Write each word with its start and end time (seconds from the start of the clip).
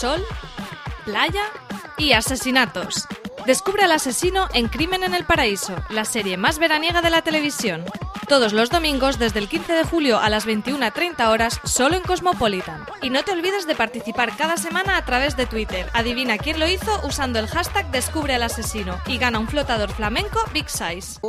Sol, 0.00 0.24
playa 1.04 1.42
y 1.98 2.14
asesinatos. 2.14 3.06
Descubre 3.44 3.84
al 3.84 3.92
asesino 3.92 4.48
en 4.54 4.68
Crimen 4.68 5.04
en 5.04 5.12
el 5.12 5.26
Paraíso, 5.26 5.76
la 5.90 6.06
serie 6.06 6.38
más 6.38 6.58
veraniega 6.58 7.02
de 7.02 7.10
la 7.10 7.20
televisión. 7.20 7.84
Todos 8.26 8.54
los 8.54 8.70
domingos 8.70 9.18
desde 9.18 9.40
el 9.40 9.48
15 9.50 9.74
de 9.74 9.84
julio 9.84 10.18
a 10.18 10.30
las 10.30 10.46
21.30 10.46 11.28
horas 11.28 11.60
solo 11.64 11.96
en 11.96 12.02
Cosmopolitan. 12.02 12.86
Y 13.02 13.10
no 13.10 13.22
te 13.24 13.32
olvides 13.32 13.66
de 13.66 13.74
participar 13.74 14.34
cada 14.38 14.56
semana 14.56 14.96
a 14.96 15.04
través 15.04 15.36
de 15.36 15.44
Twitter. 15.44 15.90
Adivina 15.92 16.38
quién 16.38 16.58
lo 16.58 16.66
hizo 16.66 16.98
usando 17.06 17.38
el 17.38 17.48
hashtag 17.48 17.90
Descubre 17.90 18.34
al 18.34 18.44
asesino 18.44 18.98
y 19.04 19.18
gana 19.18 19.38
un 19.38 19.48
flotador 19.48 19.92
flamenco 19.92 20.40
Big 20.54 20.70
Size. 20.70 21.20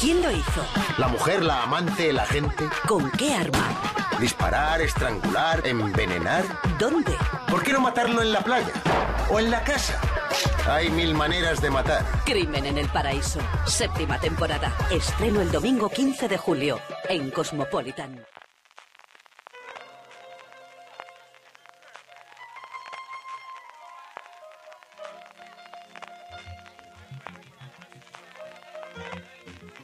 ¿Quién 0.00 0.22
lo 0.22 0.30
hizo? 0.30 0.64
La 0.96 1.08
mujer, 1.08 1.42
la 1.42 1.64
amante, 1.64 2.12
la 2.12 2.24
gente. 2.24 2.68
¿Con 2.86 3.10
qué 3.10 3.34
arma? 3.34 4.05
Disparar, 4.20 4.80
estrangular, 4.80 5.60
envenenar. 5.66 6.42
¿Dónde? 6.78 7.12
¿Por 7.50 7.62
qué 7.62 7.72
no 7.72 7.82
matarlo 7.82 8.22
en 8.22 8.32
la 8.32 8.40
playa? 8.40 8.72
¿O 9.30 9.38
en 9.38 9.50
la 9.50 9.62
casa? 9.62 10.00
Hay 10.66 10.88
mil 10.88 11.14
maneras 11.14 11.60
de 11.60 11.70
matar. 11.70 12.02
Crimen 12.24 12.64
en 12.64 12.78
el 12.78 12.88
Paraíso. 12.88 13.40
Séptima 13.66 14.18
temporada. 14.18 14.74
Estreno 14.90 15.42
el 15.42 15.52
domingo 15.52 15.90
15 15.90 16.28
de 16.28 16.38
julio 16.38 16.80
en 17.10 17.30
Cosmopolitan. 17.30 18.24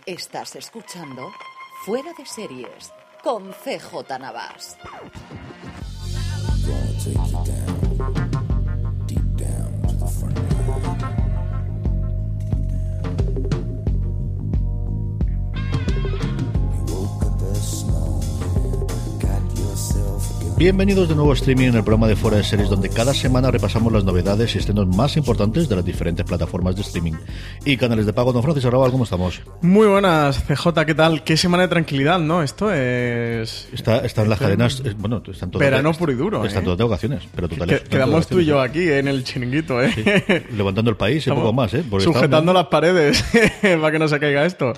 Estás 0.06 0.56
escuchando 0.56 1.30
Fuera 1.84 2.12
de 2.16 2.24
Series 2.24 2.92
con 3.22 3.52
CJ 3.52 4.18
Navas. 4.18 4.76
Bienvenidos 20.56 21.08
de 21.08 21.14
nuevo 21.14 21.30
a 21.32 21.34
streaming 21.34 21.68
en 21.68 21.74
el 21.76 21.82
programa 21.84 22.06
de 22.06 22.14
Fuera 22.16 22.36
de 22.36 22.44
Series, 22.44 22.68
donde 22.70 22.88
cada 22.88 23.14
semana 23.14 23.50
repasamos 23.50 23.92
las 23.92 24.04
novedades 24.04 24.54
y 24.54 24.58
estrenos 24.58 24.86
más 24.86 25.16
importantes 25.16 25.68
de 25.68 25.74
las 25.76 25.84
diferentes 25.84 26.24
plataformas 26.24 26.76
de 26.76 26.82
streaming 26.82 27.14
y 27.64 27.76
canales 27.76 28.06
de 28.06 28.12
pago. 28.12 28.32
Don 28.32 28.42
Francis 28.42 28.64
Arrabal, 28.66 28.90
¿cómo 28.92 29.04
estamos? 29.04 29.40
Muy 29.60 29.86
buenas, 29.88 30.42
CJ, 30.44 30.84
¿qué 30.86 30.94
tal? 30.94 31.24
Qué 31.24 31.36
semana 31.36 31.64
de 31.64 31.68
tranquilidad, 31.68 32.18
¿no? 32.20 32.42
Esto 32.42 32.72
es. 32.72 33.68
Está, 33.72 33.98
están 34.04 34.28
las 34.28 34.38
cadenas, 34.38 34.82
eh, 34.84 34.94
bueno, 34.96 35.22
están 35.26 35.50
todas. 35.50 35.64
Verano 35.66 35.92
puro 35.94 36.12
y 36.12 36.16
duro. 36.16 36.44
Están 36.44 36.62
¿eh? 36.62 36.64
todas 36.64 36.78
de 36.78 36.84
vacaciones, 36.84 37.22
pero 37.34 37.48
totales. 37.48 37.80
Que- 37.80 37.88
quedamos 37.88 38.26
tú 38.28 38.38
y 38.40 38.44
yo 38.44 38.60
aquí 38.60 38.88
en 38.88 39.08
el 39.08 39.24
chiringuito, 39.24 39.82
¿eh? 39.82 39.92
Sí, 39.94 40.04
levantando 40.56 40.90
el 40.90 40.96
país 40.96 41.26
y 41.26 41.30
poco 41.30 41.52
más, 41.52 41.72
¿eh? 41.74 41.84
Porque 41.88 42.04
Sujetando 42.04 42.52
estamos- 42.52 42.54
las 42.54 42.66
paredes 42.66 43.24
para 43.62 43.90
que 43.90 43.98
no 43.98 44.06
se 44.08 44.20
caiga 44.20 44.44
esto. 44.46 44.72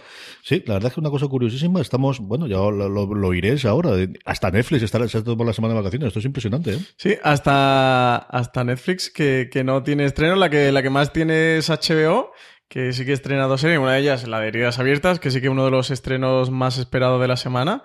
Sí, 0.47 0.63
la 0.67 0.75
verdad 0.75 0.89
es 0.89 0.95
que 0.95 1.01
una 1.01 1.09
cosa 1.09 1.27
curiosísima, 1.27 1.81
estamos, 1.81 2.21
bueno, 2.21 2.47
ya 2.47 2.59
lo, 2.59 2.71
lo, 2.71 3.29
oiréis 3.29 3.65
ahora, 3.65 3.93
hasta 4.27 4.51
Netflix 4.51 4.83
está, 4.83 4.99
todo 5.23 5.39
por 5.39 5.47
la 5.47 5.55
semana 5.55 5.73
de 5.73 5.81
vacaciones, 5.81 6.09
esto 6.09 6.19
es 6.19 6.27
impresionante, 6.27 6.75
¿eh? 6.75 6.79
Sí, 6.99 7.15
hasta, 7.23 8.17
hasta 8.17 8.63
Netflix, 8.63 9.09
que, 9.09 9.49
que 9.51 9.65
no 9.65 9.83
tiene 9.83 10.05
estreno. 10.05 10.37
La 10.37 10.51
que, 10.51 10.71
la 10.71 10.83
que 10.83 10.91
más 10.91 11.15
tiene 11.15 11.57
es 11.57 11.71
HBO, 11.71 12.31
que 12.69 12.93
sí 12.93 13.07
que 13.07 13.15
estrena 13.15 13.47
dos 13.47 13.63
series. 13.63 13.79
Una 13.79 13.95
de 13.95 14.01
ellas, 14.01 14.29
la 14.29 14.39
de 14.41 14.49
Heridas 14.49 14.79
Abiertas, 14.79 15.19
que 15.19 15.31
sí 15.31 15.41
que 15.41 15.49
uno 15.49 15.65
de 15.65 15.71
los 15.71 15.91
estrenos 15.91 16.51
más 16.51 16.77
esperados 16.77 17.23
de 17.23 17.29
la 17.29 17.39
semana, 17.39 17.83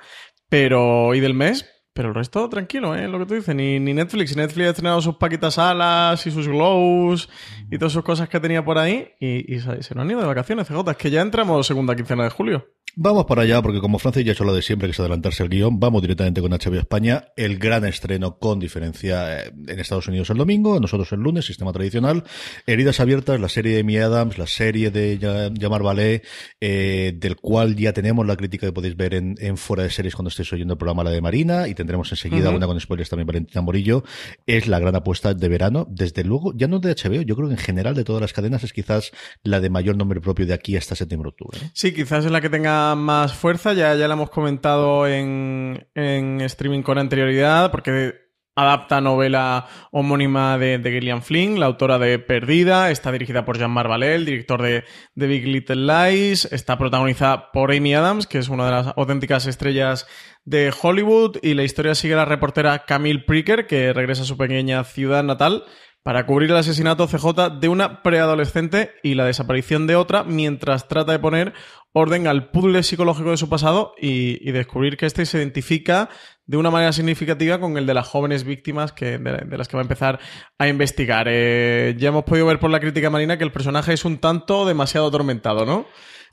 pero 0.50 1.16
y 1.16 1.22
del 1.22 1.36
mes. 1.36 1.66
Pero 2.00 2.08
el 2.08 2.16
resto, 2.16 2.48
tranquilo, 2.48 2.96
¿eh? 2.96 3.10
Lo 3.10 3.20
que 3.20 3.26
tú 3.26 3.34
dices. 3.34 3.54
Ni, 3.54 3.78
ni 3.78 3.94
Netflix. 3.94 4.34
Netflix 4.34 4.68
ha 4.68 4.70
estrenado 4.70 5.02
sus 5.02 5.18
paquitas 5.18 5.58
alas 5.58 6.26
y 6.26 6.32
sus 6.32 6.48
glows 6.48 7.28
y 7.70 7.78
todas 7.78 7.92
sus 7.92 8.04
cosas 8.04 8.30
que 8.30 8.40
tenía 8.40 8.64
por 8.64 8.78
ahí. 8.78 9.12
Y, 9.20 9.60
se, 9.60 9.84
se 9.84 9.96
nos 9.96 10.04
han 10.04 10.12
ido 10.12 10.22
de 10.22 10.26
vacaciones, 10.26 10.66
CJ. 10.66 10.92
Es 10.92 10.96
que 10.96 11.12
ya 11.12 11.20
entramos 11.20 11.68
segunda 11.68 11.98
quincena 11.98 12.24
de 12.24 12.30
julio. 12.30 12.70
Vamos 12.96 13.26
para 13.26 13.44
allá, 13.44 13.62
porque 13.62 13.80
como 13.80 14.00
Francis 14.00 14.26
ya 14.26 14.32
ha 14.32 14.34
hecho 14.34 14.44
lo 14.44 14.54
de 14.54 14.62
siempre, 14.62 14.88
que 14.88 14.92
es 14.92 15.00
adelantarse 15.00 15.44
el 15.44 15.50
guion, 15.50 15.80
vamos 15.80 16.02
directamente 16.02 16.42
con 16.42 16.52
HBO 16.52 16.80
España, 16.80 17.26
el 17.36 17.58
gran 17.58 17.86
estreno 17.86 18.40
con 18.40 18.60
diferencia 18.60 19.44
eh, 19.44 19.52
en 19.68 19.80
Estados 19.80 20.08
Unidos 20.08 20.30
el 20.32 20.38
domingo, 20.38 20.80
nosotros 20.80 21.12
el 21.12 21.20
lunes, 21.20 21.46
sistema 21.46 21.72
tradicional, 21.72 22.24
Heridas 22.66 23.00
Abiertas, 23.00 23.40
la 23.40 23.48
serie 23.48 23.76
de 23.76 23.82
Amy 23.82 23.98
Adams, 23.98 24.38
la 24.38 24.48
serie 24.48 24.92
de 24.92 25.18
Llamar 25.18 25.84
Ballet, 25.84 26.26
eh, 26.60 27.14
del 27.16 27.36
cual 27.36 27.76
ya 27.76 27.94
tenemos 27.94 28.26
la 28.26 28.36
crítica 28.36 28.66
que 28.68 28.74
podéis 28.74 28.98
ver 28.98 29.14
en, 29.14 29.36
en 29.40 29.58
Fuera 29.58 29.84
de 29.84 29.92
Series 29.92 30.16
cuando 30.16 30.30
estéis 30.30 30.52
oyendo 30.52 30.74
el 30.74 30.78
programa 30.78 31.04
La 31.04 31.12
de 31.12 31.22
Marina, 31.22 31.68
y 31.68 31.76
tendremos 31.76 32.12
enseguida 32.12 32.50
una 32.50 32.66
con 32.66 32.80
spoilers 32.80 33.10
también 33.10 33.28
Valentina 33.28 33.62
Morillo, 33.62 34.04
es 34.48 34.68
la 34.68 34.80
gran 34.80 34.96
apuesta 34.96 35.34
de 35.34 35.48
verano, 35.48 35.88
desde 35.90 36.24
luego, 36.24 36.54
ya 36.56 36.68
no 36.68 36.80
de 36.80 36.96
HBO, 36.96 37.22
yo 37.22 37.36
creo 37.36 37.50
que 37.50 37.54
en 37.54 37.60
general 37.60 37.96
de 37.96 38.04
todas 38.04 38.22
las 38.22 38.34
cadenas 38.34 38.64
es 38.64 38.74
quizás 38.74 39.12
la 39.44 39.60
de 39.60 39.70
mayor 39.70 39.96
nombre 39.96 40.20
propio 40.22 40.46
de 40.46 40.54
aquí 40.54 40.76
hasta 40.76 40.96
septiembre-octubre. 40.96 41.60
Sí, 41.74 41.94
quizás 41.94 42.26
es 42.26 42.32
la 42.32 42.42
que 42.42 42.50
tenga 42.50 42.79
más 42.96 43.34
fuerza, 43.34 43.74
ya, 43.74 43.96
ya 43.96 44.08
la 44.08 44.14
hemos 44.14 44.30
comentado 44.30 45.08
en, 45.08 45.88
en 45.96 46.42
streaming 46.42 46.82
con 46.82 46.98
anterioridad, 46.98 47.72
porque 47.72 48.14
adapta 48.56 49.00
novela 49.00 49.68
homónima 49.92 50.58
de, 50.58 50.78
de 50.80 50.92
Gillian 50.92 51.22
Flynn, 51.22 51.60
la 51.60 51.68
autora 51.68 51.98
de 51.98 52.20
Perdida, 52.20 52.92
está 52.92 53.12
dirigida 53.12 53.46
por 53.46 53.58
Jean 53.58 53.72
Marvalet, 53.72 54.16
el 54.16 54.26
director 54.26 54.62
de, 54.62 54.84
de 55.16 55.28
Big 55.28 55.46
Little 55.46 55.76
Lies, 55.76 56.46
está 56.52 56.78
protagonizada 56.78 57.52
por 57.52 57.72
Amy 57.72 57.94
Adams, 57.94 58.28
que 58.28 58.38
es 58.38 58.50
una 58.50 58.66
de 58.66 58.72
las 58.72 58.88
auténticas 58.98 59.48
estrellas 59.48 60.08
de 60.44 60.74
Hollywood, 60.82 61.38
y 61.42 61.54
la 61.54 61.64
historia 61.64 61.96
sigue 61.96 62.16
a 62.16 62.18
la 62.18 62.26
reportera 62.26 62.86
Camille 62.86 63.24
Pricker, 63.26 63.66
que 63.66 63.94
regresa 63.94 64.24
a 64.24 64.26
su 64.26 64.38
pequeña 64.38 64.84
ciudad 64.84 65.24
natal 65.24 65.64
para 66.04 66.26
cubrir 66.26 66.50
el 66.50 66.58
asesinato 66.58 67.08
CJ 67.08 67.60
de 67.60 67.68
una 67.68 68.02
preadolescente 68.02 68.92
y 69.04 69.16
la 69.16 69.26
desaparición 69.26 69.86
de 69.88 69.96
otra 69.96 70.24
mientras 70.24 70.88
trata 70.88 71.12
de 71.12 71.20
poner 71.20 71.54
orden 71.92 72.28
al 72.28 72.52
puzzle 72.52 72.84
psicológico 72.84 73.32
de 73.32 73.38
su 73.38 73.50
pasado 73.50 73.94
y, 74.00 74.52
descubrir 74.52 74.98
que 74.98 75.06
este 75.06 75.26
se 75.26 75.38
identifica 75.38 76.10
de 76.46 76.58
una 76.58 76.72
manera 76.72 76.94
significativa 76.94 77.60
con 77.60 77.78
el 77.78 77.86
de 77.86 77.94
las 77.94 78.08
jóvenes 78.08 78.44
víctimas 78.44 78.92
que, 78.92 79.18
de, 79.18 79.38
de 79.46 79.58
las 79.58 79.68
que 79.68 79.78
va 79.78 79.82
a 79.82 79.84
empezar 79.84 80.20
a 80.58 80.68
investigar. 80.68 81.28
Eh, 81.30 81.96
ya 81.98 82.10
hemos 82.10 82.24
podido 82.24 82.46
ver 82.46 82.60
por 82.60 82.70
la 82.70 82.80
crítica 82.80 83.10
marina 83.10 83.38
que 83.38 83.44
el 83.44 83.52
personaje 83.52 83.94
es 83.94 84.06
un 84.06 84.20
tanto 84.20 84.66
demasiado 84.66 85.08
atormentado, 85.08 85.66
¿no? 85.66 85.86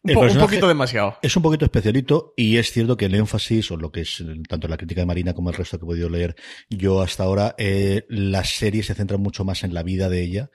Un, 0.03 0.15
po- 0.15 0.21
un 0.21 0.39
poquito 0.39 0.69
demasiado. 0.69 1.17
Es 1.23 1.37
un 1.37 1.43
poquito 1.43 1.65
especialito 1.65 2.33
y 2.37 2.57
es 2.59 2.71
cierto 2.71 2.97
que 2.97 3.07
el 3.07 3.15
énfasis, 3.15 3.71
o 3.71 3.77
lo 3.77 3.91
que 3.91 4.03
es 4.03 4.21
eh, 4.21 4.25
tanto 4.49 4.69
la 4.69 4.77
crítica 4.77 5.01
de 5.01 5.07
Marina 5.07 5.34
como 5.34 5.51
el 5.51 5.57
resto 5.57 5.79
que 5.79 5.84
he 5.84 5.87
podido 5.87 6.09
leer 6.09 6.37
yo 6.71 7.01
hasta 7.03 7.25
ahora, 7.25 7.55
eh, 7.59 8.05
la 8.09 8.45
serie 8.45 8.83
se 8.83 8.95
centra 8.95 9.17
mucho 9.19 9.45
más 9.45 9.65
en 9.65 9.75
la 9.75 9.83
vida 9.83 10.09
de 10.09 10.23
ella 10.23 10.51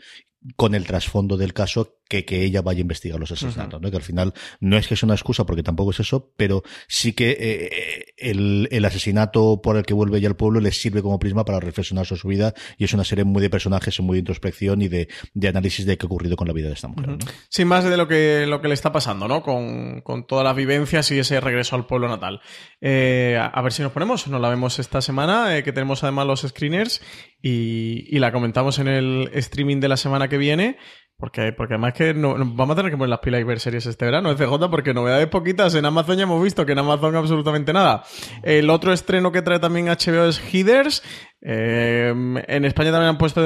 con 0.55 0.75
el 0.75 0.85
trasfondo 0.85 1.37
del 1.37 1.53
caso 1.53 1.97
que 2.09 2.25
que 2.25 2.43
ella 2.43 2.61
vaya 2.61 2.79
a 2.79 2.81
investigar 2.81 3.19
los 3.19 3.31
asesinatos, 3.31 3.81
¿no? 3.81 3.89
Que 3.89 3.95
al 3.95 4.03
final 4.03 4.33
no 4.59 4.75
es 4.75 4.87
que 4.87 4.97
sea 4.97 5.07
una 5.07 5.13
excusa 5.13 5.45
porque 5.45 5.63
tampoco 5.63 5.91
es 5.91 6.01
eso, 6.01 6.33
pero 6.35 6.61
sí 6.87 7.13
que 7.13 7.37
eh, 7.39 8.05
el, 8.17 8.67
el 8.69 8.83
asesinato 8.83 9.61
por 9.61 9.77
el 9.77 9.85
que 9.85 9.93
vuelve 9.93 10.17
ella 10.17 10.27
al 10.27 10.35
pueblo 10.35 10.59
le 10.59 10.73
sirve 10.73 11.01
como 11.01 11.19
prisma 11.19 11.45
para 11.45 11.61
reflexionar 11.61 12.05
sobre 12.05 12.19
su 12.19 12.27
vida 12.27 12.53
y 12.77 12.83
es 12.83 12.93
una 12.93 13.05
serie 13.05 13.23
muy 13.23 13.41
de 13.41 13.49
personajes, 13.49 13.97
muy 14.01 14.15
de 14.15 14.19
introspección 14.19 14.81
y 14.81 14.89
de, 14.89 15.07
de 15.33 15.47
análisis 15.47 15.85
de 15.85 15.97
qué 15.97 16.05
ha 16.05 16.07
ocurrido 16.07 16.35
con 16.35 16.47
la 16.47 16.53
vida 16.53 16.67
de 16.67 16.73
esta 16.73 16.89
mujer, 16.89 17.07
¿no? 17.07 17.17
Sin 17.47 17.67
más 17.69 17.85
de 17.85 17.95
lo 17.95 18.09
que, 18.09 18.45
lo 18.45 18.61
que 18.61 18.67
le 18.67 18.73
está 18.73 18.91
pasando, 18.91 19.29
¿no? 19.29 19.41
Con, 19.41 20.01
con 20.01 20.27
todas 20.27 20.43
las 20.43 20.55
vivencias 20.55 21.09
y 21.11 21.19
ese 21.19 21.39
regreso 21.39 21.77
al 21.77 21.85
pueblo 21.85 22.09
natal. 22.09 22.41
Eh, 22.81 23.37
a, 23.39 23.45
a 23.45 23.61
ver 23.61 23.71
si 23.71 23.83
nos 23.83 23.93
ponemos, 23.93 24.27
nos 24.27 24.41
la 24.41 24.49
vemos 24.49 24.79
esta 24.79 25.01
semana, 25.01 25.57
eh, 25.57 25.63
que 25.63 25.71
tenemos 25.71 26.03
además 26.03 26.27
los 26.27 26.41
screeners 26.41 27.01
y, 27.41 28.05
y 28.09 28.19
la 28.19 28.31
comentamos 28.31 28.79
en 28.79 28.87
el 28.87 29.29
streaming 29.33 29.79
de 29.79 29.87
la 29.87 29.97
semana 29.97 30.27
que 30.27 30.30
viene. 30.37 30.77
Porque, 31.21 31.53
porque 31.53 31.75
además 31.75 31.93
que 31.93 32.15
no, 32.15 32.33
vamos 32.35 32.71
a 32.71 32.77
tener 32.77 32.89
que 32.89 32.97
poner 32.97 33.09
las 33.09 33.19
pilas 33.19 33.41
y 33.41 33.43
ver 33.43 33.59
series 33.59 33.85
este 33.85 34.05
verano, 34.05 34.35
CJ, 34.35 34.71
porque 34.71 34.91
novedades 34.91 35.27
poquitas. 35.27 35.75
En 35.75 35.85
Amazon 35.85 36.17
ya 36.17 36.23
hemos 36.23 36.43
visto 36.43 36.65
que 36.65 36.71
en 36.71 36.79
Amazon 36.79 37.15
absolutamente 37.15 37.71
nada. 37.73 38.03
El 38.41 38.71
otro 38.71 38.91
estreno 38.91 39.31
que 39.31 39.43
trae 39.43 39.59
también 39.59 39.85
HBO 39.85 40.25
es 40.25 40.39
Heathers, 40.39 41.03
Eh, 41.43 42.09
en 42.09 42.65
España 42.65 42.91
también 42.91 43.09
han 43.09 43.17
puesto 43.17 43.41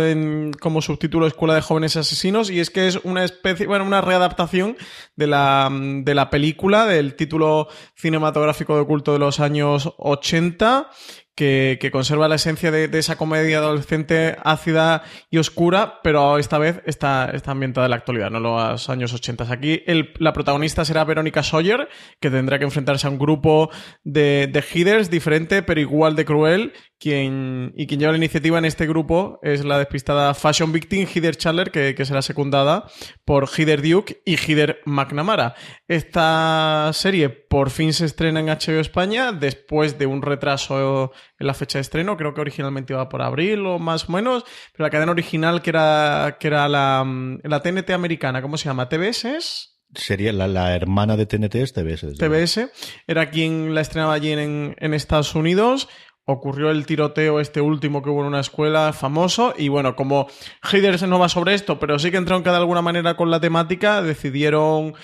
como 0.60 0.82
subtítulo 0.82 1.28
Escuela 1.28 1.56
de 1.56 1.62
Jóvenes 1.62 1.96
Asesinos 1.96 2.50
y 2.50 2.60
es 2.60 2.70
que 2.70 2.88
es 2.88 3.00
una 3.04 3.24
especie, 3.24 3.68
bueno, 3.68 3.86
una 3.86 4.02
readaptación 4.02 4.76
de 5.16 5.28
la, 5.28 5.70
de 5.72 6.14
la 6.14 6.30
película, 6.30 6.86
del 6.86 7.16
título 7.16 7.70
cinematográfico 7.96 8.78
de 8.78 8.86
culto 8.86 9.14
de 9.14 9.20
los 9.20 9.40
años 9.40 9.94
80 9.98 10.90
que, 11.36 11.90
conserva 11.92 12.28
la 12.28 12.36
esencia 12.36 12.72
de, 12.72 12.90
esa 12.98 13.18
comedia 13.18 13.58
adolescente 13.58 14.38
ácida 14.44 15.04
y 15.30 15.38
oscura, 15.38 16.00
pero 16.02 16.38
esta 16.38 16.58
vez 16.58 16.82
está, 16.86 17.30
está 17.34 17.52
ambientada 17.52 17.88
en 17.88 17.92
la 17.92 17.98
actualidad, 17.98 18.32
no 18.32 18.40
los 18.40 18.90
años 18.90 19.14
80. 19.14 19.52
Aquí 19.52 19.84
la 20.18 20.34
protagonista 20.34 20.86
será 20.86 21.04
Verónica 21.04 21.44
Sawyer, 21.44 21.90
que 22.20 22.32
tendrá 22.32 22.58
que 22.58 22.66
enfrentarse 22.66 23.08
a 23.08 23.10
un 23.10 23.20
grupo 23.20 23.70
de, 24.04 24.50
de 24.52 25.08
diferente, 25.10 25.62
pero 25.62 25.82
igual 25.82 26.16
de 26.16 26.26
cruel, 26.26 26.74
quien, 26.98 27.74
y 27.76 27.88
quien 27.88 28.00
lleva 28.00 28.14
la 28.14 28.18
iniciativa 28.18 28.58
en 28.58 28.66
este 28.66 28.88
grupo 28.88 29.40
es 29.44 29.66
la 29.66 29.78
despistada 29.78 30.34
Fashion 30.34 30.72
Victim 30.72 31.06
Heather 31.06 31.36
Chandler, 31.36 31.72
que, 31.72 31.96
que 31.96 32.06
será 32.06 32.22
secundada 32.22 32.86
por 33.26 33.50
Heather 33.50 33.82
Duke 33.82 34.22
y 34.26 34.38
Heather 34.38 34.80
McNamara. 34.86 35.56
Esta 35.88 36.92
serie 36.94 37.30
por 37.30 37.70
fin 37.70 37.94
se 37.94 38.06
estrena 38.06 38.40
en 38.40 38.48
HBO 38.48 38.80
España 38.80 39.34
después 39.34 40.00
de 40.00 40.06
un 40.06 40.22
retraso 40.22 41.12
en 41.40 41.48
la 41.48 41.54
fecha 41.54 41.78
de 41.78 41.82
estreno. 41.82 42.18
Creo 42.18 42.34
que 42.34 42.42
originalmente 42.42 42.94
iba 42.94 43.10
por 43.10 43.22
abril 43.22 43.66
o 43.66 43.80
más 43.80 44.10
o 44.10 44.12
menos, 44.12 44.44
pero 44.74 44.86
la 44.86 44.90
cadena 44.90 45.12
original 45.12 45.62
que 45.62 45.72
era, 45.72 46.38
que 46.40 46.48
era 46.48 46.68
la, 46.70 47.06
la 47.44 47.62
TNT 47.62 47.92
americana, 47.92 48.42
¿cómo 48.42 48.58
se 48.58 48.66
llama? 48.66 48.90
¿TBS 48.90 49.26
es? 49.26 49.72
Sería 49.94 50.34
la, 50.34 50.48
la, 50.48 50.76
hermana 50.76 51.16
de 51.16 51.26
TNT 51.26 51.56
es 51.56 51.74
TBS. 51.74 52.18
TBS. 52.18 52.70
Era 53.08 53.30
quien 53.30 53.74
la 53.74 53.82
estrenaba 53.82 54.14
allí 54.14 54.32
en, 54.32 54.76
en 54.78 54.94
Estados 54.94 55.36
Unidos 55.36 55.88
ocurrió 56.26 56.72
el 56.72 56.86
tiroteo 56.86 57.40
este 57.40 57.62
último 57.62 58.02
que 58.02 58.10
hubo 58.10 58.22
en 58.22 58.28
una 58.28 58.40
escuela 58.40 58.94
famoso 58.94 59.54
y 59.58 59.70
bueno, 59.70 59.96
como 59.96 60.28
Heiders 60.72 61.04
no 61.04 61.20
va 61.20 61.30
sobre 61.30 61.54
esto, 61.54 61.80
pero 61.80 62.00
sí 62.00 62.12
que 62.12 62.18
entronca 62.18 62.52
de 62.52 62.58
alguna 62.58 62.82
manera 62.82 63.16
con 63.16 63.30
la 63.30 63.40
temática, 63.40 64.02
decidieron 64.02 64.96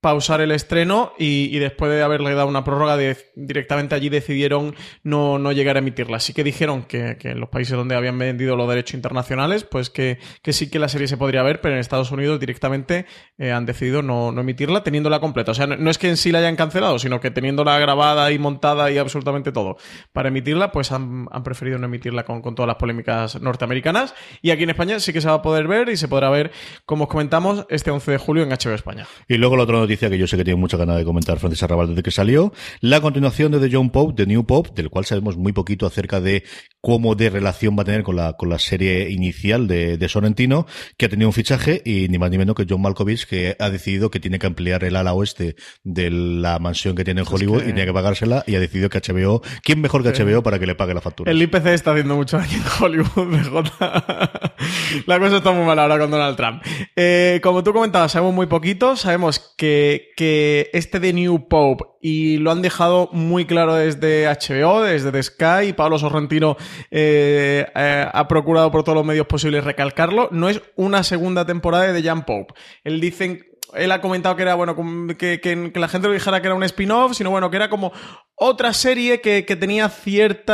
pausar 0.00 0.40
el 0.40 0.50
estreno 0.50 1.12
y, 1.18 1.58
después 1.58 1.90
de 1.90 2.02
haberle 2.02 2.32
dado 2.34 2.48
una 2.48 2.64
prórroga 2.64 2.96
directamente 3.34 3.94
allí 3.94 4.08
decidieron 4.08 4.74
no, 5.02 5.38
no, 5.38 5.52
llegar 5.52 5.76
a 5.76 5.80
emitirla. 5.80 6.16
Así 6.16 6.32
que 6.32 6.42
dijeron 6.42 6.84
que, 6.84 7.18
que, 7.18 7.30
en 7.30 7.40
los 7.40 7.50
países 7.50 7.76
donde 7.76 7.94
habían 7.94 8.18
vendido 8.18 8.56
los 8.56 8.68
derechos 8.68 8.94
internacionales, 8.94 9.64
pues 9.64 9.90
que, 9.90 10.18
que, 10.42 10.52
sí 10.54 10.70
que 10.70 10.78
la 10.78 10.88
serie 10.88 11.06
se 11.06 11.18
podría 11.18 11.42
ver, 11.42 11.60
pero 11.60 11.74
en 11.74 11.80
Estados 11.80 12.10
Unidos 12.12 12.40
directamente 12.40 13.04
eh, 13.36 13.52
han 13.52 13.66
decidido 13.66 14.00
no, 14.00 14.32
no, 14.32 14.40
emitirla 14.40 14.82
teniéndola 14.82 15.20
completa. 15.20 15.50
O 15.52 15.54
sea, 15.54 15.66
no, 15.66 15.90
es 15.90 15.98
que 15.98 16.08
en 16.08 16.16
sí 16.16 16.32
la 16.32 16.38
hayan 16.38 16.56
cancelado, 16.56 16.98
sino 16.98 17.20
que 17.20 17.30
teniéndola 17.30 17.78
grabada 17.78 18.32
y 18.32 18.38
montada 18.38 18.90
y 18.90 18.96
absolutamente 18.96 19.52
todo 19.52 19.76
para 20.12 20.28
emitirla, 20.28 20.72
pues 20.72 20.92
han, 20.92 21.26
han 21.30 21.42
preferido 21.42 21.78
no 21.78 21.86
emitirla 21.86 22.24
con, 22.24 22.40
con, 22.40 22.54
todas 22.54 22.68
las 22.68 22.76
polémicas 22.76 23.40
norteamericanas. 23.40 24.14
Y 24.40 24.50
aquí 24.50 24.62
en 24.62 24.70
España 24.70 24.98
sí 24.98 25.12
que 25.12 25.20
se 25.20 25.28
va 25.28 25.34
a 25.34 25.42
poder 25.42 25.68
ver 25.68 25.90
y 25.90 25.98
se 25.98 26.08
podrá 26.08 26.30
ver, 26.30 26.52
como 26.86 27.04
os 27.04 27.10
comentamos, 27.10 27.66
este 27.68 27.90
11 27.90 28.12
de 28.12 28.18
julio 28.18 28.42
en 28.44 28.50
HBO 28.50 28.74
España. 28.74 29.06
Y 29.28 29.36
luego 29.36 29.56
el 29.56 29.60
otro 29.60 29.86
noticia 29.90 30.08
que 30.08 30.18
yo 30.18 30.28
sé 30.28 30.36
que 30.36 30.44
tiene 30.44 30.60
mucha 30.60 30.76
ganas 30.76 30.96
de 30.96 31.04
comentar 31.04 31.40
Francis 31.40 31.64
Arrabal 31.64 31.88
desde 31.88 32.04
que 32.04 32.12
salió. 32.12 32.52
La 32.80 33.00
continuación 33.00 33.50
de 33.50 33.58
The 33.58 33.74
John 33.74 33.90
Pope, 33.90 34.14
The 34.14 34.26
New 34.26 34.44
Pope, 34.44 34.70
del 34.72 34.88
cual 34.88 35.04
sabemos 35.04 35.36
muy 35.36 35.52
poquito 35.52 35.84
acerca 35.84 36.20
de 36.20 36.44
cómo 36.80 37.16
de 37.16 37.28
relación 37.28 37.76
va 37.76 37.82
a 37.82 37.84
tener 37.84 38.04
con 38.04 38.14
la, 38.14 38.34
con 38.34 38.48
la 38.48 38.60
serie 38.60 39.10
inicial 39.10 39.66
de, 39.66 39.98
de 39.98 40.08
Sorrentino, 40.08 40.66
que 40.96 41.06
ha 41.06 41.08
tenido 41.08 41.28
un 41.28 41.32
fichaje 41.32 41.82
y 41.84 42.06
ni 42.08 42.18
más 42.18 42.30
ni 42.30 42.38
menos 42.38 42.54
que 42.54 42.66
John 42.68 42.82
Malkovich, 42.82 43.26
que 43.26 43.56
ha 43.58 43.68
decidido 43.68 44.12
que 44.12 44.20
tiene 44.20 44.38
que 44.38 44.46
ampliar 44.46 44.84
el 44.84 44.94
ala 44.94 45.12
oeste 45.12 45.56
de 45.82 46.10
la 46.10 46.60
mansión 46.60 46.94
que 46.94 47.04
tiene 47.04 47.22
en 47.22 47.26
Hollywood 47.28 47.58
es 47.58 47.64
que... 47.64 47.70
y 47.70 47.72
tiene 47.72 47.86
que 47.86 47.92
pagársela 47.92 48.44
y 48.46 48.54
ha 48.54 48.60
decidido 48.60 48.88
que 48.90 49.00
HBO, 49.00 49.42
¿quién 49.64 49.80
mejor 49.80 50.04
que 50.04 50.10
HBO 50.10 50.44
para 50.44 50.60
que 50.60 50.66
le 50.66 50.76
pague 50.76 50.94
la 50.94 51.00
factura? 51.00 51.32
El 51.32 51.42
IPC 51.42 51.66
está 51.66 51.90
haciendo 51.90 52.14
mucho 52.14 52.38
daño 52.38 52.56
en 52.56 52.84
Hollywood, 52.84 53.26
BJ. 53.26 55.04
la 55.06 55.18
cosa 55.18 55.38
está 55.38 55.50
muy 55.50 55.66
mal 55.66 55.78
ahora 55.80 55.98
con 55.98 56.12
Donald 56.12 56.36
Trump. 56.36 56.62
Eh, 56.94 57.40
como 57.42 57.64
tú 57.64 57.72
comentabas, 57.72 58.12
sabemos 58.12 58.34
muy 58.34 58.46
poquito, 58.46 58.96
sabemos 58.96 59.54
que, 59.56 59.79
que 60.16 60.70
este 60.72 61.00
de 61.00 61.12
New 61.12 61.48
Pope, 61.48 61.84
y 62.00 62.38
lo 62.38 62.50
han 62.50 62.62
dejado 62.62 63.08
muy 63.12 63.44
claro 63.44 63.74
desde 63.74 64.26
HBO, 64.26 64.82
desde 64.82 65.12
The 65.12 65.22
Sky, 65.22 65.72
Pablo 65.74 65.98
Sorrentino 65.98 66.56
eh, 66.90 67.66
eh, 67.74 68.06
ha 68.12 68.28
procurado 68.28 68.70
por 68.70 68.84
todos 68.84 68.96
los 68.96 69.06
medios 69.06 69.26
posibles 69.26 69.64
recalcarlo, 69.64 70.28
no 70.32 70.48
es 70.48 70.62
una 70.76 71.02
segunda 71.02 71.44
temporada 71.44 71.92
de 71.92 72.02
The 72.02 72.10
Pope. 72.26 72.54
Él 72.84 73.00
dicen 73.00 73.46
él 73.74 73.92
ha 73.92 74.00
comentado 74.00 74.34
que 74.36 74.42
era, 74.42 74.54
bueno, 74.54 74.74
que, 75.16 75.40
que, 75.40 75.70
que, 75.72 75.80
la 75.80 75.88
gente 75.88 76.08
lo 76.08 76.14
dijera 76.14 76.40
que 76.40 76.48
era 76.48 76.56
un 76.56 76.62
spin-off, 76.64 77.14
sino 77.14 77.30
bueno, 77.30 77.50
que 77.50 77.56
era 77.56 77.70
como 77.70 77.92
otra 78.34 78.72
serie 78.72 79.20
que, 79.20 79.44
que 79.44 79.54
tenía 79.54 79.88
ciertas 79.88 80.48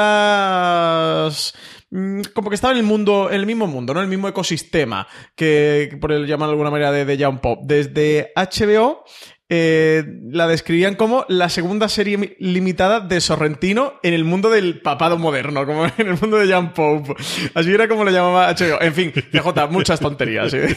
como 1.91 2.49
que 2.49 2.55
estaba 2.55 2.73
en 2.73 2.79
el 2.79 2.85
mundo, 2.85 3.29
en 3.31 3.37
el 3.37 3.47
mismo 3.47 3.67
mundo, 3.67 3.95
¿no? 3.95 4.01
El 4.01 4.09
mismo 4.09 4.29
ecosistema 4.29 5.07
que, 5.35 5.97
por 6.01 6.13
el 6.13 6.27
llamar 6.27 6.49
de 6.49 6.53
alguna 6.53 6.71
manera 6.71 6.91
de, 6.93 7.05
de 7.05 7.17
Young 7.17 7.41
Pop. 7.41 7.61
Desde 7.65 8.33
HBO 8.35 9.05
eh, 9.49 10.05
la 10.31 10.49
describían 10.49 10.97
como 10.97 11.25
la 11.29 11.49
segunda 11.49 11.89
serie 11.89 12.37
limitada 12.41 13.01
de 13.01 13.21
Sorrentino 13.21 13.95
en 14.03 14.13
el 14.13 14.25
mundo 14.25 14.51
del 14.51 14.81
papado 14.81 15.19
moderno, 15.19 15.65
como 15.67 15.87
en 15.99 16.09
el 16.09 16.19
mundo 16.21 16.39
de 16.39 16.49
Jan 16.49 16.73
Pope. 16.73 17.15
Así 17.55 17.73
era 17.73 17.89
como 17.89 18.05
lo 18.05 18.11
llamaba. 18.11 18.55
En 18.81 18.95
fin, 18.95 19.13
PJ, 19.13 19.67
muchas 19.69 20.01
tonterías. 20.01 20.53
¿eh? 20.55 20.75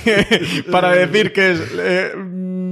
Para 0.71 0.91
decir 0.91 1.33
que 1.33 1.51
es 1.51 1.61
eh, 1.77 2.11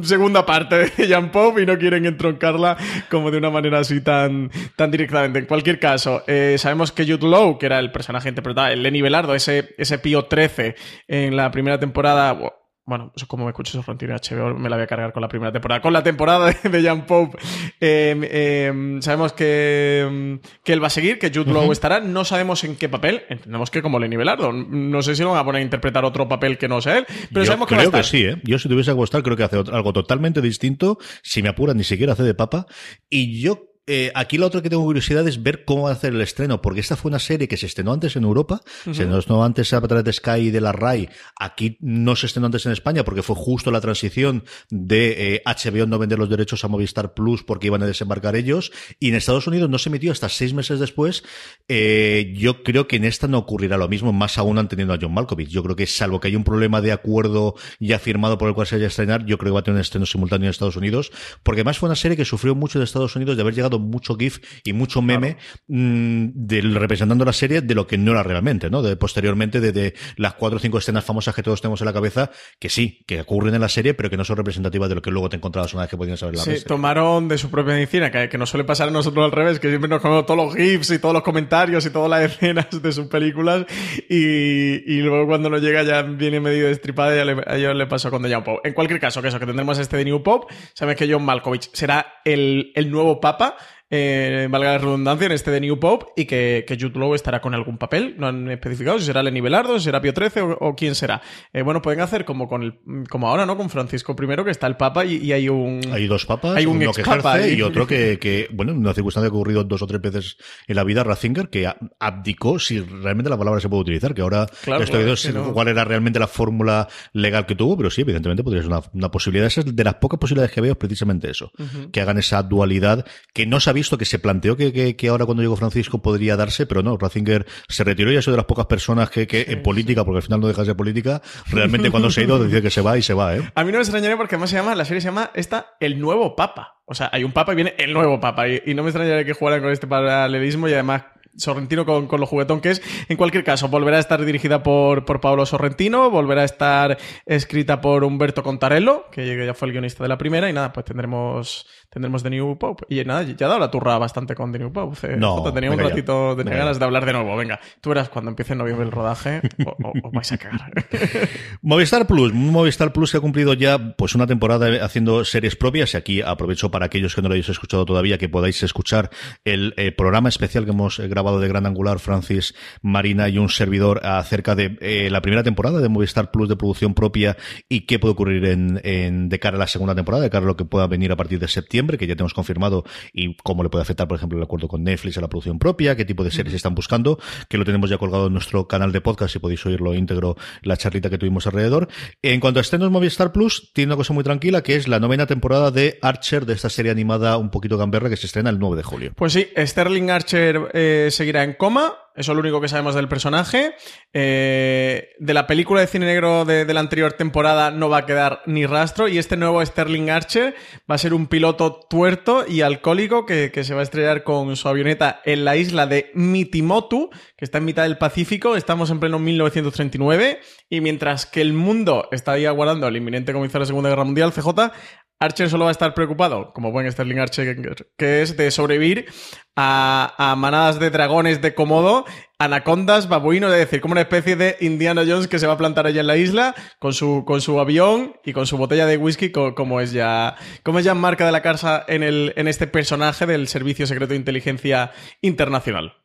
segunda 0.04 0.46
parte 0.46 0.92
de 0.96 1.08
Jan 1.08 1.32
Pope 1.32 1.64
y 1.64 1.66
no 1.66 1.78
quieren 1.78 2.06
entroncarla 2.06 2.78
como 3.10 3.32
de 3.32 3.38
una 3.38 3.50
manera 3.50 3.80
así 3.80 4.02
tan, 4.02 4.52
tan 4.76 4.92
directamente. 4.92 5.40
En 5.40 5.46
cualquier 5.46 5.80
caso, 5.80 6.24
eh, 6.28 6.58
sabemos 6.60 6.92
que 6.92 7.06
Jude 7.06 7.28
Law, 7.28 7.58
que 7.58 7.66
era 7.66 7.80
el 7.80 7.92
personaje 7.92 8.30
interpretado, 8.30 8.68
el 8.68 8.84
Lenny 8.84 9.02
Belardo, 9.02 9.34
ese, 9.34 9.76
ese 9.78 10.00
Pío 10.00 10.26
13 10.26 10.76
en 11.08 11.36
la 11.36 11.52
primera 11.52 11.80
temporada, 11.80 12.38
bueno, 12.88 13.12
eso 13.14 13.28
como 13.28 13.44
me 13.44 13.50
escucho 13.52 13.74
Sorrentino 13.74 14.16
HBO, 14.16 14.58
me 14.58 14.70
la 14.70 14.78
voy 14.78 14.84
a 14.86 14.88
cargar 14.88 15.12
con 15.12 15.22
la 15.22 15.28
primera 15.28 15.52
temporada. 15.52 15.82
Con 15.82 15.92
la 15.92 16.04
temporada 16.04 16.54
de, 16.64 16.70
de 16.70 16.82
Jan 16.82 17.06
Pope, 17.06 17.38
eh, 17.82 18.16
eh, 18.32 18.98
sabemos 19.02 19.34
que, 19.34 20.40
que 20.64 20.72
él 20.72 20.82
va 20.82 20.88
a 20.88 20.90
seguir, 20.90 21.20
que 21.20 21.28
Jude 21.30 21.52
Law 21.52 21.66
uh 21.66 21.68
-huh. 21.68 21.72
estará. 21.74 22.00
No 22.00 22.24
sabemos 22.24 22.64
en 22.64 22.78
qué 22.78 22.88
papel. 22.88 23.24
Entendemos 23.28 23.70
que 23.72 23.82
como 23.82 24.00
Lenny 24.00 24.16
Belardo. 24.16 24.54
No 24.54 25.02
sé 25.02 25.16
si 25.18 25.22
lo 25.24 25.32
van 25.32 25.40
a 25.42 25.44
poner 25.44 25.60
a 25.60 25.64
interpretar 25.66 26.06
otro 26.06 26.30
papel 26.30 26.58
que 26.58 26.70
no 26.70 26.80
sea 26.80 27.00
él, 27.00 27.06
pero 27.30 27.42
Yo 27.42 27.46
sabemos 27.48 27.68
que 27.68 27.76
creo 27.76 27.92
va 27.92 27.98
a 27.98 28.02
estar. 28.02 28.02
que 28.02 28.08
sí, 28.18 28.24
¿eh? 28.24 28.42
Yo 28.46 28.58
si 28.58 28.70
tuviese 28.70 28.92
que 28.92 28.96
gustar, 28.96 29.22
creo 29.22 29.36
que 29.36 29.44
hace 29.44 29.58
algo 29.58 29.92
totalmente 29.92 30.42
distinto. 30.42 30.98
Si 31.24 31.44
me 31.44 31.50
apuran, 31.50 31.76
ni 31.76 31.84
siquiera 31.84 32.14
hace 32.14 32.24
de 32.24 32.36
papa. 32.36 32.68
Y 33.10 33.42
yo 33.42 33.66
eh, 33.88 34.12
aquí 34.14 34.38
lo 34.38 34.46
otro 34.46 34.62
que 34.62 34.70
tengo 34.70 34.84
curiosidad 34.84 35.26
es 35.28 35.42
ver 35.42 35.64
cómo 35.66 35.84
va 35.84 35.92
a 35.92 35.94
hacer 35.94 36.14
el 36.14 36.22
estreno, 36.22 36.62
porque 36.62 36.82
esta 36.82 36.96
fue 36.98 37.10
una 37.10 37.20
serie 37.20 37.48
que 37.48 37.56
se 37.56 37.66
estrenó 37.66 37.94
antes 37.94 38.16
en 38.18 38.24
Europa, 38.24 38.62
uh 38.86 38.90
-huh. 38.90 38.94
se 38.94 39.04
estrenó 39.04 39.44
antes 39.44 39.72
a 39.74 39.82
través 39.82 40.04
de 40.04 40.14
Sky 40.14 40.48
y 40.48 40.52
de 40.52 40.62
la 40.62 40.74
RAI, 40.74 41.10
aquí 41.40 41.78
no 41.80 42.16
se 42.16 42.26
estrenó 42.26 42.48
antes 42.48 42.66
en 42.66 42.74
España 42.74 43.04
porque 43.06 43.24
fue 43.24 43.36
justo 43.36 43.72
la 43.72 43.80
transición 43.82 44.44
de 44.70 45.36
eh, 45.36 45.42
HBO 45.46 45.88
no 45.88 46.00
vender 46.00 46.20
los 46.20 46.30
derechos 46.30 46.64
a 46.66 46.68
Movistar 46.68 47.14
Plus 47.14 47.44
porque 47.44 47.68
iban 47.68 47.82
a 47.82 47.86
desembarcar 47.86 48.36
ellos, 48.36 48.72
y 49.00 49.10
en 49.10 49.16
Estados 49.16 49.48
Unidos 49.48 49.70
no 49.70 49.78
se 49.78 49.90
emitió 49.90 50.12
hasta 50.12 50.30
seis 50.30 50.54
meses 50.54 50.80
después. 50.80 51.24
Eh, 51.68 52.34
yo 52.38 52.64
creo 52.64 52.88
que 52.88 52.98
en 52.98 53.06
esta 53.06 53.28
no 53.28 53.38
ocurrirá 53.38 53.78
lo 53.78 53.88
mismo, 53.88 54.12
más 54.12 54.38
aún 54.38 54.58
han 54.58 54.68
tenido 54.68 54.94
a 54.94 54.98
John 55.02 55.14
Malkovich. 55.14 55.50
Yo 55.50 55.64
creo 55.64 55.76
que 55.76 55.88
salvo 55.88 56.20
que 56.20 56.28
haya 56.28 56.38
un 56.38 56.44
problema 56.44 56.82
de 56.82 56.92
acuerdo 56.92 57.56
ya 57.80 58.00
firmado 58.00 58.38
por 58.38 58.50
el 58.50 58.56
cual 58.56 58.68
se 58.68 58.76
haya 58.76 58.86
a 58.86 58.88
estrenar, 58.90 59.26
yo 59.26 59.38
creo 59.38 59.52
que 59.52 59.56
va 59.56 59.60
a 59.62 59.64
tener 59.64 59.76
un 59.76 59.82
estreno 59.82 60.06
simultáneo 60.06 60.48
en 60.48 60.52
Estados 60.52 60.76
Unidos, 60.76 61.12
porque 61.44 61.62
además 61.62 61.78
fue 61.78 61.88
una 61.88 61.96
serie 61.96 62.18
que 62.18 62.26
sufrió 62.26 62.56
mucho 62.56 62.80
de 62.80 62.86
Estados 62.86 63.16
Unidos 63.16 63.38
de 63.38 63.42
haber 63.42 63.56
llegado 63.56 63.77
mucho 63.80 64.16
GIF 64.16 64.40
y 64.64 64.74
mucho 64.74 65.02
meme 65.02 65.36
claro. 65.36 65.50
mmm, 65.68 66.26
del, 66.34 66.76
representando 66.76 67.26
la 67.26 67.34
serie 67.34 67.62
de 67.62 67.76
lo 67.76 67.88
que 67.88 67.98
no 67.98 68.12
era 68.12 68.24
realmente, 68.24 68.70
¿no? 68.70 68.82
De 68.82 68.96
posteriormente 68.96 69.60
de, 69.60 69.72
de, 69.72 69.94
las 70.16 70.34
cuatro 70.34 70.58
o 70.58 70.60
cinco 70.60 70.78
escenas 70.78 71.04
famosas 71.04 71.36
que 71.36 71.44
todos 71.44 71.62
tenemos 71.62 71.82
en 71.82 71.86
la 71.86 71.94
cabeza, 71.94 72.32
que 72.60 72.70
sí, 72.70 73.04
que 73.08 73.22
ocurren 73.22 73.56
en 73.56 73.62
la 73.62 73.70
serie, 73.70 73.94
pero 73.94 74.10
que 74.10 74.18
no 74.18 74.24
son 74.24 74.38
representativas 74.38 74.90
de 74.90 74.96
lo 74.96 75.02
que 75.02 75.12
luego 75.12 75.30
te 75.30 75.38
encontrabas 75.38 75.74
una 75.74 75.84
vez 75.84 75.90
que 75.90 75.98
podías 75.98 76.20
saber 76.20 76.36
la 76.36 76.44
Sí, 76.44 76.64
tomaron 76.66 77.28
de 77.28 77.38
su 77.38 77.50
propia 77.50 77.76
medicina, 77.76 78.12
que, 78.12 78.30
que 78.30 78.38
nos 78.38 78.50
suele 78.50 78.64
pasar 78.64 78.88
a 78.88 78.92
nosotros 78.92 79.24
al 79.26 79.32
revés, 79.32 79.60
que 79.60 79.70
siempre 79.70 79.90
nos 79.90 80.02
comemos 80.02 80.26
todos 80.26 80.46
los 80.46 80.56
GIFs 80.56 80.92
y 80.92 81.00
todos 81.00 81.14
los 81.14 81.24
comentarios 81.24 81.86
y 81.86 81.90
todas 81.90 82.10
las 82.10 82.22
escenas 82.32 82.68
de 82.82 82.92
sus 82.92 83.08
películas 83.08 83.66
y, 84.10 84.94
y 84.94 85.02
luego 85.02 85.28
cuando 85.28 85.50
nos 85.50 85.62
llega 85.62 85.84
ya 85.84 86.02
viene 86.02 86.40
medio 86.40 86.68
destripada 86.68 87.14
y 87.14 87.18
ya 87.18 87.26
le, 87.26 87.44
a 87.46 87.56
ellos 87.56 87.76
le 87.76 87.88
pasó 87.88 88.10
con 88.10 88.22
The 88.24 88.30
Young 88.30 88.44
Pope. 88.44 88.68
En 88.68 88.74
cualquier 88.74 89.00
caso, 89.00 89.22
que 89.22 89.28
eso, 89.30 89.40
que 89.40 89.46
tendremos 89.46 89.78
este 89.80 89.98
de 89.98 90.06
New 90.06 90.24
Pop, 90.24 90.50
sabes 90.74 90.96
que 90.96 91.12
John 91.12 91.24
Malkovich 91.24 91.70
será 91.74 92.22
el, 92.24 92.72
el 92.76 92.92
nuevo 92.92 93.20
papa, 93.20 93.58
eh, 93.90 94.48
valga 94.50 94.74
la 94.74 94.78
redundancia, 94.80 95.28
en 95.28 95.32
este 95.32 95.50
de 95.50 95.62
New 95.62 95.80
Pope 95.80 96.08
y 96.18 96.26
que, 96.26 96.66
que 96.68 96.76
Jude 96.76 97.00
Law 97.00 97.16
estará 97.16 97.40
con 97.40 97.54
algún 97.54 97.78
papel. 97.78 98.16
No 98.18 98.28
han 98.28 98.50
especificado 98.52 99.00
si 99.00 99.06
será 99.06 99.24
Lenny 99.24 99.40
Belardo, 99.40 99.80
si 99.80 99.86
será 99.86 100.02
Pío 100.02 100.12
XIII 100.12 100.42
o, 100.42 100.58
o, 100.60 100.76
quién 100.76 100.94
será. 100.94 101.22
Eh, 101.54 101.62
bueno, 101.62 101.82
pueden 101.82 102.02
hacer 102.02 102.26
como 102.26 102.50
con 102.50 102.64
el, 102.64 102.80
como 103.10 103.30
ahora, 103.30 103.46
¿no? 103.46 103.56
Con 103.56 103.70
Francisco 103.70 104.16
I, 104.20 104.44
que 104.44 104.52
está 104.52 104.68
el 104.68 104.76
Papa 104.76 105.06
y, 105.06 105.18
y 105.18 105.32
hay 105.32 105.48
un. 105.48 105.80
Hay 105.92 106.08
dos 106.08 106.26
papas, 106.26 106.58
hay 106.58 106.66
un 106.66 106.78
uno 106.78 106.92
que 106.92 107.02
ejerce 107.02 107.54
y 107.54 107.62
otro 107.62 107.88
que, 107.88 108.20
que, 108.20 108.50
bueno, 108.54 108.74
una 108.74 108.94
circunstancia 108.94 109.30
que 109.30 109.36
ha 109.36 109.40
ocurrido 109.40 109.64
dos 109.64 109.82
o 109.82 109.88
tres 109.88 110.02
veces 110.02 110.38
en 110.68 110.76
la 110.76 110.84
vida, 110.84 111.04
Ratzinger, 111.04 111.50
que 111.50 111.72
abdicó, 112.00 112.60
si 112.60 112.82
realmente 112.82 113.30
la 113.30 113.38
palabra 113.38 113.62
se 113.62 113.70
puede 113.70 113.84
utilizar, 113.84 114.14
que 114.14 114.22
ahora 114.22 114.48
claro, 114.64 114.84
estoy 114.84 115.06
claro, 115.06 115.48
no. 115.48 115.54
cuál 115.54 115.70
era 115.70 115.86
realmente 115.86 116.20
la 116.20 116.28
fórmula 116.28 116.90
legal 117.14 117.46
que 117.46 117.56
tuvo, 117.56 117.78
pero 117.78 117.90
sí, 117.90 118.02
evidentemente 118.02 118.44
podría 118.44 118.64
ser 118.64 118.72
una, 118.72 118.82
una 118.94 119.12
posibilidad. 119.12 119.48
Esa 119.48 119.62
es 119.62 119.74
de 119.74 119.84
las 119.84 119.96
pocas 119.96 120.20
posibilidades 120.20 120.52
que 120.52 120.60
veo, 120.60 120.74
es 120.74 120.78
precisamente 120.78 121.30
eso. 121.30 121.52
Uh 121.58 121.64
-huh. 121.64 121.92
Que 121.92 122.02
hagan 122.02 122.18
esa 122.18 122.44
dualidad 122.44 123.06
que 123.34 123.46
no 123.46 123.60
sabía 123.60 123.77
visto 123.78 123.98
que 123.98 124.06
se 124.06 124.20
planteó 124.20 124.58
que, 124.58 124.74
que, 124.74 124.96
que 124.96 125.08
ahora 125.08 125.26
cuando 125.26 125.44
llegó 125.44 125.56
Francisco 125.56 126.02
podría 126.02 126.36
darse, 126.36 126.66
pero 126.66 126.84
no, 126.84 126.98
Ratzinger 126.98 127.46
se 127.68 127.84
retiró 127.84 128.12
y 128.12 128.18
es 128.18 128.26
de 128.26 128.36
las 128.36 128.46
pocas 128.46 128.66
personas 128.66 129.10
que, 129.10 129.28
que 129.28 129.46
en 129.48 129.64
política, 129.64 130.04
porque 130.04 130.18
al 130.18 130.24
final 130.24 130.42
no 130.42 130.48
dejas 130.48 130.68
de 130.68 130.76
política, 130.76 131.22
realmente 131.50 131.90
cuando 131.92 132.12
se 132.12 132.22
ha 132.22 132.24
ido 132.26 132.44
dice 132.44 132.62
que 132.62 132.70
se 132.70 132.82
va 132.82 132.98
y 132.98 133.02
se 133.02 133.14
va, 133.14 133.36
¿eh? 133.36 133.52
A 133.56 133.64
mí 133.64 133.72
no 133.72 133.78
me 133.78 133.84
extrañaría 133.84 134.18
porque 134.18 134.36
además 134.36 134.50
se 134.50 134.58
llama, 134.58 134.76
la 134.76 134.86
serie 134.86 135.02
se 135.02 135.06
llama 135.08 135.32
esta 135.34 135.78
El 135.80 136.00
Nuevo 136.00 136.36
Papa. 136.36 136.82
O 136.90 136.94
sea, 136.94 137.10
hay 137.12 137.26
un 137.26 137.34
papa 137.34 137.52
y 137.52 137.56
viene 137.56 137.76
el 137.78 137.92
nuevo 137.92 138.18
papa. 138.22 138.48
Y, 138.48 138.62
y 138.66 138.74
no 138.74 138.82
me 138.82 138.90
extrañaría 138.90 139.26
que 139.26 139.34
jugaran 139.34 139.62
con 139.62 139.72
este 139.72 139.88
paralelismo 139.88 140.70
y 140.70 140.74
además 140.74 141.04
Sorrentino 141.38 141.86
con, 141.86 142.08
con, 142.08 142.20
lo 142.20 142.26
juguetón 142.26 142.62
que 142.62 142.72
es. 142.72 142.82
En 143.10 143.18
cualquier 143.18 143.44
caso, 143.44 143.68
volverá 143.68 143.98
a 143.98 144.00
estar 144.00 144.24
dirigida 144.26 144.64
por, 144.64 145.06
por 145.06 145.22
Paolo 145.22 145.46
Sorrentino, 145.46 146.10
volverá 146.10 146.42
a 146.42 146.46
estar 146.46 146.98
escrita 147.26 147.80
por 147.80 148.04
Humberto 148.04 148.44
Contarello, 148.44 149.06
que 149.12 149.46
ya 149.46 149.54
fue 149.54 149.68
el 149.68 149.74
guionista 149.74 150.04
de 150.04 150.10
la 150.10 150.18
primera, 150.18 150.50
y 150.50 150.54
nada, 150.54 150.74
pues 150.74 150.86
tendremos, 150.86 151.68
tendremos 151.90 152.24
The 152.24 152.32
New 152.32 152.58
Pope. 152.58 152.86
Y 152.90 153.04
nada, 153.06 153.22
ya 153.24 153.46
ha 153.46 153.50
dado 153.50 153.60
la 153.60 153.70
turra 153.70 153.98
bastante 153.98 154.34
con 154.34 154.52
The 154.52 154.60
New 154.60 154.74
Pope. 154.74 155.18
No, 155.18 155.54
tenía 155.54 155.72
un 155.72 155.80
ratito, 155.80 156.36
de 156.36 156.44
ganas 156.44 156.80
de 156.80 156.86
hablar 156.86 157.06
de 157.06 157.14
nuevo. 157.14 157.36
Venga, 157.38 157.60
tú 157.82 157.90
verás 157.90 158.10
cuando 158.10 158.30
empiece 158.30 158.54
en 158.54 158.60
noviembre 158.60 158.86
el 158.86 158.92
rodaje, 158.92 159.42
o, 159.66 159.70
o, 159.70 159.94
o 160.04 160.12
vais 160.12 160.32
a 160.32 160.38
cagar. 160.38 160.72
Movistar 161.62 162.08
Plus, 162.08 162.34
Movistar 162.34 162.92
Plus 162.92 163.12
que 163.12 163.18
ha 163.18 163.22
cumplido 163.22 163.54
ya 163.54 163.96
pues 163.96 164.16
una 164.16 164.26
temporada 164.26 164.84
haciendo 164.84 165.24
series 165.24 165.56
propias, 165.56 165.94
y 165.94 165.98
aquí 165.98 166.22
aprovecho 166.22 166.72
para 166.72 166.88
aquellos 166.88 167.14
que 167.14 167.22
no 167.22 167.30
lo 167.30 167.36
hayáis 167.36 167.50
escuchado 167.50 167.86
todavía, 167.86 168.18
que 168.18 168.28
podáis 168.28 168.64
escuchar 168.64 169.12
el 169.46 169.74
eh, 169.78 169.92
programa 169.92 170.30
especial 170.30 170.66
que 170.66 170.72
hemos 170.72 171.00
grabado 171.00 171.27
de 171.36 171.48
Gran 171.48 171.66
Angular, 171.66 172.00
Francis 172.00 172.56
Marina 172.82 173.28
y 173.30 173.38
un 173.38 173.50
servidor 173.50 174.06
acerca 174.06 174.56
de 174.56 174.78
eh, 174.82 175.10
la 175.12 175.22
primera 175.22 175.44
temporada 175.44 175.82
de 175.82 175.90
Movistar 175.90 176.32
Plus 176.32 176.48
de 176.48 176.56
producción 176.56 176.94
propia 176.94 177.38
y 177.68 177.82
qué 177.82 178.00
puede 178.00 178.14
ocurrir 178.14 178.46
en, 178.46 178.80
en, 178.84 179.30
de 179.30 179.40
cara 179.40 179.58
a 179.58 179.60
la 179.60 179.68
segunda 179.68 179.94
temporada, 179.94 180.24
de 180.24 180.30
cara 180.30 180.46
a 180.46 180.48
lo 180.48 180.56
que 180.56 180.66
pueda 180.66 180.88
venir 180.88 181.12
a 181.12 181.16
partir 181.16 181.40
de 181.40 181.48
septiembre, 181.48 181.98
que 181.98 182.08
ya 182.08 182.16
tenemos 182.16 182.34
confirmado 182.34 182.86
y 183.14 183.36
cómo 183.44 183.64
le 183.64 183.70
puede 183.70 183.82
afectar, 183.82 184.08
por 184.08 184.18
ejemplo, 184.18 184.38
el 184.38 184.44
acuerdo 184.44 184.68
con 184.68 184.84
Netflix 184.84 185.18
a 185.18 185.22
la 185.22 185.28
producción 185.28 185.60
propia, 185.60 185.96
qué 185.96 186.06
tipo 186.06 186.24
de 186.24 186.32
series 186.32 186.56
están 186.56 186.76
buscando, 186.76 187.20
que 187.50 187.58
lo 187.58 187.66
tenemos 187.66 187.90
ya 187.90 187.98
colgado 187.98 188.28
en 188.28 188.34
nuestro 188.34 188.68
canal 188.68 188.92
de 188.92 189.02
podcast 189.02 189.36
y 189.36 189.40
podéis 189.40 189.66
oírlo 189.66 189.94
íntegro, 189.94 190.38
la 190.62 190.78
charlita 190.78 191.10
que 191.10 191.18
tuvimos 191.18 191.46
alrededor. 191.48 191.88
En 192.22 192.40
cuanto 192.40 192.60
a 192.60 192.62
estrenos 192.62 192.92
Movistar 192.92 193.32
Plus, 193.32 193.72
tiene 193.74 193.90
una 193.90 193.98
cosa 193.98 194.14
muy 194.14 194.24
tranquila, 194.24 194.62
que 194.64 194.76
es 194.76 194.88
la 194.88 195.00
novena 195.00 195.26
temporada 195.26 195.72
de 195.72 196.00
Archer, 196.02 196.46
de 196.46 196.54
esta 196.54 196.70
serie 196.70 196.92
animada 196.92 197.38
un 197.38 197.50
poquito 197.50 197.78
gamberra 197.78 198.10
que 198.10 198.18
se 198.18 198.28
estrena 198.28 198.50
el 198.50 198.60
9 198.60 198.78
de 198.78 198.84
julio. 198.84 199.12
Pues 199.16 199.34
sí, 199.34 199.48
Sterling 199.58 200.10
Archer 200.10 200.70
eh, 200.74 201.10
seguirá 201.18 201.44
en 201.44 201.54
coma. 201.54 201.96
Eso 202.16 202.32
es 202.32 202.36
lo 202.36 202.42
único 202.42 202.60
que 202.62 202.68
sabemos 202.68 202.96
del 202.96 203.08
personaje. 203.08 203.76
Eh, 204.12 205.10
de 205.20 205.34
la 205.34 205.46
película 205.46 205.82
de 205.82 205.88
cine 205.88 206.08
negro 206.08 206.46
de, 206.46 206.66
la 206.74 206.80
anterior 206.80 207.14
temporada 207.14 207.70
no 207.70 207.90
va 207.90 208.00
a 208.00 208.06
quedar 208.06 208.42
ni 208.48 208.66
rastro. 208.66 209.08
Y 209.08 209.20
este 209.20 209.38
nuevo 209.38 209.64
Sterling 209.64 210.10
Archer 210.10 210.56
va 210.90 210.96
a 210.96 210.98
ser 210.98 211.14
un 211.14 211.28
piloto 211.28 211.80
tuerto 211.88 212.46
y 212.48 212.62
alcohólico 212.62 213.26
que, 213.26 213.52
que 213.52 213.64
se 213.64 213.76
va 213.76 213.82
a 213.82 213.84
estrellar 213.84 214.24
con 214.24 214.56
su 214.56 214.68
avioneta 214.68 215.22
en 215.26 215.46
la 215.46 215.58
isla 215.58 215.86
de 215.86 216.10
Mitimotu, 216.16 217.12
que 217.36 217.46
está 217.46 217.60
en 217.60 217.66
mitad 217.66 217.84
del 217.84 218.00
Pacífico. 218.00 218.56
Estamos 218.56 218.90
en 218.90 219.00
pleno 219.00 219.20
1939. 219.20 220.40
Y 220.70 220.82
mientras 220.82 221.26
que 221.26 221.42
el 221.42 221.54
mundo 221.54 222.10
está 222.12 222.32
ahí 222.32 222.46
aguardando 222.46 222.88
el 222.88 222.98
inminente 222.98 223.32
comienzo 223.32 223.58
de 223.58 223.62
la 223.62 223.66
Segunda 223.68 223.90
Guerra 223.90 224.06
Mundial, 224.06 224.34
CJ, 224.34 224.72
Archer 225.20 225.50
solo 225.50 225.66
va 225.66 225.72
a 225.72 225.74
estar 225.74 225.94
preocupado, 225.96 226.54
como 226.54 226.72
buen 226.72 226.92
Sterling 226.92 227.18
Archer, 227.18 227.88
que 227.98 228.22
es 228.22 228.38
de 228.38 228.52
sobrevivir 228.52 229.08
a, 229.56 230.14
a, 230.18 230.36
manadas 230.36 230.80
de 230.80 230.92
dragones 230.92 231.42
de 231.42 231.56
Komodo, 231.56 232.06
anacondas, 232.38 233.10
babuinos, 233.10 233.52
es 233.52 233.58
decir, 233.58 233.82
como 233.82 233.94
una 233.94 234.02
especie 234.02 234.36
de 234.36 234.58
Indiana 234.62 235.04
Jones 235.08 235.28
que 235.28 235.40
se 235.40 235.48
va 235.48 235.54
a 235.54 235.58
plantar 235.58 235.88
allá 235.88 236.02
en 236.02 236.08
la 236.08 236.18
isla 236.18 236.54
con 236.78 236.94
su, 236.94 237.24
con 237.26 237.42
su 237.42 237.60
avión 237.60 238.14
y 238.24 238.34
con 238.34 238.46
su 238.46 238.58
botella 238.58 238.86
de 238.86 238.98
whisky, 238.98 239.32
como 239.32 239.82
es 239.82 239.92
ya, 239.92 240.36
como 240.62 240.78
es 240.78 240.86
ya 240.86 240.94
marca 240.94 241.26
de 241.26 241.32
la 241.32 241.42
casa 241.42 241.84
en, 241.88 242.04
el, 242.04 242.34
en 242.36 242.48
este 242.48 242.68
personaje 242.68 243.26
del 243.26 243.48
Servicio 243.48 243.88
Secreto 243.88 244.12
de 244.12 244.18
Inteligencia 244.18 244.92
Internacional. 245.22 245.96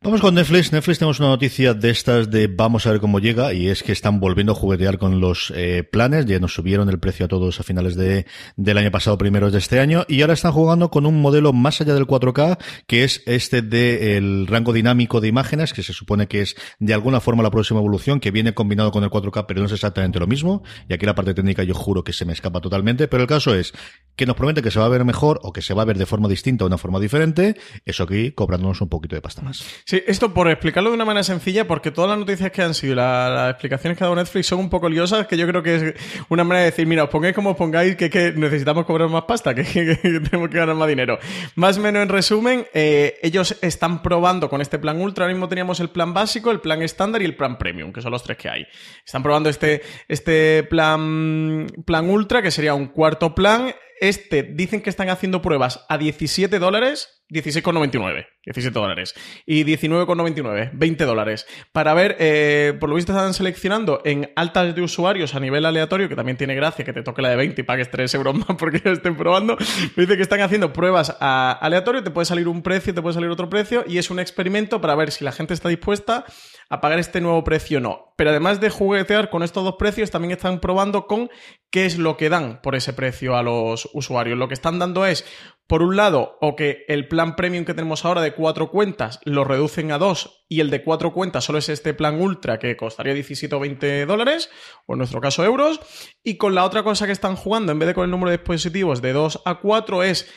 Vamos 0.00 0.20
con 0.20 0.32
Netflix. 0.32 0.72
Netflix 0.72 1.00
tenemos 1.00 1.18
una 1.18 1.30
noticia 1.30 1.74
de 1.74 1.90
estas 1.90 2.30
de 2.30 2.46
vamos 2.46 2.86
a 2.86 2.92
ver 2.92 3.00
cómo 3.00 3.18
llega 3.18 3.52
y 3.52 3.66
es 3.66 3.82
que 3.82 3.90
están 3.90 4.20
volviendo 4.20 4.52
a 4.52 4.54
juguetear 4.54 4.96
con 4.96 5.18
los 5.18 5.52
eh, 5.56 5.82
planes. 5.82 6.24
Ya 6.26 6.38
nos 6.38 6.54
subieron 6.54 6.88
el 6.88 7.00
precio 7.00 7.26
a 7.26 7.28
todos 7.28 7.58
a 7.58 7.64
finales 7.64 7.96
de, 7.96 8.24
del 8.56 8.78
año 8.78 8.92
pasado, 8.92 9.18
primeros 9.18 9.52
de 9.52 9.58
este 9.58 9.80
año 9.80 10.04
y 10.06 10.20
ahora 10.20 10.34
están 10.34 10.52
jugando 10.52 10.92
con 10.92 11.04
un 11.04 11.20
modelo 11.20 11.52
más 11.52 11.80
allá 11.80 11.94
del 11.94 12.06
4K 12.06 12.58
que 12.86 13.02
es 13.02 13.24
este 13.26 13.60
de 13.60 14.16
el 14.16 14.46
rango 14.46 14.72
dinámico 14.72 15.20
de 15.20 15.26
imágenes 15.26 15.72
que 15.72 15.82
se 15.82 15.92
supone 15.92 16.28
que 16.28 16.42
es 16.42 16.54
de 16.78 16.94
alguna 16.94 17.20
forma 17.20 17.42
la 17.42 17.50
próxima 17.50 17.80
evolución 17.80 18.20
que 18.20 18.30
viene 18.30 18.54
combinado 18.54 18.92
con 18.92 19.02
el 19.02 19.10
4K 19.10 19.46
pero 19.48 19.60
no 19.60 19.66
es 19.66 19.72
exactamente 19.72 20.20
lo 20.20 20.28
mismo 20.28 20.62
y 20.88 20.94
aquí 20.94 21.06
la 21.06 21.16
parte 21.16 21.34
técnica 21.34 21.64
yo 21.64 21.74
juro 21.74 22.04
que 22.04 22.12
se 22.12 22.24
me 22.24 22.32
escapa 22.34 22.60
totalmente 22.60 23.08
pero 23.08 23.24
el 23.24 23.28
caso 23.28 23.52
es 23.52 23.72
que 24.14 24.26
nos 24.26 24.36
promete 24.36 24.62
que 24.62 24.70
se 24.70 24.78
va 24.78 24.86
a 24.86 24.90
ver 24.90 25.04
mejor 25.04 25.40
o 25.42 25.52
que 25.52 25.60
se 25.60 25.74
va 25.74 25.82
a 25.82 25.86
ver 25.86 25.98
de 25.98 26.06
forma 26.06 26.28
distinta 26.28 26.64
o 26.64 26.68
de 26.68 26.70
una 26.70 26.78
forma 26.78 27.00
diferente 27.00 27.56
eso 27.84 28.04
aquí 28.04 28.30
cobrándonos 28.30 28.80
un 28.80 28.88
poquito 28.88 29.16
de 29.16 29.22
pasta 29.22 29.42
más. 29.42 29.64
Sí, 29.88 30.02
esto 30.06 30.34
por 30.34 30.50
explicarlo 30.50 30.90
de 30.90 30.96
una 30.96 31.06
manera 31.06 31.24
sencilla, 31.24 31.66
porque 31.66 31.90
todas 31.90 32.10
las 32.10 32.18
noticias 32.18 32.50
que 32.52 32.60
han 32.60 32.74
sido, 32.74 32.94
la, 32.94 33.30
las 33.30 33.50
explicaciones 33.52 33.96
que 33.96 34.04
ha 34.04 34.08
dado 34.08 34.16
Netflix 34.16 34.46
son 34.46 34.58
un 34.58 34.68
poco 34.68 34.86
liosas, 34.90 35.26
que 35.26 35.38
yo 35.38 35.46
creo 35.46 35.62
que 35.62 35.76
es 35.76 35.94
una 36.28 36.44
manera 36.44 36.64
de 36.64 36.70
decir, 36.72 36.86
mira, 36.86 37.04
os 37.04 37.08
pongáis 37.08 37.34
como 37.34 37.52
os 37.52 37.56
pongáis, 37.56 37.96
que, 37.96 38.10
que 38.10 38.32
necesitamos 38.32 38.84
cobrar 38.84 39.08
más 39.08 39.22
pasta, 39.22 39.54
que, 39.54 39.62
que, 39.64 39.98
que, 39.98 40.20
tenemos 40.20 40.50
que 40.50 40.58
ganar 40.58 40.74
más 40.74 40.88
dinero. 40.88 41.18
Más 41.54 41.78
o 41.78 41.80
menos 41.80 42.02
en 42.02 42.10
resumen, 42.10 42.66
eh, 42.74 43.18
ellos 43.22 43.56
están 43.62 44.02
probando 44.02 44.50
con 44.50 44.60
este 44.60 44.78
plan 44.78 45.00
ultra, 45.00 45.24
ahora 45.24 45.32
mismo 45.32 45.48
teníamos 45.48 45.80
el 45.80 45.88
plan 45.88 46.12
básico, 46.12 46.50
el 46.50 46.60
plan 46.60 46.82
estándar 46.82 47.22
y 47.22 47.24
el 47.24 47.34
plan 47.34 47.56
premium, 47.56 47.90
que 47.90 48.02
son 48.02 48.12
los 48.12 48.22
tres 48.22 48.36
que 48.36 48.50
hay. 48.50 48.66
Están 49.02 49.22
probando 49.22 49.48
este, 49.48 49.80
este 50.06 50.64
plan, 50.64 51.66
plan 51.86 52.10
ultra, 52.10 52.42
que 52.42 52.50
sería 52.50 52.74
un 52.74 52.88
cuarto 52.88 53.34
plan, 53.34 53.72
este 54.00 54.42
dicen 54.42 54.80
que 54.80 54.90
están 54.90 55.08
haciendo 55.10 55.42
pruebas 55.42 55.84
a 55.88 55.98
17 55.98 56.58
dólares, 56.58 57.18
16,99, 57.30 58.26
17 58.44 58.78
dólares. 58.78 59.14
Y 59.44 59.64
19,99, 59.64 60.70
20 60.72 61.04
dólares. 61.04 61.46
Para 61.72 61.92
ver, 61.92 62.16
eh, 62.18 62.74
por 62.80 62.88
lo 62.88 62.96
visto 62.96 63.12
están 63.12 63.34
seleccionando 63.34 64.00
en 64.04 64.32
altas 64.34 64.74
de 64.74 64.80
usuarios 64.80 65.34
a 65.34 65.40
nivel 65.40 65.66
aleatorio, 65.66 66.08
que 66.08 66.16
también 66.16 66.38
tiene 66.38 66.54
gracia 66.54 66.84
que 66.84 66.92
te 66.92 67.02
toque 67.02 67.20
la 67.20 67.30
de 67.30 67.36
20 67.36 67.60
y 67.60 67.64
pagues 67.64 67.90
3 67.90 68.12
euros 68.14 68.34
más 68.34 68.56
porque 68.58 68.80
ya 68.82 68.92
estén 68.92 69.16
probando. 69.16 69.56
Dice 69.96 70.16
que 70.16 70.22
están 70.22 70.40
haciendo 70.40 70.72
pruebas 70.72 71.16
a 71.20 71.52
aleatorio, 71.52 72.02
te 72.02 72.10
puede 72.10 72.24
salir 72.24 72.48
un 72.48 72.62
precio, 72.62 72.94
te 72.94 73.02
puede 73.02 73.14
salir 73.14 73.28
otro 73.28 73.50
precio, 73.50 73.84
y 73.86 73.98
es 73.98 74.10
un 74.10 74.20
experimento 74.20 74.80
para 74.80 74.94
ver 74.94 75.10
si 75.10 75.24
la 75.24 75.32
gente 75.32 75.54
está 75.54 75.68
dispuesta 75.68 76.24
a 76.70 76.80
pagar 76.80 76.98
este 76.98 77.20
nuevo 77.20 77.44
precio 77.44 77.78
o 77.78 77.80
no. 77.80 78.14
Pero 78.16 78.30
además 78.30 78.60
de 78.60 78.70
juguetear 78.70 79.30
con 79.30 79.42
estos 79.42 79.64
dos 79.64 79.76
precios, 79.78 80.10
también 80.10 80.32
están 80.32 80.60
probando 80.60 81.06
con 81.06 81.30
qué 81.70 81.86
es 81.86 81.98
lo 81.98 82.16
que 82.16 82.28
dan 82.28 82.60
por 82.62 82.74
ese 82.74 82.92
precio 82.92 83.36
a 83.36 83.42
los 83.42 83.87
usuarios. 83.92 84.38
Lo 84.38 84.48
que 84.48 84.54
están 84.54 84.78
dando 84.78 85.06
es, 85.06 85.24
por 85.66 85.82
un 85.82 85.96
lado, 85.96 86.38
o 86.40 86.56
que 86.56 86.84
el 86.88 87.08
plan 87.08 87.36
premium 87.36 87.64
que 87.64 87.74
tenemos 87.74 88.04
ahora 88.04 88.20
de 88.20 88.34
cuatro 88.34 88.70
cuentas 88.70 89.20
lo 89.24 89.44
reducen 89.44 89.92
a 89.92 89.98
dos 89.98 90.44
y 90.48 90.60
el 90.60 90.70
de 90.70 90.82
cuatro 90.82 91.12
cuentas 91.12 91.44
solo 91.44 91.58
es 91.58 91.68
este 91.68 91.94
plan 91.94 92.20
ultra 92.20 92.58
que 92.58 92.76
costaría 92.76 93.14
17 93.14 93.54
o 93.54 93.60
20 93.60 94.06
dólares, 94.06 94.50
o 94.86 94.94
en 94.94 94.98
nuestro 94.98 95.20
caso 95.20 95.44
euros. 95.44 95.80
Y 96.22 96.36
con 96.36 96.54
la 96.54 96.64
otra 96.64 96.82
cosa 96.82 97.06
que 97.06 97.12
están 97.12 97.36
jugando, 97.36 97.72
en 97.72 97.78
vez 97.78 97.88
de 97.88 97.94
con 97.94 98.04
el 98.04 98.10
número 98.10 98.30
de 98.30 98.38
dispositivos 98.38 99.02
de 99.02 99.12
2 99.12 99.42
a 99.44 99.60
4, 99.60 100.02
es 100.02 100.30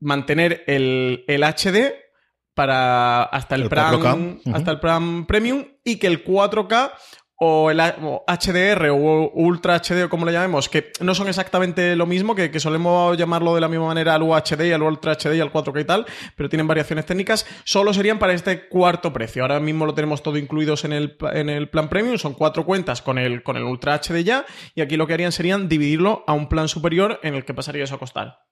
mantener 0.00 0.64
el, 0.66 1.24
el 1.28 1.42
HD 1.42 1.94
para 2.54 3.22
hasta 3.22 3.54
el, 3.54 3.62
El 3.62 3.68
plan 3.68 3.94
4K, 3.94 4.40
ujú. 4.40 4.56
hasta 4.56 4.70
el 4.70 4.80
plan 4.80 5.26
premium 5.26 5.64
y 5.84 5.96
que 5.96 6.06
el 6.06 6.24
4K 6.24 6.92
o 7.42 7.70
el 7.70 7.80
HDR 7.80 8.90
o 8.90 9.30
Ultra 9.32 9.76
HD 9.76 10.04
o 10.04 10.10
como 10.10 10.26
le 10.26 10.32
llamemos, 10.32 10.68
que 10.68 10.92
no 11.00 11.14
son 11.14 11.26
exactamente 11.28 11.96
lo 11.96 12.04
mismo, 12.04 12.34
que, 12.34 12.50
que 12.50 12.60
solemos 12.60 13.16
llamarlo 13.16 13.54
de 13.54 13.62
la 13.62 13.68
misma 13.68 13.86
manera 13.86 14.14
al 14.14 14.22
UHD 14.22 14.66
y 14.66 14.72
al 14.72 14.82
Ultra 14.82 15.12
HD 15.14 15.36
y 15.36 15.40
al 15.40 15.50
4K 15.50 15.80
y 15.80 15.84
tal, 15.84 16.06
pero 16.36 16.50
tienen 16.50 16.66
variaciones 16.66 17.06
técnicas, 17.06 17.46
solo 17.64 17.94
serían 17.94 18.18
para 18.18 18.34
este 18.34 18.68
cuarto 18.68 19.14
precio. 19.14 19.42
Ahora 19.42 19.58
mismo 19.58 19.86
lo 19.86 19.94
tenemos 19.94 20.22
todo 20.22 20.36
incluidos 20.36 20.84
en 20.84 20.92
el, 20.92 21.16
en 21.32 21.48
el 21.48 21.70
plan 21.70 21.88
premium, 21.88 22.18
son 22.18 22.34
cuatro 22.34 22.66
cuentas 22.66 23.00
con 23.00 23.16
el, 23.16 23.42
con 23.42 23.56
el 23.56 23.62
Ultra 23.62 23.98
HD 23.98 24.22
ya, 24.22 24.44
y 24.74 24.82
aquí 24.82 24.98
lo 24.98 25.06
que 25.06 25.14
harían 25.14 25.32
serían 25.32 25.66
dividirlo 25.66 26.24
a 26.26 26.34
un 26.34 26.46
plan 26.46 26.68
superior 26.68 27.20
en 27.22 27.34
el 27.34 27.46
que 27.46 27.54
pasaría 27.54 27.84
eso 27.84 27.94
a 27.94 27.98
costar 27.98 28.50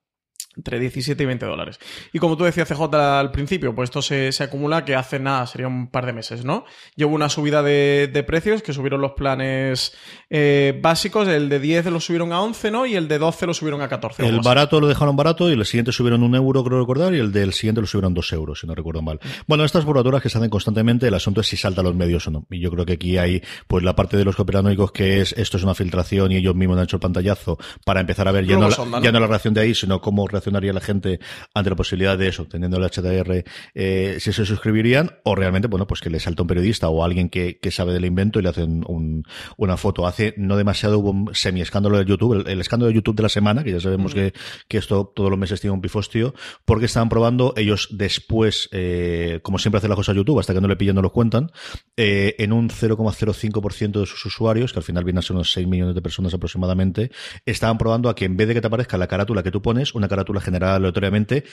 entre 0.55 0.79
17 0.79 1.21
y 1.21 1.25
20 1.25 1.45
dólares. 1.45 1.79
Y 2.11 2.19
como 2.19 2.35
tú 2.35 2.43
decías, 2.43 2.67
CJ, 2.67 2.93
al 2.93 3.31
principio, 3.31 3.73
pues 3.73 3.89
esto 3.89 4.01
se, 4.01 4.31
se, 4.31 4.43
acumula 4.43 4.83
que 4.83 4.95
hace 4.95 5.19
nada, 5.19 5.45
sería 5.47 5.67
un 5.67 5.87
par 5.87 6.05
de 6.05 6.13
meses, 6.13 6.43
¿no? 6.43 6.65
Llevo 6.95 7.15
una 7.15 7.29
subida 7.29 7.63
de, 7.63 8.09
de 8.11 8.23
precios, 8.23 8.61
que 8.61 8.73
subieron 8.73 9.01
los 9.01 9.11
planes 9.13 9.95
eh, 10.29 10.77
básicos, 10.81 11.27
el 11.27 11.49
de 11.49 11.59
10 11.59 11.85
lo 11.87 11.99
subieron 11.99 12.33
a 12.33 12.41
11, 12.41 12.71
¿no? 12.71 12.85
Y 12.85 12.95
el 12.95 13.07
de 13.07 13.19
12 13.19 13.45
lo 13.45 13.53
subieron 13.53 13.81
a 13.81 13.87
14. 13.87 14.27
El 14.27 14.39
barato 14.41 14.79
lo 14.79 14.87
dejaron 14.87 15.15
barato 15.15 15.49
y 15.49 15.53
el 15.53 15.65
siguiente 15.65 15.91
subieron 15.91 16.23
un 16.23 16.35
euro, 16.35 16.63
creo 16.63 16.79
recordar, 16.79 17.13
y 17.13 17.19
el 17.19 17.31
del 17.31 17.53
siguiente 17.53 17.81
lo 17.81 17.87
subieron 17.87 18.13
dos 18.13 18.31
euros, 18.33 18.59
si 18.59 18.67
no 18.67 18.75
recuerdo 18.75 19.01
mal. 19.01 19.19
Bueno, 19.47 19.63
estas 19.63 19.85
borraduras 19.85 20.21
que 20.21 20.29
se 20.29 20.37
hacen 20.37 20.49
constantemente, 20.49 21.07
el 21.07 21.13
asunto 21.13 21.41
es 21.41 21.47
si 21.47 21.57
salta 21.57 21.81
a 21.81 21.83
los 21.83 21.95
medios 21.95 22.27
o 22.27 22.31
no. 22.31 22.45
Y 22.49 22.59
yo 22.59 22.71
creo 22.71 22.85
que 22.85 22.93
aquí 22.93 23.17
hay, 23.17 23.41
pues 23.67 23.83
la 23.83 23.95
parte 23.95 24.17
de 24.17 24.25
los 24.25 24.35
conspiranoicos 24.35 24.91
que 24.91 25.21
es, 25.21 25.33
esto 25.33 25.57
es 25.57 25.63
una 25.63 25.75
filtración 25.75 26.31
y 26.31 26.37
ellos 26.37 26.55
mismos 26.55 26.77
han 26.77 26.83
hecho 26.85 26.97
el 26.97 27.01
pantallazo 27.01 27.57
para 27.85 28.01
empezar 28.01 28.27
a 28.27 28.31
ver 28.31 28.45
ya, 28.45 28.57
no 28.57 28.69
la, 28.69 29.01
ya 29.01 29.11
no 29.11 29.19
la 29.19 29.27
reacción 29.27 29.53
de 29.53 29.61
ahí, 29.61 29.75
sino 29.75 30.01
cómo 30.01 30.27
reacciona 30.27 30.48
reaccionaría 30.49 30.73
la 30.73 30.81
gente 30.81 31.19
ante 31.53 31.69
la 31.69 31.75
posibilidad 31.75 32.17
de 32.17 32.27
eso, 32.27 32.45
teniendo 32.45 32.77
el 32.77 32.83
HDR, 32.83 33.43
eh, 33.73 34.17
si 34.19 34.33
se 34.33 34.45
suscribirían, 34.45 35.11
o 35.23 35.35
realmente, 35.35 35.67
bueno, 35.67 35.87
pues 35.87 36.01
que 36.01 36.09
le 36.09 36.19
salta 36.19 36.43
un 36.43 36.47
periodista 36.47 36.89
o 36.89 37.03
alguien 37.03 37.29
que, 37.29 37.59
que 37.59 37.71
sabe 37.71 37.93
del 37.93 38.05
invento 38.05 38.39
y 38.39 38.43
le 38.43 38.49
hacen 38.49 38.83
un, 38.87 39.23
una 39.57 39.77
foto. 39.77 40.07
Hace 40.07 40.33
no 40.37 40.57
demasiado 40.57 40.99
hubo 40.99 41.11
un 41.11 41.33
semi-escándalo 41.33 41.97
de 41.97 42.05
YouTube, 42.05 42.47
el, 42.47 42.61
escándalo 42.61 42.89
de 42.89 42.95
YouTube 42.95 43.15
de 43.15 43.23
la 43.23 43.29
semana, 43.29 43.63
que 43.63 43.71
ya 43.71 43.79
sabemos 43.79 44.13
que, 44.13 44.33
que 44.67 44.77
esto 44.77 45.11
todos 45.15 45.29
los 45.29 45.39
meses 45.39 45.61
tiene 45.61 45.73
un 45.73 45.81
pifostio, 45.81 46.33
porque 46.65 46.85
estaban 46.85 47.09
probando 47.09 47.53
ellos 47.55 47.89
después, 47.91 48.69
eh, 48.71 49.39
como 49.43 49.59
siempre 49.59 49.77
hace 49.77 49.87
la 49.87 49.95
cosa 49.95 50.13
YouTube, 50.13 50.39
hasta 50.39 50.53
que 50.53 50.61
no 50.61 50.67
le 50.67 50.75
pillan 50.75 50.95
no 50.95 51.01
lo 51.01 51.11
cuentan, 51.11 51.51
eh, 51.97 52.35
en 52.39 52.53
un 52.53 52.69
0,05% 52.69 53.99
de 53.99 54.05
sus 54.05 54.25
usuarios, 54.25 54.73
que 54.73 54.79
al 54.79 54.83
final 54.83 55.03
vienen 55.03 55.19
a 55.19 55.21
ser 55.21 55.35
unos 55.35 55.51
6 55.51 55.67
millones 55.67 55.95
de 55.95 56.01
personas 56.01 56.33
aproximadamente, 56.33 57.11
estaban 57.45 57.77
probando 57.77 58.09
a 58.09 58.15
que 58.15 58.25
en 58.25 58.35
vez 58.37 58.47
de 58.47 58.55
que 58.55 58.61
te 58.61 58.67
aparezca 58.67 58.97
la 58.97 59.07
carátula 59.07 59.43
que 59.43 59.51
tú 59.51 59.61
pones, 59.61 59.93
una 59.95 60.07
carátula 60.07 60.28
generada 60.39 60.75
aleatoriamente, 60.75 61.43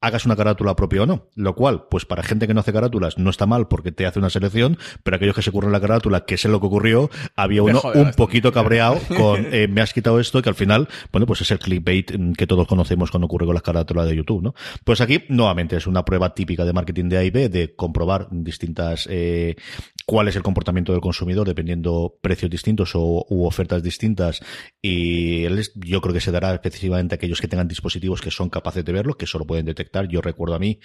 hagas 0.00 0.26
una 0.26 0.36
carátula 0.36 0.76
propia 0.76 1.02
o 1.02 1.06
no. 1.06 1.28
Lo 1.34 1.54
cual, 1.54 1.86
pues 1.90 2.04
para 2.04 2.22
gente 2.22 2.46
que 2.46 2.54
no 2.54 2.60
hace 2.60 2.72
carátulas 2.72 3.18
no 3.18 3.30
está 3.30 3.46
mal 3.46 3.68
porque 3.68 3.92
te 3.92 4.06
hace 4.06 4.18
una 4.18 4.30
selección, 4.30 4.78
pero 5.02 5.16
aquellos 5.16 5.34
que 5.34 5.42
se 5.42 5.50
ocurren 5.50 5.72
la 5.72 5.80
carátula, 5.80 6.24
que 6.24 6.34
es 6.34 6.44
lo 6.44 6.60
que 6.60 6.66
ocurrió, 6.66 7.10
había 7.34 7.62
uno 7.62 7.82
un 7.94 8.12
poquito 8.12 8.52
cabreado 8.52 8.98
con 9.16 9.46
eh, 9.52 9.68
me 9.68 9.80
has 9.80 9.92
quitado 9.92 10.20
esto, 10.20 10.42
que 10.42 10.48
al 10.48 10.54
final, 10.54 10.88
bueno, 11.12 11.26
pues 11.26 11.40
es 11.40 11.50
el 11.50 11.58
clickbait 11.58 12.12
que 12.36 12.46
todos 12.46 12.66
conocemos 12.66 13.10
cuando 13.10 13.26
ocurre 13.26 13.46
con 13.46 13.54
las 13.54 13.62
carátulas 13.62 14.06
de 14.08 14.16
YouTube, 14.16 14.42
¿no? 14.42 14.54
Pues 14.84 15.00
aquí, 15.00 15.24
nuevamente, 15.28 15.76
es 15.76 15.86
una 15.86 16.04
prueba 16.04 16.34
típica 16.34 16.64
de 16.64 16.72
marketing 16.72 17.08
de 17.08 17.18
A 17.18 17.24
y 17.24 17.30
B, 17.30 17.48
de 17.48 17.74
comprobar 17.74 18.28
distintas, 18.30 19.08
eh, 19.10 19.56
cuál 20.06 20.28
es 20.28 20.36
el 20.36 20.42
comportamiento 20.42 20.92
del 20.92 21.00
consumidor 21.00 21.46
dependiendo 21.46 22.16
precios 22.20 22.50
distintos 22.50 22.92
o 22.94 23.26
u 23.28 23.44
ofertas 23.44 23.82
distintas 23.82 24.40
y 24.80 25.42
yo 25.74 26.00
creo 26.00 26.14
que 26.14 26.20
se 26.20 26.30
dará 26.30 26.54
específicamente 26.54 27.14
a 27.14 27.16
aquellos 27.16 27.40
que 27.40 27.48
tengan 27.48 27.68
dispositivos 27.68 28.20
que 28.20 28.30
son 28.30 28.48
capaces 28.48 28.84
de 28.84 28.92
verlo, 28.92 29.16
que 29.16 29.26
solo 29.26 29.46
pueden 29.46 29.66
detectar 29.66 30.08
yo 30.08 30.22
recuerdo 30.22 30.54
a 30.54 30.58
mí 30.58 30.78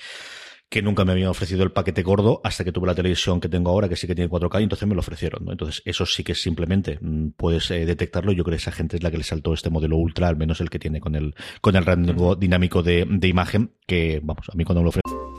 que 0.72 0.82
nunca 0.82 1.04
me 1.04 1.12
habían 1.12 1.28
ofrecido 1.28 1.64
el 1.64 1.74
paquete 1.74 2.02
gordo 2.02 2.40
hasta 2.46 2.64
que 2.64 2.72
tuve 2.72 2.88
la 2.88 2.96
televisión 2.96 3.42
que 3.42 3.50
tengo 3.50 3.72
ahora, 3.72 3.90
que 3.90 3.98
sí 3.98 4.08
que 4.08 4.16
tiene 4.16 4.32
4K, 4.32 4.62
y 4.62 4.64
entonces 4.64 4.88
me 4.88 4.96
lo 4.96 5.02
ofrecieron. 5.02 5.44
¿no? 5.44 5.52
Entonces, 5.52 5.82
eso 5.84 6.06
sí 6.06 6.24
que 6.24 6.34
simplemente 6.34 6.98
mm, 7.02 7.32
puedes 7.32 7.70
eh, 7.72 7.86
detectarlo. 7.86 8.32
Yo 8.32 8.46
creo 8.46 8.56
que 8.56 8.62
esa 8.62 8.72
gente 8.72 8.96
es 8.96 9.04
la 9.04 9.12
que 9.12 9.18
le 9.18 9.26
saltó 9.26 9.54
este 9.54 9.70
modelo 9.70 9.98
ultra, 9.98 10.30
al 10.30 10.38
menos 10.38 10.62
el 10.62 10.70
que 10.70 10.80
tiene 10.80 11.02
con 11.02 11.16
el, 11.16 11.36
con 11.60 11.76
el 11.76 11.86
rango 11.86 12.38
dinámico 12.38 12.84
de, 12.84 13.06
de 13.06 13.28
imagen, 13.28 13.74
que, 13.86 14.22
vamos, 14.24 14.48
a 14.50 14.56
mí 14.56 14.64
cuando 14.64 14.80
me 14.80 14.86
lo 14.86 14.90
ofrecieron. 14.92 15.11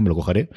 me 0.00 0.08
lo 0.08 0.14
cogeré. 0.14 0.48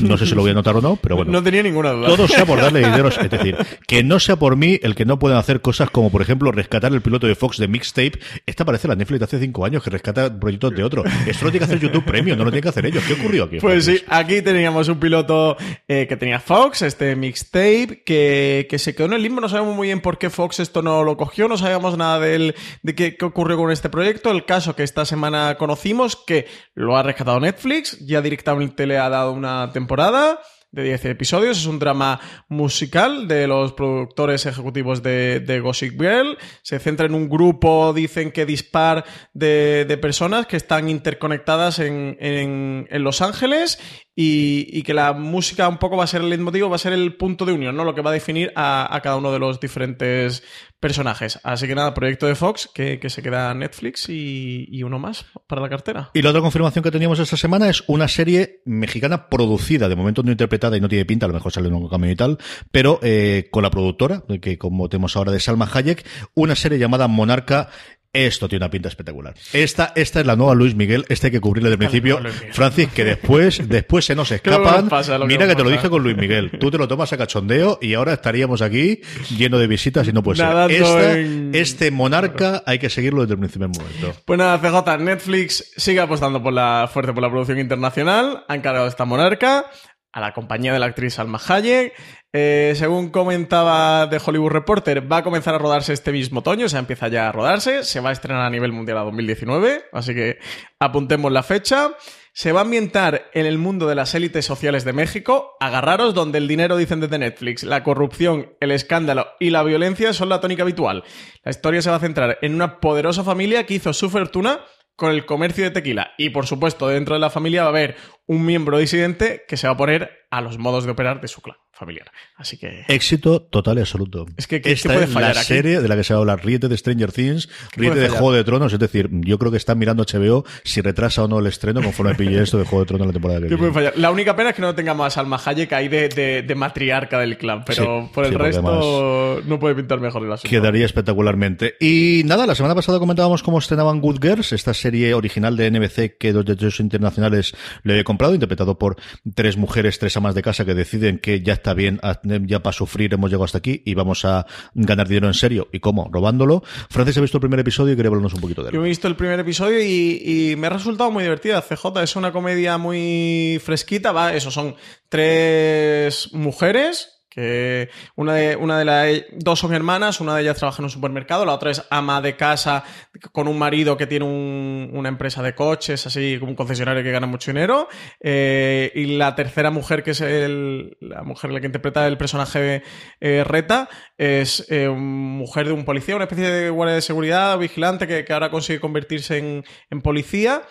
No 0.00 0.16
sé 0.16 0.26
si 0.26 0.34
lo 0.34 0.42
voy 0.42 0.50
a 0.50 0.54
notar 0.54 0.76
o 0.76 0.80
no, 0.80 0.96
pero 0.96 1.16
bueno. 1.16 1.32
No 1.32 1.42
tenía 1.42 1.62
ninguna 1.62 1.92
duda. 1.92 2.08
Todo 2.08 2.28
sea 2.28 2.46
por 2.46 2.60
darle 2.60 2.80
dinero. 2.80 3.08
Es 3.08 3.30
decir, 3.30 3.56
que 3.86 4.02
no 4.02 4.18
sea 4.20 4.36
por 4.36 4.56
mí 4.56 4.78
el 4.82 4.94
que 4.94 5.04
no 5.04 5.18
puedan 5.18 5.38
hacer 5.38 5.60
cosas 5.60 5.90
como, 5.90 6.10
por 6.10 6.22
ejemplo, 6.22 6.52
rescatar 6.52 6.92
el 6.92 7.00
piloto 7.00 7.26
de 7.26 7.34
Fox 7.34 7.58
de 7.58 7.68
Mixtape. 7.68 8.18
Esta 8.46 8.64
parece 8.64 8.88
la 8.88 8.96
Netflix 8.96 9.20
de 9.20 9.24
hace 9.24 9.38
cinco 9.40 9.64
años 9.64 9.82
que 9.82 9.90
rescata 9.90 10.38
proyectos 10.38 10.74
de 10.74 10.82
otro. 10.82 11.04
Esto 11.26 11.44
lo 11.44 11.50
tiene 11.50 11.66
que 11.66 11.72
hacer 11.72 11.80
YouTube 11.80 12.04
Premium, 12.04 12.38
no 12.38 12.44
lo 12.44 12.50
tiene 12.50 12.62
que 12.62 12.68
hacer 12.68 12.86
ellos. 12.86 13.04
¿Qué 13.06 13.14
ocurrió 13.14 13.44
aquí? 13.44 13.58
Pues 13.58 13.84
sí, 13.84 14.02
aquí 14.08 14.42
teníamos 14.42 14.88
un 14.88 14.98
piloto 14.98 15.56
eh, 15.88 16.06
que 16.08 16.16
tenía 16.16 16.40
Fox, 16.40 16.82
este 16.82 17.16
Mixtape, 17.16 18.02
que, 18.04 18.66
que 18.68 18.78
se 18.78 18.94
quedó 18.94 19.06
en 19.06 19.14
el 19.14 19.22
limbo. 19.22 19.40
No 19.40 19.48
sabemos 19.48 19.74
muy 19.74 19.88
bien 19.88 20.00
por 20.00 20.18
qué 20.18 20.30
Fox 20.30 20.60
esto 20.60 20.82
no 20.82 21.04
lo 21.04 21.16
cogió, 21.16 21.48
no 21.48 21.56
sabíamos 21.56 21.96
nada 21.96 22.20
de, 22.20 22.54
de 22.82 22.94
qué, 22.94 23.16
qué 23.16 23.24
ocurrió 23.24 23.56
con 23.56 23.70
este 23.70 23.88
proyecto. 23.88 24.30
El 24.30 24.44
caso 24.44 24.76
que 24.76 24.82
esta 24.82 25.04
semana 25.04 25.56
conocimos, 25.56 26.16
que 26.16 26.46
lo 26.74 26.96
ha 26.96 27.02
rescatado 27.02 27.40
Netflix, 27.40 27.98
ya 28.04 28.20
directamente 28.20 28.73
le 28.78 28.98
ha 28.98 29.08
dado 29.08 29.32
una 29.32 29.70
temporada 29.72 30.40
de 30.74 30.82
10 30.82 31.04
episodios. 31.06 31.58
Es 31.58 31.66
un 31.66 31.78
drama 31.78 32.20
musical 32.48 33.28
de 33.28 33.46
los 33.46 33.72
productores 33.72 34.44
ejecutivos 34.44 35.02
de, 35.02 35.40
de 35.40 35.60
Gossip 35.60 36.00
Girl. 36.00 36.36
Se 36.62 36.78
centra 36.80 37.06
en 37.06 37.14
un 37.14 37.28
grupo, 37.28 37.92
dicen 37.94 38.32
que 38.32 38.44
dispar 38.44 39.04
de, 39.32 39.84
de 39.86 39.96
personas 39.98 40.46
que 40.46 40.56
están 40.56 40.88
interconectadas 40.88 41.78
en, 41.78 42.16
en, 42.20 42.88
en 42.90 43.04
Los 43.04 43.22
Ángeles 43.22 43.78
y, 44.16 44.82
que 44.82 44.94
la 44.94 45.12
música 45.12 45.68
un 45.68 45.78
poco 45.78 45.96
va 45.96 46.04
a 46.04 46.06
ser 46.06 46.20
el 46.20 46.30
leitmotiv, 46.30 46.70
va 46.70 46.76
a 46.76 46.78
ser 46.78 46.92
el 46.92 47.16
punto 47.16 47.44
de 47.44 47.52
unión, 47.52 47.76
¿no? 47.76 47.84
Lo 47.84 47.94
que 47.94 48.02
va 48.02 48.10
a 48.10 48.12
definir 48.12 48.52
a, 48.54 49.00
cada 49.02 49.16
uno 49.16 49.32
de 49.32 49.40
los 49.40 49.58
diferentes 49.58 50.44
personajes. 50.78 51.40
Así 51.42 51.66
que 51.66 51.74
nada, 51.74 51.94
proyecto 51.94 52.26
de 52.26 52.34
Fox 52.36 52.70
que, 52.72 53.00
que 53.00 53.10
se 53.10 53.22
queda 53.22 53.52
Netflix 53.54 54.08
y, 54.08 54.68
y, 54.70 54.82
uno 54.84 54.98
más 54.98 55.26
para 55.48 55.60
la 55.62 55.68
cartera. 55.68 56.10
Y 56.14 56.22
la 56.22 56.30
otra 56.30 56.42
confirmación 56.42 56.84
que 56.84 56.90
teníamos 56.90 57.18
esta 57.18 57.36
semana 57.36 57.68
es 57.68 57.82
una 57.88 58.06
serie 58.06 58.60
mexicana 58.64 59.28
producida, 59.28 59.88
de 59.88 59.96
momento 59.96 60.22
no 60.22 60.30
interpretada 60.30 60.76
y 60.76 60.80
no 60.80 60.88
tiene 60.88 61.04
pinta, 61.04 61.26
a 61.26 61.28
lo 61.28 61.34
mejor 61.34 61.50
sale 61.50 61.68
en 61.68 61.74
un 61.74 61.88
cambio 61.88 62.10
y 62.10 62.16
tal, 62.16 62.38
pero 62.70 63.00
eh, 63.02 63.48
con 63.50 63.62
la 63.62 63.70
productora, 63.70 64.22
que 64.40 64.58
como 64.58 64.88
tenemos 64.88 65.16
ahora 65.16 65.32
de 65.32 65.40
Salma 65.40 65.68
Hayek, 65.72 66.06
una 66.34 66.54
serie 66.54 66.78
llamada 66.78 67.08
Monarca 67.08 67.70
esto 68.14 68.48
tiene 68.48 68.64
una 68.64 68.70
pinta 68.70 68.88
espectacular. 68.88 69.34
Esta, 69.52 69.92
esta 69.94 70.20
es 70.20 70.26
la 70.26 70.36
nueva 70.36 70.54
Luis 70.54 70.74
Miguel, 70.74 71.04
este 71.08 71.26
hay 71.26 71.32
que 71.32 71.40
cubrirle 71.40 71.68
de 71.68 71.76
principio. 71.76 72.20
Francis, 72.52 72.88
que 72.88 73.04
después, 73.04 73.68
después 73.68 74.04
se 74.04 74.14
nos 74.14 74.30
escapan. 74.32 74.88
Mira 75.26 75.46
que, 75.46 75.56
te 75.56 75.64
lo 75.64 75.70
dije 75.70 75.90
con 75.90 76.02
Luis 76.02 76.16
Miguel. 76.16 76.52
Tú 76.58 76.70
te 76.70 76.78
lo 76.78 76.88
tomas 76.88 77.12
a 77.12 77.18
cachondeo 77.18 77.78
y 77.82 77.94
ahora 77.94 78.14
estaríamos 78.14 78.62
aquí 78.62 79.00
lleno 79.36 79.58
de 79.58 79.66
visitas 79.66 80.06
y 80.08 80.12
no 80.12 80.22
puede 80.22 80.38
ser. 80.38 81.50
Este 81.52 81.90
monarca 81.90 82.62
hay 82.66 82.78
que 82.78 82.88
seguirlo 82.88 83.26
desde 83.26 83.34
el 83.34 83.50
primer 83.50 83.68
momento. 83.68 84.14
Pues 84.24 84.38
nada, 84.38 84.58
CJ, 84.58 85.02
Netflix 85.02 85.72
sigue 85.76 86.00
apostando 86.00 86.42
por 86.42 86.52
la 86.52 86.88
fuerte 86.92 87.12
por 87.12 87.22
la 87.22 87.30
producción 87.30 87.58
internacional. 87.58 88.44
Han 88.48 88.60
cargado 88.60 88.86
esta 88.86 89.04
monarca 89.04 89.66
a 90.12 90.20
la 90.20 90.32
compañía 90.32 90.72
de 90.72 90.78
la 90.78 90.86
actriz 90.86 91.18
Alma 91.18 91.40
Hayek. 91.46 91.92
Eh, 92.36 92.72
según 92.74 93.10
comentaba 93.10 94.08
de 94.08 94.20
Hollywood 94.22 94.50
Reporter, 94.50 95.10
va 95.10 95.18
a 95.18 95.22
comenzar 95.22 95.54
a 95.54 95.58
rodarse 95.58 95.92
este 95.92 96.10
mismo 96.10 96.40
otoño, 96.40 96.66
o 96.66 96.68
sea, 96.68 96.80
empieza 96.80 97.06
ya 97.06 97.28
a 97.28 97.32
rodarse, 97.32 97.84
se 97.84 98.00
va 98.00 98.08
a 98.08 98.12
estrenar 98.12 98.42
a 98.42 98.50
nivel 98.50 98.72
mundial 98.72 98.98
a 98.98 99.02
2019, 99.02 99.84
así 99.92 100.16
que 100.16 100.38
apuntemos 100.80 101.30
la 101.30 101.44
fecha. 101.44 101.92
Se 102.32 102.50
va 102.50 102.58
a 102.58 102.64
ambientar 102.64 103.30
en 103.34 103.46
el 103.46 103.58
mundo 103.58 103.86
de 103.86 103.94
las 103.94 104.16
élites 104.16 104.44
sociales 104.44 104.84
de 104.84 104.92
México, 104.92 105.52
agarraros 105.60 106.12
donde 106.12 106.38
el 106.38 106.48
dinero, 106.48 106.76
dicen 106.76 106.98
desde 106.98 107.20
Netflix, 107.20 107.62
la 107.62 107.84
corrupción, 107.84 108.56
el 108.58 108.72
escándalo 108.72 109.28
y 109.38 109.50
la 109.50 109.62
violencia 109.62 110.12
son 110.12 110.28
la 110.28 110.40
tónica 110.40 110.64
habitual. 110.64 111.04
La 111.44 111.52
historia 111.52 111.82
se 111.82 111.90
va 111.90 111.96
a 111.96 112.00
centrar 112.00 112.38
en 112.42 112.56
una 112.56 112.80
poderosa 112.80 113.22
familia 113.22 113.64
que 113.64 113.74
hizo 113.74 113.92
su 113.92 114.10
fortuna 114.10 114.58
con 114.96 115.12
el 115.12 115.24
comercio 115.24 115.62
de 115.62 115.70
tequila. 115.70 116.10
Y 116.18 116.30
por 116.30 116.48
supuesto, 116.48 116.88
dentro 116.88 117.14
de 117.14 117.20
la 117.20 117.30
familia 117.30 117.62
va 117.62 117.68
a 117.68 117.70
haber 117.70 117.94
un 118.26 118.44
miembro 118.44 118.78
disidente 118.78 119.44
que 119.46 119.56
se 119.56 119.68
va 119.68 119.74
a 119.74 119.76
poner 119.76 120.26
a 120.32 120.40
los 120.40 120.58
modos 120.58 120.84
de 120.84 120.90
operar 120.90 121.20
de 121.20 121.28
su 121.28 121.40
clan 121.40 121.58
familiar. 121.84 122.10
Así 122.36 122.56
que. 122.56 122.84
Éxito 122.88 123.42
total 123.42 123.78
y 123.78 123.80
absoluto. 123.80 124.26
Es 124.36 124.46
que 124.46 124.60
¿qué, 124.60 124.76
puede 124.84 125.06
fallar 125.06 125.30
es 125.30 125.36
la 125.36 125.44
serie 125.44 125.80
de 125.80 125.88
la 125.88 125.96
que 125.96 126.04
se 126.04 126.14
va 126.14 126.18
a 126.18 126.22
hablar. 126.22 126.44
Ríete 126.44 126.68
de 126.68 126.76
Stranger 126.76 127.12
Things, 127.12 127.48
ríete 127.76 128.00
de 128.00 128.08
Juego 128.08 128.32
de 128.32 128.44
Tronos. 128.44 128.72
Es 128.72 128.78
decir, 128.78 129.08
yo 129.12 129.38
creo 129.38 129.50
que 129.50 129.58
están 129.58 129.78
mirando 129.78 130.04
HBO 130.04 130.44
si 130.62 130.80
retrasa 130.80 131.24
o 131.24 131.28
no 131.28 131.38
el 131.38 131.46
estreno 131.46 131.82
conforme 131.82 132.14
pille 132.14 132.42
esto 132.42 132.58
de 132.58 132.64
Juego 132.64 132.84
de 132.84 132.86
Tronos 132.86 133.04
en 133.04 133.08
la 133.08 133.12
temporada 133.12 133.48
que 133.48 133.56
puede 133.58 133.72
fallar? 133.72 133.92
La 133.96 134.10
única 134.10 134.36
pena 134.36 134.50
es 134.50 134.56
que 134.56 134.62
no 134.62 134.74
tengamos 134.74 135.06
a 135.06 135.10
Salma 135.10 135.40
Hayek 135.44 135.72
ahí 135.72 135.88
de, 135.88 136.08
de, 136.08 136.42
de 136.42 136.54
matriarca 136.54 137.18
del 137.18 137.36
clan, 137.38 137.64
pero 137.64 138.10
por 138.12 138.24
el 138.24 138.34
resto 138.34 139.42
no 139.46 139.58
puede 139.58 139.74
pintar 139.74 140.00
mejor 140.00 140.24
el 140.24 140.32
asunto. 140.32 140.48
Quedaría 140.48 140.86
espectacularmente. 140.86 141.76
Y 141.80 142.22
nada, 142.24 142.46
la 142.46 142.54
semana 142.54 142.74
pasada 142.74 142.98
comentábamos 142.98 143.42
cómo 143.42 143.58
estrenaban 143.58 144.00
Good 144.00 144.20
Girls, 144.20 144.52
esta 144.52 144.74
serie 144.74 145.14
original 145.14 145.56
de 145.56 145.70
NBC 145.70 146.18
que 146.18 146.32
dos 146.32 146.44
derechos 146.44 146.80
internacionales 146.80 147.54
le 147.82 147.98
he 147.98 148.04
comprado, 148.04 148.34
interpretado 148.34 148.78
por 148.78 148.96
tres 149.34 149.56
mujeres, 149.56 149.98
tres 149.98 150.16
amas 150.16 150.34
de 150.34 150.42
casa 150.42 150.64
que 150.64 150.74
deciden 150.74 151.18
que 151.18 151.40
ya 151.40 151.54
está 151.54 151.73
bien, 151.74 152.00
ya 152.46 152.62
para 152.62 152.72
sufrir 152.72 153.14
hemos 153.14 153.30
llegado 153.30 153.44
hasta 153.44 153.58
aquí 153.58 153.82
y 153.84 153.94
vamos 153.94 154.24
a 154.24 154.46
ganar 154.74 155.08
dinero 155.08 155.26
en 155.26 155.34
serio. 155.34 155.68
¿Y 155.72 155.80
cómo? 155.80 156.08
Robándolo. 156.12 156.62
Francis 156.90 157.18
ha 157.18 157.20
visto 157.20 157.38
el 157.38 157.42
primer 157.42 157.60
episodio 157.60 157.92
y 157.92 157.96
quería 157.96 158.08
hablarnos 158.08 158.34
un 158.34 158.40
poquito 158.40 158.62
de 158.62 158.68
él. 158.68 158.74
Yo 158.74 158.84
he 158.84 158.88
visto 158.88 159.08
el 159.08 159.16
primer 159.16 159.38
episodio 159.40 159.80
y, 159.82 160.50
y 160.52 160.56
me 160.56 160.66
ha 160.66 160.70
resultado 160.70 161.10
muy 161.10 161.22
divertida. 161.22 161.62
CJ 161.62 162.02
es 162.02 162.16
una 162.16 162.32
comedia 162.32 162.78
muy 162.78 163.60
fresquita, 163.64 164.12
va, 164.12 164.34
eso 164.34 164.50
son 164.50 164.74
tres 165.08 166.32
mujeres 166.32 167.13
que 167.34 167.90
una 168.16 168.34
de, 168.34 168.56
una 168.56 168.78
de 168.78 168.84
las 168.84 169.22
dos 169.32 169.58
son 169.58 169.74
hermanas, 169.74 170.20
una 170.20 170.36
de 170.36 170.42
ellas 170.42 170.56
trabaja 170.56 170.80
en 170.80 170.84
un 170.84 170.90
supermercado, 170.90 171.44
la 171.44 171.54
otra 171.54 171.70
es 171.70 171.82
ama 171.90 172.20
de 172.20 172.36
casa 172.36 172.84
con 173.32 173.48
un 173.48 173.58
marido 173.58 173.96
que 173.96 174.06
tiene 174.06 174.24
una 174.24 175.08
empresa 175.08 175.42
de 175.42 175.54
coches, 175.54 176.06
así 176.06 176.36
como 176.38 176.52
un 176.52 176.56
concesionario 176.56 177.02
que 177.02 177.10
gana 177.10 177.26
mucho 177.26 177.50
dinero, 177.50 177.88
eh, 178.20 178.92
y 178.94 179.16
la 179.16 179.34
tercera 179.34 179.70
mujer 179.70 180.02
que 180.02 180.12
es 180.12 180.20
el, 180.20 180.96
la 181.00 181.22
mujer 181.22 181.50
la 181.50 181.60
que 181.60 181.66
interpreta 181.66 182.06
el 182.06 182.16
personaje 182.16 182.82
eh, 183.20 183.44
Reta 183.44 183.88
es 184.16 184.66
eh, 184.70 184.88
mujer 184.88 185.66
de 185.66 185.72
un 185.72 185.84
policía, 185.84 186.16
una 186.16 186.24
especie 186.24 186.48
de 186.48 186.70
guardia 186.70 186.94
de 186.94 187.02
seguridad, 187.02 187.58
vigilante 187.58 188.06
que, 188.06 188.32
ahora 188.32 188.50
consigue 188.50 188.80
convertirse 188.80 189.62
en 189.90 190.02
policía. 190.02 190.62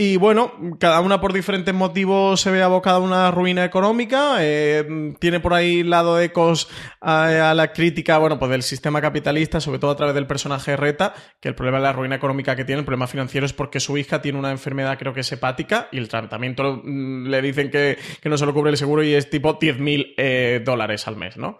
Y 0.00 0.16
bueno, 0.16 0.52
cada 0.78 1.00
una 1.00 1.20
por 1.20 1.32
diferentes 1.32 1.74
motivos 1.74 2.40
se 2.40 2.52
ve 2.52 2.62
abocada 2.62 2.98
a 2.98 3.00
una 3.00 3.32
ruina 3.32 3.64
económica. 3.64 4.36
Eh, 4.38 5.12
tiene 5.18 5.40
por 5.40 5.54
ahí 5.54 5.82
lado 5.82 6.20
ecos 6.20 6.70
a, 7.00 7.52
la 7.52 7.72
crítica, 7.72 8.16
bueno, 8.18 8.38
pues 8.38 8.48
del 8.52 8.62
sistema 8.62 9.00
capitalista, 9.00 9.60
sobre 9.60 9.80
todo 9.80 9.90
a 9.90 9.96
través 9.96 10.14
del 10.14 10.28
personaje 10.28 10.76
Reta, 10.76 11.14
que 11.40 11.48
el 11.48 11.56
problema 11.56 11.78
de 11.78 11.82
la 11.82 11.92
ruina 11.92 12.14
económica 12.14 12.54
que 12.54 12.64
tiene, 12.64 12.78
el 12.78 12.84
problema 12.84 13.08
financiero 13.08 13.44
es 13.44 13.52
porque 13.52 13.80
su 13.80 13.98
hija 13.98 14.22
tiene 14.22 14.38
una 14.38 14.52
enfermedad, 14.52 14.96
creo 15.00 15.12
que 15.12 15.22
es 15.22 15.32
hepática, 15.32 15.88
y 15.90 15.98
el 15.98 16.08
tratamiento 16.08 16.80
mm, 16.84 17.26
le 17.26 17.42
dicen 17.42 17.68
que, 17.68 17.98
no 18.22 18.38
se 18.38 18.46
lo 18.46 18.54
cubre 18.54 18.70
el 18.70 18.76
seguro 18.76 19.02
y 19.02 19.14
es 19.14 19.28
tipo 19.28 19.58
10.000 19.58 20.14
eh, 20.16 20.62
dólares 20.64 21.08
al 21.08 21.16
mes, 21.16 21.36
¿no? 21.36 21.58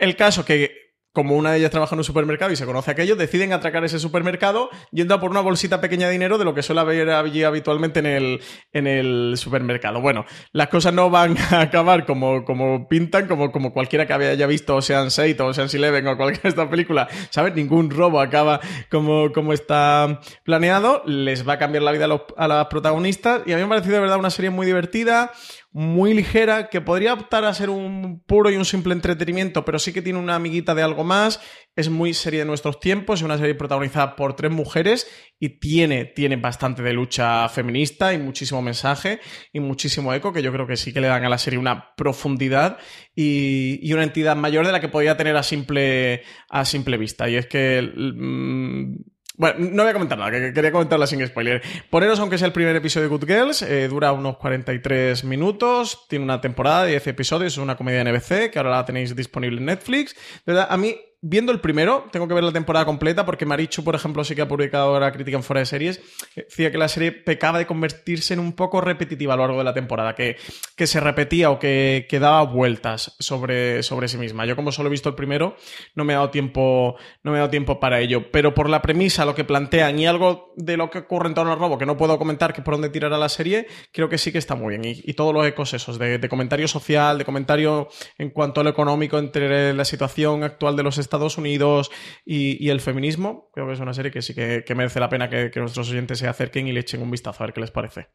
El 0.00 0.16
caso 0.16 0.46
que 0.46 0.85
como 1.16 1.34
una 1.34 1.52
de 1.52 1.60
ellas 1.60 1.70
trabaja 1.70 1.94
en 1.94 2.00
un 2.00 2.04
supermercado 2.04 2.52
y 2.52 2.56
se 2.56 2.66
conoce 2.66 2.90
aquello, 2.90 3.16
deciden 3.16 3.54
atracar 3.54 3.82
ese 3.86 3.98
supermercado 3.98 4.68
yendo 4.92 5.14
a 5.14 5.18
por 5.18 5.30
una 5.30 5.40
bolsita 5.40 5.80
pequeña 5.80 6.08
de 6.08 6.12
dinero 6.12 6.36
de 6.36 6.44
lo 6.44 6.52
que 6.52 6.62
suele 6.62 6.82
haber 6.82 7.08
allí 7.08 7.42
habitualmente 7.42 8.00
en 8.00 8.06
el, 8.06 8.42
en 8.74 8.86
el 8.86 9.32
supermercado. 9.38 10.02
Bueno, 10.02 10.26
las 10.52 10.68
cosas 10.68 10.92
no 10.92 11.08
van 11.08 11.38
a 11.52 11.62
acabar 11.62 12.04
como, 12.04 12.44
como 12.44 12.86
pintan, 12.86 13.26
como, 13.28 13.50
como 13.50 13.72
cualquiera 13.72 14.06
que 14.06 14.12
haya 14.12 14.46
visto 14.46 14.76
Ocean 14.76 15.10
6 15.10 15.40
o 15.40 15.46
Ocean 15.46 15.68
Eleven 15.72 16.06
o 16.06 16.18
cualquier 16.18 16.42
de 16.42 16.48
esta 16.50 16.68
película, 16.68 17.08
¿sabes? 17.30 17.54
Ningún 17.54 17.88
robo 17.88 18.20
acaba 18.20 18.60
como, 18.90 19.32
como 19.32 19.54
está 19.54 20.20
planeado. 20.44 21.02
Les 21.06 21.48
va 21.48 21.54
a 21.54 21.58
cambiar 21.58 21.82
la 21.82 21.92
vida 21.92 22.04
a, 22.04 22.44
a 22.44 22.46
las 22.46 22.66
protagonistas 22.66 23.40
y 23.46 23.52
a 23.52 23.56
mí 23.56 23.62
me 23.62 23.64
ha 23.64 23.68
parecido 23.70 23.94
de 23.94 24.00
verdad 24.02 24.18
una 24.18 24.28
serie 24.28 24.50
muy 24.50 24.66
divertida 24.66 25.32
muy 25.76 26.14
ligera, 26.14 26.70
que 26.70 26.80
podría 26.80 27.12
optar 27.12 27.44
a 27.44 27.52
ser 27.52 27.68
un 27.68 28.22
puro 28.26 28.50
y 28.50 28.56
un 28.56 28.64
simple 28.64 28.94
entretenimiento, 28.94 29.62
pero 29.62 29.78
sí 29.78 29.92
que 29.92 30.00
tiene 30.00 30.18
una 30.18 30.36
amiguita 30.36 30.74
de 30.74 30.82
algo 30.82 31.04
más. 31.04 31.38
Es 31.74 31.90
muy 31.90 32.14
serie 32.14 32.38
de 32.38 32.46
nuestros 32.46 32.80
tiempos, 32.80 33.20
es 33.20 33.24
una 33.26 33.36
serie 33.36 33.54
protagonizada 33.54 34.16
por 34.16 34.34
tres 34.36 34.50
mujeres 34.50 35.06
y 35.38 35.58
tiene, 35.58 36.06
tiene 36.06 36.36
bastante 36.36 36.82
de 36.82 36.94
lucha 36.94 37.46
feminista 37.50 38.14
y 38.14 38.18
muchísimo 38.18 38.62
mensaje 38.62 39.20
y 39.52 39.60
muchísimo 39.60 40.14
eco, 40.14 40.32
que 40.32 40.40
yo 40.40 40.50
creo 40.50 40.66
que 40.66 40.78
sí 40.78 40.94
que 40.94 41.02
le 41.02 41.08
dan 41.08 41.26
a 41.26 41.28
la 41.28 41.36
serie 41.36 41.58
una 41.58 41.94
profundidad 41.94 42.78
y, 43.14 43.92
una 43.92 44.04
entidad 44.04 44.34
mayor 44.34 44.64
de 44.64 44.72
la 44.72 44.80
que 44.80 44.88
podía 44.88 45.18
tener 45.18 45.36
a 45.36 45.42
simple, 45.42 46.22
a 46.48 46.64
simple 46.64 46.96
vista. 46.96 47.28
Y 47.28 47.36
es 47.36 47.48
que. 47.48 47.82
Mm, 47.94 49.15
bueno, 49.36 49.56
no 49.58 49.82
voy 49.82 49.90
a 49.90 49.92
comentar 49.92 50.18
nada, 50.18 50.30
que 50.30 50.52
quería 50.52 50.72
comentarla 50.72 51.06
sin 51.06 51.26
spoiler. 51.26 51.62
Poneros, 51.90 52.18
aunque 52.20 52.38
sea 52.38 52.46
el 52.46 52.52
primer 52.52 52.74
episodio 52.76 53.08
de 53.08 53.16
Good 53.16 53.26
Girls, 53.26 53.62
eh, 53.62 53.88
dura 53.88 54.12
unos 54.12 54.36
43 54.38 55.24
minutos, 55.24 56.06
tiene 56.08 56.24
una 56.24 56.40
temporada 56.40 56.84
de 56.84 56.92
10 56.92 57.06
episodios, 57.08 57.52
es 57.52 57.58
una 57.58 57.76
comedia 57.76 58.02
NBC, 58.02 58.50
que 58.50 58.58
ahora 58.58 58.70
la 58.70 58.84
tenéis 58.84 59.14
disponible 59.14 59.58
en 59.58 59.66
Netflix. 59.66 60.14
De 60.44 60.52
verdad, 60.52 60.68
a 60.70 60.76
mí 60.76 60.96
viendo 61.28 61.50
el 61.50 61.60
primero, 61.60 62.06
tengo 62.12 62.28
que 62.28 62.34
ver 62.34 62.44
la 62.44 62.52
temporada 62.52 62.84
completa 62.84 63.26
porque 63.26 63.44
Marichu, 63.44 63.82
por 63.82 63.96
ejemplo, 63.96 64.22
sí 64.22 64.36
que 64.36 64.42
ha 64.42 64.48
publicado 64.48 64.94
ahora 64.94 65.10
crítica 65.10 65.36
en 65.36 65.42
fuera 65.42 65.58
de 65.58 65.66
series, 65.66 66.00
decía 66.36 66.70
que 66.70 66.78
la 66.78 66.88
serie 66.88 67.10
pecaba 67.10 67.58
de 67.58 67.66
convertirse 67.66 68.34
en 68.34 68.40
un 68.40 68.52
poco 68.52 68.80
repetitiva 68.80 69.34
a 69.34 69.36
lo 69.36 69.42
largo 69.42 69.58
de 69.58 69.64
la 69.64 69.74
temporada, 69.74 70.14
que, 70.14 70.36
que 70.76 70.86
se 70.86 71.00
repetía 71.00 71.50
o 71.50 71.58
que, 71.58 72.06
que, 72.08 72.20
daba 72.20 72.42
vueltas 72.42 73.16
sobre, 73.18 73.82
sobre 73.82 74.06
sí 74.06 74.18
misma. 74.18 74.46
Yo 74.46 74.54
como 74.54 74.70
solo 74.70 74.88
he 74.88 74.90
visto 74.90 75.08
el 75.08 75.16
primero, 75.16 75.56
no 75.96 76.04
me 76.04 76.12
he 76.12 76.16
dado 76.16 76.30
tiempo, 76.30 76.96
no 77.24 77.32
me 77.32 77.38
dado 77.38 77.50
tiempo 77.50 77.80
para 77.80 78.00
ello, 78.00 78.30
pero 78.30 78.54
por 78.54 78.70
la 78.70 78.80
premisa, 78.80 79.24
lo 79.24 79.34
que 79.34 79.44
plantean 79.44 79.98
y 79.98 80.06
algo 80.06 80.52
de 80.54 80.76
lo 80.76 80.90
que 80.90 80.98
ocurre 80.98 81.28
en 81.28 81.34
torno 81.34 81.52
al 81.52 81.58
robo 81.58 81.76
que 81.76 81.86
no 81.86 81.96
puedo 81.96 82.18
comentar, 82.18 82.52
que 82.52 82.62
por 82.62 82.74
dónde 82.74 82.88
tirará 82.88 83.18
la 83.18 83.28
serie, 83.28 83.66
creo 83.92 84.08
que 84.08 84.18
sí 84.18 84.30
que 84.30 84.38
está 84.38 84.54
muy 84.54 84.76
bien. 84.76 84.82
Y, 84.84 85.16
todos 85.16 85.32
los 85.32 85.46
ecos 85.46 85.72
esos, 85.72 85.98
de, 85.98 86.18
de 86.18 86.28
comentario 86.28 86.68
social, 86.68 87.16
de 87.16 87.24
comentario 87.24 87.88
en 88.18 88.30
cuanto 88.30 88.60
a 88.60 88.64
lo 88.64 88.70
económico 88.70 89.18
entre 89.18 89.72
la 89.72 89.84
situación 89.86 90.44
actual 90.44 90.76
de 90.76 90.82
los 90.82 90.98
Estados 90.98 91.15
Unidos 91.38 91.90
y, 92.24 92.68
el 92.68 92.80
feminismo. 92.80 93.50
Creo 93.54 93.66
que 93.66 93.74
es 93.74 93.80
una 93.80 93.94
serie 93.94 94.10
que 94.10 94.22
sí 94.22 94.34
que, 94.34 94.64
merece 94.74 95.00
la 95.00 95.08
pena 95.08 95.28
que, 95.28 95.50
nuestros 95.56 95.90
oyentes 95.90 96.18
se 96.18 96.28
acerquen 96.28 96.68
y 96.68 96.72
le 96.72 96.80
echen 96.80 97.02
un 97.02 97.10
vistazo 97.10 97.42
a 97.42 97.46
ver 97.46 97.54
qué 97.54 97.60
les 97.60 97.70
parece. 97.70 98.08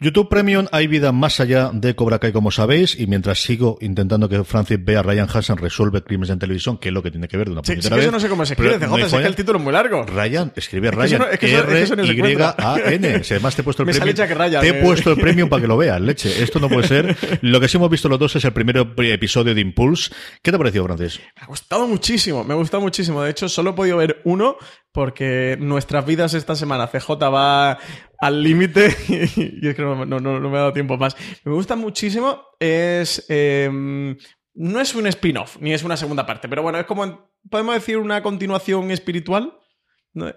YouTube 0.00 0.28
Premium 0.28 0.66
hay 0.72 0.86
vida 0.88 1.12
más 1.12 1.40
allá 1.40 1.70
de 1.72 1.94
Cobra 1.94 2.18
Kai, 2.18 2.32
como 2.32 2.50
sabéis, 2.50 2.98
y 2.98 3.06
mientras 3.06 3.42
sigo 3.42 3.78
intentando 3.80 4.28
que 4.28 4.44
Francis 4.44 4.78
vea 4.82 5.00
a 5.00 5.02
Ryan 5.02 5.28
Hansen 5.32 5.56
resuelve 5.56 6.02
crímenes 6.02 6.30
en 6.30 6.38
televisión, 6.38 6.78
que 6.78 6.88
es 6.88 6.94
lo 6.94 7.02
que 7.02 7.10
tiene 7.10 7.28
que 7.28 7.36
ver 7.36 7.46
de 7.46 7.52
una 7.52 7.62
sí, 7.64 7.80
sí, 7.80 7.88
Eso 7.88 8.10
no 8.10 8.20
sé 8.20 8.28
cómo 8.28 8.44
se 8.44 8.52
escribe, 8.54 8.78
CJ, 8.78 9.06
es 9.06 9.12
que 9.12 9.26
el 9.26 9.36
título 9.36 9.58
es 9.58 9.64
muy 9.64 9.72
largo. 9.72 10.04
Ryan, 10.04 10.52
escribe 10.54 10.90
Ryan, 10.90 11.22
R-Y-A-N. 11.40 13.22
Además 13.30 13.56
te 13.56 13.62
he 13.62 13.64
puesto 13.64 13.82
el 13.82 13.88
premium. 13.98 14.14
te 14.14 14.66
he 14.66 14.68
eh. 14.68 14.82
puesto 14.82 15.10
el 15.12 15.16
premium 15.16 15.48
para 15.48 15.62
que 15.62 15.68
lo 15.68 15.76
veas, 15.76 16.00
leche. 16.00 16.42
Esto 16.42 16.58
no 16.58 16.68
puede 16.68 16.86
ser. 16.86 17.16
Lo 17.40 17.60
que 17.60 17.68
sí 17.68 17.76
hemos 17.76 17.90
visto 17.90 18.08
los 18.08 18.18
dos 18.18 18.36
es 18.36 18.44
el 18.44 18.52
primer 18.52 18.76
episodio 18.98 19.54
de 19.54 19.60
Impulse. 19.60 20.12
¿Qué 20.42 20.50
te 20.50 20.56
ha 20.56 20.58
parecido, 20.58 20.84
Francis? 20.84 21.20
Me 21.36 21.42
ha 21.42 21.46
gustado 21.46 21.86
muchísimo, 21.86 22.15
me 22.44 22.54
ha 22.54 22.56
gustado 22.56 22.80
muchísimo. 22.80 23.22
De 23.22 23.30
hecho, 23.30 23.48
solo 23.48 23.70
he 23.70 23.74
podido 23.74 23.96
ver 23.96 24.20
uno 24.24 24.56
porque 24.92 25.56
nuestras 25.60 26.06
vidas 26.06 26.34
esta 26.34 26.56
semana 26.56 26.88
CJ 26.88 27.10
va 27.32 27.78
al 28.18 28.42
límite 28.42 28.94
y 29.36 29.68
es 29.68 29.74
que 29.74 29.82
no, 29.82 29.96
me 30.06 30.56
ha 30.56 30.60
dado 30.60 30.72
tiempo 30.72 30.96
más. 30.96 31.16
Me 31.44 31.52
gusta 31.52 31.76
muchísimo, 31.76 32.42
es... 32.58 33.24
Em, 33.28 34.16
no 34.58 34.80
es 34.80 34.94
un 34.94 35.06
spin-off, 35.06 35.58
ni 35.60 35.74
es 35.74 35.84
una 35.84 35.98
segunda 35.98 36.24
parte, 36.24 36.48
pero 36.48 36.62
bueno, 36.62 36.78
es 36.78 36.86
como, 36.86 37.30
podemos 37.50 37.74
decir, 37.74 37.98
una 37.98 38.22
continuación 38.22 38.90
espiritual 38.90 39.58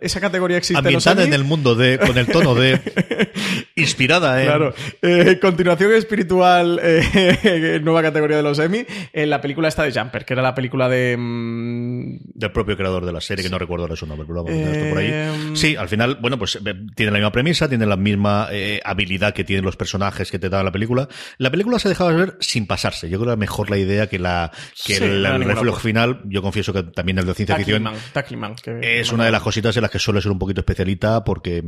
esa 0.01 0.19
categoría 0.19 0.57
existe 0.57 0.77
Ambientada 0.77 1.23
en, 1.23 1.33
el 1.33 1.43
mundo 1.43 1.73
de, 1.73 1.97
con 1.99 2.17
el 2.17 2.27
tono 2.27 2.53
de 2.53 2.81
inspirada, 3.75 4.41
¿eh? 4.41 4.45
Claro. 4.45 4.73
Eh, 5.01 5.39
continuación 5.41 5.93
espiritual, 5.93 6.79
eh, 6.83 7.79
nueva 7.83 8.01
categoría 8.01 8.37
de 8.37 8.43
los 8.43 8.59
Emmy. 8.59 8.85
En 9.13 9.29
la 9.29 9.39
película 9.39 9.69
esta 9.69 9.83
de 9.83 9.91
Jumper, 9.91 10.25
que 10.25 10.33
era 10.33 10.41
la 10.41 10.53
película 10.53 10.89
de. 10.89 11.15
Mm, 11.17 12.19
Del 12.33 12.51
propio 12.51 12.75
creador 12.75 13.05
de 13.05 13.13
la 13.13 13.21
serie, 13.21 13.43
que 13.43 13.49
no 13.49 13.57
recuerdo 13.57 13.85
ahora 13.85 13.95
su 13.95 14.05
nombre, 14.05 14.27
pero 14.27 14.43
vamos 14.43 14.59
a 14.59 14.71
esto 14.71 14.89
por 14.89 14.97
ahí. 14.97 15.11
Em, 15.11 15.55
sí, 15.55 15.75
al 15.77 15.87
final, 15.87 16.17
bueno, 16.21 16.37
pues 16.37 16.57
eh, 16.57 16.75
tiene 16.95 17.11
la 17.11 17.19
misma 17.19 17.31
premisa, 17.31 17.69
tiene 17.69 17.85
la 17.85 17.97
misma 17.97 18.49
habilidad 18.83 19.33
que 19.33 19.43
tienen 19.43 19.63
los 19.63 19.77
personajes 19.77 20.29
que 20.29 20.39
te 20.39 20.49
dan 20.49 20.65
la 20.65 20.71
película. 20.71 21.07
La 21.37 21.49
película 21.51 21.79
se 21.79 21.87
dejaba 21.87 22.11
ver 22.11 22.37
sin 22.41 22.67
pasarse. 22.67 23.09
Yo 23.09 23.17
creo 23.17 23.27
que 23.27 23.29
era 23.31 23.35
mejor 23.37 23.69
la 23.69 23.77
idea 23.77 24.07
que 24.07 24.19
la 24.19 24.51
que 24.85 24.97
el, 24.97 25.43
reflejo 25.43 25.79
final. 25.79 26.21
Yo 26.25 26.41
confieso 26.41 26.73
que 26.73 26.83
también 26.83 27.17
el 27.17 27.25
de 27.25 27.33
ciencia 27.33 27.55
ficción. 27.55 27.89
es 28.81 29.11
una 29.11 29.25
de 29.25 29.31
las 29.31 29.41
cositas 29.41 29.68
en 29.77 29.81
las 29.83 29.91
que 29.91 29.99
suele 29.99 30.21
ser 30.21 30.31
un 30.31 30.39
poquito 30.39 30.61
especialita 30.61 31.23
porque 31.23 31.63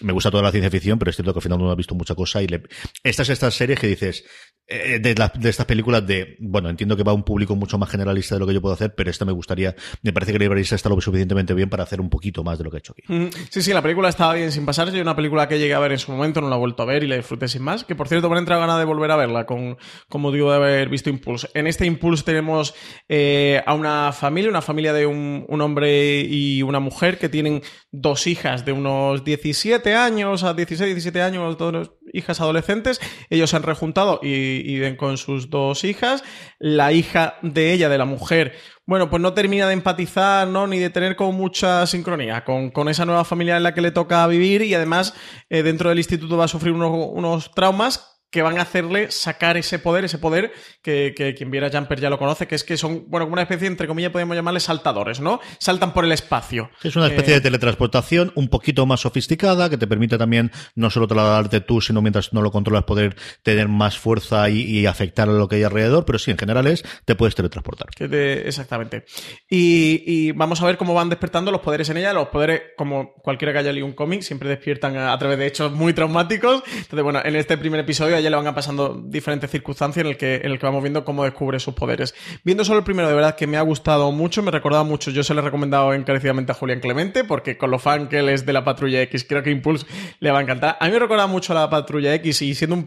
me 0.00 0.12
gusta 0.12 0.30
toda 0.30 0.42
la 0.42 0.50
ciencia 0.50 0.70
ficción, 0.70 0.98
pero 0.98 1.10
es 1.10 1.16
cierto 1.16 1.32
que 1.32 1.38
al 1.38 1.42
final 1.42 1.58
no 1.58 1.72
he 1.72 1.76
visto 1.76 1.94
mucha 1.94 2.14
cosa 2.14 2.42
y 2.42 2.46
le... 2.46 2.62
estas 3.02 3.28
estas 3.28 3.54
series 3.54 3.78
que 3.78 3.86
dices 3.88 4.24
eh, 4.68 4.98
de, 4.98 5.48
estas 5.48 5.64
películas 5.64 6.04
de, 6.04 6.36
bueno, 6.40 6.68
entiendo 6.68 6.96
que 6.96 7.04
va 7.04 7.12
a 7.12 7.14
un 7.14 7.22
público 7.22 7.54
mucho 7.54 7.78
más 7.78 7.88
generalista 7.88 8.34
de 8.34 8.40
lo 8.40 8.48
que 8.48 8.54
yo 8.54 8.60
puedo 8.60 8.74
hacer, 8.74 8.96
pero 8.96 9.10
esta 9.10 9.24
me 9.24 9.30
gustaría, 9.30 9.76
me 10.02 10.12
parece 10.12 10.32
que 10.32 10.40
Librarista 10.40 10.74
está 10.74 10.88
lo 10.88 11.00
suficientemente 11.00 11.54
bien 11.54 11.70
para 11.70 11.84
hacer 11.84 12.00
un 12.00 12.10
poquito 12.10 12.42
más 12.42 12.58
de 12.58 12.64
lo 12.64 12.70
que 12.70 12.78
he 12.78 12.80
hecho 12.80 12.92
aquí. 12.92 13.02
Mm, 13.06 13.28
sí, 13.48 13.62
sí, 13.62 13.72
la 13.72 13.80
película 13.80 14.08
estaba 14.08 14.34
bien 14.34 14.50
sin 14.50 14.66
pasarse, 14.66 15.00
una 15.00 15.14
película 15.14 15.46
que 15.46 15.60
llegué 15.60 15.74
a 15.74 15.78
ver 15.78 15.92
en 15.92 16.00
su 16.00 16.10
momento, 16.10 16.40
no 16.40 16.48
la 16.48 16.56
he 16.56 16.58
vuelto 16.58 16.82
a 16.82 16.86
ver 16.86 17.04
y 17.04 17.06
la 17.06 17.14
disfruté 17.14 17.46
sin 17.46 17.62
más, 17.62 17.84
que 17.84 17.94
por 17.94 18.08
cierto 18.08 18.28
me 18.28 18.38
entra 18.38 18.58
ganas 18.58 18.80
de 18.80 18.84
volver 18.84 19.12
a 19.12 19.16
verla, 19.16 19.46
con, 19.46 19.78
como 20.08 20.32
digo, 20.32 20.50
de 20.50 20.56
haber 20.56 20.88
visto 20.88 21.10
Impulse. 21.10 21.48
En 21.54 21.68
este 21.68 21.86
Impulse 21.86 22.24
tenemos 22.24 22.74
eh, 23.08 23.62
a 23.64 23.72
una 23.72 24.10
familia, 24.12 24.50
una 24.50 24.62
familia 24.62 24.92
de 24.92 25.06
un, 25.06 25.46
hombre 25.60 26.20
y 26.20 26.62
una 26.62 26.80
mujer 26.80 27.18
que 27.18 27.28
tienen 27.46 27.62
dos 27.92 28.26
hijas 28.26 28.64
de 28.64 28.72
unos 28.72 29.24
17 29.24 29.94
años 29.94 30.42
a 30.42 30.54
16, 30.54 30.94
17 30.94 31.22
años, 31.22 31.56
dos 31.56 31.92
hijas 32.12 32.40
adolescentes. 32.40 33.00
Ellos 33.30 33.50
se 33.50 33.56
han 33.56 33.62
rejuntado 33.62 34.20
y, 34.22 34.78
ven 34.78 34.96
con 34.96 35.16
sus 35.16 35.50
dos 35.50 35.84
hijas. 35.84 36.24
La 36.58 36.92
hija 36.92 37.36
de 37.42 37.72
ella, 37.72 37.88
de 37.88 37.98
la 37.98 38.04
mujer, 38.04 38.54
bueno, 38.86 39.10
pues 39.10 39.22
no 39.22 39.32
termina 39.34 39.66
de 39.66 39.74
empatizar, 39.74 40.48
¿no? 40.48 40.66
Ni 40.66 40.78
de 40.78 40.90
tener 40.90 41.16
como 41.16 41.32
mucha 41.32 41.86
sincronía 41.86 42.44
con, 42.44 42.70
con 42.70 42.88
esa 42.88 43.04
nueva 43.04 43.24
familia 43.24 43.56
en 43.56 43.62
la 43.62 43.74
que 43.74 43.80
le 43.80 43.90
toca 43.90 44.26
vivir 44.26 44.62
y 44.62 44.74
además 44.74 45.14
eh, 45.48 45.62
dentro 45.62 45.88
del 45.88 45.98
instituto 45.98 46.36
va 46.36 46.44
a 46.44 46.48
sufrir 46.48 46.72
unos 46.72 47.50
traumas 47.52 48.15
que 48.36 48.42
van 48.42 48.58
a 48.58 48.62
hacerle 48.62 49.10
sacar 49.10 49.56
ese 49.56 49.78
poder, 49.78 50.04
ese 50.04 50.18
poder 50.18 50.52
que, 50.82 51.14
que, 51.16 51.34
quien 51.34 51.50
viera 51.50 51.70
Jumper 51.72 51.98
ya 51.98 52.10
lo 52.10 52.18
conoce, 52.18 52.46
que 52.46 52.54
es 52.54 52.64
que 52.64 52.76
son, 52.76 53.04
bueno, 53.08 53.24
como 53.26 53.32
una 53.32 53.42
especie, 53.42 53.66
entre 53.66 53.86
comillas, 53.88 54.12
podemos 54.12 54.36
llamarle 54.36 54.60
saltadores, 54.60 55.20
¿no? 55.20 55.40
Saltan 55.58 55.94
por 55.94 56.04
el 56.04 56.12
espacio. 56.12 56.68
Es 56.84 56.94
una 56.96 57.06
especie 57.06 57.32
Eh, 57.32 57.36
de 57.36 57.40
teletransportación 57.40 58.32
un 58.34 58.48
poquito 58.48 58.84
más 58.84 59.00
sofisticada 59.00 59.70
que 59.70 59.78
te 59.78 59.86
permite 59.86 60.18
también 60.18 60.52
no 60.74 60.90
solo 60.90 61.06
trasladarte 61.08 61.60
tú, 61.62 61.80
sino 61.80 62.02
mientras 62.02 62.32
no 62.34 62.42
lo 62.42 62.50
controlas 62.52 62.84
poder 62.84 63.16
tener 63.42 63.68
más 63.68 63.98
fuerza 63.98 64.50
y, 64.50 64.60
y 64.62 64.84
afectar 64.86 65.28
a 65.28 65.32
lo 65.32 65.48
que 65.48 65.56
hay 65.56 65.62
alrededor, 65.62 66.04
pero 66.04 66.18
sí, 66.18 66.30
en 66.30 66.36
general 66.38 66.66
es, 66.66 66.84
te 67.06 67.14
puedes 67.14 67.34
teletransportar. 67.34 67.88
que 67.96 68.06
te- 68.08 68.46
exactamente. 68.46 69.04
Y, 69.48 70.02
y 70.06 70.32
vamos 70.32 70.60
a 70.60 70.66
ver 70.66 70.76
cómo 70.76 70.92
van 70.94 71.08
despertando 71.08 71.50
los 71.50 71.60
poderes 71.62 71.88
en 71.88 71.96
ella. 71.96 72.12
Los 72.12 72.28
poderes, 72.28 72.60
como 72.76 73.14
cualquiera 73.14 73.52
que 73.52 73.60
haya 73.60 73.72
leído 73.72 73.86
un 73.86 73.94
cómic, 73.94 74.22
siempre 74.22 74.48
despiertan 74.48 74.96
a, 74.96 75.12
a 75.12 75.18
través 75.18 75.38
de 75.38 75.46
hechos 75.46 75.72
muy 75.72 75.92
traumáticos. 75.92 76.62
Entonces, 76.66 77.02
bueno, 77.02 77.20
en 77.24 77.36
este 77.36 77.56
primer 77.56 77.80
episodio 77.80 78.16
a 78.16 78.20
ella 78.26 78.36
le 78.36 78.42
van 78.42 78.54
pasando 78.54 79.00
diferentes 79.04 79.50
circunstancias 79.50 80.04
en 80.04 80.10
el 80.10 80.16
que, 80.16 80.36
en 80.36 80.50
el 80.52 80.58
que 80.58 80.66
vamos 80.66 80.82
viendo 80.82 81.04
cómo 81.04 81.24
descubre 81.24 81.60
sus 81.60 81.74
poderes. 81.74 82.14
Viendo 82.44 82.64
solo 82.64 82.78
el 82.78 82.84
primero, 82.84 83.08
de 83.08 83.14
verdad 83.14 83.36
que 83.36 83.46
me 83.46 83.56
ha 83.56 83.62
gustado 83.62 84.10
mucho, 84.12 84.42
me 84.42 84.50
recordaba 84.50 84.84
mucho. 84.84 85.10
Yo 85.10 85.22
se 85.22 85.34
lo 85.34 85.40
he 85.40 85.44
recomendado 85.44 85.92
encarecidamente 85.94 86.52
a 86.52 86.54
Julián 86.54 86.80
Clemente, 86.80 87.24
porque 87.24 87.56
con 87.56 87.70
lo 87.70 87.78
fan 87.78 88.08
que 88.08 88.18
él 88.18 88.28
es 88.28 88.46
de 88.46 88.52
la 88.52 88.64
Patrulla 88.64 89.02
X, 89.02 89.24
creo 89.28 89.42
que 89.42 89.50
Impulse 89.50 89.86
le 90.20 90.30
va 90.30 90.38
a 90.38 90.42
encantar. 90.42 90.76
A 90.80 90.86
mí 90.86 90.92
me 90.92 90.98
recuerda 90.98 91.26
mucho 91.26 91.52
a 91.52 91.56
la 91.60 91.70
Patrulla 91.70 92.14
X 92.14 92.42
y 92.42 92.54
siendo 92.54 92.76
un. 92.76 92.84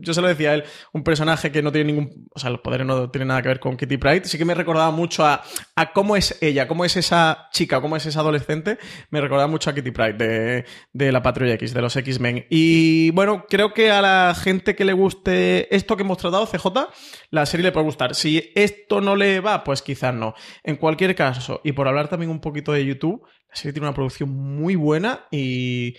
Yo 0.00 0.14
se 0.14 0.20
lo 0.20 0.28
decía 0.28 0.50
a 0.50 0.54
él, 0.54 0.64
un 0.92 1.02
personaje 1.02 1.50
que 1.50 1.62
no 1.62 1.72
tiene 1.72 1.92
ningún. 1.92 2.28
O 2.34 2.38
sea, 2.38 2.50
los 2.50 2.60
poderes 2.60 2.86
no 2.86 3.10
tienen 3.10 3.28
nada 3.28 3.42
que 3.42 3.48
ver 3.48 3.60
con 3.60 3.76
Kitty 3.76 3.96
Pryde. 3.96 4.24
Sí 4.24 4.38
que 4.38 4.44
me 4.44 4.54
recordaba 4.54 4.90
mucho 4.90 5.24
a, 5.24 5.42
a 5.74 5.92
cómo 5.92 6.16
es 6.16 6.38
ella, 6.40 6.68
cómo 6.68 6.84
es 6.84 6.96
esa 6.96 7.48
chica, 7.52 7.80
cómo 7.80 7.96
es 7.96 8.06
esa 8.06 8.20
adolescente. 8.20 8.78
Me 9.10 9.20
recordaba 9.20 9.48
mucho 9.48 9.70
a 9.70 9.74
Kitty 9.74 9.90
Pryde 9.90 10.12
de, 10.14 10.64
de 10.92 11.12
la 11.12 11.22
Patrulla 11.22 11.54
X, 11.54 11.74
de 11.74 11.82
los 11.82 11.96
X-Men. 11.96 12.46
Y 12.50 13.10
bueno, 13.10 13.44
creo 13.48 13.72
que 13.72 13.90
a 13.90 14.02
la 14.02 14.34
gente 14.34 14.65
que 14.74 14.84
le 14.84 14.92
guste 14.92 15.74
esto 15.74 15.96
que 15.96 16.02
hemos 16.02 16.18
tratado, 16.18 16.46
CJ, 16.46 16.66
la 17.30 17.46
serie 17.46 17.64
le 17.64 17.72
puede 17.72 17.86
gustar. 17.86 18.14
Si 18.14 18.50
esto 18.54 19.00
no 19.00 19.14
le 19.14 19.40
va, 19.40 19.62
pues 19.62 19.82
quizás 19.82 20.14
no. 20.14 20.34
En 20.64 20.76
cualquier 20.76 21.14
caso, 21.14 21.60
y 21.62 21.72
por 21.72 21.86
hablar 21.86 22.08
también 22.08 22.30
un 22.30 22.40
poquito 22.40 22.72
de 22.72 22.84
YouTube, 22.84 23.22
la 23.48 23.56
serie 23.56 23.72
tiene 23.72 23.86
una 23.86 23.94
producción 23.94 24.30
muy 24.30 24.74
buena 24.74 25.26
y. 25.30 25.94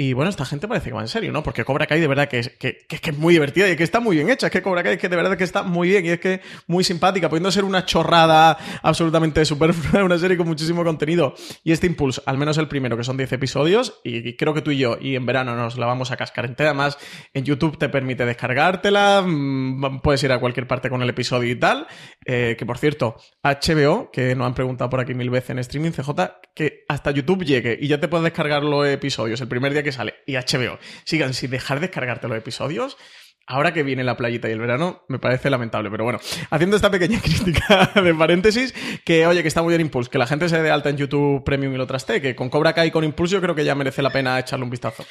Y 0.00 0.14
bueno, 0.14 0.30
esta 0.30 0.46
gente 0.46 0.66
parece 0.66 0.88
que 0.88 0.94
va 0.94 1.02
en 1.02 1.08
serio, 1.08 1.30
¿no? 1.30 1.42
Porque 1.42 1.62
Cobra 1.62 1.86
Kai 1.86 2.00
de 2.00 2.06
verdad 2.06 2.26
que 2.26 2.38
es, 2.38 2.48
que, 2.58 2.86
que 2.88 2.96
que 3.00 3.10
es 3.10 3.18
muy 3.18 3.34
divertida 3.34 3.68
y 3.68 3.76
que 3.76 3.84
está 3.84 4.00
muy 4.00 4.16
bien 4.16 4.30
hecha. 4.30 4.46
Es 4.46 4.50
que 4.50 4.62
Cobra 4.62 4.82
Kai 4.82 4.94
es 4.94 4.98
que 4.98 5.10
de 5.10 5.16
verdad 5.16 5.36
que 5.36 5.44
está 5.44 5.62
muy 5.62 5.90
bien 5.90 6.06
y 6.06 6.08
es 6.08 6.18
que 6.18 6.40
muy 6.68 6.84
simpática, 6.84 7.28
pudiendo 7.28 7.50
ser 7.50 7.64
una 7.64 7.84
chorrada 7.84 8.56
absolutamente 8.82 9.44
superflua, 9.44 10.02
una 10.06 10.16
serie 10.16 10.38
con 10.38 10.48
muchísimo 10.48 10.84
contenido. 10.84 11.34
Y 11.64 11.72
este 11.72 11.86
Impulse, 11.86 12.22
al 12.24 12.38
menos 12.38 12.56
el 12.56 12.66
primero, 12.66 12.96
que 12.96 13.04
son 13.04 13.18
10 13.18 13.30
episodios, 13.30 14.00
y 14.02 14.38
creo 14.38 14.54
que 14.54 14.62
tú 14.62 14.70
y 14.70 14.78
yo, 14.78 14.96
y 14.98 15.16
en 15.16 15.26
verano 15.26 15.54
nos 15.54 15.76
la 15.76 15.84
vamos 15.84 16.10
a 16.10 16.16
cascar 16.16 16.46
entera. 16.46 16.70
Además, 16.70 16.96
en 17.34 17.44
YouTube 17.44 17.76
te 17.76 17.90
permite 17.90 18.24
descargártela, 18.24 19.22
mm, 19.26 20.00
puedes 20.00 20.22
ir 20.24 20.32
a 20.32 20.40
cualquier 20.40 20.66
parte 20.66 20.88
con 20.88 21.02
el 21.02 21.10
episodio 21.10 21.52
y 21.52 21.56
tal. 21.56 21.86
Eh, 22.24 22.56
que 22.58 22.64
por 22.64 22.78
cierto, 22.78 23.16
HBO, 23.42 24.10
que 24.10 24.34
nos 24.34 24.46
han 24.46 24.54
preguntado 24.54 24.88
por 24.88 25.00
aquí 25.00 25.12
mil 25.12 25.28
veces 25.28 25.50
en 25.50 25.58
streaming, 25.58 25.90
CJ, 25.90 26.40
que 26.54 26.84
hasta 26.88 27.10
YouTube 27.10 27.44
llegue 27.44 27.78
y 27.78 27.86
ya 27.86 28.00
te 28.00 28.08
puedes 28.08 28.24
descargar 28.24 28.62
los 28.62 28.86
episodios 28.86 29.42
el 29.42 29.48
primer 29.48 29.74
día 29.74 29.82
que 29.82 29.89
sale. 29.92 30.14
Y 30.26 30.34
HBO, 30.34 30.78
sigan 31.04 31.34
sin 31.34 31.50
dejar 31.50 31.80
descargarte 31.80 32.28
los 32.28 32.38
episodios. 32.38 32.96
Ahora 33.46 33.72
que 33.72 33.82
viene 33.82 34.04
la 34.04 34.16
playita 34.16 34.48
y 34.48 34.52
el 34.52 34.60
verano, 34.60 35.02
me 35.08 35.18
parece 35.18 35.50
lamentable. 35.50 35.90
Pero 35.90 36.04
bueno, 36.04 36.20
haciendo 36.50 36.76
esta 36.76 36.90
pequeña 36.90 37.20
crítica 37.22 37.90
de 38.00 38.14
paréntesis, 38.14 38.72
que 39.04 39.26
oye, 39.26 39.42
que 39.42 39.48
está 39.48 39.62
muy 39.62 39.72
bien 39.72 39.80
Impulse, 39.80 40.08
que 40.08 40.18
la 40.18 40.26
gente 40.28 40.48
se 40.48 40.62
dé 40.62 40.70
alta 40.70 40.88
en 40.88 40.96
YouTube 40.96 41.42
Premium 41.42 41.74
y 41.74 41.76
lo 41.76 41.86
traste, 41.86 42.20
que 42.20 42.36
con 42.36 42.48
Cobra 42.48 42.74
Kai 42.74 42.88
y 42.88 42.90
con 42.92 43.02
Impulse 43.02 43.34
yo 43.34 43.40
creo 43.40 43.54
que 43.54 43.64
ya 43.64 43.74
merece 43.74 44.02
la 44.02 44.10
pena 44.10 44.38
echarle 44.38 44.64
un 44.64 44.70
vistazo. 44.70 45.04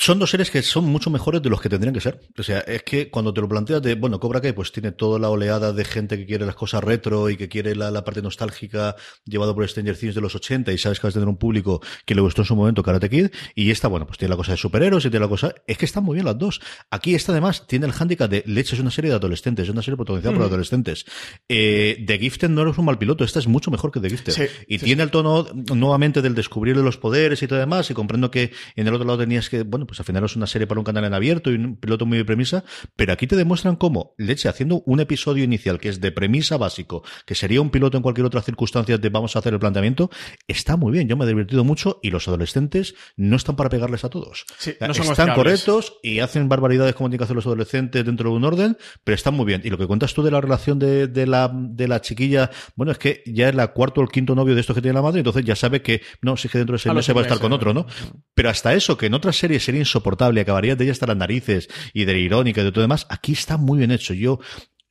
Son 0.00 0.16
dos 0.20 0.30
series 0.30 0.52
que 0.52 0.62
son 0.62 0.84
mucho 0.84 1.10
mejores 1.10 1.42
de 1.42 1.50
los 1.50 1.60
que 1.60 1.68
tendrían 1.68 1.92
que 1.92 2.00
ser. 2.00 2.20
O 2.38 2.42
sea, 2.44 2.60
es 2.60 2.84
que 2.84 3.10
cuando 3.10 3.34
te 3.34 3.40
lo 3.40 3.48
planteas 3.48 3.82
de, 3.82 3.96
bueno, 3.96 4.20
Cobra 4.20 4.40
Kai 4.40 4.52
pues 4.52 4.70
tiene 4.70 4.92
toda 4.92 5.18
la 5.18 5.28
oleada 5.28 5.72
de 5.72 5.84
gente 5.84 6.16
que 6.16 6.24
quiere 6.24 6.46
las 6.46 6.54
cosas 6.54 6.84
retro 6.84 7.28
y 7.30 7.36
que 7.36 7.48
quiere 7.48 7.74
la, 7.74 7.90
la 7.90 8.04
parte 8.04 8.22
nostálgica 8.22 8.94
llevado 9.24 9.56
por 9.56 9.68
Stranger 9.68 9.96
Things 9.96 10.14
de 10.14 10.20
los 10.20 10.36
80 10.36 10.70
y 10.70 10.78
sabes 10.78 11.00
que 11.00 11.08
vas 11.08 11.14
a 11.14 11.18
tener 11.18 11.28
un 11.28 11.36
público 11.36 11.82
que 12.06 12.14
le 12.14 12.20
gustó 12.20 12.42
en 12.42 12.46
su 12.46 12.54
momento 12.54 12.84
Karate 12.84 13.10
Kid 13.10 13.30
y 13.56 13.72
esta, 13.72 13.88
bueno, 13.88 14.06
pues 14.06 14.18
tiene 14.18 14.30
la 14.30 14.36
cosa 14.36 14.52
de 14.52 14.58
superhéroes 14.58 15.04
y 15.04 15.10
tiene 15.10 15.24
la 15.24 15.28
cosa... 15.28 15.52
Es 15.66 15.76
que 15.78 15.84
están 15.86 16.04
muy 16.04 16.14
bien 16.14 16.26
las 16.26 16.38
dos. 16.38 16.60
Aquí 16.92 17.16
esta 17.16 17.32
además 17.32 17.66
tiene 17.66 17.86
el 17.86 17.92
hándicap 17.92 18.30
de 18.30 18.44
leche, 18.46 18.76
es 18.76 18.80
una 18.80 18.92
serie 18.92 19.10
de 19.10 19.16
adolescentes, 19.16 19.64
es 19.64 19.70
una 19.70 19.82
serie 19.82 19.96
protagonizada 19.96 20.32
por 20.32 20.42
Mm. 20.44 20.46
adolescentes. 20.48 21.06
Eh, 21.48 22.04
The 22.06 22.18
Gifted 22.18 22.50
no 22.50 22.70
es 22.70 22.78
un 22.78 22.84
mal 22.84 22.98
piloto, 22.98 23.24
esta 23.24 23.40
es 23.40 23.48
mucho 23.48 23.72
mejor 23.72 23.90
que 23.90 23.98
The 23.98 24.10
Gifted. 24.10 24.32
Sí, 24.32 24.42
y 24.68 24.78
sí, 24.78 24.84
tiene 24.84 25.02
el 25.02 25.10
tono 25.10 25.44
nuevamente 25.74 26.22
del 26.22 26.36
descubrir 26.36 26.76
los 26.76 26.98
poderes 26.98 27.42
y 27.42 27.48
todo 27.48 27.58
demás 27.58 27.90
y 27.90 27.94
comprendo 27.94 28.30
que 28.30 28.52
en 28.76 28.86
el 28.86 28.94
otro 28.94 29.04
lado 29.04 29.18
tenías 29.18 29.48
que, 29.48 29.64
bueno, 29.64 29.87
pues 29.88 29.98
al 29.98 30.06
final 30.06 30.22
es 30.24 30.36
una 30.36 30.46
serie 30.46 30.66
para 30.66 30.78
un 30.78 30.84
canal 30.84 31.04
en 31.04 31.14
abierto 31.14 31.50
y 31.50 31.54
un 31.54 31.76
piloto 31.76 32.06
muy 32.06 32.18
de 32.18 32.24
premisa, 32.24 32.62
pero 32.94 33.12
aquí 33.12 33.26
te 33.26 33.34
demuestran 33.34 33.74
cómo 33.76 34.14
Leche 34.18 34.48
haciendo 34.48 34.82
un 34.86 35.00
episodio 35.00 35.42
inicial 35.42 35.80
que 35.80 35.88
es 35.88 36.00
de 36.00 36.12
premisa 36.12 36.56
básico, 36.56 37.02
que 37.26 37.34
sería 37.34 37.60
un 37.60 37.70
piloto 37.70 37.96
en 37.96 38.02
cualquier 38.02 38.26
otra 38.26 38.42
circunstancia 38.42 38.98
de 38.98 39.08
vamos 39.08 39.34
a 39.34 39.40
hacer 39.40 39.54
el 39.54 39.58
planteamiento, 39.58 40.10
está 40.46 40.76
muy 40.76 40.92
bien, 40.92 41.08
yo 41.08 41.16
me 41.16 41.24
he 41.24 41.28
divertido 41.28 41.64
mucho 41.64 41.98
y 42.02 42.10
los 42.10 42.28
adolescentes 42.28 42.94
no 43.16 43.36
están 43.36 43.56
para 43.56 43.70
pegarles 43.70 44.04
a 44.04 44.10
todos. 44.10 44.44
Sí, 44.58 44.74
no 44.80 44.92
están 44.92 45.34
correctos 45.34 45.98
y 46.02 46.20
hacen 46.20 46.48
barbaridades 46.48 46.94
como 46.94 47.08
tienen 47.08 47.18
que 47.18 47.24
hacer 47.24 47.36
los 47.36 47.46
adolescentes 47.46 48.04
dentro 48.04 48.30
de 48.30 48.36
un 48.36 48.44
orden, 48.44 48.76
pero 49.02 49.14
están 49.14 49.34
muy 49.34 49.46
bien. 49.46 49.62
Y 49.64 49.70
lo 49.70 49.78
que 49.78 49.86
cuentas 49.86 50.14
tú 50.14 50.22
de 50.22 50.30
la 50.30 50.40
relación 50.40 50.78
de, 50.78 51.08
de 51.08 51.26
la, 51.26 51.50
de 51.52 51.88
la 51.88 52.00
chiquilla, 52.00 52.50
bueno, 52.76 52.92
es 52.92 52.98
que 52.98 53.22
ya 53.26 53.48
es 53.48 53.54
la 53.54 53.68
cuarto 53.68 54.00
o 54.00 54.04
el 54.04 54.10
quinto 54.10 54.34
novio 54.34 54.54
de 54.54 54.60
estos 54.60 54.74
que 54.74 54.82
tiene 54.82 54.94
la 54.94 55.02
madre, 55.02 55.20
entonces 55.20 55.44
ya 55.44 55.56
sabe 55.56 55.82
que, 55.82 56.02
no, 56.22 56.36
sí 56.36 56.48
que 56.48 56.58
dentro 56.58 56.76
de 56.76 56.90
A 56.90 56.92
los 56.92 56.96
meses 56.96 57.16
va 57.16 57.20
a 57.20 57.22
estar 57.22 57.38
con 57.38 57.52
otro, 57.52 57.72
¿no? 57.72 57.86
Pero 58.34 58.50
hasta 58.50 58.74
eso, 58.74 58.96
que 58.96 59.06
en 59.06 59.14
otras 59.14 59.36
series 59.36 59.64
sería 59.64 59.77
insoportable, 59.80 60.40
acabaría 60.40 60.76
de 60.76 60.84
ella 60.84 60.92
hasta 60.92 61.06
las 61.06 61.16
narices 61.16 61.68
y 61.92 62.04
de 62.04 62.12
la 62.12 62.18
irónica 62.18 62.60
y 62.60 62.64
de 62.64 62.72
todo 62.72 62.82
demás, 62.82 63.06
aquí 63.10 63.32
está 63.32 63.56
muy 63.56 63.78
bien 63.78 63.90
hecho. 63.90 64.14
Yo, 64.14 64.40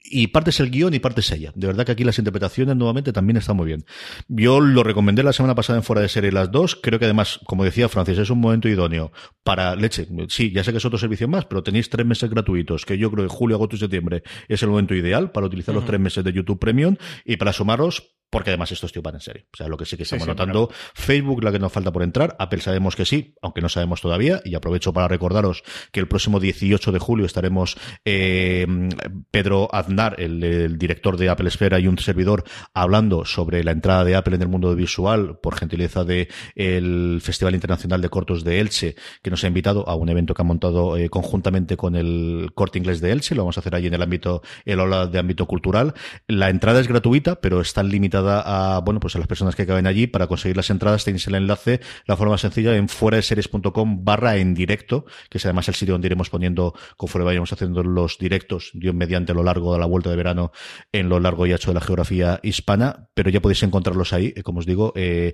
y 0.10 0.28
parte 0.28 0.52
es 0.52 0.60
el 0.60 0.72
guion 0.72 0.94
y 0.94 1.00
parte 1.00 1.22
es 1.22 1.32
ella. 1.32 1.52
De 1.56 1.68
verdad 1.68 1.86
que 1.86 1.92
aquí 1.92 2.04
las 2.04 2.18
interpretaciones 2.18 2.76
nuevamente 2.76 3.12
también 3.12 3.38
están 3.38 3.58
muy 3.58 3.66
bien. 3.66 3.86
Yo 4.28 4.60
lo 4.60 4.84
recomendé 4.84 5.24
la 5.24 5.34
semana 5.34 5.56
pasada 5.56 5.78
en 5.78 5.84
Fuera 5.84 6.02
de 6.02 6.10
Serie 6.10 6.32
las 6.32 6.52
dos. 6.52 6.76
Creo 6.76 7.00
que 7.00 7.06
además, 7.06 7.40
como 7.46 7.64
decía 7.64 7.90
Francis, 7.90 8.18
es 8.18 8.30
un 8.30 8.40
momento 8.40 8.70
idóneo 8.70 9.12
para 9.44 9.76
leche. 9.76 10.08
Sí, 10.30 10.52
ya 10.52 10.64
sé 10.64 10.72
que 10.72 10.78
es 10.78 10.86
otro 10.86 10.98
servicio 10.98 11.28
más, 11.28 11.46
pero 11.46 11.64
tenéis 11.64 11.90
tres 11.90 12.06
meses 12.06 12.30
gratuitos, 12.30 12.86
que 12.86 12.98
yo 12.98 13.12
creo 13.12 13.28
que 13.28 13.34
julio, 13.34 13.56
agosto 13.58 13.76
y 13.76 13.80
septiembre 13.80 14.24
es 14.48 14.64
el 14.64 14.70
momento 14.70 14.96
ideal 14.96 15.32
para 15.32 15.48
utilizar 15.48 15.76
los 15.76 15.86
tres 15.86 16.00
meses 16.00 16.24
de 16.24 16.34
YouTube 16.34 16.60
Premium 16.60 16.96
y 17.26 17.38
para 17.38 17.54
sumaros 17.54 18.17
porque 18.30 18.50
además 18.50 18.72
estos 18.72 18.92
tíos 18.92 19.04
van 19.04 19.16
en 19.16 19.22
serio. 19.22 19.46
O 19.54 19.58
sea, 19.58 19.68
lo 19.68 19.78
que 19.78 19.86
sí 19.86 19.98
que 19.98 20.04
estamos 20.04 20.26
sí, 20.26 20.30
notando, 20.30 20.70
Facebook 20.94 21.44
la 21.44 21.52
que 21.52 21.60
nos 21.60 21.72
falta 21.72 21.92
por 21.92 22.04
entrar, 22.04 22.36
Apple 22.40 22.62
sabemos 22.62 22.96
que 22.96 23.06
sí, 23.06 23.36
aunque 23.42 23.62
no 23.62 23.70
sabemos 23.70 24.02
todavía, 24.02 24.42
y 24.44 24.56
aprovecho 24.56 24.94
para 24.94 25.08
recordaros 25.08 25.64
que 25.92 26.00
el 26.00 26.08
próximo 26.08 26.40
18 26.40 26.92
de 26.92 27.00
julio 27.00 27.26
estaremos 27.26 27.78
eh, 28.06 28.68
Pedro 29.32 29.74
Aznar, 29.74 30.20
el, 30.20 30.44
el 30.44 30.78
director 30.78 31.18
de 31.18 31.30
Apple 31.30 31.48
Esfera 31.48 31.80
y 31.80 31.88
un 31.88 31.98
servidor, 32.00 32.44
hablando 32.74 33.26
sobre 33.26 33.64
la 33.64 33.72
entrada 33.72 34.04
de 34.04 34.16
Apple 34.16 34.36
en 34.36 34.42
el 34.42 34.48
mundo 34.48 34.76
visual 34.76 35.40
por 35.40 35.56
gentileza 35.56 36.04
de 36.04 36.28
el 36.56 37.20
Festival 37.22 37.56
Internacional 37.56 38.02
de 38.02 38.10
Cortos 38.10 38.44
de 38.44 38.60
Elche, 38.60 38.96
que 39.22 39.30
nos 39.30 39.44
ha 39.44 39.48
invitado 39.48 39.88
a 39.88 39.96
un 39.96 40.10
evento 40.10 40.34
que 40.34 40.42
ha 40.42 40.46
montado 40.46 40.98
eh, 40.98 41.10
conjuntamente 41.10 41.78
con 41.78 41.96
el 41.96 42.52
Corte 42.54 42.78
Inglés 42.78 43.02
de 43.02 43.12
Elche, 43.12 43.36
lo 43.36 43.44
vamos 43.44 43.58
a 43.58 43.62
hacer 43.62 43.76
allí 43.76 43.88
en 43.88 43.94
el 43.94 44.02
ámbito, 44.02 44.42
el 44.66 44.80
ola 44.80 45.08
de 45.08 45.20
ámbito 45.20 45.46
cultural. 45.46 45.94
La 46.28 46.50
entrada 46.50 46.80
es 46.80 46.88
gratuita, 46.88 47.40
pero 47.40 47.62
está 47.62 47.84
limitada 47.84 48.17
a, 48.18 48.80
bueno, 48.80 49.00
pues 49.00 49.16
a 49.16 49.20
las 49.20 49.28
personas 49.28 49.56
que 49.56 49.66
caben 49.66 49.88
allí. 49.88 50.08
Para 50.08 50.28
conseguir 50.28 50.58
las 50.58 50.70
entradas 50.70 51.06
tenéis 51.06 51.28
el 51.28 51.36
enlace, 51.36 51.80
la 52.06 52.16
forma 52.16 52.38
sencilla 52.38 52.76
en 52.76 52.90
fuera 52.90 53.18
de 53.18 53.24
series.com 53.24 54.04
barra 54.04 54.38
en 54.38 54.54
directo, 54.54 55.06
que 55.30 55.38
es 55.38 55.46
además 55.46 55.68
el 55.68 55.76
sitio 55.76 55.94
donde 55.94 56.08
iremos 56.08 56.30
poniendo 56.30 56.74
conforme 56.96 57.26
vayamos 57.26 57.52
haciendo 57.54 57.84
los 57.84 58.18
directos, 58.18 58.72
Dios 58.74 58.96
mediante 58.96 59.34
lo 59.34 59.44
largo 59.44 59.74
de 59.74 59.80
la 59.80 59.86
vuelta 59.86 60.10
de 60.10 60.16
verano 60.16 60.52
en 60.92 61.10
lo 61.10 61.20
largo 61.20 61.46
y 61.46 61.52
ancho 61.52 61.72
de 61.72 61.76
la 61.76 61.82
geografía 61.82 62.40
hispana, 62.44 63.10
pero 63.14 63.30
ya 63.30 63.42
podéis 63.42 63.64
encontrarlos 63.64 64.14
ahí, 64.14 64.34
eh, 64.36 64.44
como 64.44 64.60
os 64.60 64.66
digo, 64.66 64.94
eh, 64.96 65.34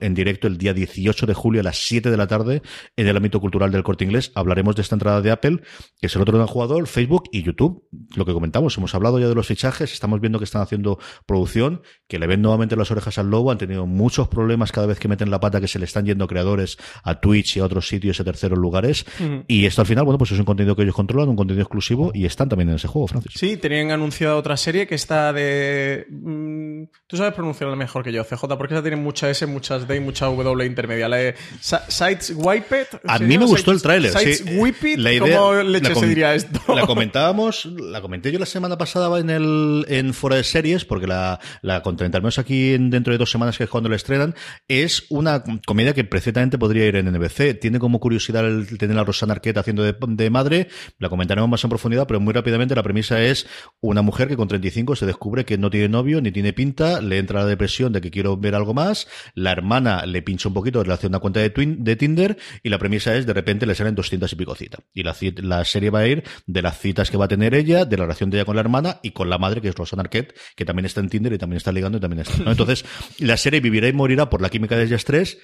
en 0.00 0.14
directo 0.14 0.46
el 0.46 0.58
día 0.58 0.74
18 0.74 1.26
de 1.26 1.34
julio 1.34 1.60
a 1.60 1.64
las 1.64 1.78
7 1.78 2.10
de 2.10 2.16
la 2.16 2.26
tarde 2.26 2.62
en 2.96 3.06
el 3.06 3.16
ámbito 3.16 3.40
cultural 3.40 3.70
del 3.70 3.82
corte 3.82 4.04
inglés. 4.04 4.32
Hablaremos 4.34 4.76
de 4.76 4.82
esta 4.82 4.94
entrada 4.94 5.20
de 5.20 5.30
Apple, 5.30 5.60
que 6.00 6.06
es 6.06 6.16
el 6.16 6.22
otro 6.22 6.36
gran 6.36 6.46
jugador, 6.46 6.86
Facebook 6.86 7.24
y 7.32 7.42
YouTube. 7.42 7.84
Lo 8.16 8.24
que 8.24 8.32
comentamos, 8.32 8.76
hemos 8.78 8.94
hablado 8.94 9.18
ya 9.18 9.28
de 9.28 9.34
los 9.34 9.46
fichajes, 9.46 9.92
estamos 9.92 10.20
viendo 10.20 10.38
que 10.38 10.44
están 10.44 10.62
haciendo 10.62 10.98
producción, 11.26 11.67
que 12.08 12.18
le 12.18 12.26
ven 12.26 12.42
nuevamente 12.42 12.76
las 12.76 12.90
orejas 12.90 13.18
al 13.18 13.30
lobo, 13.30 13.50
han 13.50 13.58
tenido 13.58 13.86
muchos 13.86 14.28
problemas 14.28 14.72
cada 14.72 14.86
vez 14.86 14.98
que 14.98 15.08
meten 15.08 15.30
la 15.30 15.40
pata, 15.40 15.60
que 15.60 15.68
se 15.68 15.78
le 15.78 15.84
están 15.84 16.06
yendo 16.06 16.26
creadores 16.26 16.78
a 17.04 17.20
Twitch 17.20 17.56
y 17.56 17.60
a 17.60 17.64
otros 17.64 17.86
sitios 17.88 18.18
y 18.18 18.22
a 18.22 18.24
terceros 18.24 18.58
lugares. 18.58 19.04
Y 19.46 19.66
esto 19.66 19.82
al 19.82 19.86
final, 19.86 20.04
bueno, 20.04 20.18
pues 20.18 20.32
es 20.32 20.38
un 20.38 20.44
contenido 20.44 20.74
que 20.76 20.82
ellos 20.82 20.94
controlan, 20.94 21.28
un 21.28 21.36
contenido 21.36 21.62
exclusivo 21.62 22.10
y 22.14 22.24
están 22.26 22.48
también 22.48 22.68
en 22.70 22.76
ese 22.76 22.88
juego, 22.88 23.08
Francis. 23.08 23.32
Sí, 23.36 23.56
tenían 23.56 23.90
anunciado 23.90 24.36
otra 24.38 24.56
serie 24.56 24.86
que 24.86 24.94
está 24.94 25.32
de. 25.32 26.06
mm, 26.10 26.84
tú 27.06 27.16
sabes 27.16 27.34
pronunciarla 27.34 27.76
mejor 27.76 28.02
que 28.04 28.12
yo, 28.12 28.24
CJ, 28.24 28.44
porque 28.56 28.74
esa 28.74 28.82
tiene 28.82 28.96
mucha 28.96 29.28
S, 29.30 29.44
muchas 29.46 29.86
D 29.88 29.96
y 29.96 30.00
mucha 30.00 30.26
W 30.26 30.64
intermedia. 30.66 31.08
La 31.08 31.16
de 31.16 31.34
Sites 31.60 32.32
Wiped. 32.36 32.86
A 33.06 33.18
mí 33.18 33.38
me 33.38 33.44
gustó 33.44 33.72
el 33.72 33.82
tráiler. 33.82 34.12
Sites 34.12 34.38
sí. 34.46 34.96
La 34.96 35.12
idea- 35.12 35.38
¿cómo 35.38 35.54
leche 35.62 35.94
se 35.94 36.06
diría 36.06 36.34
esto? 36.34 36.60
La 36.74 36.86
comentábamos, 36.86 37.66
la 37.66 38.00
comenté 38.00 38.30
yo 38.32 38.38
la 38.38 38.46
semana 38.46 38.76
pasada 38.78 39.18
en 39.18 39.30
el 39.30 39.84
en 39.88 40.14
Fuera 40.14 40.36
de 40.36 40.44
Series, 40.44 40.84
porque 40.84 41.06
la, 41.06 41.40
la 41.62 41.82
comentaremos 41.82 42.38
aquí 42.38 42.74
en- 42.74 42.90
dentro 42.90 43.12
de 43.12 43.18
dos 43.18 43.30
semanas, 43.30 43.56
que 43.58 43.64
es 43.64 43.70
cuando 43.70 43.88
la 43.88 43.96
estrenan. 43.96 44.34
Es 44.68 45.04
una 45.10 45.42
comedia 45.66 45.94
que 45.94 46.04
perfectamente 46.04 46.58
podría 46.58 46.86
ir 46.86 46.96
en 46.96 47.06
NBC. 47.08 47.54
Tiene 47.54 47.78
como 47.78 48.00
curiosidad 48.00 48.46
el 48.46 48.78
tener 48.78 48.98
a 48.98 49.04
Rosana 49.04 49.32
Arquette 49.34 49.58
haciendo 49.58 49.82
de, 49.82 49.94
de 50.08 50.30
madre. 50.30 50.68
La 50.98 51.08
comentaremos 51.08 51.48
más 51.48 51.62
en 51.64 51.70
profundidad, 51.70 52.06
pero 52.06 52.20
muy 52.20 52.32
rápidamente 52.34 52.74
la 52.74 52.82
premisa 52.82 53.20
es 53.22 53.46
una 53.80 54.02
mujer 54.02 54.28
que 54.28 54.36
con 54.36 54.48
35 54.48 54.96
se 54.96 55.06
descubre 55.06 55.44
que 55.44 55.58
no 55.58 55.70
tiene 55.70 55.88
novio 55.88 56.20
ni 56.20 56.30
tiene 56.32 56.52
pinta, 56.52 57.00
le 57.00 57.18
entra 57.18 57.40
la 57.40 57.46
depresión 57.46 57.92
de 57.92 58.00
que 58.00 58.10
quiero 58.10 58.36
ver 58.36 58.54
algo 58.54 58.74
más, 58.74 59.06
la 59.34 59.52
hermana 59.52 60.04
le 60.06 60.22
pincha 60.22 60.48
un 60.48 60.54
poquito, 60.54 60.82
le 60.84 60.92
hace 60.92 61.06
una 61.06 61.18
cuenta 61.18 61.40
de, 61.40 61.52
Twin- 61.52 61.78
de 61.78 61.96
Tinder 61.96 62.36
y 62.62 62.68
la 62.68 62.78
premisa 62.78 63.14
es 63.16 63.26
de 63.26 63.32
repente 63.32 63.66
le 63.66 63.74
salen 63.74 63.94
200 63.94 64.32
y 64.32 64.36
pico 64.36 64.54
citas. 64.54 64.80
Y 64.94 65.02
la, 65.02 65.14
la 65.42 65.64
serie 65.64 65.90
va 65.90 66.00
a 66.00 66.06
ir 66.06 66.24
de 66.46 66.62
las 66.62 66.78
citas 66.78 67.10
que 67.10 67.16
va 67.16 67.24
a 67.26 67.28
tener 67.28 67.54
ella, 67.54 67.84
de 67.84 67.96
la 67.96 68.04
relación 68.04 68.30
de 68.30 68.38
ella 68.38 68.44
con 68.44 68.56
la 68.56 68.60
hermana 68.60 69.00
y 69.02 69.10
con 69.12 69.28
la 69.30 69.38
madre, 69.38 69.60
que 69.60 69.68
es 69.68 69.74
Rosanna 69.74 70.02
Arquette, 70.02 70.34
que 70.56 70.64
también 70.64 70.86
está 70.86 71.00
en 71.00 71.08
Tinder 71.08 71.32
y 71.32 71.38
también 71.38 71.47
está 71.56 71.72
ligando 71.72 71.98
y 71.98 72.00
también 72.00 72.20
está. 72.20 72.42
¿no? 72.42 72.50
Entonces, 72.50 72.84
la 73.18 73.36
serie 73.36 73.60
vivirá 73.60 73.88
y 73.88 73.92
morirá 73.92 74.28
por 74.28 74.42
la 74.42 74.50
química 74.50 74.76
de 74.76 74.84
ellas 74.84 75.04
tres. 75.04 75.38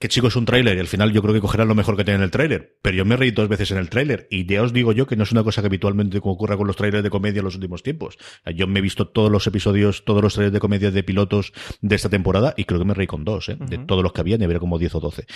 Que 0.00 0.06
chico 0.08 0.28
es 0.28 0.36
un 0.36 0.44
tráiler 0.44 0.76
y 0.76 0.80
al 0.80 0.86
final 0.86 1.12
yo 1.12 1.20
creo 1.22 1.34
que 1.34 1.40
cogerán 1.40 1.66
lo 1.66 1.74
mejor 1.74 1.96
que 1.96 2.04
tiene 2.04 2.18
en 2.18 2.22
el 2.22 2.30
tráiler. 2.30 2.76
Pero 2.82 2.96
yo 2.98 3.04
me 3.04 3.16
reí 3.16 3.32
dos 3.32 3.48
veces 3.48 3.72
en 3.72 3.78
el 3.78 3.90
tráiler 3.90 4.28
y 4.30 4.46
ya 4.46 4.62
os 4.62 4.72
digo 4.72 4.92
yo 4.92 5.06
que 5.08 5.16
no 5.16 5.24
es 5.24 5.32
una 5.32 5.42
cosa 5.42 5.60
que 5.60 5.66
habitualmente 5.66 6.18
ocurra 6.22 6.56
con 6.56 6.68
los 6.68 6.76
tráilers 6.76 7.02
de 7.02 7.10
comedia 7.10 7.40
en 7.40 7.44
los 7.46 7.56
últimos 7.56 7.82
tiempos. 7.82 8.16
Yo 8.54 8.68
me 8.68 8.78
he 8.78 8.82
visto 8.82 9.08
todos 9.08 9.30
los 9.30 9.44
episodios, 9.48 10.04
todos 10.04 10.22
los 10.22 10.34
trailers 10.34 10.52
de 10.52 10.60
comedia 10.60 10.92
de 10.92 11.02
pilotos 11.02 11.52
de 11.80 11.96
esta 11.96 12.08
temporada 12.08 12.54
y 12.56 12.64
creo 12.64 12.78
que 12.78 12.84
me 12.86 12.94
reí 12.94 13.08
con 13.08 13.24
dos, 13.24 13.48
¿eh? 13.48 13.56
de 13.58 13.78
todos 13.78 14.02
los 14.04 14.12
que 14.12 14.20
había, 14.20 14.38
ni 14.38 14.44
había 14.44 14.60
como 14.60 14.78
10 14.78 14.94
o 14.94 15.00
12. 15.00 15.26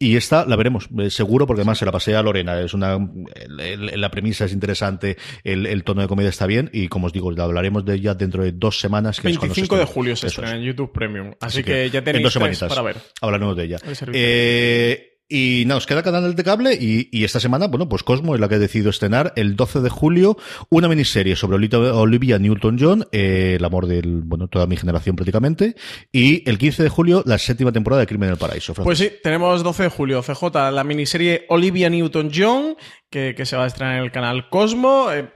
Y 0.00 0.16
esta 0.16 0.44
la 0.46 0.56
veremos, 0.56 0.88
eh, 0.98 1.10
seguro, 1.10 1.46
porque 1.46 1.60
además 1.62 1.78
se 1.78 1.84
la 1.84 1.92
pasé 1.92 2.16
a 2.16 2.22
Lorena. 2.22 2.60
Es 2.60 2.74
una, 2.74 2.94
el- 3.36 3.60
el- 3.90 4.00
la 4.00 4.10
premisa 4.10 4.46
es 4.46 4.52
interesante, 4.52 5.16
el, 5.44 5.66
el 5.66 5.84
tono 5.84 6.02
de 6.02 6.08
comedia 6.08 6.30
está 6.30 6.46
bien 6.46 6.70
y 6.72 6.88
como 6.88 7.06
os 7.06 7.12
digo, 7.12 7.30
la 7.30 7.44
hablaremos 7.44 7.84
de 7.84 7.94
ella 7.94 8.14
dentro 8.14 8.42
de 8.42 8.50
dos 8.52 8.80
semanas. 8.80 9.20
Que 9.20 9.28
es 9.28 9.38
cuando 9.38 9.54
se 9.54 9.60
25 9.60 9.76
de 9.76 9.82
estrena. 9.82 9.94
julio 9.94 10.16
se 10.16 10.26
estrena 10.26 10.50
es. 10.50 10.56
en 10.58 10.62
YouTube 10.64 10.92
Premium. 10.92 11.28
Así, 11.40 11.58
Así 11.58 11.62
que, 11.62 11.72
que 11.72 11.90
ya 11.90 11.98
en 12.00 12.04
tenéis 12.04 12.24
dos 12.24 12.32
tres 12.34 12.58
para 12.68 12.82
ver. 12.82 12.96
Hablaremos 13.20 13.56
de 13.56 13.64
ella. 13.64 13.78
Eh, 14.14 15.08
y 15.30 15.64
nada, 15.66 15.76
os 15.76 15.86
queda 15.86 16.02
canal 16.02 16.34
de 16.34 16.42
cable 16.42 16.72
y, 16.72 17.10
y 17.12 17.24
esta 17.24 17.38
semana, 17.38 17.66
bueno, 17.66 17.86
pues 17.86 18.02
Cosmo 18.02 18.34
es 18.34 18.40
la 18.40 18.48
que 18.48 18.54
ha 18.54 18.58
decidido 18.58 18.88
estrenar 18.88 19.34
el 19.36 19.56
12 19.56 19.82
de 19.82 19.90
julio 19.90 20.38
una 20.70 20.88
miniserie 20.88 21.36
sobre 21.36 21.56
Olivia 21.56 22.38
Newton-John, 22.38 23.08
eh, 23.12 23.56
el 23.58 23.64
amor 23.64 23.86
de 23.86 24.00
bueno, 24.04 24.48
toda 24.48 24.66
mi 24.66 24.78
generación 24.78 25.16
prácticamente, 25.16 25.76
y 26.10 26.48
el 26.48 26.56
15 26.56 26.82
de 26.82 26.88
julio 26.88 27.22
la 27.26 27.36
séptima 27.36 27.72
temporada 27.72 28.00
de 28.00 28.06
Crimen 28.06 28.28
en 28.28 28.32
el 28.32 28.38
Paraíso. 28.38 28.72
Pues 28.72 28.98
sí, 28.98 29.10
tenemos 29.22 29.62
12 29.62 29.82
de 29.82 29.88
julio, 29.90 30.22
CJ, 30.22 30.72
la 30.72 30.82
miniserie 30.82 31.44
Olivia 31.50 31.90
Newton-John, 31.90 32.76
que, 33.10 33.34
que 33.36 33.44
se 33.44 33.56
va 33.56 33.64
a 33.64 33.66
estrenar 33.66 33.98
en 33.98 34.04
el 34.04 34.12
canal 34.12 34.48
Cosmo. 34.48 35.12
Eh, 35.12 35.28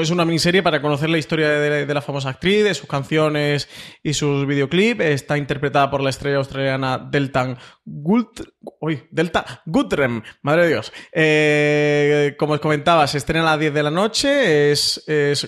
es 0.00 0.10
una 0.10 0.24
miniserie 0.24 0.62
para 0.62 0.82
conocer 0.82 1.08
la 1.08 1.18
historia 1.18 1.48
de, 1.48 1.94
la 1.94 2.02
famosa 2.02 2.28
actriz, 2.28 2.64
de 2.64 2.74
sus 2.74 2.88
canciones 2.88 3.68
y 4.02 4.12
sus 4.12 4.46
videoclips. 4.46 5.00
Está 5.00 5.38
interpretada 5.38 5.90
por 5.90 6.02
la 6.02 6.10
estrella 6.10 6.36
australiana 6.36 6.98
Delta 6.98 7.56
Gult 7.84 8.42
Delta 9.10 9.62
Goodrem, 9.66 10.22
madre 10.42 10.62
de 10.62 10.68
Dios. 10.68 10.92
Eh, 11.12 12.36
como 12.38 12.52
os 12.52 12.60
comentaba, 12.60 13.06
se 13.06 13.18
estrena 13.18 13.42
a 13.42 13.52
las 13.52 13.60
10 13.60 13.74
de 13.74 13.82
la 13.82 13.90
noche. 13.90 14.70
Es, 14.70 15.04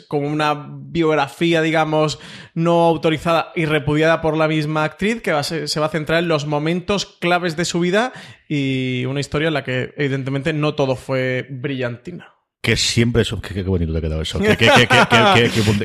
como 0.08 0.26
una 0.26 0.68
biografía, 0.68 1.62
digamos, 1.62 2.18
no 2.54 2.86
autorizada 2.86 3.52
y 3.54 3.66
repudiada 3.66 4.20
por 4.20 4.36
la 4.36 4.48
misma 4.48 4.84
actriz, 4.84 5.22
que 5.22 5.42
se 5.42 5.80
va 5.80 5.86
a 5.86 5.90
centrar 5.90 6.20
en 6.20 6.28
los 6.28 6.46
momentos 6.46 7.06
claves 7.06 7.56
de 7.56 7.64
su 7.64 7.80
vida 7.80 8.12
y 8.48 9.04
una 9.04 9.20
historia 9.20 9.48
en 9.48 9.54
la 9.54 9.64
que, 9.64 9.94
evidentemente, 9.96 10.52
no 10.52 10.74
todo 10.74 10.96
fue 10.96 11.46
brillantina. 11.50 12.39
Que 12.62 12.76
siempre 12.76 13.22
eso. 13.22 13.40
Qué, 13.40 13.62
bonito 13.62 13.90
te 13.90 13.98
ha 13.98 14.00
quedado 14.02 14.20
eso. 14.20 14.38
Qué, 14.38 14.54
qué, 14.54 14.68
qué, 14.68 14.86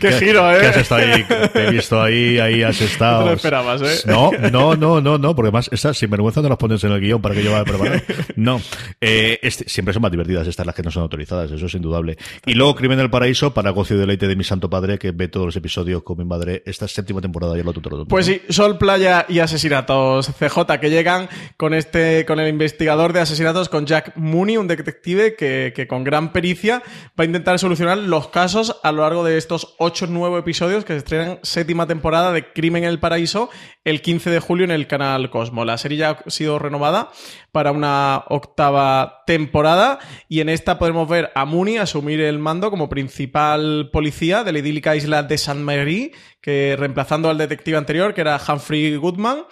qué, 0.02 0.12
giro, 0.20 0.52
¿eh? 0.52 0.68
has 0.68 0.76
estado 0.76 1.02
ahí. 1.06 1.24
Te 1.54 1.68
he 1.68 1.72
visto 1.72 2.02
ahí, 2.02 2.38
ahí 2.38 2.64
has 2.64 2.82
estado. 2.82 3.22
No 3.22 3.28
lo 3.28 3.34
esperabas, 3.34 3.82
¿eh? 3.82 4.02
No, 4.06 4.32
no, 4.52 4.76
no, 4.76 5.00
no, 5.00 5.18
no, 5.18 5.36
porque 5.36 5.48
además 5.48 5.70
estas 5.72 5.98
sinvergüenza 5.98 6.42
no 6.42 6.50
las 6.50 6.58
pones 6.58 6.84
en 6.84 6.92
el 6.92 7.00
guion 7.00 7.22
para 7.22 7.34
que 7.34 7.44
yo 7.46 7.54
vaya 7.54 7.64
preparado. 7.64 8.02
No. 8.36 8.60
Eh, 9.00 9.40
este- 9.42 9.70
siempre 9.70 9.94
son 9.94 10.02
más 10.02 10.12
divertidas 10.12 10.46
estas 10.48 10.66
las 10.66 10.76
que 10.76 10.84
no 10.84 10.92
son 10.92 11.04
autorizadas, 11.04 11.50
eso 11.50 11.66
es 11.66 11.74
indudable. 11.76 12.18
Y 12.46 12.56
luego 12.56 12.76
Crimen 12.76 12.98
del 12.98 13.10
Paraíso 13.10 13.54
para 13.54 13.70
gocio 13.70 13.96
y 13.96 14.00
deleite 14.00 14.28
de 14.28 14.36
mi 14.36 14.44
santo 14.44 14.70
padre 14.70 15.00
que 15.00 15.12
ve 15.12 15.30
todos 15.30 15.46
los 15.46 15.56
episodios 15.56 16.04
con 16.04 16.18
mi 16.18 16.26
madre 16.26 16.62
esta 16.66 16.90
séptima 16.90 17.22
temporada 17.22 17.56
y 17.56 17.62
el 17.62 17.68
otro 17.70 17.82
todo. 17.82 18.06
Pues 18.06 18.26
sí, 18.26 18.42
Sol, 18.50 18.78
Playa 18.78 19.26
y 19.30 19.40
Asesinatos 19.40 20.28
CJ 20.38 20.80
que 20.82 20.90
llegan 20.90 21.30
con 21.56 21.74
este, 21.74 22.26
con 22.26 22.42
el 22.42 22.50
investigador 22.50 23.14
de 23.14 23.22
asesinatos, 23.22 23.70
con 23.70 23.86
Jack 23.86 24.18
Mooney, 24.18 24.58
un 24.58 24.68
detective 24.68 25.36
que, 25.36 25.72
que 25.74 25.88
con 25.88 26.04
gran 26.04 26.34
pericia 26.34 26.65
va 26.74 26.84
a 27.18 27.26
intentar 27.26 27.60
solucionar 27.60 27.98
los 27.98 28.30
casos 28.30 28.80
a 28.84 28.92
lo 28.92 29.04
largo 29.04 29.24
de 29.24 29.38
estos 29.38 29.76
ocho 29.80 30.08
nuevos 30.08 30.40
episodios 30.40 30.86
que 30.86 30.94
se 30.94 31.00
estrenan 31.00 31.40
séptima 31.44 31.88
temporada 31.88 32.32
de 32.32 32.52
Crimen 32.52 32.84
en 32.84 32.90
el 32.90 33.00
Paraíso 33.00 33.50
el 33.84 34.02
15 34.02 34.32
de 34.32 34.40
julio 34.40 34.66
en 34.66 34.72
el 34.72 34.88
canal 34.88 35.30
Cosmo. 35.30 35.64
La 35.64 35.78
serie 35.78 36.00
ya 36.00 36.22
ha 36.26 36.30
sido 36.30 36.58
renovada 36.60 37.12
para 37.52 37.72
una 37.72 38.24
octava 38.30 39.24
temporada 39.28 40.00
y 40.28 40.40
en 40.40 40.50
esta 40.50 40.80
podremos 40.80 41.08
ver 41.08 41.32
a 41.36 41.46
Mooney 41.46 41.78
asumir 41.78 42.20
el 42.20 42.40
mando 42.40 42.72
como 42.72 42.90
principal 42.90 43.90
policía 43.94 44.44
de 44.44 44.52
la 44.52 44.60
idílica 44.60 44.96
isla 44.96 45.24
de 45.24 45.38
San 45.38 45.64
Mary, 45.64 46.12
que 46.42 46.76
reemplazando 46.78 47.30
al 47.30 47.38
detective 47.38 47.78
anterior, 47.78 48.14
que 48.14 48.22
era 48.22 48.40
Humphrey 48.46 48.96
Goodman, 48.96 49.46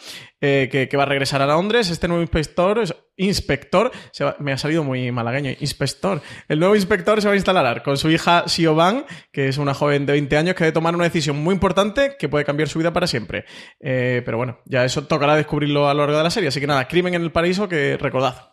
eh, 0.45 0.67
que, 0.69 0.97
va 0.97 1.03
a 1.03 1.05
regresar 1.05 1.41
a 1.41 1.47
Londres. 1.47 1.89
Este 1.89 2.09
nuevo 2.09 2.21
inspector, 2.21 2.83
inspector, 3.15 3.91
me 4.39 4.51
ha 4.51 4.57
salido 4.57 4.83
muy 4.83 5.09
malagueño, 5.09 5.51
inspector. 5.61 6.21
El 6.49 6.59
nuevo 6.59 6.75
inspector 6.75 7.21
se 7.21 7.29
va 7.29 7.33
a 7.33 7.37
instalar 7.37 7.81
con 7.81 7.95
su 7.95 8.11
hija 8.11 8.43
Siobhan, 8.45 9.05
que 9.31 9.47
es 9.47 9.57
una 9.57 9.73
joven 9.73 10.05
de 10.05 10.11
20 10.11 10.35
años 10.35 10.55
que 10.55 10.65
debe 10.65 10.73
tomar 10.73 10.95
una 10.95 11.05
decisión 11.05 11.37
muy 11.37 11.53
importante 11.53 12.17
que 12.19 12.27
puede 12.27 12.43
cambiar 12.43 12.67
su 12.67 12.77
vida 12.77 12.91
para 12.91 13.07
siempre. 13.07 13.45
Eh, 13.79 14.21
pero 14.25 14.35
bueno, 14.35 14.59
ya 14.65 14.83
eso 14.83 15.07
tocará 15.07 15.37
descubrirlo 15.37 15.87
a 15.87 15.93
lo 15.93 16.01
largo 16.01 16.17
de 16.17 16.23
la 16.25 16.29
serie. 16.29 16.49
Así 16.49 16.59
que 16.59 16.67
nada, 16.67 16.89
Crimen 16.89 17.13
en 17.13 17.21
el 17.21 17.31
Paraíso, 17.31 17.69
que 17.69 17.95
recordad, 17.95 18.52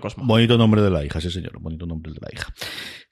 Cosmo. 0.00 0.24
Bonito 0.26 0.58
nombre 0.58 0.82
de 0.82 0.90
la 0.90 1.04
hija, 1.04 1.20
sí 1.20 1.30
señor, 1.30 1.58
bonito 1.60 1.86
nombre 1.86 2.12
de 2.12 2.18
la 2.20 2.28
hija. 2.32 2.52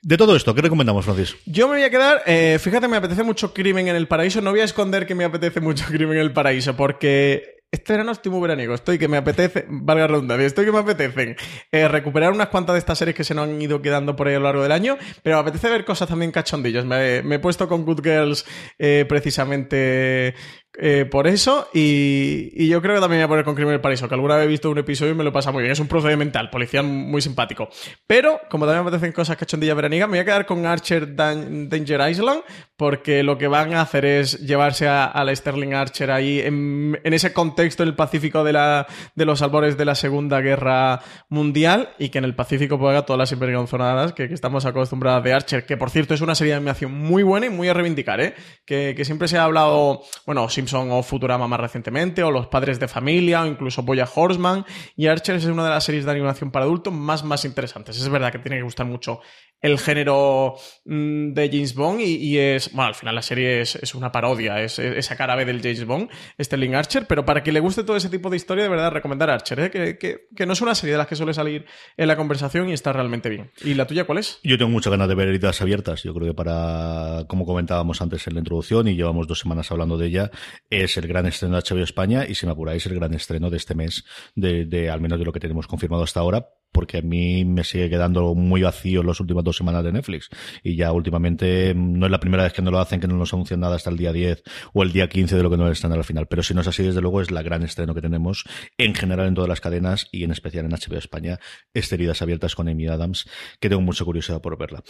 De 0.03 0.17
todo 0.17 0.37
esto, 0.37 0.55
¿qué 0.55 0.63
recomendamos, 0.63 1.05
Francis? 1.05 1.37
Yo 1.47 1.67
me 1.69 1.77
voy 1.77 1.85
a 1.85 1.91
quedar, 1.91 2.23
eh, 2.27 2.59
fíjate, 2.61 2.89
me 2.89 2.97
apetece 2.97 3.23
mucho 3.23 3.55
Crimen 3.55 3.89
en 3.89 3.97
el 3.97 4.07
Paraíso. 4.07 4.41
No 4.41 4.51
voy 4.51 4.61
a 4.61 4.65
esconder 4.65 5.07
que 5.07 5.15
me 5.15 5.25
apetece 5.25 5.61
mucho 5.61 5.85
Crimen 5.89 6.17
en 6.17 6.23
el 6.23 6.33
Paraíso, 6.33 6.77
porque 6.77 7.55
este 7.75 7.93
verano 7.93 8.13
estoy 8.13 8.31
muy 8.31 8.41
veraniego. 8.41 8.75
Estoy 8.75 8.99
que 8.99 9.09
me 9.09 9.17
apetece, 9.17 9.67
valga 9.69 10.03
la 10.03 10.09
redundancia, 10.09 10.47
estoy 10.47 10.65
que 10.65 10.73
me 10.73 10.79
apetecen 10.79 11.37
eh, 11.73 11.89
recuperar 11.89 12.33
unas 12.33 12.49
cuantas 12.49 12.75
de 12.75 12.79
estas 12.79 12.99
series 12.99 13.17
que 13.17 13.25
se 13.25 13.35
nos 13.35 13.49
han 13.49 13.61
ido 13.61 13.83
quedando 13.83 14.15
por 14.15 14.29
ahí 14.29 14.35
a 14.35 14.39
lo 14.39 14.45
largo 14.45 14.63
del 14.63 14.73
año, 14.73 14.97
pero 15.23 15.37
me 15.37 15.41
apetece 15.41 15.69
ver 15.71 15.85
cosas 15.85 16.09
también 16.09 16.31
cachondillas. 16.31 16.85
Me, 16.85 17.23
me 17.23 17.37
he 17.37 17.39
puesto 17.41 17.67
con 17.67 17.85
Good 17.85 18.03
Girls 18.05 18.45
eh, 18.79 19.07
precisamente 19.09 20.35
eh, 20.79 21.07
por 21.11 21.27
eso. 21.27 21.69
Y, 21.73 22.67
yo 22.69 22.81
creo 22.83 22.97
que 22.97 23.01
también 23.01 23.21
voy 23.21 23.25
a 23.25 23.29
poner 23.29 23.45
con 23.45 23.55
Crimen 23.55 23.73
del 23.73 23.81
Paraíso, 23.81 24.09
que 24.09 24.15
alguna 24.15 24.37
vez 24.37 24.47
he 24.47 24.49
visto 24.49 24.71
un 24.71 24.79
episodio 24.79 25.13
y 25.13 25.15
me 25.15 25.25
lo 25.25 25.33
pasa 25.33 25.53
muy 25.53 25.63
bien. 25.63 25.73
Es 25.73 25.81
un 25.81 25.89
procedimental, 25.89 26.51
policía 26.51 26.83
muy 26.83 27.21
simpático. 27.21 27.69
Pero, 28.07 28.41
como 28.49 28.67
también 28.67 28.85
me 28.85 28.89
apetecen 28.89 29.13
cosas 29.13 29.37
cachondillas 29.37 29.77
veranigas, 29.77 30.09
me 30.09 30.17
voy 30.17 30.21
a 30.21 30.25
quedar 30.25 30.47
con 30.47 30.65
Archer 30.67 31.15
Dan- 31.15 31.69
Danger 31.69 32.11
Island, 32.11 32.43
porque 32.77 33.23
lo 33.23 33.39
que 33.39 33.49
van 33.49 33.75
a 33.75 33.83
hacer 33.83 34.05
es 34.05 34.41
llevarse 34.41 34.89
a, 34.89 35.07
a 35.07 35.35
Sterling 35.35 35.75
Archer 35.75 36.11
ahí 36.11 36.41
en, 36.41 36.99
ese 37.05 37.33
contexto 37.33 37.83
en 37.83 37.91
el 37.91 37.95
Pacífico 37.95 38.45
de, 38.45 38.53
la, 38.53 38.87
de 39.15 39.25
los 39.25 39.43
albores 39.43 39.77
de 39.77 39.85
la 39.85 39.95
Segunda 39.95 40.41
Guerra 40.41 41.01
Mundial 41.29 41.91
y 41.99 42.09
que 42.09 42.19
en 42.19 42.25
el 42.25 42.35
Pacífico 42.35 42.75
haga 42.89 43.03
todas 43.03 43.19
las 43.19 43.33
hipergonzonadas 43.33 44.13
que, 44.13 44.25
estamos 44.25 44.65
acostumbradas 44.65 45.23
de 45.23 45.33
Archer, 45.33 45.67
que 45.67 45.77
por 45.77 45.91
cierto 45.91 46.15
es 46.15 46.21
una 46.21 46.35
serie 46.35 46.53
de 46.53 46.57
animación 46.57 46.93
muy 46.93 47.23
buena 47.23 47.47
y 47.47 47.51
muy 47.51 47.69
a 47.69 47.75
reivindicar, 47.75 48.21
¿eh? 48.21 48.35
Que, 48.65 49.05
siempre 49.05 49.29
se 49.29 49.37
ha 49.37 49.45
hablado, 49.45 50.03
bueno, 50.25 50.49
Simpson 50.65 50.91
o 50.91 51.03
Futurama 51.03 51.47
más 51.47 51.61
recientemente, 51.61 52.23
o 52.23 52.31
Los 52.31 52.47
Padres 52.47 52.81
de 52.81 52.89
Familia, 52.89 53.43
o 53.43 53.47
incluso 53.47 53.83
Boya 53.83 54.09
Horseman, 54.13 54.65
y 54.97 55.07
Archer 55.07 55.37
es 55.37 55.45
una 55.45 55.65
de 55.65 55.71
las 55.71 55.85
series 55.85 56.05
de 56.05 56.11
animación 56.11 56.51
para 56.51 56.65
adultos 56.65 56.93
más, 56.93 57.23
más 57.25 57.45
interesantes. 57.45 57.99
Es 57.99 58.09
verdad 58.09 58.33
que 58.33 58.39
tiene 58.39 58.57
que 58.57 58.63
gustar 58.63 58.87
mucho 58.87 59.21
el 59.61 59.79
género 59.79 60.57
mm, 60.85 61.33
de 61.33 61.49
James 61.51 61.75
Bond 61.75 62.01
y, 62.03 62.39
es, 62.39 62.71
bueno, 62.73 62.89
al 62.89 62.95
final 62.95 63.15
la 63.15 63.23
serie 63.23 63.63
es, 63.63 63.95
una 63.95 64.13
parodia, 64.13 64.61
es, 64.61 64.79
es 64.79 64.97
esa 64.99 65.17
cara 65.17 65.35
B 65.37 65.45
del 65.47 65.63
James 65.63 65.87
Bond, 65.87 66.11
Sterling 66.39 66.75
Archer, 66.75 67.07
pero 67.07 67.25
para 67.25 67.43
que 67.43 67.51
le 67.51 67.61
guste 67.61 67.83
todo 67.83 67.97
ese 67.97 68.11
tipo 68.11 68.29
de 68.29 68.37
historia, 68.37 68.65
de 68.65 68.71
verdad 68.71 68.91
recomendar 68.93 69.31
Archer, 69.31 69.61
¿eh? 69.61 69.71
que, 69.71 69.97
que- 69.99 70.27
que 70.37 70.47
no 70.47 70.53
es 70.53 70.61
una 70.61 70.75
serie 70.75 70.93
de 70.93 70.99
las 70.99 71.07
que 71.07 71.17
suele 71.17 71.33
salir 71.33 71.65
en 71.97 72.09
la 72.09 72.17
conversación 72.17 72.69
y 72.69 72.73
está 72.75 72.93
realmente 72.93 73.31
bien. 73.31 73.51
¿Y 73.63 73.73
la 73.75 73.87
tuya 73.87 74.05
cuál 74.05 74.19
es? 74.19 74.39
Yo 74.43 74.59
tengo 74.59 74.71
muchas 74.71 74.91
ganas 74.91 75.09
de 75.09 75.15
ver 75.15 75.29
heridas 75.29 75.61
abiertas. 75.63 76.03
Yo 76.03 76.13
creo 76.13 76.27
que 76.29 76.35
para, 76.35 77.25
como 77.29 77.47
comentábamos 77.47 78.03
antes 78.03 78.27
en 78.27 78.35
la 78.35 78.41
introducción, 78.41 78.87
y 78.89 78.95
llevamos 78.97 79.27
dos 79.27 79.39
semanas 79.39 79.71
hablando 79.71 79.97
de 79.97 80.09
ella, 80.09 80.31
es 80.71 80.97
el 80.97 81.07
gran 81.07 81.27
estreno 81.27 81.57
de 81.57 81.63
HBO 81.63 81.83
España 81.83 82.27
y 82.27 82.35
si 82.35 82.47
me 82.47 82.53
apuráis, 82.53 82.87
el 82.87 82.95
gran 82.95 83.15
estreno 83.15 83.51
de 83.51 83.57
este 83.57 83.75
mes, 83.75 84.05
de, 84.35 84.65
de 84.65 84.91
al 84.91 85.01
menos 85.01 85.19
de 85.19 85.25
lo 85.25 85.33
que 85.33 85.41
tenemos 85.41 85.67
confirmado 85.67 86.03
hasta 86.03 86.21
ahora, 86.21 86.49
porque 86.75 86.99
a 86.99 87.03
mí 87.03 87.45
me 87.45 87.63
sigue 87.63 87.89
quedando 87.89 88.35
muy 88.35 88.63
vacío 88.63 89.05
las 89.05 89.21
últimas 89.21 89.45
dos 89.45 89.57
semanas 89.57 89.85
de 89.85 89.93
Netflix. 89.93 90.29
Y 90.65 90.75
ya 90.75 90.91
últimamente 90.91 91.73
mm, 91.73 91.99
no 91.99 92.07
es 92.07 92.13
la 92.13 92.19
primera 92.19 92.43
vez 92.43 92.53
que 92.53 92.63
no 92.63 92.73
lo 92.73 92.81
hacen, 92.81 92.99
que 92.99 93.07
no 93.07 93.15
nos 93.17 93.33
anuncian 93.33 93.61
nada 93.61 93.77
hasta 93.77 93.91
el 93.91 93.97
día 93.97 94.13
10 94.13 94.43
o 94.73 94.83
el 94.83 94.93
día 94.93 95.09
15 95.09 95.37
de 95.37 95.43
lo 95.45 95.51
que 95.51 95.57
no 95.57 95.71
están 95.71 95.93
al 95.93 96.03
final. 96.03 96.27
Pero 96.27 96.43
si 96.43 96.53
no 96.53 96.63
es 96.63 96.67
así, 96.67 96.83
desde 96.83 97.01
luego 97.01 97.21
es 97.21 97.31
la 97.31 97.43
gran 97.43 97.63
estreno 97.63 97.95
que 97.95 98.03
tenemos 98.03 98.45
en 98.77 98.95
general 98.95 99.29
en 99.29 99.35
todas 99.35 99.49
las 99.49 99.61
cadenas 99.61 100.09
y 100.11 100.25
en 100.25 100.33
especial 100.33 100.65
en 100.65 100.73
HBO 100.73 100.99
España, 100.99 101.39
este 101.73 101.95
Heridas 101.95 102.21
Abiertas 102.23 102.57
con 102.57 102.69
Amy 102.69 102.89
Adams, 102.89 103.27
que 103.61 103.69
tengo 103.69 103.81
mucha 103.81 104.05
curiosidad 104.05 104.41
por 104.41 104.59
verla. 104.59 104.83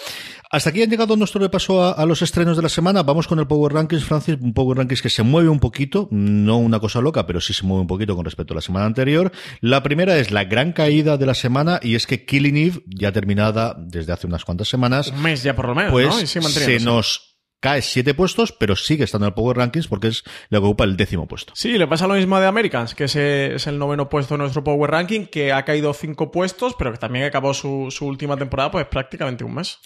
Hasta 0.51 0.71
aquí 0.71 0.83
han 0.83 0.89
llegado 0.89 1.17
nuestro 1.17 1.43
repaso 1.43 1.95
a 1.95 2.07
los 2.07 2.23
estrenos 2.23 2.57
de 2.57 2.63
la 2.63 2.71
semana. 2.71 3.03
Vamos 3.03 3.29
con 3.29 3.39
el 3.39 3.47
Power 3.47 3.75
Rankings, 3.75 4.05
Francis. 4.05 4.39
Un 4.41 4.55
Power 4.55 4.79
Rankings 4.79 5.03
que 5.03 5.11
se 5.11 5.23
mueve 5.23 5.51
un 5.51 5.61
poquito, 5.61 6.09
no 6.11 6.57
una 6.57 6.81
cosa 6.81 7.03
loca, 7.03 7.27
pero 7.27 7.43
sí 7.43 7.53
se 7.53 7.67
mueve 7.67 7.83
un 7.83 7.87
poquito 7.87 8.17
con 8.17 8.25
respecto 8.25 8.55
a 8.55 8.57
la 8.57 8.63
semana 8.63 8.87
anterior. 8.87 9.33
La 9.61 9.83
primera 9.83 10.17
es 10.17 10.31
la 10.31 10.45
gran 10.45 10.73
caída 10.73 11.19
de 11.19 11.27
la 11.27 11.35
semana 11.35 11.74
y 11.83 11.95
es 11.95 12.07
que 12.07 12.25
Killing 12.25 12.57
Eve, 12.57 12.83
ya 12.87 13.13
terminada 13.13 13.77
desde 13.79 14.13
hace 14.13 14.27
unas 14.27 14.45
cuantas 14.45 14.69
semanas, 14.69 15.09
Un 15.09 15.23
mes 15.23 15.43
ya 15.43 15.55
por 15.55 15.69
lo 15.69 15.75
menos, 15.75 15.93
pues 15.93 16.09
¿no? 16.09 16.21
Y 16.21 16.27
sigue 16.27 16.49
se 16.49 16.81
nos 16.81 17.35
cae 17.65 17.81
siete 17.81 18.13
puestos, 18.13 18.53
pero 18.53 18.77
sigue 18.77 19.05
estando 19.05 19.27
en 19.27 19.31
el 19.31 19.35
Power 19.35 19.57
Rankings 19.57 19.89
porque 19.89 20.09
es 20.09 20.23
la 20.51 20.59
que 20.59 20.67
ocupa 20.67 20.85
el 20.85 20.99
décimo 20.99 21.27
puesto. 21.27 21.55
Sí, 21.57 21.79
le 21.79 21.87
pasa 21.87 22.07
lo 22.07 22.13
mismo 22.13 22.39
de 22.39 22.47
Americans, 22.47 22.95
que 22.95 23.05
ese 23.05 23.55
es 23.55 23.67
el 23.67 23.79
noveno 23.79 24.11
puesto 24.11 24.35
de 24.35 24.39
nuestro 24.39 24.63
Power 24.63 24.91
Ranking, 24.91 25.25
que 25.25 25.51
ha 25.51 25.65
caído 25.65 25.95
cinco 25.95 26.31
puestos, 26.31 26.75
pero 26.79 26.93
que 26.93 26.99
también 26.99 27.25
acabó 27.25 27.55
su, 27.55 27.89
su 27.91 28.05
última 28.05 28.37
temporada, 28.37 28.71
pues 28.71 28.87
prácticamente 28.87 29.45
un 29.45 29.55
mes. 29.55 29.79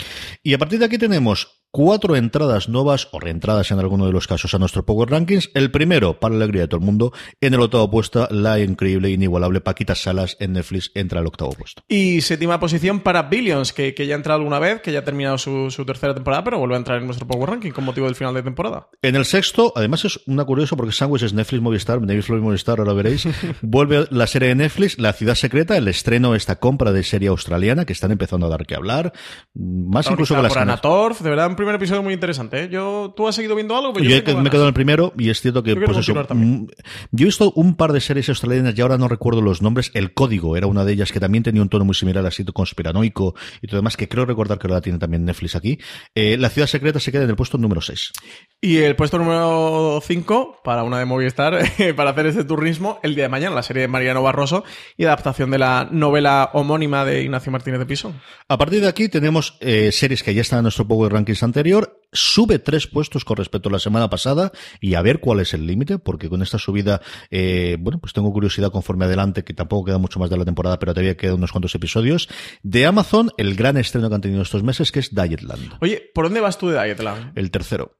Y 0.42 0.54
a 0.54 0.58
partir 0.58 0.80
de 0.80 0.86
aquí 0.86 0.98
tenemos 0.98 1.62
cuatro 1.70 2.16
entradas 2.16 2.68
nuevas 2.68 3.08
o 3.12 3.20
reentradas 3.20 3.70
en 3.70 3.78
alguno 3.78 4.06
de 4.06 4.12
los 4.12 4.26
casos 4.26 4.54
a 4.54 4.58
nuestro 4.58 4.84
Power 4.84 5.10
Rankings. 5.10 5.50
El 5.54 5.70
primero, 5.70 6.18
para 6.18 6.34
la 6.34 6.44
alegría 6.44 6.62
de 6.62 6.68
todo 6.68 6.80
el 6.80 6.86
mundo, 6.86 7.12
en 7.40 7.54
el 7.54 7.60
octavo 7.60 7.90
puesto, 7.90 8.26
la 8.30 8.58
increíble 8.58 9.08
e 9.08 9.12
inigualable 9.12 9.60
Paquita 9.60 9.94
Salas 9.94 10.36
en 10.40 10.54
Netflix 10.54 10.90
entra 10.94 11.20
al 11.20 11.26
octavo 11.26 11.52
puesto. 11.52 11.82
Y 11.88 12.20
séptima 12.20 12.60
posición 12.60 13.00
para 13.00 13.22
Billions, 13.24 13.72
que, 13.72 13.94
que 13.94 14.06
ya 14.06 14.14
ha 14.14 14.16
entrado 14.16 14.38
alguna 14.38 14.58
vez, 14.58 14.80
que 14.80 14.92
ya 14.92 15.00
ha 15.00 15.04
terminado 15.04 15.38
su, 15.38 15.70
su 15.70 15.84
tercera 15.84 16.14
temporada, 16.14 16.44
pero 16.44 16.58
vuelve 16.58 16.74
a 16.74 16.78
entrar 16.78 16.98
en 16.98 17.06
nuestro 17.06 17.26
Power 17.26 17.50
Ranking 17.50 17.72
con 17.72 17.84
motivo 17.84 18.06
del 18.06 18.14
final 18.14 18.34
de 18.34 18.42
temporada. 18.42 18.88
En 19.02 19.16
el 19.16 19.24
sexto, 19.24 19.72
además 19.76 20.04
es 20.04 20.20
una 20.26 20.44
curiosa 20.44 20.76
porque 20.76 20.92
Sandwich 20.92 21.22
es 21.22 21.32
Netflix 21.32 21.62
Movistar, 21.62 22.00
Netflix 22.00 22.40
Movistar, 22.40 22.78
ahora 22.78 22.92
veréis. 22.92 23.28
Vuelve 23.62 24.06
la 24.10 24.26
serie 24.26 24.48
de 24.48 24.54
Netflix, 24.54 24.98
La 24.98 25.12
Ciudad 25.12 25.34
Secreta, 25.34 25.76
el 25.76 25.88
estreno, 25.88 26.34
esta 26.34 26.56
compra 26.56 26.92
de 26.92 27.02
serie 27.02 27.28
australiana 27.28 27.84
que 27.84 27.92
están 27.92 28.10
empezando 28.10 28.46
a 28.46 28.48
dar 28.50 28.66
que 28.66 28.74
hablar. 28.74 29.12
Más 29.54 30.10
incluso 30.10 30.34
que 30.34 30.42
las 30.42 30.52
por 30.52 30.58
Anna 30.58 30.72
ganas. 30.72 30.82
Torf, 30.82 31.20
de 31.20 31.30
verdad, 31.30 31.46
primer 31.58 31.74
episodio 31.74 32.02
muy 32.02 32.14
interesante. 32.14 32.64
¿eh? 32.64 32.68
Yo, 32.70 33.12
¿Tú 33.16 33.28
has 33.28 33.34
seguido 33.34 33.54
viendo 33.54 33.76
algo? 33.76 33.92
Pues 33.92 34.04
Yo, 34.04 34.16
yo 34.22 34.38
me 34.38 34.50
quedo 34.50 34.62
en 34.62 34.68
el 34.68 34.74
primero 34.74 35.12
y 35.18 35.28
es 35.28 35.40
cierto 35.40 35.62
que, 35.62 35.74
Yo 35.74 35.84
pues 35.84 35.98
eso. 35.98 36.14
mm, 36.14 36.66
Yo 37.12 37.24
he 37.24 37.26
visto 37.26 37.52
un 37.54 37.76
par 37.76 37.92
de 37.92 38.00
series 38.00 38.28
australianas 38.28 38.74
y 38.76 38.80
ahora 38.80 38.96
no 38.96 39.08
recuerdo 39.08 39.42
los 39.42 39.60
nombres. 39.60 39.90
El 39.94 40.14
Código 40.14 40.56
era 40.56 40.66
una 40.66 40.84
de 40.84 40.92
ellas 40.92 41.12
que 41.12 41.20
también 41.20 41.44
tenía 41.44 41.60
un 41.60 41.68
tono 41.68 41.84
muy 41.84 41.94
similar, 41.94 42.24
así 42.24 42.44
conspiranoico 42.44 43.34
y 43.60 43.66
todo 43.66 43.78
demás, 43.78 43.96
que 43.96 44.08
creo 44.08 44.24
recordar 44.24 44.58
que 44.58 44.66
ahora 44.66 44.80
tiene 44.80 44.98
también 44.98 45.24
Netflix 45.24 45.56
aquí. 45.56 45.78
Eh, 46.14 46.36
la 46.38 46.48
Ciudad 46.48 46.66
Secreta 46.66 47.00
se 47.00 47.12
queda 47.12 47.24
en 47.24 47.30
el 47.30 47.36
puesto 47.36 47.58
número 47.58 47.80
6. 47.80 48.12
Y 48.60 48.78
el 48.78 48.96
puesto 48.96 49.18
número 49.18 50.00
5, 50.02 50.60
para 50.64 50.82
una 50.82 50.98
de 50.98 51.04
Movistar, 51.04 51.58
para 51.96 52.10
hacer 52.10 52.26
este 52.26 52.44
turismo, 52.44 53.00
el 53.02 53.14
día 53.14 53.24
de 53.24 53.28
mañana, 53.28 53.54
la 53.54 53.62
serie 53.62 53.82
de 53.82 53.88
Mariano 53.88 54.22
Barroso 54.22 54.64
y 54.96 55.04
adaptación 55.04 55.50
de 55.50 55.58
la 55.58 55.88
novela 55.90 56.50
homónima 56.52 57.04
de 57.04 57.22
Ignacio 57.22 57.52
Martínez 57.52 57.80
de 57.80 57.86
Pisón. 57.86 58.20
A 58.48 58.56
partir 58.58 58.80
de 58.80 58.88
aquí 58.88 59.08
tenemos 59.08 59.56
eh, 59.60 59.90
series 59.92 60.22
que 60.22 60.34
ya 60.34 60.42
están 60.42 60.60
en 60.60 60.62
nuestro 60.64 60.86
Power 60.86 61.12
Rankings 61.12 61.42
anterior. 61.48 62.00
Sube 62.10 62.58
tres 62.58 62.86
puestos 62.86 63.24
con 63.24 63.36
respecto 63.36 63.68
a 63.68 63.72
la 63.72 63.78
semana 63.78 64.08
pasada 64.08 64.50
y 64.80 64.94
a 64.94 65.02
ver 65.02 65.20
cuál 65.20 65.40
es 65.40 65.52
el 65.52 65.66
límite, 65.66 65.98
porque 65.98 66.30
con 66.30 66.40
esta 66.40 66.56
subida, 66.58 67.02
eh, 67.30 67.76
bueno, 67.78 67.98
pues 67.98 68.14
tengo 68.14 68.32
curiosidad 68.32 68.70
conforme 68.70 69.04
adelante, 69.04 69.44
que 69.44 69.52
tampoco 69.52 69.84
queda 69.86 69.98
mucho 69.98 70.18
más 70.18 70.30
de 70.30 70.38
la 70.38 70.44
temporada, 70.46 70.78
pero 70.78 70.94
todavía 70.94 71.16
quedan 71.18 71.34
unos 71.34 71.52
cuantos 71.52 71.74
episodios. 71.74 72.28
De 72.62 72.86
Amazon, 72.86 73.30
el 73.36 73.54
gran 73.56 73.76
estreno 73.76 74.08
que 74.08 74.14
han 74.14 74.20
tenido 74.22 74.40
estos 74.42 74.62
meses, 74.62 74.90
que 74.90 75.00
es 75.00 75.14
Dietland, 75.14 75.74
Oye, 75.80 76.10
¿por 76.14 76.24
dónde 76.26 76.40
vas 76.40 76.56
tú 76.56 76.68
de 76.68 76.82
Dietland? 76.82 77.32
el 77.36 77.50
tercero. 77.50 77.98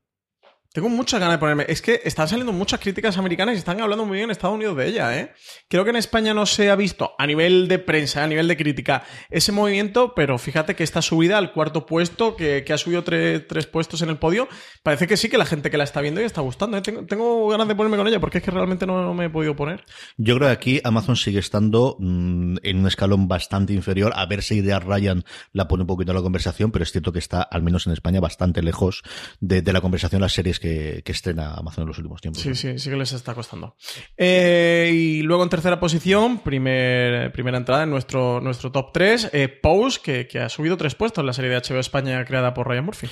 Tengo 0.78 0.90
muchas 0.90 1.18
ganas 1.18 1.34
de 1.34 1.38
ponerme. 1.38 1.64
Es 1.66 1.82
que 1.82 2.02
están 2.04 2.28
saliendo 2.28 2.52
muchas 2.52 2.78
críticas 2.78 3.18
americanas 3.18 3.56
y 3.56 3.58
están 3.58 3.80
hablando 3.80 4.06
muy 4.06 4.14
bien 4.18 4.26
en 4.26 4.30
Estados 4.30 4.54
Unidos 4.54 4.76
de 4.76 4.86
ella, 4.86 5.18
¿eh? 5.18 5.32
Creo 5.68 5.82
que 5.82 5.90
en 5.90 5.96
España 5.96 6.34
no 6.34 6.46
se 6.46 6.70
ha 6.70 6.76
visto 6.76 7.14
a 7.18 7.26
nivel 7.26 7.66
de 7.66 7.80
prensa, 7.80 8.22
a 8.22 8.28
nivel 8.28 8.46
de 8.46 8.56
crítica, 8.56 9.02
ese 9.28 9.50
movimiento, 9.50 10.12
pero 10.14 10.38
fíjate 10.38 10.76
que 10.76 10.84
esta 10.84 11.02
subida 11.02 11.36
al 11.36 11.52
cuarto 11.52 11.84
puesto, 11.84 12.36
que, 12.36 12.64
ha 12.72 12.78
subido 12.78 13.02
tre- 13.02 13.44
tres 13.48 13.66
puestos 13.66 14.02
en 14.02 14.08
el 14.08 14.18
podio, 14.18 14.46
parece 14.84 15.08
que 15.08 15.16
sí 15.16 15.28
que 15.28 15.36
la 15.36 15.46
gente 15.46 15.68
que 15.68 15.78
la 15.78 15.82
está 15.82 16.00
viendo 16.00 16.20
y 16.20 16.24
está 16.24 16.42
gustando. 16.42 16.76
¿eh? 16.76 16.82
Tengo, 16.82 17.48
ganas 17.48 17.66
de 17.66 17.74
ponerme 17.74 17.96
con 17.96 18.06
ella 18.06 18.20
porque 18.20 18.38
es 18.38 18.44
que 18.44 18.52
realmente 18.52 18.86
no, 18.86 19.12
me 19.14 19.24
he 19.24 19.30
podido 19.30 19.56
poner. 19.56 19.84
Yo 20.16 20.36
creo 20.36 20.46
que 20.46 20.52
aquí 20.52 20.80
Amazon 20.84 21.16
sigue 21.16 21.40
estando 21.40 21.96
mm, 21.98 22.58
en 22.62 22.78
un 22.78 22.86
escalón 22.86 23.26
bastante 23.26 23.72
inferior. 23.72 24.12
A 24.14 24.26
ver 24.26 24.44
si 24.44 24.58
idea 24.58 24.78
Ryan 24.78 25.24
la 25.50 25.66
pone 25.66 25.82
un 25.82 25.88
poquito 25.88 26.12
en 26.12 26.16
la 26.18 26.22
conversación, 26.22 26.70
pero 26.70 26.84
es 26.84 26.92
cierto 26.92 27.10
que 27.10 27.18
está, 27.18 27.42
al 27.42 27.64
menos 27.64 27.88
en 27.88 27.94
España, 27.94 28.20
bastante 28.20 28.62
lejos 28.62 29.02
de 29.40 29.60
la 29.72 29.80
conversación 29.80 30.20
las 30.20 30.34
series 30.34 30.60
que, 30.60 30.67
que 31.04 31.12
estrena 31.12 31.54
Amazon 31.54 31.82
en 31.82 31.88
los 31.88 31.98
últimos 31.98 32.20
tiempos. 32.20 32.42
Sí, 32.42 32.54
sí, 32.54 32.78
sí 32.78 32.90
que 32.90 32.96
les 32.96 33.12
está 33.12 33.34
costando. 33.34 33.76
Eh, 34.16 34.90
y 34.92 35.22
luego 35.22 35.42
en 35.42 35.48
tercera 35.48 35.80
posición, 35.80 36.38
primer, 36.38 37.32
primera 37.32 37.58
entrada 37.58 37.84
en 37.84 37.90
nuestro, 37.90 38.40
nuestro 38.40 38.72
top 38.72 38.92
3, 38.92 39.30
eh, 39.32 39.48
Pose, 39.48 40.00
que, 40.02 40.26
que 40.26 40.40
ha 40.40 40.48
subido 40.48 40.76
tres 40.76 40.94
puestos 40.94 41.22
en 41.22 41.26
la 41.26 41.32
serie 41.32 41.50
de 41.50 41.56
HBO 41.56 41.78
España 41.78 42.24
creada 42.24 42.54
por 42.54 42.68
Ryan 42.68 42.84
Murphy. 42.84 43.08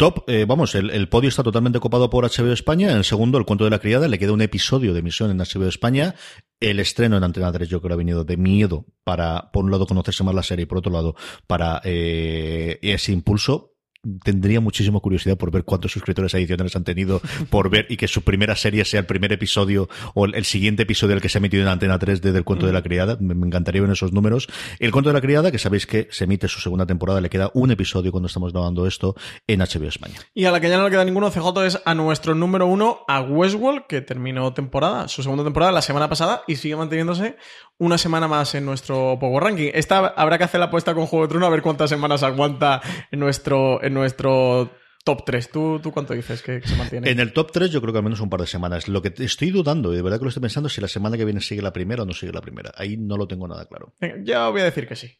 Top, 0.00 0.24
eh, 0.28 0.46
vamos, 0.48 0.74
el, 0.74 0.88
el 0.88 1.10
podio 1.10 1.28
está 1.28 1.42
totalmente 1.42 1.78
copado 1.78 2.08
por 2.08 2.24
HBO 2.24 2.52
España. 2.52 2.90
En 2.90 2.96
el 2.96 3.04
segundo, 3.04 3.36
El 3.36 3.44
cuento 3.44 3.64
de 3.64 3.70
la 3.70 3.80
criada, 3.80 4.08
le 4.08 4.18
queda 4.18 4.32
un 4.32 4.40
episodio 4.40 4.94
de 4.94 5.00
emisión 5.00 5.30
en 5.30 5.36
HBO 5.36 5.68
España. 5.68 6.14
El 6.58 6.80
estreno 6.80 7.18
en 7.18 7.24
Antena 7.24 7.52
3 7.52 7.68
yo 7.68 7.82
creo 7.82 7.90
que 7.90 7.94
ha 7.94 7.96
venido 7.98 8.24
de 8.24 8.38
miedo 8.38 8.86
para, 9.04 9.50
por 9.52 9.62
un 9.62 9.70
lado, 9.70 9.86
conocerse 9.86 10.24
más 10.24 10.34
la 10.34 10.42
serie 10.42 10.62
y 10.62 10.66
por 10.66 10.78
otro 10.78 10.90
lado, 10.90 11.16
para 11.46 11.82
eh, 11.84 12.78
ese 12.80 13.12
impulso. 13.12 13.74
Tendría 14.24 14.60
muchísima 14.60 15.00
curiosidad 15.00 15.36
por 15.36 15.50
ver 15.50 15.64
cuántos 15.64 15.92
suscriptores 15.92 16.34
adicionales 16.34 16.74
han 16.74 16.84
tenido, 16.84 17.20
por 17.50 17.68
ver 17.68 17.86
y 17.90 17.96
que 17.98 18.08
su 18.08 18.22
primera 18.22 18.56
serie 18.56 18.84
sea 18.84 19.00
el 19.00 19.06
primer 19.06 19.32
episodio 19.32 19.88
o 20.14 20.24
el, 20.24 20.34
el 20.34 20.44
siguiente 20.44 20.84
episodio 20.84 21.14
del 21.14 21.22
que 21.22 21.28
se 21.28 21.36
ha 21.36 21.40
emitido 21.40 21.62
en 21.62 21.68
Antena 21.68 21.98
3 21.98 22.22
desde 22.22 22.38
el 22.38 22.44
cuento 22.44 22.66
de 22.66 22.72
la 22.72 22.82
criada. 22.82 23.18
Me, 23.20 23.34
me 23.34 23.46
encantaría 23.46 23.82
ver 23.82 23.90
esos 23.90 24.12
números. 24.12 24.48
El 24.78 24.90
cuento 24.90 25.10
de 25.10 25.14
la 25.14 25.20
criada, 25.20 25.50
que 25.52 25.58
sabéis 25.58 25.86
que 25.86 26.08
se 26.10 26.24
emite 26.24 26.48
su 26.48 26.60
segunda 26.60 26.86
temporada, 26.86 27.20
le 27.20 27.28
queda 27.28 27.50
un 27.52 27.70
episodio 27.70 28.10
cuando 28.10 28.28
estamos 28.28 28.52
grabando 28.52 28.86
esto 28.86 29.14
en 29.46 29.60
HBO 29.60 29.88
España. 29.88 30.14
Y 30.32 30.46
a 30.46 30.50
la 30.50 30.60
que 30.60 30.70
ya 30.70 30.78
no 30.78 30.84
le 30.84 30.90
queda 30.90 31.04
ninguno, 31.04 31.30
CJ 31.30 31.66
es 31.66 31.82
a 31.84 31.94
nuestro 31.94 32.34
número 32.34 32.66
uno, 32.66 33.00
a 33.06 33.20
Westworld, 33.20 33.86
que 33.86 34.00
terminó 34.00 34.54
temporada, 34.54 35.08
su 35.08 35.22
segunda 35.22 35.44
temporada 35.44 35.72
la 35.72 35.82
semana 35.82 36.08
pasada 36.08 36.42
y 36.46 36.56
sigue 36.56 36.76
manteniéndose 36.76 37.36
una 37.80 37.96
semana 37.96 38.28
más 38.28 38.54
en 38.54 38.66
nuestro 38.66 39.16
Power 39.18 39.42
Ranking. 39.42 39.70
Esta 39.72 40.08
habrá 40.08 40.36
que 40.36 40.44
hacer 40.44 40.60
la 40.60 40.66
apuesta 40.66 40.94
con 40.94 41.06
Juego 41.06 41.26
de 41.26 41.30
Trono 41.30 41.46
a 41.46 41.50
ver 41.50 41.62
cuántas 41.62 41.88
semanas 41.88 42.22
aguanta 42.22 42.82
en 43.10 43.18
nuestro, 43.18 43.82
en 43.90 43.94
nuestro 43.94 44.70
top 45.04 45.24
3. 45.26 45.50
¿Tú, 45.50 45.80
tú 45.82 45.92
cuánto 45.92 46.14
dices 46.14 46.40
que, 46.42 46.60
que 46.60 46.68
se 46.68 46.76
mantiene? 46.76 47.10
En 47.10 47.20
el 47.20 47.32
top 47.32 47.52
3 47.52 47.70
yo 47.70 47.80
creo 47.80 47.92
que 47.92 47.98
al 47.98 48.04
menos 48.04 48.20
un 48.20 48.30
par 48.30 48.40
de 48.40 48.46
semanas. 48.46 48.88
Lo 48.88 49.02
que 49.02 49.12
estoy 49.22 49.50
dudando, 49.50 49.92
y 49.92 49.96
de 49.96 50.02
verdad 50.02 50.18
que 50.18 50.24
lo 50.24 50.28
estoy 50.28 50.40
pensando, 50.42 50.68
es 50.68 50.72
si 50.74 50.80
la 50.80 50.88
semana 50.88 51.16
que 51.16 51.24
viene 51.24 51.40
sigue 51.40 51.60
la 51.62 51.72
primera 51.72 52.02
o 52.04 52.06
no 52.06 52.12
sigue 52.12 52.32
la 52.32 52.40
primera. 52.40 52.72
Ahí 52.76 52.96
no 52.96 53.16
lo 53.16 53.26
tengo 53.28 53.46
nada 53.48 53.66
claro. 53.66 53.94
Venga, 54.00 54.16
ya 54.22 54.48
voy 54.48 54.60
a 54.62 54.64
decir 54.64 54.86
que 54.86 54.96
sí. 54.96 55.10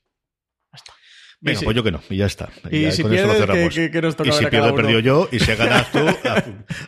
Venga, 1.43 1.61
pues 1.63 1.75
yo 1.75 1.83
que 1.83 1.91
no, 1.91 2.03
y 2.11 2.19
ya 2.19 2.27
está. 2.27 2.51
Y 2.71 2.83
Ya 2.83 2.91
si 2.93 3.03
pierdes. 3.03 3.47
¿qué- 3.47 3.69
qué- 3.71 3.91
qué 3.91 4.03
nos 4.03 4.15
toca 4.15 4.29
Y 4.29 4.33
si 4.33 4.45
pierdo, 4.45 4.69
he 4.69 4.73
perdido 4.75 5.01
yo, 5.01 5.27
y 5.33 5.39
si 5.41 5.55
ganas 5.55 5.91
tú, 5.91 5.99
has- 5.99 6.45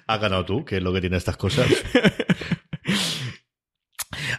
has 0.07 0.21
ganado 0.21 0.45
tú, 0.45 0.63
que 0.63 0.77
es 0.77 0.83
lo 0.83 0.93
que 0.93 1.01
tiene 1.01 1.17
estas 1.17 1.39
cosas. 1.39 1.67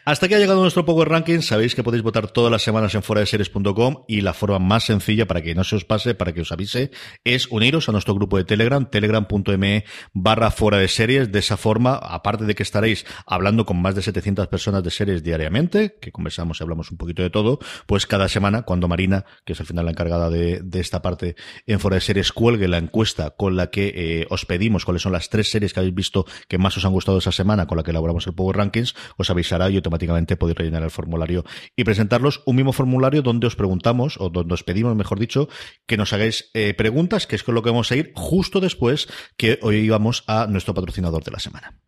Hasta 0.05 0.25
aquí 0.25 0.35
ha 0.35 0.39
llegado 0.39 0.59
nuestro 0.59 0.83
Power 0.83 1.07
Ranking. 1.07 1.39
Sabéis 1.39 1.75
que 1.75 1.83
podéis 1.83 2.03
votar 2.03 2.29
todas 2.29 2.51
las 2.51 2.61
semanas 2.61 2.93
en 2.93 3.03
foradeseries.com 3.03 4.03
y 4.05 4.19
la 4.19 4.33
forma 4.33 4.59
más 4.59 4.83
sencilla 4.83 5.27
para 5.27 5.41
que 5.41 5.55
no 5.55 5.63
se 5.63 5.77
os 5.77 5.85
pase, 5.85 6.13
para 6.13 6.33
que 6.33 6.41
os 6.41 6.51
avise, 6.51 6.91
es 7.23 7.47
uniros 7.47 7.87
a 7.87 7.93
nuestro 7.93 8.13
grupo 8.13 8.35
de 8.35 8.43
Telegram, 8.43 8.85
telegram.me 8.85 9.85
barra 10.11 10.51
fuera 10.51 10.77
de 10.77 10.89
series. 10.89 11.31
De 11.31 11.39
esa 11.39 11.55
forma, 11.55 11.95
aparte 11.95 12.43
de 12.43 12.53
que 12.53 12.63
estaréis 12.63 13.05
hablando 13.25 13.65
con 13.65 13.81
más 13.81 13.95
de 13.95 14.01
700 14.01 14.49
personas 14.49 14.83
de 14.83 14.91
series 14.91 15.23
diariamente, 15.23 15.95
que 16.01 16.11
conversamos 16.11 16.59
y 16.59 16.63
hablamos 16.63 16.91
un 16.91 16.97
poquito 16.97 17.23
de 17.23 17.29
todo, 17.29 17.59
pues 17.85 18.05
cada 18.05 18.27
semana, 18.27 18.63
cuando 18.63 18.89
Marina, 18.89 19.23
que 19.45 19.53
es 19.53 19.59
al 19.61 19.67
final 19.67 19.85
la 19.85 19.91
encargada 19.91 20.29
de, 20.29 20.61
esta 20.73 21.01
parte 21.01 21.37
en 21.65 21.79
fuera 21.79 21.95
de 21.95 22.01
series, 22.01 22.33
cuelgue 22.33 22.67
la 22.67 22.77
encuesta 22.77 23.29
con 23.29 23.55
la 23.55 23.67
que 23.67 23.93
eh, 23.95 24.27
os 24.29 24.45
pedimos 24.45 24.83
cuáles 24.83 25.01
son 25.01 25.13
las 25.13 25.29
tres 25.29 25.49
series 25.49 25.71
que 25.71 25.79
habéis 25.79 25.95
visto 25.95 26.25
que 26.49 26.57
más 26.57 26.75
os 26.75 26.83
han 26.83 26.91
gustado 26.91 27.19
esa 27.19 27.31
semana, 27.31 27.67
con 27.67 27.77
la 27.77 27.83
que 27.83 27.91
elaboramos 27.91 28.27
el 28.27 28.33
Power 28.33 28.57
Rankings, 28.57 28.95
os 29.15 29.29
avisará 29.29 29.69
y 29.69 29.77
automáticamente 29.93 30.35
podéis 30.35 30.57
rellenar 30.57 30.83
el 30.83 30.91
formulario 30.91 31.43
y 31.75 31.83
presentarlos. 31.83 32.41
Un 32.45 32.55
mismo 32.55 32.73
formulario 32.73 33.21
donde 33.21 33.47
os 33.47 33.55
preguntamos, 33.55 34.17
o 34.19 34.29
donde 34.29 34.53
os 34.53 34.63
pedimos, 34.63 34.95
mejor 34.95 35.19
dicho, 35.19 35.47
que 35.85 35.97
nos 35.97 36.13
hagáis 36.13 36.49
eh, 36.53 36.73
preguntas, 36.73 37.27
que 37.27 37.35
es 37.35 37.43
con 37.43 37.55
lo 37.55 37.61
que 37.61 37.69
vamos 37.69 37.91
a 37.91 37.95
ir 37.95 38.11
justo 38.15 38.59
después 38.59 39.07
que 39.37 39.59
hoy 39.61 39.77
íbamos 39.77 40.23
a 40.27 40.47
nuestro 40.47 40.73
patrocinador 40.73 41.23
de 41.23 41.31
la 41.31 41.39
semana. 41.39 41.79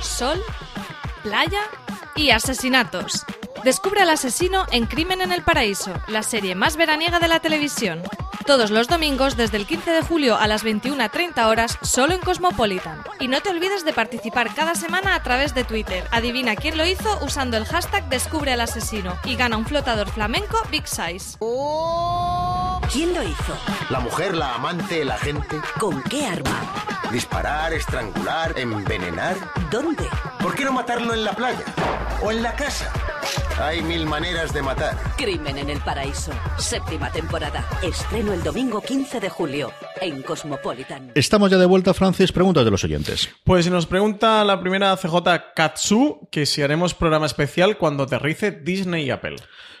Sol, 0.00 0.40
playa 1.22 1.62
y 2.14 2.30
asesinatos. 2.30 3.24
Descubre 3.66 4.00
al 4.00 4.10
asesino 4.10 4.64
en 4.70 4.86
Crimen 4.86 5.22
en 5.22 5.32
el 5.32 5.42
Paraíso, 5.42 5.92
la 6.06 6.22
serie 6.22 6.54
más 6.54 6.76
veraniega 6.76 7.18
de 7.18 7.26
la 7.26 7.40
televisión. 7.40 8.00
Todos 8.46 8.70
los 8.70 8.86
domingos 8.86 9.36
desde 9.36 9.56
el 9.56 9.66
15 9.66 9.90
de 9.90 10.02
julio 10.02 10.36
a 10.36 10.46
las 10.46 10.64
21.30 10.64 11.44
horas 11.46 11.76
solo 11.82 12.14
en 12.14 12.20
Cosmopolitan. 12.20 13.02
Y 13.18 13.26
no 13.26 13.40
te 13.40 13.50
olvides 13.50 13.84
de 13.84 13.92
participar 13.92 14.54
cada 14.54 14.76
semana 14.76 15.16
a 15.16 15.22
través 15.24 15.52
de 15.52 15.64
Twitter. 15.64 16.04
Adivina 16.12 16.54
quién 16.54 16.78
lo 16.78 16.86
hizo 16.86 17.18
usando 17.24 17.56
el 17.56 17.64
hashtag 17.64 18.08
Descubre 18.08 18.52
al 18.52 18.60
asesino 18.60 19.18
y 19.24 19.34
gana 19.34 19.56
un 19.56 19.66
flotador 19.66 20.10
flamenco 20.10 20.56
Big 20.70 20.86
Size. 20.86 21.36
¿Quién 22.92 23.14
lo 23.14 23.22
hizo? 23.22 23.56
La 23.90 24.00
mujer, 24.00 24.34
la 24.36 24.54
amante, 24.54 25.04
la 25.04 25.18
gente. 25.18 25.60
¿Con 25.78 26.02
qué 26.04 26.26
arma? 26.26 26.74
Disparar, 27.10 27.72
estrangular, 27.72 28.58
envenenar. 28.58 29.36
¿Dónde? 29.70 30.04
¿Por 30.40 30.54
qué 30.54 30.64
no 30.64 30.72
matarlo 30.72 31.14
en 31.14 31.24
la 31.24 31.32
playa? 31.32 31.64
¿O 32.22 32.30
en 32.30 32.42
la 32.42 32.54
casa? 32.54 32.92
Hay 33.60 33.82
mil 33.82 34.06
maneras 34.06 34.52
de 34.52 34.62
matar. 34.62 34.96
Crimen 35.16 35.58
en 35.58 35.70
el 35.70 35.80
Paraíso. 35.80 36.32
Séptima 36.58 37.10
temporada. 37.10 37.64
Estreno 37.82 38.32
el 38.32 38.42
domingo 38.42 38.80
15 38.80 39.18
de 39.20 39.30
julio 39.30 39.72
en 40.00 40.22
Cosmopolitan. 40.22 41.12
Estamos 41.14 41.50
ya 41.50 41.56
de 41.56 41.66
vuelta, 41.66 41.94
Francis. 41.94 42.32
Preguntas 42.32 42.64
de 42.64 42.70
los 42.70 42.84
oyentes. 42.84 43.30
Pues 43.44 43.68
nos 43.70 43.86
pregunta 43.86 44.44
la 44.44 44.60
primera 44.60 44.96
CJ 44.96 45.54
Katsu 45.54 46.28
que 46.30 46.44
si 46.46 46.62
haremos 46.62 46.94
programa 46.94 47.26
especial 47.26 47.78
cuando 47.78 48.04
aterrice 48.04 48.50
Disney 48.50 49.06
y 49.06 49.10
Apple. 49.10 49.36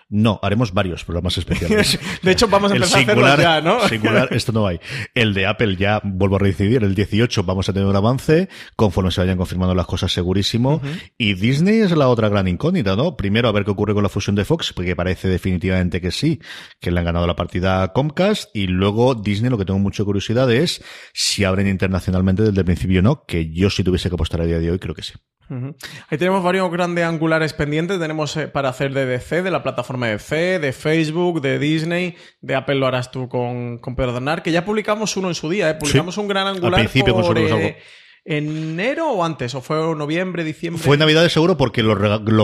No, 0.08 0.38
haremos 0.40 0.72
varios 0.72 1.04
programas 1.04 1.36
especiales. 1.36 1.98
De 2.22 2.30
hecho, 2.30 2.46
vamos 2.46 2.70
a 2.70 2.76
empezar 2.76 2.98
a 2.98 3.02
hacerlos 3.02 3.16
singular, 3.16 3.40
ya, 3.40 3.60
¿no? 3.60 3.80
singular, 3.88 4.28
esto 4.30 4.52
no 4.52 4.64
hay. 4.64 4.78
El 5.14 5.34
de 5.34 5.46
Apple 5.46 5.74
ya 5.76 6.00
vuelvo 6.04 6.36
a 6.36 6.38
reincidir. 6.38 6.84
El 6.84 6.94
18 6.94 7.42
vamos 7.42 7.68
a 7.68 7.72
tener 7.72 7.88
un 7.88 7.96
avance 7.96 8.48
conforme 8.76 9.10
se 9.10 9.20
vayan 9.20 9.36
confirmando 9.36 9.74
las 9.74 9.86
cosas 9.86 10.12
segurísimo. 10.12 10.80
Y 11.18 11.34
Disney 11.34 11.80
es 11.80 11.90
la 11.90 12.08
otra 12.08 12.28
gran 12.28 12.46
incógnita, 12.46 12.94
¿no? 12.94 13.16
Primero 13.16 13.48
a 13.48 13.52
ver 13.52 13.64
qué 13.64 13.72
ocurre 13.72 13.94
con 13.94 14.04
la 14.04 14.08
fusión 14.08 14.36
de 14.36 14.44
Fox, 14.44 14.72
porque 14.72 14.94
parece 14.94 15.26
definitivamente 15.26 16.00
que 16.00 16.12
sí, 16.12 16.40
que 16.80 16.92
le 16.92 17.00
han 17.00 17.06
ganado 17.06 17.26
la 17.26 17.34
partida 17.34 17.82
a 17.82 17.92
Comcast. 17.92 18.54
Y 18.54 18.68
luego 18.68 19.16
Disney, 19.16 19.50
lo 19.50 19.58
que 19.58 19.64
tengo 19.64 19.80
mucha 19.80 20.04
curiosidad 20.04 20.52
es 20.52 20.84
si 21.14 21.42
abren 21.42 21.66
internacionalmente 21.66 22.44
desde 22.44 22.60
el 22.60 22.64
principio 22.64 23.00
o 23.00 23.02
no, 23.02 23.24
que 23.26 23.50
yo 23.50 23.70
si 23.70 23.82
tuviese 23.82 24.08
que 24.08 24.14
apostar 24.14 24.40
a 24.40 24.44
día 24.44 24.60
de 24.60 24.70
hoy 24.70 24.78
creo 24.78 24.94
que 24.94 25.02
sí. 25.02 25.14
Ahí 25.48 26.18
tenemos 26.18 26.42
varios 26.42 26.70
grandes 26.70 27.04
angulares 27.04 27.52
pendientes. 27.52 27.98
Tenemos 27.98 28.36
eh, 28.36 28.48
para 28.48 28.68
hacer 28.68 28.92
de 28.92 29.06
DC, 29.06 29.42
de 29.42 29.50
la 29.50 29.62
plataforma 29.62 30.06
de 30.06 30.12
DC, 30.12 30.58
de 30.58 30.72
Facebook, 30.72 31.40
de 31.40 31.58
Disney, 31.58 32.16
de 32.40 32.54
Apple 32.54 32.76
lo 32.76 32.86
harás 32.86 33.10
tú 33.10 33.28
con, 33.28 33.78
con 33.78 33.94
Perdonar, 33.96 34.42
que 34.42 34.52
ya 34.52 34.64
publicamos 34.64 35.16
uno 35.16 35.28
en 35.28 35.34
su 35.34 35.48
día, 35.48 35.70
¿eh? 35.70 35.74
Publicamos 35.74 36.14
Sí. 36.14 36.20
un 36.20 36.28
gran 36.28 36.46
Al 36.46 36.56
angular 36.56 36.80
principio 36.80 37.14
por 37.14 37.38
eh, 37.38 37.78
enero 38.26 39.10
o 39.12 39.24
antes, 39.24 39.54
o 39.54 39.60
fue 39.60 39.76
noviembre, 39.96 40.42
diciembre. 40.44 40.82
Fue 40.82 40.96
Navidad 40.98 41.26
seguro 41.28 41.56
porque 41.56 41.82
lo, 41.82 41.94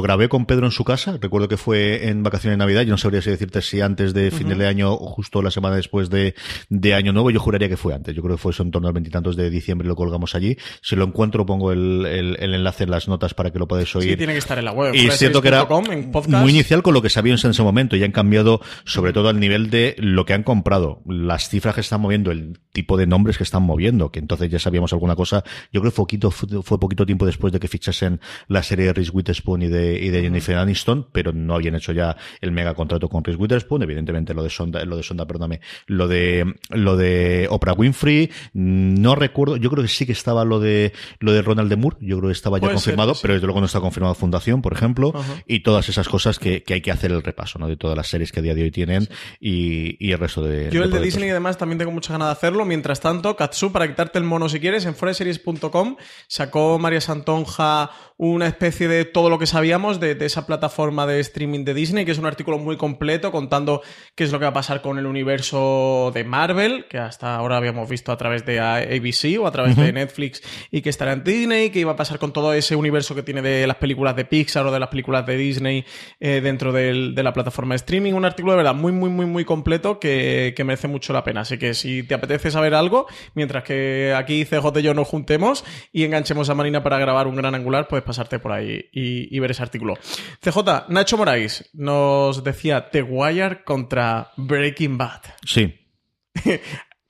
grabé 0.03 0.29
con 0.29 0.47
Pedro 0.47 0.67
en 0.67 0.73
su 0.73 0.85
casa. 0.85 1.19
Recuerdo 1.21 1.49
que 1.49 1.57
fue 1.57 2.09
en 2.09 2.23
vacaciones 2.23 2.55
de 2.55 2.59
Navidad. 2.59 2.83
Yo 2.83 2.91
no 2.91 2.99
sabría 2.99 3.21
si 3.21 3.31
decirte 3.31 3.61
si 3.63 3.81
antes 3.81 4.15
de 4.15 4.31
fin 4.31 4.49
de 4.49 4.67
año 4.67 4.93
o 4.93 5.07
justo 5.09 5.43
la 5.43 5.51
semana 5.51 5.77
después 5.77 6.09
de, 6.09 6.35
de 6.69 6.95
Año 6.95 7.13
Nuevo. 7.13 7.31
Yo 7.31 7.41
juraría 7.41 7.69
que 7.69 7.77
fue 7.77 7.95
antes. 7.95 8.15
Yo 8.15 8.23
creo 8.23 8.37
que 8.37 8.41
fue 8.43 8.53
eso 8.53 8.63
en 8.63 8.71
torno 8.71 8.89
al 8.89 8.95
veintitantos 8.95 9.37
de 9.37 9.51
diciembre 9.51 9.87
y 9.87 9.89
lo 9.89 9.97
colgamos 9.97 10.35
allí. 10.35 10.57
Si 10.83 10.95
lo 10.97 11.05
encuentro, 11.05 11.45
pongo 11.45 11.73
el, 11.73 12.07
el- 12.07 12.37
el 12.39 12.55
enlace 12.55 12.85
en 12.85 12.91
las 12.91 13.09
notas 13.09 13.35
para 13.35 13.51
que 13.51 13.59
lo 13.59 13.67
podáis 13.67 13.95
oír. 13.97 14.11
Sí, 14.11 14.17
tiene 14.17 14.33
que 14.35 14.39
estar 14.39 14.59
en 14.59 14.65
la 14.65 14.73
web. 14.73 14.95
Y 14.95 15.07
es 15.09 15.19
cierto 15.19 15.43
que 15.43 15.49
era 15.49 15.67
fueraseries.com, 15.67 15.93
en 16.07 16.13
podcast. 16.13 16.43
muy 16.43 16.53
inicial 16.53 16.83
con 16.83 16.95
lo 16.95 17.03
que 17.03 17.11
sabíamos 17.11 17.45
en 17.45 17.51
ese 17.51 17.63
momento 17.63 17.97
y 17.97 18.05
han 18.05 18.13
cambiado 18.13 18.61
sobre 18.85 19.13
todo 19.13 19.29
al 19.29 19.41
nivel 19.41 19.71
de 19.71 19.97
lo 19.99 20.25
que 20.25 20.33
han 20.35 20.43
comprado, 20.45 21.03
las 21.07 21.49
cifras 21.49 21.75
que 21.75 21.81
están 21.81 22.01
moviendo, 22.01 22.31
el 22.31 22.61
tipo 22.73 22.97
de 22.97 23.07
nombres 23.07 23.37
que 23.37 23.45
están 23.45 23.63
moviendo, 23.65 24.11
que 24.13 24.19
entonces 24.21 24.51
ya 24.51 24.59
sabíamos 24.59 24.93
alguna 24.93 25.17
cosa. 25.17 25.43
Yo 25.73 25.81
creo 25.81 25.91
que 25.91 25.97
fue 25.97 26.03
poquito, 26.03 26.31
fue 26.31 26.79
poquito 26.79 27.07
tiempo 27.07 27.25
después 27.25 27.53
de 27.53 27.59
que 27.59 27.67
fichasen 27.67 28.21
la 28.49 28.63
serie 28.63 28.87
de 28.87 28.93
Reese 28.93 29.11
Witherspoon 29.11 29.63
y 29.63 29.69
de, 29.69 29.99
y 29.99 30.11
de 30.11 30.23
Jennifer 30.23 30.57
Aniston, 30.57 31.07
pero 31.13 31.33
no 31.33 31.55
habían 31.55 31.75
hecho 31.75 31.93
ya 31.93 32.17
el 32.41 32.53
mega 32.53 32.75
contrato 32.75 33.09
con 33.09 33.25
Reese 33.25 33.41
Witherspoon, 33.41 33.83
evidentemente 33.83 34.35
lo 34.35 34.43
de 34.43 34.51
Sonda, 34.51 34.85
lo 34.85 34.97
de 34.97 35.03
Sonda, 35.03 35.27
perdóname, 35.27 35.61
lo 35.87 36.09
de, 36.09 36.55
lo 36.71 36.97
de 36.97 37.47
Oprah 37.51 37.73
Winfrey, 37.73 38.31
no 38.53 39.15
recuerdo, 39.15 39.57
yo 39.57 39.71
creo 39.71 39.83
que 39.83 39.89
sí 39.89 40.05
que 40.05 40.13
estaba 40.13 40.45
lo 40.45 40.61
de, 40.61 40.93
lo 41.21 41.33
de 41.33 41.41
Ronald 41.41 41.71
de 41.71 41.77
Moore, 41.77 41.97
yo 42.01 42.19
creo 42.19 42.29
que 42.29 42.35
estaba 42.35 42.59
ya 42.59 42.61
Puede 42.61 42.73
ser, 42.73 42.93
confirmado, 42.93 43.15
sí. 43.15 43.21
pero 43.23 43.35
desde 43.35 43.47
luego 43.47 43.61
no 43.61 43.67
está 43.67 43.81
confirmado 43.81 44.15
Fundación, 44.15 44.61
por 44.61 44.75
ejemplo, 44.75 45.15
y 45.47 45.61
todas 45.61 45.89
esas 45.89 46.07
cosas 46.09 46.39
que, 46.39 46.63
que 46.63 46.75
hay 46.75 46.81
que 46.83 46.91
hacer 46.91 47.13
el 47.13 47.23
repaso, 47.23 47.59
¿no? 47.59 47.67
De 47.67 47.77
todas 47.77 47.97
las 47.97 48.09
series 48.09 48.31
que 48.31 48.41
a 48.41 48.43
día 48.43 48.55
de 48.55 48.63
hoy 48.63 48.71
tienen 48.71 49.09
y, 49.41 49.97
y 50.07 50.13
el 50.13 50.19
resto 50.19 50.43
de. 50.43 50.71
Yo 50.71 50.83
el 50.83 50.91
de. 50.91 51.01
Disney 51.01 51.31
además 51.31 51.57
también 51.57 51.79
tengo 51.79 51.91
muchas 51.91 52.13
ganas 52.13 52.29
de 52.29 52.33
hacerlo. 52.33 52.65
Mientras 52.65 53.01
tanto, 53.01 53.35
Katsu, 53.35 53.73
para 53.73 53.89
quitarte 53.89 54.19
el 54.19 54.25
mono 54.25 54.49
si 54.49 54.61
quieres, 54.61 54.85
en 54.85 54.95
foreseries.com 54.95 55.62
sacó 56.27 56.79
María 56.79 57.01
Santonja 57.01 57.91
una 58.19 58.47
especie 58.47 58.87
de 58.87 59.05
todo 59.05 59.31
lo 59.31 59.39
que 59.41 59.47
sabíamos 59.47 59.99
de, 59.99 60.15
de 60.15 60.27
esa 60.27 60.47
plataforma 60.47 61.07
de 61.09 61.19
streaming 61.21 61.65
de 61.65 61.75
Disney, 61.75 62.05
que 62.05 62.13
es 62.13 62.19
un 62.19 62.27
artículo 62.27 62.57
muy 62.59 62.77
completo 62.77 63.33
contando 63.33 63.83
qué 64.15 64.23
es 64.23 64.31
lo 64.31 64.39
que 64.39 64.45
va 64.45 64.51
a 64.51 64.55
pasar 64.55 64.81
con 64.81 64.97
el 64.99 65.07
universo 65.07 66.13
de 66.15 66.23
Marvel, 66.25 66.87
que 66.89 66.99
hasta 66.99 67.35
ahora 67.35 67.57
habíamos 67.57 67.89
visto 67.89 68.13
a 68.13 68.17
través 68.17 68.47
de 68.47 68.61
ABC 68.61 69.41
o 69.41 69.47
a 69.47 69.51
través 69.51 69.77
de 69.77 69.93
Netflix 69.93 70.41
y 70.71 70.83
que 70.83 70.91
estará 70.91 71.13
en 71.15 71.25
Disney, 71.25 71.71
qué 71.71 71.81
iba 71.81 71.93
a 71.93 71.97
pasar 71.97 72.21
con 72.21 72.33
todo 72.33 72.53
ese 72.55 72.77
universo 72.77 73.15
que 73.17 73.25
tiene 73.25 73.43
de 73.43 73.67
las 73.67 73.77
películas 73.77 74.15
de 74.15 74.25
Pixar 74.25 74.65
o 74.67 74.71
de 74.73 74.79
las 74.79 74.89
películas 74.89 75.27
de 75.27 75.37
Disney 75.37 75.85
eh, 76.21 76.41
dentro 76.41 76.71
del- 76.73 77.17
de 77.17 77.23
la 77.25 77.33
plataforma 77.33 77.75
de 77.75 77.77
streaming. 77.77 78.13
Un 78.13 78.25
artículo 78.25 78.53
de 78.53 78.59
verdad 78.59 78.75
muy, 78.75 78.93
muy, 78.93 79.11
muy, 79.11 79.27
muy 79.27 79.45
completo 79.45 79.99
que, 79.99 80.55
que 80.57 80.63
merece 80.65 80.87
mucho 80.87 81.13
la 81.13 81.25
pena. 81.25 81.41
Así 81.41 81.59
que 81.59 81.75
si 81.75 82.05
te 82.05 82.15
apetece 82.15 82.53
saber 82.53 82.75
algo, 82.75 83.07
mientras 83.35 83.65
que 83.65 84.15
aquí 84.17 84.45
CJ 84.45 84.79
y 84.79 84.83
yo 84.83 84.95
nos 84.95 85.09
juntemos 85.09 85.52
y 85.93 86.05
enganchemos 86.05 86.49
a 86.51 86.55
Marina 86.55 86.83
para 86.83 86.99
grabar 86.99 87.27
un 87.27 87.37
gran 87.37 87.55
angular, 87.55 87.89
puedes 87.89 88.05
pasarte 88.05 88.39
por 88.39 88.53
ahí 88.53 88.85
y, 88.93 89.35
y 89.35 89.39
ver 89.41 89.51
ese 89.51 89.63
artículo. 89.63 89.95
CJ, 90.43 90.87
Nacho 90.89 91.17
Moraes 91.17 91.71
nos 91.75 92.43
decía 92.45 92.91
The 92.91 93.03
Wire 93.03 93.65
contra 93.65 94.31
Breaking 94.37 94.99
Bad. 94.99 95.21
Sí. 95.45 95.75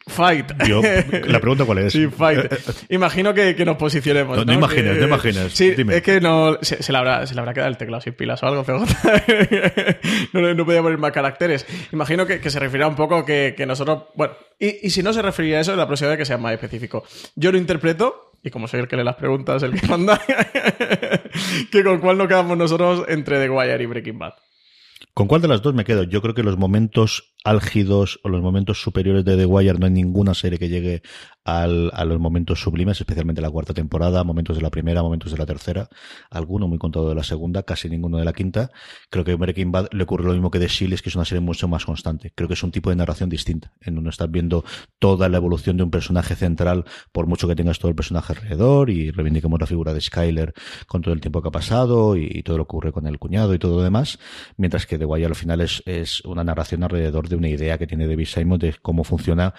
Fight. 0.05 0.51
Yo, 0.67 0.83
la 0.83 1.39
pregunta 1.39 1.65
cuál 1.65 1.79
es. 1.79 1.93
Sí, 1.93 2.09
fight. 2.09 2.53
Imagino 2.89 3.33
que, 3.33 3.55
que 3.55 3.65
nos 3.65 3.77
posicionemos. 3.77 4.37
No, 4.37 4.45
No, 4.59 4.67
Que- 4.69 4.83
no 4.83 5.07
imagines. 5.07 5.53
Sí, 5.53 5.71
Dime. 5.77 5.99
es 5.99 6.03
que 6.03 6.21
no. 6.21 6.59
Se, 6.61 6.83
se 6.83 6.91
le 6.91 6.99
habrá, 6.99 7.25
se 7.25 7.35
le 7.37 7.41
habrá 7.41 7.55
quedado 7.55 7.71
el 7.71 7.77
teclado 7.77 8.01
sin 8.01 8.15
pilas 8.15 8.43
o 8.43 8.47
algo, 8.49 8.65
CJ. 8.65 8.83
no, 10.33 10.55
no 10.55 10.65
podía 10.67 10.83
poner 10.83 10.99
más 10.99 11.13
caracteres. 11.13 11.65
Imagino 11.93 12.27
que, 12.27 12.41
que 12.41 12.51
se 12.51 12.59
referirá 12.59 12.89
un 12.89 12.97
poco 12.97 13.25
que, 13.25 13.55
que 13.57 13.65
nosotros. 13.65 14.07
Bueno, 14.17 14.35
y, 14.59 14.87
y 14.89 14.91
si 14.91 15.05
no 15.05 15.13
se 15.13 15.23
refería 15.23 15.59
a 15.59 15.61
eso, 15.61 15.77
la 15.77 15.87
próxima 15.87 16.11
vez 16.11 16.19
que 16.19 16.25
sea 16.25 16.37
más 16.37 16.53
específico. 16.53 17.05
Yo 17.37 17.53
lo 17.53 17.59
interpreto, 17.59 18.32
y 18.43 18.51
como 18.51 18.67
soy 18.67 18.81
el 18.81 18.89
que 18.89 18.97
lee 18.97 19.05
las 19.05 19.17
preguntas, 19.17 19.63
el 19.63 19.79
que 19.79 19.87
manda, 19.89 20.21
que 21.71 21.85
con 21.85 22.01
cuál 22.01 22.19
nos 22.19 22.29
quedamos 22.29 22.57
nosotros 22.57 23.05
entre 23.09 23.39
The 23.39 23.51
Wire 23.51 23.83
y 23.83 23.87
Breaking 23.87 24.19
Bad. 24.19 24.35
¿Con 25.15 25.27
cuál 25.27 25.43
de 25.43 25.49
las 25.49 25.63
dos 25.63 25.75
me 25.75 25.85
quedo? 25.85 26.05
Yo 26.05 26.23
creo 26.23 26.35
que 26.35 26.43
los 26.43 26.57
momentos 26.57 27.32
álgidos 27.45 28.21
o 28.23 28.29
los 28.29 28.43
momentos 28.43 28.81
superiores 28.83 29.25
de 29.25 29.37
The 29.37 29.47
Wire 29.47 29.79
no 29.79 29.87
hay 29.87 29.93
ninguna 29.93 30.35
serie 30.35 30.59
que 30.59 30.69
llegue 30.69 31.03
al, 31.45 31.91
a 31.95 32.05
los 32.05 32.21
momentos 32.21 32.61
sublimes, 32.61 33.01
especialmente 33.01 33.41
la 33.41 33.51
cuarta 33.51 33.75
temporada, 33.75 34.23
momentos 34.25 34.57
de 34.57 34.63
la 34.63 34.71
primera, 34.71 35.03
momentos 35.03 35.33
de 35.33 35.39
la 35.39 35.47
tercera, 35.47 35.89
alguno 36.31 36.69
muy 36.69 36.79
contado 36.79 37.09
de 37.09 37.15
la 37.15 37.25
segunda, 37.25 37.65
casi 37.65 37.89
ninguno 37.89 38.19
de 38.19 38.25
la 38.25 38.33
quinta. 38.33 38.71
Creo 39.11 39.25
que 39.25 39.35
Breaking 39.35 39.73
Bad 39.73 39.89
le 39.93 40.05
ocurre 40.05 40.25
lo 40.25 40.33
mismo 40.33 40.51
que 40.51 40.61
The 40.61 40.69
Shield, 40.69 40.95
es 40.95 41.03
que 41.03 41.09
es 41.09 41.17
una 41.17 41.25
serie 41.25 41.41
mucho 41.41 41.67
más 41.69 41.85
constante. 41.85 42.33
Creo 42.35 42.49
que 42.49 42.55
es 42.55 42.63
un 42.63 42.71
tipo 42.71 42.91
de 42.91 42.97
narración 42.97 43.29
distinta, 43.29 43.73
en 43.81 43.97
donde 43.97 44.11
estás 44.11 44.31
viendo 44.31 44.65
toda 44.99 45.29
la 45.29 45.39
evolución 45.39 45.77
de 45.77 45.83
un 45.83 45.91
personaje 45.91 46.37
central, 46.37 46.85
por 47.11 47.27
mucho 47.27 47.49
que 47.49 47.57
tengas 47.57 47.79
todo 47.79 47.89
el 47.89 47.97
personaje 47.97 48.35
alrededor, 48.35 48.91
y 48.91 49.11
reivindiquemos 49.11 49.61
la 49.61 49.67
figura 49.67 49.93
de 49.93 50.01
Skyler 50.01 50.55
con 50.87 51.03
todo 51.03 51.15
el 51.15 51.21
tiempo 51.21 51.43
que 51.43 51.49
ha 51.49 51.53
pasado 51.53 52.17
y, 52.17 52.43
todo 52.43 52.59
lo 52.59 52.65
que 52.65 52.73
ocurre 52.73 52.93
con 52.93 53.07
el 53.07 53.19
cuñado 53.19 53.55
y 53.55 53.59
todo 53.59 53.77
lo 53.77 53.83
demás, 53.83 54.19
mientras 54.57 54.87
que 54.87 54.99
The 54.99 55.05
Wire 55.05 55.27
al 55.27 55.35
final 55.35 55.61
es, 55.61 55.83
es 55.87 56.25
una 56.25 56.43
narración 56.43 56.83
alrededor 56.83 57.29
de 57.29 57.32
una 57.37 57.49
idea 57.49 57.79
que 57.79 57.87
tiene 57.87 58.07
David 58.07 58.27
Simon 58.27 58.59
de 58.59 58.75
cómo 58.81 59.05
funciona 59.05 59.55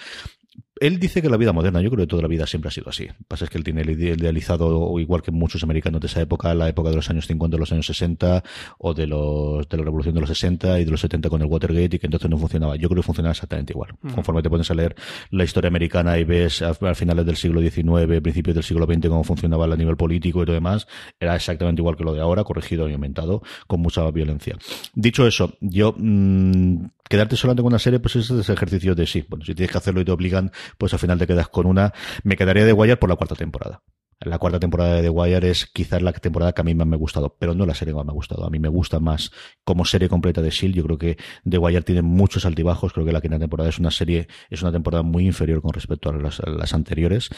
él 0.79 0.99
dice 0.99 1.21
que 1.21 1.29
la 1.29 1.37
vida 1.37 1.53
moderna, 1.53 1.81
yo 1.81 1.89
creo 1.89 2.05
que 2.05 2.09
toda 2.09 2.23
la 2.23 2.27
vida 2.27 2.47
siempre 2.47 2.69
ha 2.69 2.71
sido 2.71 2.89
así. 2.89 3.07
Lo 3.07 3.13
que 3.13 3.23
pasa 3.27 3.45
es 3.45 3.51
que 3.51 3.57
él 3.57 3.63
tiene 3.63 3.81
el 3.81 3.91
idealizado, 3.91 4.99
igual 4.99 5.21
que 5.21 5.31
muchos 5.31 5.63
americanos 5.63 6.01
de 6.01 6.07
esa 6.07 6.21
época, 6.21 6.53
la 6.53 6.67
época 6.67 6.89
de 6.89 6.95
los 6.95 7.09
años 7.09 7.27
50, 7.27 7.55
de 7.55 7.59
los 7.59 7.71
años 7.71 7.85
60, 7.85 8.43
o 8.79 8.93
de 8.93 9.07
los 9.07 9.67
de 9.69 9.77
la 9.77 9.83
revolución 9.83 10.15
de 10.15 10.21
los 10.21 10.29
60 10.29 10.79
y 10.79 10.85
de 10.85 10.91
los 10.91 11.01
70 11.01 11.29
con 11.29 11.41
el 11.41 11.47
Watergate, 11.47 11.95
y 11.95 11.99
que 11.99 12.07
entonces 12.07 12.29
no 12.29 12.37
funcionaba. 12.37 12.75
Yo 12.75 12.89
creo 12.89 13.01
que 13.01 13.05
funcionaba 13.05 13.31
exactamente 13.31 13.73
igual. 13.73 13.95
Conforme 14.15 14.41
te 14.41 14.49
pones 14.49 14.69
a 14.71 14.73
leer 14.73 14.95
la 15.29 15.43
historia 15.43 15.67
americana 15.67 16.17
y 16.17 16.23
ves 16.23 16.61
a, 16.61 16.73
finales 16.95 17.25
del 17.25 17.35
siglo 17.35 17.61
XIX, 17.61 18.21
principios 18.21 18.55
del 18.55 18.63
siglo 18.63 18.85
XX, 18.85 19.07
cómo 19.09 19.23
funcionaba 19.23 19.65
a 19.65 19.77
nivel 19.77 19.95
político 19.95 20.41
y 20.41 20.45
todo 20.45 20.53
demás, 20.53 20.87
era 21.19 21.35
exactamente 21.35 21.81
igual 21.81 21.95
que 21.95 22.03
lo 22.03 22.13
de 22.13 22.21
ahora, 22.21 22.43
corregido 22.43 22.89
y 22.89 22.93
aumentado, 22.93 23.41
con 23.67 23.79
mucha 23.79 24.09
violencia. 24.11 24.57
Dicho 24.93 25.27
eso, 25.27 25.53
yo 25.61 25.93
mmm, 25.97 26.85
quedarte 27.09 27.35
solamente 27.35 27.61
con 27.61 27.71
una 27.71 27.79
serie, 27.79 27.99
pues 27.99 28.15
es 28.15 28.29
ese 28.29 28.53
ejercicio 28.53 28.95
de 28.95 29.05
sí. 29.05 29.25
Bueno, 29.27 29.45
si 29.45 29.53
tienes 29.53 29.71
que 29.71 29.77
hacerlo 29.77 30.01
y 30.01 30.05
te 30.05 30.11
obligan, 30.11 30.51
pues 30.77 30.93
al 30.93 30.99
final 30.99 31.19
te 31.19 31.27
quedas 31.27 31.47
con 31.49 31.65
una. 31.65 31.93
Me 32.23 32.35
quedaría 32.35 32.65
de 32.65 32.73
Wire 32.73 32.97
por 32.97 33.09
la 33.09 33.15
cuarta 33.15 33.35
temporada. 33.35 33.81
La 34.25 34.39
cuarta 34.39 34.59
temporada 34.59 34.95
de 34.95 35.01
The 35.01 35.09
Wire 35.09 35.49
es 35.49 35.65
quizás 35.65 36.01
la 36.01 36.13
temporada 36.13 36.53
que 36.53 36.61
a 36.61 36.63
mí 36.63 36.73
más 36.73 36.87
me 36.87 36.95
ha 36.95 36.99
gustado, 36.99 37.35
pero 37.37 37.53
no 37.53 37.65
la 37.65 37.75
serie 37.75 37.93
más 37.93 38.05
me 38.05 38.11
ha 38.11 38.13
gustado. 38.13 38.45
A 38.45 38.49
mí 38.49 38.59
me 38.59 38.69
gusta 38.69 38.99
más 38.99 39.31
como 39.63 39.85
serie 39.85 40.07
completa 40.07 40.41
de 40.41 40.49
S.H.I.E.L.D. 40.49 40.77
Yo 40.77 40.83
creo 40.85 40.97
que 40.97 41.17
The 41.49 41.57
Wire 41.57 41.81
tiene 41.81 42.01
muchos 42.01 42.45
altibajos. 42.45 42.93
Creo 42.93 43.05
que 43.05 43.11
la 43.11 43.21
quinta 43.21 43.39
temporada 43.39 43.69
es 43.69 43.79
una 43.79 43.91
serie, 43.91 44.27
es 44.49 44.61
una 44.61 44.71
temporada 44.71 45.03
muy 45.03 45.25
inferior 45.25 45.61
con 45.61 45.73
respecto 45.73 46.09
a 46.09 46.13
las, 46.13 46.41
las 46.45 46.73
anteriores. 46.73 47.29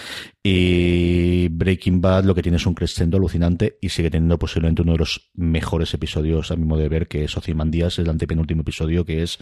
Y 0.44 1.48
Breaking 1.50 2.02
Bad 2.02 2.26
lo 2.26 2.36
que 2.36 2.44
tiene 2.44 2.58
es 2.58 2.66
un 2.66 2.76
crescendo 2.76 3.18
alucinante 3.18 3.78
y 3.82 3.90
sigue 3.90 4.12
teniendo 4.12 4.38
posiblemente 4.38 4.84
uno 4.84 4.94
de 4.94 5.00
los 5.00 5.32
mejores 5.34 5.94
episodios 5.94 6.52
a 6.52 6.56
mi 6.56 6.66
modo 6.66 6.82
de 6.82 6.90
ver, 6.90 7.08
que 7.08 7.24
es 7.24 7.36
Ozymandias, 7.36 7.98
el 8.00 8.10
antepenúltimo 8.10 8.62
episodio, 8.62 9.06
que 9.06 9.24
es 9.24 9.40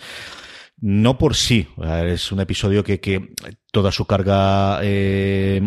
no 0.81 1.17
por 1.17 1.35
sí, 1.35 1.67
es 2.05 2.31
un 2.31 2.39
episodio 2.39 2.83
que, 2.83 2.99
que 2.99 3.33
toda 3.71 3.91
su 3.91 4.05
carga, 4.05 4.79
eh, 4.83 5.61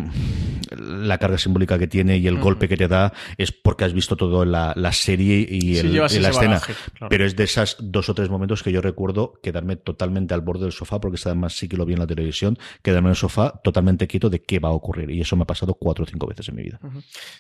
la 1.07 1.19
carga 1.19 1.39
simbólica 1.39 1.79
que 1.79 1.87
tiene 1.87 2.19
y 2.19 2.27
el 2.27 2.39
golpe 2.39 2.69
que 2.69 2.77
te 2.77 2.89
da 2.89 3.13
es 3.37 3.53
porque 3.53 3.85
has 3.85 3.93
visto 3.93 4.17
todo 4.17 4.45
la, 4.45 4.73
la 4.77 4.93
serie 4.93 5.47
y, 5.49 5.79
el, 5.79 5.95
la 5.95 6.07
escena. 6.07 6.61
Pero 7.09 7.25
es 7.25 7.37
de 7.37 7.45
esos 7.45 7.77
dos 7.81 8.09
o 8.09 8.15
tres 8.15 8.29
momentos 8.29 8.63
que 8.63 8.73
yo 8.73 8.81
recuerdo 8.81 9.35
quedarme 9.43 9.77
totalmente 9.77 10.35
al 10.35 10.41
borde 10.41 10.65
del 10.65 10.73
sofá, 10.73 11.01
porque 11.01 11.21
además 11.25 11.57
sí 11.57 11.69
que 11.69 11.77
lo 11.77 11.87
vi 11.87 11.95
en 11.95 12.01
la 12.01 12.07
televisión, 12.07 12.59
quedarme 12.83 13.09
en 13.09 13.11
el 13.11 13.17
sofá 13.17 13.61
totalmente 13.63 14.07
quieto 14.07 14.31
de 14.31 14.43
qué 14.43 14.59
va 14.59 14.69
a 14.69 14.73
ocurrir. 14.73 15.11
Y 15.11 15.21
eso 15.21 15.37
me 15.37 15.43
ha 15.43 15.47
pasado 15.47 15.75
cuatro 15.75 16.05
o 16.05 16.07
cinco 16.07 16.27
veces 16.27 16.49
en 16.49 16.57
mi 16.57 16.63
vida. 16.63 16.79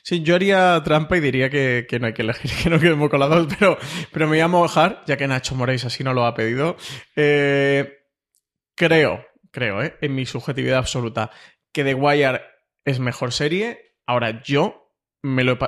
Sí, 0.03 0.23
yo 0.23 0.35
haría 0.35 0.81
trampa 0.85 1.17
y 1.17 1.21
diría 1.21 1.51
que, 1.51 1.87
que 1.89 1.99
no 1.99 2.07
hay 2.07 2.15
que 2.15 2.23
elegir, 2.23 2.51
que 2.63 2.71
no 2.71 2.79
quedemos 2.79 3.11
con 3.11 3.21
las 3.21 3.29
dos, 3.29 3.47
pero, 3.59 3.79
pero 4.13 4.27
me 4.27 4.33
voy 4.33 4.41
a 4.41 4.49
mojar, 4.49 5.03
ya 5.07 5.17
que 5.17 5.27
Nacho 5.27 5.55
Moréis 5.55 5.85
así 5.85 6.05
no 6.05 6.13
lo 6.13 6.27
ha 6.27 6.35
pedido. 6.35 6.77
Eh, 7.15 7.93
creo 8.75 9.25
creo, 9.57 9.83
¿eh? 9.83 9.97
en 10.03 10.15
mi 10.15 10.27
subjetividad 10.27 10.77
absoluta, 10.77 11.31
que 11.73 11.83
The 11.83 11.95
Wire 11.95 12.43
es 12.87 13.01
mejor 13.01 13.33
serie. 13.33 13.95
Ahora, 14.07 14.43
yo 14.43 14.95
me 15.23 15.45
lo 15.45 15.59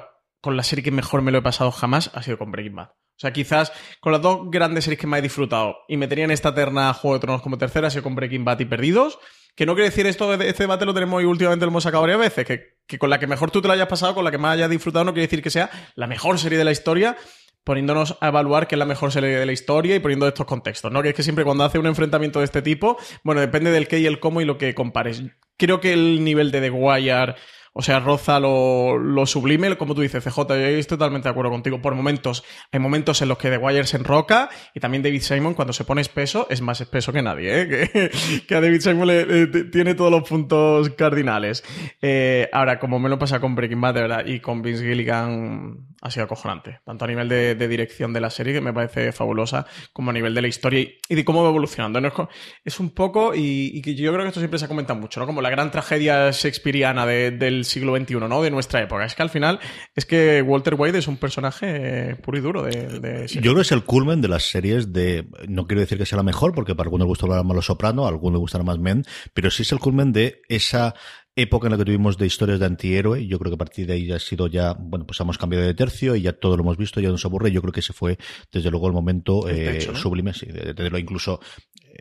con 0.40 0.56
la 0.56 0.62
serie 0.62 0.84
que 0.84 0.92
mejor 0.92 1.20
me 1.20 1.32
lo 1.32 1.38
he 1.38 1.42
pasado 1.42 1.70
jamás 1.72 2.10
ha 2.14 2.22
sido 2.22 2.38
con 2.38 2.52
Breaking 2.52 2.76
Bad. 2.76 2.90
O 2.90 3.20
sea, 3.20 3.32
quizás 3.32 3.72
con 4.00 4.12
las 4.12 4.22
dos 4.22 4.48
grandes 4.50 4.84
series 4.84 5.00
que 5.00 5.08
me 5.08 5.18
he 5.18 5.22
disfrutado 5.22 5.78
y 5.88 5.96
me 5.96 6.06
tenían 6.06 6.30
esta 6.30 6.54
terna 6.54 6.94
Juego 6.94 7.14
de 7.14 7.20
Tronos 7.20 7.42
como 7.42 7.58
tercera, 7.58 7.88
ha 7.88 7.90
sido 7.90 8.04
con 8.04 8.14
Breaking 8.14 8.44
Bad 8.44 8.60
y 8.60 8.64
Perdidos. 8.64 9.18
Que 9.56 9.66
no 9.66 9.74
quiere 9.74 9.90
decir 9.90 10.06
esto, 10.06 10.32
este 10.34 10.62
debate 10.62 10.86
lo 10.86 10.94
tenemos 10.94 11.20
y 11.20 11.26
últimamente 11.26 11.66
lo 11.66 11.70
hemos 11.70 11.82
sacado 11.82 12.02
varias 12.02 12.20
veces, 12.20 12.46
que, 12.46 12.78
que 12.86 12.96
con 12.96 13.10
la 13.10 13.18
que 13.18 13.26
mejor 13.26 13.50
tú 13.50 13.60
te 13.60 13.66
lo 13.66 13.74
hayas 13.74 13.88
pasado, 13.88 14.14
con 14.14 14.22
la 14.22 14.30
que 14.30 14.38
más 14.38 14.54
hayas 14.54 14.70
disfrutado, 14.70 15.04
no 15.04 15.12
quiere 15.12 15.26
decir 15.26 15.42
que 15.42 15.50
sea 15.50 15.68
la 15.96 16.06
mejor 16.06 16.38
serie 16.38 16.56
de 16.56 16.64
la 16.64 16.70
historia, 16.70 17.16
poniéndonos 17.64 18.16
a 18.20 18.28
evaluar 18.28 18.68
qué 18.68 18.76
es 18.76 18.78
la 18.78 18.84
mejor 18.84 19.10
serie 19.10 19.36
de 19.36 19.44
la 19.44 19.50
historia 19.50 19.96
y 19.96 19.98
poniendo 19.98 20.28
estos 20.28 20.46
contextos, 20.46 20.92
¿no? 20.92 21.02
Que 21.02 21.08
es 21.08 21.14
que 21.16 21.24
siempre 21.24 21.44
cuando 21.44 21.64
hace 21.64 21.80
un 21.80 21.86
enfrentamiento 21.86 22.38
de 22.38 22.44
este 22.44 22.62
tipo, 22.62 22.98
bueno, 23.24 23.40
depende 23.40 23.72
del 23.72 23.88
qué 23.88 23.98
y 23.98 24.06
el 24.06 24.20
cómo 24.20 24.40
y 24.40 24.44
lo 24.44 24.58
que 24.58 24.76
compares. 24.76 25.24
Creo 25.58 25.80
que 25.80 25.92
el 25.92 26.22
nivel 26.22 26.52
de 26.52 26.60
The 26.60 26.70
Wire 26.70 27.34
o 27.78 27.82
sea, 27.82 28.00
roza 28.00 28.40
lo, 28.40 28.98
lo 28.98 29.24
sublime, 29.24 29.76
como 29.76 29.94
tú 29.94 30.00
dices, 30.00 30.24
CJ, 30.24 30.48
yo 30.48 30.54
estoy 30.54 30.98
totalmente 30.98 31.28
de 31.28 31.30
acuerdo 31.30 31.52
contigo. 31.52 31.80
Por 31.80 31.94
momentos, 31.94 32.42
hay 32.72 32.80
momentos 32.80 33.22
en 33.22 33.28
los 33.28 33.38
que 33.38 33.50
The 33.50 33.56
Wire 33.56 33.86
se 33.86 33.98
enroca 33.98 34.50
y 34.74 34.80
también 34.80 35.04
David 35.04 35.22
Simon, 35.22 35.54
cuando 35.54 35.72
se 35.72 35.84
pone 35.84 36.00
espeso, 36.00 36.48
es 36.50 36.60
más 36.60 36.80
espeso 36.80 37.12
que 37.12 37.22
nadie, 37.22 37.62
¿eh? 37.62 38.10
que, 38.48 38.54
a 38.56 38.60
David 38.60 38.80
Simon 38.80 39.06
le, 39.06 39.46
tiene 39.66 39.94
todos 39.94 40.10
los 40.10 40.28
puntos 40.28 40.90
cardinales. 40.90 41.62
Eh, 42.02 42.50
ahora, 42.52 42.80
como 42.80 42.98
me 42.98 43.08
lo 43.08 43.16
pasa 43.16 43.38
con 43.38 43.54
Breaking 43.54 43.80
Bad, 43.80 43.94
de 43.94 44.00
verdad, 44.00 44.26
y 44.26 44.40
con 44.40 44.60
Vince 44.60 44.82
Gilligan 44.84 45.86
ha 46.00 46.10
sido 46.10 46.24
acojonante, 46.24 46.80
tanto 46.84 47.04
a 47.04 47.08
nivel 47.08 47.28
de, 47.28 47.68
dirección 47.68 48.12
de 48.12 48.20
la 48.20 48.30
serie, 48.30 48.54
que 48.54 48.60
me 48.60 48.72
parece 48.72 49.12
fabulosa, 49.12 49.66
como 49.92 50.10
a 50.10 50.12
nivel 50.12 50.34
de 50.34 50.42
la 50.42 50.48
historia 50.48 50.88
y, 51.08 51.14
de 51.14 51.24
cómo 51.24 51.44
va 51.44 51.50
evolucionando. 51.50 52.00
Es, 52.64 52.80
un 52.80 52.90
poco, 52.90 53.34
y, 53.36 53.80
que 53.82 53.94
yo 53.94 54.12
creo 54.12 54.24
que 54.24 54.28
esto 54.28 54.40
siempre 54.40 54.58
se 54.58 54.64
ha 54.64 54.68
comentado 54.68 54.98
mucho, 54.98 55.20
¿no? 55.20 55.26
Como 55.26 55.42
la 55.42 55.50
gran 55.50 55.70
tragedia 55.70 56.30
shakespeariana 56.32 57.06
del 57.06 57.64
siglo 57.68 57.96
XXI, 57.96 58.16
¿no? 58.16 58.42
De 58.42 58.50
nuestra 58.50 58.82
época. 58.82 59.04
Es 59.04 59.14
que 59.14 59.22
al 59.22 59.30
final 59.30 59.60
es 59.94 60.04
que 60.04 60.42
Walter 60.42 60.74
White 60.76 60.98
es 60.98 61.08
un 61.08 61.16
personaje 61.16 62.16
puro 62.16 62.38
y 62.38 62.40
duro 62.40 62.62
de... 62.64 63.26
Yo 63.28 63.40
creo 63.40 63.54
que 63.54 63.60
es 63.60 63.72
el 63.72 63.84
culmen 63.84 64.20
de 64.20 64.28
las 64.28 64.44
series 64.44 64.92
de... 64.92 65.28
No 65.48 65.66
quiero 65.66 65.80
decir 65.80 65.98
que 65.98 66.06
sea 66.06 66.16
la 66.16 66.22
mejor, 66.22 66.54
porque 66.54 66.74
para 66.74 66.86
algunos 66.86 67.06
le 67.06 67.08
gusta 67.08 67.26
más 67.26 67.54
Los 67.54 67.66
Soprano, 67.66 68.06
a 68.06 68.08
algunos 68.08 68.38
le 68.38 68.40
gustará 68.40 68.64
más 68.64 68.78
Men, 68.78 69.04
pero 69.34 69.50
sí 69.50 69.62
es 69.62 69.72
el 69.72 69.78
culmen 69.78 70.12
de 70.12 70.40
esa 70.48 70.94
época 71.38 71.68
en 71.68 71.72
la 71.72 71.78
que 71.78 71.84
tuvimos 71.84 72.18
de 72.18 72.26
historias 72.26 72.58
de 72.58 72.66
antihéroe. 72.66 73.26
Yo 73.26 73.38
creo 73.38 73.52
que 73.52 73.54
a 73.54 73.58
partir 73.58 73.86
de 73.86 73.94
ahí 73.94 74.06
ya 74.06 74.16
ha 74.16 74.18
sido 74.18 74.48
ya, 74.48 74.74
bueno, 74.78 75.06
pues 75.06 75.20
hemos 75.20 75.38
cambiado 75.38 75.64
de 75.64 75.74
tercio 75.74 76.16
y 76.16 76.22
ya 76.22 76.32
todo 76.32 76.56
lo 76.56 76.62
hemos 76.64 76.76
visto, 76.76 77.00
ya 77.00 77.10
nos 77.10 77.24
aburre. 77.24 77.52
Yo 77.52 77.60
creo 77.62 77.72
que 77.72 77.80
ese 77.80 77.92
fue, 77.92 78.18
desde 78.52 78.70
luego, 78.70 78.88
el 78.88 78.92
momento 78.92 79.48
eh, 79.48 79.80
sublime, 79.94 80.34
sí, 80.34 80.46
de, 80.46 80.74
de, 80.74 81.00
incluso 81.00 81.40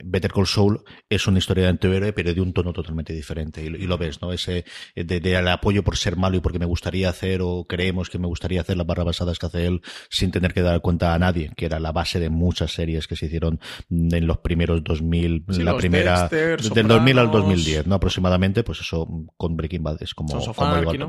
Better 0.03 0.31
Call 0.31 0.47
Saul 0.47 0.83
es 1.09 1.27
una 1.27 1.39
historia 1.39 1.63
de 1.65 1.69
antihéroe, 1.69 2.13
pero 2.13 2.33
de 2.33 2.41
un 2.41 2.53
tono 2.53 2.73
totalmente 2.73 3.13
diferente. 3.13 3.63
Y, 3.63 3.69
lo 3.69 3.97
ves, 3.97 4.21
¿no? 4.21 4.31
Ese 4.33 4.65
de, 4.95 5.37
apoyo 5.49 5.83
por 5.83 5.97
ser 5.97 6.17
malo 6.17 6.37
y 6.37 6.39
porque 6.39 6.59
me 6.59 6.65
gustaría 6.65 7.09
hacer 7.09 7.41
o 7.41 7.65
creemos 7.67 8.09
que 8.09 8.19
me 8.19 8.27
gustaría 8.27 8.61
hacer 8.61 8.77
las 8.77 8.85
barras 8.85 9.05
basadas 9.05 9.39
que 9.39 9.45
hace 9.45 9.65
él 9.65 9.81
sin 10.09 10.31
tener 10.31 10.53
que 10.53 10.61
dar 10.61 10.81
cuenta 10.81 11.13
a 11.13 11.19
nadie, 11.19 11.51
que 11.55 11.65
era 11.65 11.79
la 11.79 11.91
base 11.91 12.19
de 12.19 12.29
muchas 12.29 12.71
series 12.71 13.07
que 13.07 13.15
se 13.15 13.27
hicieron 13.27 13.59
en 13.89 14.27
los 14.27 14.39
primeros 14.39 14.83
2000, 14.83 15.45
la 15.47 15.77
primera, 15.77 16.27
del 16.27 16.87
2000 16.87 17.19
al 17.19 17.31
2010, 17.31 17.87
¿no? 17.87 17.95
Aproximadamente, 17.95 18.63
pues 18.63 18.81
eso 18.81 19.07
con 19.37 19.55
Breaking 19.55 19.83
Bad 19.83 20.01
es 20.01 20.13
como, 20.13 20.39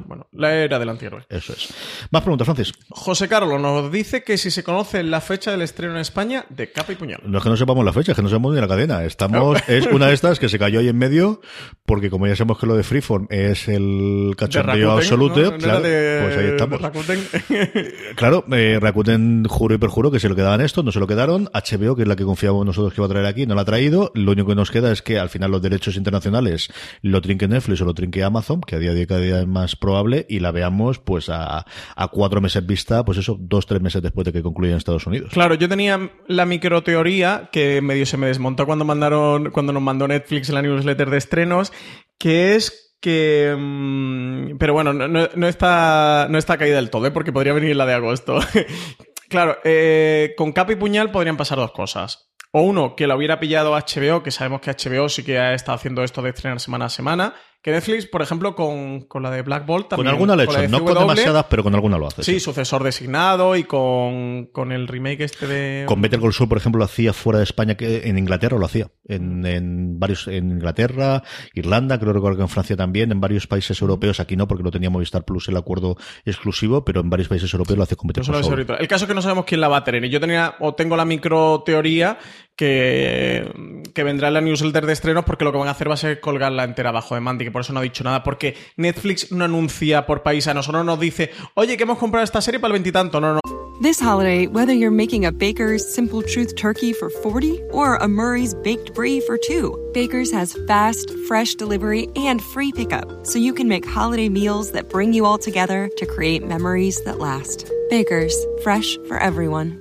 Bueno, 0.06 0.26
la 0.32 0.54
era 0.54 0.78
del 0.78 0.88
antihéroe. 0.88 1.24
Eso 1.28 1.52
es. 1.52 1.68
Más 2.10 2.22
preguntas, 2.22 2.46
Francis. 2.46 2.72
José 2.90 3.28
Carlos 3.28 3.60
nos 3.60 3.90
dice 3.90 4.22
que 4.22 4.38
si 4.38 4.50
se 4.50 4.62
conoce 4.62 5.02
la 5.02 5.20
fecha 5.20 5.50
del 5.50 5.62
estreno 5.62 5.94
en 5.94 6.00
España 6.00 6.46
de 6.48 6.70
Capa 6.70 6.92
y 6.92 6.96
Puñal. 6.96 7.20
No 7.24 7.38
es 7.38 7.44
que 7.44 7.50
no 7.50 7.56
sepamos 7.56 7.84
la 7.84 7.92
fecha, 7.92 8.12
es 8.12 8.16
que 8.16 8.22
no 8.22 8.28
sabemos 8.28 8.54
ni 8.54 8.60
la 8.60 8.68
Estamos, 8.78 9.58
es 9.68 9.86
una 9.86 10.06
de 10.06 10.14
estas 10.14 10.38
que 10.38 10.48
se 10.48 10.58
cayó 10.58 10.78
ahí 10.78 10.88
en 10.88 10.96
medio, 10.96 11.40
porque 11.84 12.10
como 12.10 12.26
ya 12.26 12.36
sabemos 12.36 12.58
que 12.58 12.66
lo 12.66 12.76
de 12.76 12.84
Freeform 12.84 13.26
es 13.30 13.66
el 13.66 14.34
cachondeo 14.36 14.92
absoluto, 14.92 15.56
claro, 15.56 15.80
pues 15.80 16.36
ahí 16.36 16.46
estamos. 16.46 16.80
claro, 18.14 18.44
eh, 18.52 18.78
Rakuten 18.80 19.44
juro 19.44 19.74
y 19.74 19.78
perjuro 19.78 20.10
que 20.10 20.20
se 20.20 20.28
lo 20.28 20.36
quedaban 20.36 20.60
esto, 20.60 20.82
no 20.82 20.92
se 20.92 21.00
lo 21.00 21.06
quedaron. 21.06 21.48
HBO, 21.52 21.96
que 21.96 22.02
es 22.02 22.08
la 22.08 22.14
que 22.14 22.24
confiamos 22.24 22.64
nosotros 22.64 22.94
que 22.94 23.00
iba 23.00 23.06
a 23.06 23.10
traer 23.10 23.26
aquí, 23.26 23.46
no 23.46 23.54
la 23.54 23.62
ha 23.62 23.64
traído. 23.64 24.12
Lo 24.14 24.32
único 24.32 24.48
que 24.48 24.54
nos 24.54 24.70
queda 24.70 24.92
es 24.92 25.02
que 25.02 25.18
al 25.18 25.28
final 25.28 25.50
los 25.50 25.60
derechos 25.60 25.96
internacionales 25.96 26.70
lo 27.02 27.20
trinque 27.20 27.48
Netflix 27.48 27.80
o 27.80 27.84
lo 27.84 27.94
trinque 27.94 28.22
Amazon, 28.22 28.60
que 28.60 28.76
a 28.76 28.78
día 28.78 28.94
de 28.94 29.06
cada 29.06 29.20
día 29.20 29.40
es 29.40 29.46
más 29.46 29.74
probable, 29.74 30.24
y 30.28 30.38
la 30.40 30.52
veamos 30.52 30.98
pues 31.00 31.28
a, 31.28 31.66
a 31.96 32.08
cuatro 32.08 32.40
meses 32.40 32.64
vista, 32.64 33.04
pues 33.04 33.18
eso, 33.18 33.36
dos, 33.40 33.66
tres 33.66 33.80
meses 33.80 34.02
después 34.02 34.24
de 34.24 34.32
que 34.32 34.42
concluya 34.42 34.72
en 34.72 34.78
Estados 34.78 35.06
Unidos. 35.06 35.30
Claro, 35.32 35.54
yo 35.54 35.68
tenía 35.68 36.10
la 36.26 36.46
microteoría 36.46 37.48
que 37.50 37.80
medio 37.80 38.06
se 38.06 38.16
me 38.16 38.28
desmontó 38.28 38.66
cuando 38.68 38.84
mandaron, 38.84 39.50
cuando 39.50 39.72
nos 39.72 39.82
mandó 39.82 40.06
Netflix 40.06 40.50
la 40.50 40.60
newsletter 40.60 41.08
de 41.08 41.16
estrenos, 41.16 41.72
que 42.18 42.54
es 42.54 42.96
que... 43.00 43.56
Mm, 43.58 44.58
pero 44.58 44.74
bueno, 44.74 44.92
no, 44.92 45.48
está, 45.48 46.26
no 46.28 46.36
está 46.36 46.58
caída 46.58 46.76
del 46.76 46.90
todo, 46.90 47.06
¿eh? 47.06 47.10
porque 47.10 47.32
podría 47.32 47.54
venir 47.54 47.74
la 47.74 47.86
de 47.86 47.94
agosto. 47.94 48.38
claro, 49.30 49.56
eh, 49.64 50.34
con 50.36 50.52
capa 50.52 50.72
y 50.72 50.76
puñal 50.76 51.10
podrían 51.10 51.38
pasar 51.38 51.56
dos 51.56 51.72
cosas. 51.72 52.30
O 52.52 52.60
uno, 52.60 52.94
que 52.94 53.06
lo 53.06 53.16
hubiera 53.16 53.40
pillado 53.40 53.72
HBO, 53.72 54.22
que 54.22 54.30
sabemos 54.30 54.60
que 54.60 54.70
HBO 54.70 55.08
sí 55.08 55.24
que 55.24 55.38
ha 55.38 55.54
estado 55.54 55.76
haciendo 55.76 56.04
esto 56.04 56.20
de 56.20 56.30
estrenar 56.30 56.60
semana 56.60 56.84
a 56.84 56.90
semana, 56.90 57.34
Que 57.60 57.72
Netflix, 57.72 58.06
por 58.06 58.22
ejemplo, 58.22 58.54
con, 58.54 59.00
con 59.02 59.22
la 59.22 59.32
de 59.32 59.42
Black 59.42 59.66
Bolt 59.66 59.88
también. 59.88 60.06
Con 60.06 60.14
alguna 60.14 60.36
lo 60.36 60.42
ha 60.42 60.44
hecho, 60.44 60.68
no 60.68 60.84
con 60.84 60.96
demasiadas, 60.96 61.46
pero 61.50 61.64
con 61.64 61.74
alguna 61.74 61.98
lo 61.98 62.06
hace. 62.06 62.22
Sí, 62.22 62.38
sucesor 62.38 62.84
designado 62.84 63.56
y 63.56 63.64
con, 63.64 64.46
con 64.52 64.70
el 64.70 64.86
remake 64.86 65.22
este 65.22 65.46
de. 65.48 65.84
Con 65.86 66.00
Better 66.00 66.20
Call 66.20 66.32
Saul, 66.32 66.48
por 66.48 66.58
ejemplo, 66.58 66.78
lo 66.78 66.84
hacía 66.84 67.12
fuera 67.12 67.40
de 67.40 67.44
España, 67.44 67.76
que 67.76 68.08
en 68.08 68.16
Inglaterra 68.16 68.56
lo 68.58 68.64
hacía. 68.64 68.92
En, 69.06 69.44
en 69.44 69.98
varios, 69.98 70.28
en 70.28 70.52
Inglaterra, 70.52 71.24
Irlanda, 71.52 71.98
creo 71.98 72.12
recordar 72.12 72.36
que 72.36 72.42
en 72.42 72.48
Francia 72.48 72.76
también, 72.76 73.10
en 73.10 73.20
varios 73.20 73.48
países 73.48 73.80
europeos, 73.82 74.20
aquí 74.20 74.36
no, 74.36 74.46
porque 74.46 74.62
no 74.62 74.70
tenía 74.70 74.88
Movistar 74.88 75.24
Plus 75.24 75.48
el 75.48 75.56
acuerdo 75.56 75.96
exclusivo, 76.24 76.84
pero 76.84 77.00
en 77.00 77.10
varios 77.10 77.28
países 77.28 77.52
europeos 77.52 77.76
lo 77.76 77.82
hace 77.82 77.96
con 77.96 78.06
Better 78.06 78.24
Call 78.24 78.44
Saul. 78.44 78.66
El 78.78 78.88
caso 78.88 79.04
es 79.04 79.08
que 79.08 79.14
no 79.14 79.22
sabemos 79.22 79.44
quién 79.44 79.60
la 79.60 79.66
va 79.66 79.78
a 79.78 79.84
tener. 79.84 80.04
Y 80.04 80.10
yo 80.10 80.20
tenía, 80.20 80.54
o 80.60 80.76
tengo 80.76 80.96
la 80.96 81.04
micro 81.04 81.64
teoría 81.66 82.18
que, 82.58 83.48
que 83.94 84.02
vendrá 84.02 84.28
en 84.28 84.34
la 84.34 84.40
newsletter 84.40 84.84
de 84.84 84.92
estrenos 84.92 85.24
porque 85.24 85.44
lo 85.44 85.52
que 85.52 85.58
van 85.58 85.68
a 85.68 85.70
hacer 85.70 85.88
va 85.88 85.94
a 85.94 85.96
ser 85.96 86.20
colgarla 86.20 86.64
entera 86.64 86.90
bajo 86.90 87.14
demanda 87.14 87.44
y 87.44 87.46
que 87.46 87.52
por 87.52 87.62
eso 87.62 87.72
no 87.72 87.78
ha 87.78 87.84
dicho 87.84 88.02
nada. 88.02 88.24
Porque 88.24 88.56
Netflix 88.76 89.30
no 89.30 89.44
anuncia 89.44 90.04
por 90.04 90.22
país 90.22 90.48
a 90.48 90.54
nosotros, 90.54 90.84
no 90.84 90.92
nos 90.92 91.00
dice, 91.00 91.30
oye, 91.54 91.76
que 91.76 91.84
hemos 91.84 91.98
comprado 91.98 92.24
esta 92.24 92.40
serie 92.40 92.58
para 92.58 92.74
el 92.74 92.80
veintitanto. 92.80 93.20
No, 93.20 93.34
no. 93.34 93.40
This 93.80 94.00
holiday, 94.00 94.48
whether 94.48 94.72
you're 94.72 94.90
making 94.90 95.24
a 95.24 95.30
Baker's 95.30 95.88
Simple 95.94 96.20
Truth 96.20 96.56
turkey 96.56 96.92
for 96.92 97.10
40 97.10 97.62
or 97.70 97.94
a 97.94 98.08
Murray's 98.08 98.52
Baked 98.52 98.92
Brie 98.92 99.20
for 99.20 99.38
2, 99.38 99.92
Baker's 99.94 100.32
has 100.32 100.58
fast, 100.66 101.12
fresh 101.28 101.54
delivery 101.54 102.08
and 102.16 102.42
free 102.42 102.72
pickup, 102.72 103.24
so 103.24 103.38
you 103.38 103.54
can 103.54 103.68
make 103.68 103.86
holiday 103.86 104.28
meals 104.28 104.72
that 104.72 104.90
bring 104.90 105.12
you 105.12 105.24
all 105.24 105.38
together 105.38 105.88
to 105.96 106.06
create 106.06 106.44
memories 106.44 107.00
that 107.04 107.20
last. 107.20 107.70
Baker's, 107.88 108.36
fresh 108.64 108.96
for 109.06 109.16
everyone. 109.16 109.80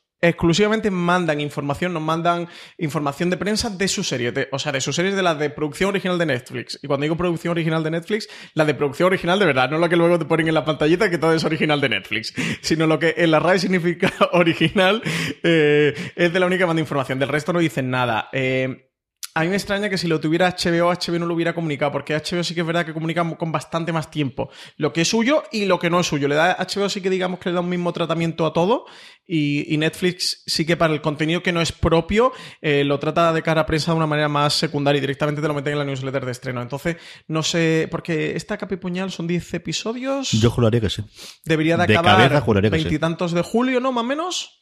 exclusivamente 0.21 0.91
mandan 0.91 1.41
información, 1.41 1.93
nos 1.93 2.03
mandan 2.03 2.47
información 2.77 3.29
de 3.29 3.37
prensa 3.37 3.69
de 3.69 3.87
su 3.87 4.03
serie, 4.03 4.31
de- 4.31 4.47
o 4.51 4.59
sea, 4.59 4.71
de 4.71 4.81
sus 4.81 4.95
series 4.95 5.15
de 5.15 5.23
la 5.23 5.35
de 5.35 5.49
producción 5.49 5.89
original 5.89 6.17
de 6.17 6.25
Netflix. 6.27 6.79
Y 6.81 6.87
cuando 6.87 7.03
digo 7.03 7.17
producción 7.17 7.51
original 7.51 7.83
de 7.83 7.91
Netflix, 7.91 8.27
la 8.53 8.65
de 8.65 8.73
producción 8.75 9.07
original 9.07 9.39
de 9.39 9.45
verdad, 9.45 9.69
no 9.69 9.77
lo 9.77 9.89
que 9.89 9.95
luego 9.95 10.19
te 10.19 10.25
ponen 10.25 10.47
en 10.47 10.53
la 10.53 10.63
pantallita 10.65 11.09
que 11.09 11.17
todo 11.17 11.33
es 11.33 11.43
original 11.43 11.81
de 11.81 11.89
Netflix, 11.89 12.33
sino 12.61 12.87
lo 12.87 12.99
que 12.99 13.15
en 13.17 13.31
la 13.31 13.39
RAE 13.39 13.59
significa 13.59 14.11
original 14.33 15.01
eh, 15.43 15.93
es 16.15 16.31
de 16.33 16.39
la 16.39 16.45
única 16.45 16.63
que 16.63 16.67
manda 16.67 16.81
información. 16.81 17.17
Del 17.19 17.29
resto 17.29 17.51
no 17.53 17.59
dicen 17.59 17.89
nada. 17.89 18.29
Eh, 18.31 18.90
a 19.33 19.41
mí 19.41 19.47
me 19.47 19.55
extraña 19.55 19.89
que 19.89 19.97
si 19.97 20.07
lo 20.07 20.19
tuviera 20.19 20.49
HBO, 20.49 20.91
HBO 20.91 21.19
no 21.19 21.25
lo 21.25 21.33
hubiera 21.35 21.53
comunicado, 21.53 21.91
porque 21.91 22.15
HBO 22.15 22.43
sí 22.43 22.53
que 22.53 22.61
es 22.61 22.67
verdad 22.67 22.85
que 22.85 22.93
comunica 22.93 23.27
con 23.37 23.51
bastante 23.51 23.93
más 23.93 24.11
tiempo 24.11 24.49
lo 24.77 24.91
que 24.91 25.01
es 25.01 25.07
suyo 25.07 25.43
y 25.51 25.65
lo 25.65 25.79
que 25.79 25.89
no 25.89 25.99
es 25.99 26.07
suyo. 26.07 26.27
Le 26.27 26.35
da 26.35 26.57
HBO 26.57 26.89
sí 26.89 27.01
que 27.01 27.09
digamos 27.09 27.39
que 27.39 27.49
le 27.49 27.55
da 27.55 27.61
un 27.61 27.69
mismo 27.69 27.93
tratamiento 27.93 28.45
a 28.45 28.53
todo 28.53 28.85
y, 29.25 29.73
y 29.73 29.77
Netflix 29.77 30.43
sí 30.45 30.65
que 30.65 30.75
para 30.75 30.93
el 30.93 31.01
contenido 31.01 31.41
que 31.41 31.53
no 31.53 31.61
es 31.61 31.71
propio 31.71 32.33
eh, 32.61 32.83
lo 32.83 32.99
trata 32.99 33.31
de 33.31 33.41
cara 33.41 33.61
a 33.61 33.65
prensa 33.65 33.91
de 33.91 33.97
una 33.97 34.07
manera 34.07 34.27
más 34.27 34.53
secundaria 34.53 34.97
y 34.97 35.01
directamente 35.01 35.41
te 35.41 35.47
lo 35.47 35.53
meten 35.53 35.73
en 35.73 35.79
la 35.79 35.85
newsletter 35.85 36.25
de 36.25 36.31
estreno. 36.31 36.61
Entonces, 36.61 36.97
no 37.27 37.43
sé, 37.43 37.87
porque 37.89 38.35
esta 38.35 38.57
Capa 38.57 38.73
y 38.73 38.77
Puñal 38.77 39.11
son 39.11 39.27
10 39.27 39.53
episodios. 39.53 40.31
Yo 40.31 40.49
juraría 40.49 40.81
que 40.81 40.89
sí. 40.89 41.03
Debería 41.45 41.77
de 41.77 41.87
de 41.87 41.97
acabar 41.97 42.43
que 42.43 42.61
sí. 42.61 42.69
veintitantos 42.69 43.31
de 43.31 43.41
julio, 43.41 43.79
¿no? 43.79 43.91
Más 43.91 44.03
o 44.03 44.07
menos. 44.07 44.61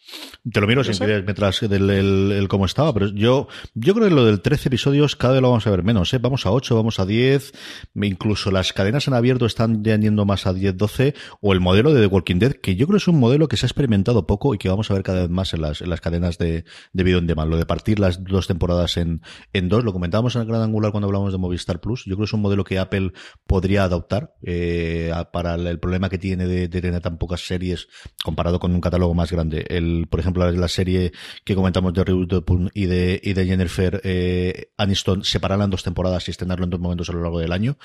Te 0.52 0.62
lo 0.62 0.68
miro 0.68 0.84
sin 0.84 0.98
querer 0.98 1.24
mientras 1.24 1.60
del 1.62 1.90
el, 1.90 2.32
el 2.32 2.48
cómo 2.48 2.66
estaba, 2.66 2.94
pero 2.94 3.08
yo, 3.14 3.48
yo 3.74 3.94
creo 3.94 4.10
que 4.10 4.16
lo 4.16 4.26
del 4.26 4.42
13 4.42 4.59
episodios 4.66 5.16
cada 5.16 5.34
vez 5.34 5.42
lo 5.42 5.50
vamos 5.50 5.68
a 5.68 5.72
ver 5.72 5.84
menos, 5.84 6.14
¿eh? 6.14 6.18
Vamos 6.18 6.46
a 6.46 6.52
8, 6.52 6.76
vamos 6.76 7.00
a 7.00 7.06
10, 7.06 7.54
incluso 7.96 8.52
las 8.52 8.74
cadenas 8.74 9.08
en 9.08 9.14
abierto 9.14 9.46
están 9.46 9.84
ya 9.84 9.96
yendo 9.98 10.26
más 10.26 10.48
a 10.48 10.54
10, 10.54 10.78
12, 10.78 11.14
o 11.42 11.54
el 11.54 11.60
modelo 11.60 11.94
de 11.94 12.02
The 12.02 12.08
Walking 12.08 12.40
Dead, 12.40 12.54
que 12.54 12.76
yo 12.76 12.88
creo 12.88 12.98
que 12.98 13.04
es 13.04 13.08
un 13.08 13.20
modelo 13.20 13.48
que 13.48 13.58
se 13.58 13.66
ha 13.66 13.68
experimentado 13.68 14.28
poco 14.28 14.54
y 14.54 14.58
que 14.58 14.70
vamos 14.70 14.90
a 14.92 14.94
ver 14.94 15.04
cada 15.04 15.22
vez 15.22 15.30
más 15.30 15.54
en 15.54 15.62
las, 15.62 15.82
en 15.82 15.90
las 15.90 16.02
cadenas 16.02 16.38
de, 16.38 16.66
de 16.94 17.04
video 17.04 17.20
en 17.20 17.28
demand. 17.28 17.50
Lo 17.50 17.58
de 17.58 17.66
partir 17.66 18.00
las 18.00 18.24
dos 18.24 18.48
temporadas 18.48 18.98
en, 18.98 19.22
en 19.54 19.70
dos, 19.70 19.84
lo 19.84 19.94
comentábamos 19.94 20.36
en 20.36 20.42
el 20.42 20.48
Gran 20.48 20.62
Angular 20.62 20.92
cuando 20.92 21.08
hablamos 21.08 21.32
de 21.32 21.38
Movistar 21.38 21.80
Plus, 21.80 22.06
yo 22.06 22.16
creo 22.16 22.20
que 22.20 22.30
es 22.30 22.34
un 22.34 22.42
modelo 22.42 22.64
que 22.64 22.80
Apple 22.80 23.12
podría 23.46 23.84
adoptar 23.84 24.36
eh, 24.44 25.12
para 25.32 25.56
el, 25.56 25.80
problema 25.80 26.10
que 26.10 26.18
tiene 26.18 26.48
de, 26.48 26.68
tener 26.68 27.02
tan 27.02 27.18
pocas 27.18 27.46
series 27.46 27.88
comparado 28.24 28.60
con 28.60 28.74
un 28.74 28.82
catálogo 28.82 29.14
más 29.14 29.32
grande. 29.32 29.66
El, 29.70 30.08
por 30.10 30.20
ejemplo, 30.20 30.46
la, 30.46 30.52
la 30.52 30.68
serie 30.68 31.12
que 31.44 31.56
comentamos 31.56 31.94
de 31.94 32.04
Reboot 32.04 32.30
y 32.74 32.86
de, 32.86 33.20
y 33.24 33.34
de 33.34 33.46
Jennifer 33.46 34.02
eh, 34.04 34.49
Aniston, 34.78 35.24
separarla 35.24 35.66
en 35.66 35.72
dos 35.72 35.84
temporadas 35.84 36.28
y 36.28 36.32
estrenarlo 36.32 36.66
en 36.66 36.70
dos 36.70 36.80
momentos 36.80 37.10
a 37.10 37.14
lo 37.14 37.22
largo 37.22 37.40
del 37.40 37.52
año. 37.52 37.78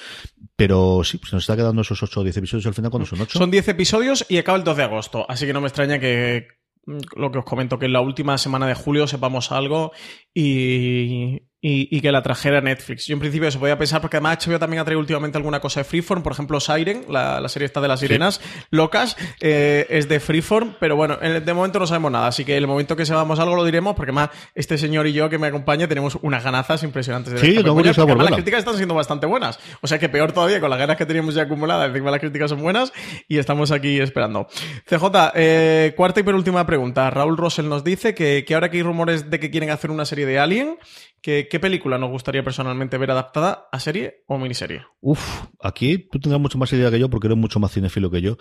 Pero 0.57 1.03
sí, 1.05 1.19
pues 1.19 1.33
nos 1.33 1.43
está 1.43 1.57
quedando 1.57 1.83
esos 1.83 2.03
8 2.03 2.21
o 2.21 2.23
10 2.23 2.37
episodios 2.37 2.67
al 2.67 2.75
final 2.75 2.91
cuando 2.91 3.07
son 3.07 3.21
8. 3.21 3.39
Son 3.39 3.51
10 3.51 3.69
episodios 3.69 4.27
y 4.29 4.39
acaba 4.39 4.59
el 4.59 4.65
2 4.65 4.77
de 4.77 4.83
agosto. 4.83 5.27
Así 5.29 5.47
que 5.47 5.53
no 5.53 5.61
me 5.61 5.69
extraña 5.69 5.99
que 5.99 6.49
mm, 6.87 6.99
lo 7.17 7.31
que 7.33 7.39
os 7.39 7.45
comento, 7.45 7.79
que 7.79 7.87
en 7.87 7.93
la 7.93 8.01
última 8.01 8.39
semana 8.39 8.67
de 8.67 8.75
julio 8.75 9.07
sepamos 9.07 9.53
algo 9.53 9.93
y, 10.33 11.43
y, 11.67 11.89
y 11.97 12.01
que 12.03 12.13
la 12.13 12.23
trajera 12.23 12.61
Netflix. 12.61 13.07
Yo 13.07 13.15
en 13.15 13.21
principio 13.21 13.51
se 13.51 13.59
podía 13.59 13.79
pensar, 13.79 14.03
porque 14.03 14.19
además 14.19 14.47
HBO 14.47 14.59
también 14.59 14.83
ha 14.83 14.85
traído 14.85 15.01
últimamente 15.01 15.39
alguna 15.39 15.61
cosa 15.61 15.81
de 15.81 15.85
Freeform, 15.85 16.23
por 16.23 16.33
ejemplo 16.33 16.61
Siren, 16.61 17.07
la, 17.09 17.41
la 17.41 17.49
serie 17.49 17.65
esta 17.65 17.81
de 17.81 17.89
las 17.89 18.01
sirenas 18.01 18.43
locas, 18.71 19.17
eh, 19.41 19.87
es 19.89 20.07
de 20.09 20.21
Freeform, 20.21 20.75
pero 20.79 20.95
bueno, 20.97 21.17
en- 21.23 21.43
de 21.43 21.55
momento 21.55 21.79
no 21.79 21.87
sabemos 21.87 22.13
nada, 22.13 22.27
así 22.27 22.45
que 22.45 22.55
el 22.59 22.67
momento 22.67 22.97
que 22.97 23.07
sepamos 23.07 23.39
algo 23.41 23.57
lo 23.57 23.65
diremos, 23.65 23.95
porque 23.97 24.13
más 24.13 24.29
este 24.55 24.77
señor 24.77 25.07
y 25.07 25.15
yo 25.15 25.31
que 25.31 25.39
me 25.39 25.47
acompaña 25.47 25.89
tenemos 25.89 26.19
unas 26.21 26.45
ganazas 26.45 26.83
impresionantes 26.83 27.33
de 27.33 27.39
Sí, 27.41 27.55
yo 27.55 27.63
tengo 27.63 27.75
porque 27.77 27.95
por 27.95 28.03
además 28.11 28.25
las 28.27 28.35
críticas 28.35 28.59
están 28.59 28.77
siendo 28.77 28.95
bastante 28.95 29.25
buenas. 29.27 29.59
O 29.81 29.87
sea 29.87 29.99
que 29.99 30.11
peor 30.11 30.33
todavía, 30.33 30.61
con 30.61 30.69
las 30.69 30.79
ganas 30.79 30.97
que 30.99 31.07
teníamos 31.07 31.35
ya 31.35 31.45
acumuladas, 31.45 31.89
encima 31.89 32.11
las 32.11 32.21
críticas 32.21 32.51
son 32.51 32.61
buenas 32.61 32.93
y 33.27 33.39
estamos 33.39 33.71
aquí 33.71 34.01
esperando. 34.01 34.49
CJ, 34.87 35.33
eh, 35.35 35.95
cuarta 35.97 36.21
y 36.21 36.23
penúltima 36.25 36.67
pregunta. 36.67 37.09
Raúl 37.09 37.39
Rosell 37.39 37.69
nos 37.71 37.85
dice 37.85 38.15
que, 38.15 38.45
que 38.47 38.55
ahora 38.55 38.71
que 38.71 38.77
hay 38.77 38.83
rumores 38.83 39.31
de 39.31 39.41
que 39.41 39.51
quieren 39.51 39.71
hacer 39.71 39.91
una 39.91 40.05
serie 40.05 40.27
de 40.27 40.39
Alien, 40.39 40.77
¿qué 41.25 41.59
película 41.59 41.97
nos 41.97 42.11
gustaría 42.11 42.45
personalmente 42.45 42.99
ver 42.99 43.11
adaptada 43.11 43.69
a 43.73 43.81
serie 43.81 44.25
o 44.27 44.37
miniserie? 44.37 44.83
Uf, 45.01 45.45
aquí 45.63 45.97
tú 45.97 46.19
tendrás 46.19 46.41
mucho 46.41 46.59
más 46.59 46.71
idea 46.75 46.91
que 46.91 46.99
yo 46.99 47.09
porque 47.09 47.29
eres 47.29 47.39
mucho 47.39 47.59
más 47.61 47.73
cinefilo 47.73 48.11
que 48.11 48.21
yo. 48.21 48.37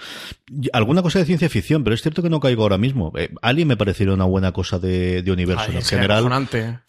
Alguna 0.74 1.02
cosa 1.02 1.20
de 1.20 1.26
ciencia 1.26 1.48
ficción, 1.48 1.86
pero 1.86 1.94
es 1.94 2.02
cierto 2.02 2.22
que 2.22 2.30
no 2.30 2.42
caigo 2.42 2.64
ahora 2.64 2.78
mismo. 2.78 3.14
Eh, 3.18 3.30
Alien 3.42 3.70
me 3.70 3.78
parecería 3.78 4.14
una 4.14 4.26
buena 4.26 4.52
cosa 4.52 4.80
de, 4.80 5.22
de 5.24 5.32
universo. 5.32 5.66
Ay, 5.70 5.78
en 5.78 5.82
general, 5.84 6.26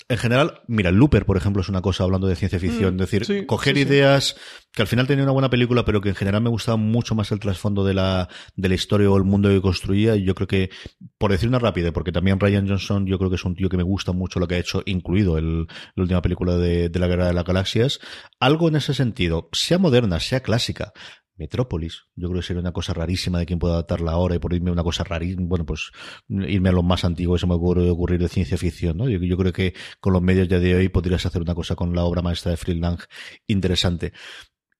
en 0.08 0.18
general, 0.18 0.62
mira, 0.66 0.90
Looper, 0.90 1.24
por 1.26 1.36
ejemplo, 1.36 1.62
es 1.62 1.68
una 1.68 1.80
cosa 1.80 2.02
hablando 2.02 2.26
de 2.26 2.34
ciencia 2.34 2.58
ficción. 2.58 2.96
Mm, 2.96 3.00
es 3.00 3.10
decir, 3.10 3.24
sí, 3.24 3.46
coger 3.46 3.76
sí, 3.76 3.84
sí. 3.84 4.34
Que 4.74 4.82
al 4.82 4.88
final 4.88 5.06
tenía 5.06 5.22
una 5.22 5.32
buena 5.32 5.50
película, 5.50 5.84
pero 5.84 6.00
que 6.00 6.08
en 6.08 6.14
general 6.16 6.42
me 6.42 6.50
gustaba 6.50 6.76
mucho 6.76 7.14
más 7.14 7.30
el 7.30 7.38
trasfondo 7.38 7.84
de 7.84 7.94
la, 7.94 8.28
de 8.56 8.68
la 8.68 8.74
historia 8.74 9.08
o 9.08 9.16
el 9.16 9.22
mundo 9.22 9.48
que 9.48 9.60
construía. 9.60 10.16
Y 10.16 10.24
yo 10.24 10.34
creo 10.34 10.48
que, 10.48 10.70
por 11.16 11.30
decir 11.30 11.48
una 11.48 11.60
rápida, 11.60 11.92
porque 11.92 12.10
también 12.10 12.40
Ryan 12.40 12.68
Johnson, 12.68 13.06
yo 13.06 13.18
creo 13.18 13.30
que 13.30 13.36
es 13.36 13.44
un 13.44 13.54
tío 13.54 13.68
que 13.68 13.76
me 13.76 13.84
gusta 13.84 14.12
mucho 14.12 14.40
lo 14.40 14.48
que 14.48 14.56
ha 14.56 14.58
hecho, 14.58 14.82
incluido 14.86 15.38
el, 15.38 15.66
la 15.94 16.02
última 16.02 16.22
película 16.22 16.56
de, 16.56 16.90
la 16.92 17.06
Guerra 17.06 17.28
de 17.28 17.34
las 17.34 17.44
Galaxias. 17.44 18.00
Algo 18.40 18.68
en 18.68 18.76
ese 18.76 18.94
sentido, 18.94 19.48
sea 19.52 19.78
moderna, 19.78 20.18
sea 20.18 20.40
clásica. 20.40 20.92
Metrópolis, 21.36 22.04
yo 22.14 22.28
creo 22.28 22.40
que 22.40 22.46
sería 22.46 22.60
una 22.60 22.72
cosa 22.72 22.94
rarísima 22.94 23.40
de 23.40 23.46
quien 23.46 23.58
pueda 23.58 23.74
adaptarla 23.74 24.12
ahora 24.12 24.36
y 24.36 24.38
por 24.38 24.54
irme 24.54 24.70
a 24.70 24.72
una 24.72 24.84
cosa 24.84 25.02
rarísima, 25.02 25.42
bueno, 25.46 25.66
pues 25.66 25.90
irme 26.28 26.68
a 26.68 26.72
lo 26.72 26.84
más 26.84 27.04
antiguo, 27.04 27.34
eso 27.34 27.48
me 27.48 27.54
ocurre 27.54 27.90
ocurrir 27.90 28.20
de 28.20 28.28
ciencia 28.28 28.56
ficción, 28.56 28.98
¿no? 28.98 29.08
Yo, 29.08 29.18
yo 29.18 29.36
creo 29.36 29.52
que 29.52 29.74
con 29.98 30.12
los 30.12 30.22
medios 30.22 30.46
ya 30.46 30.60
de 30.60 30.76
hoy 30.76 30.88
podrías 30.90 31.26
hacer 31.26 31.42
una 31.42 31.56
cosa 31.56 31.74
con 31.74 31.92
la 31.92 32.04
obra 32.04 32.22
maestra 32.22 32.52
de 32.52 32.56
Fritz 32.56 32.78
Lang 32.78 33.00
interesante. 33.48 34.12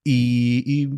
Y, 0.04 0.62
y 0.66 0.88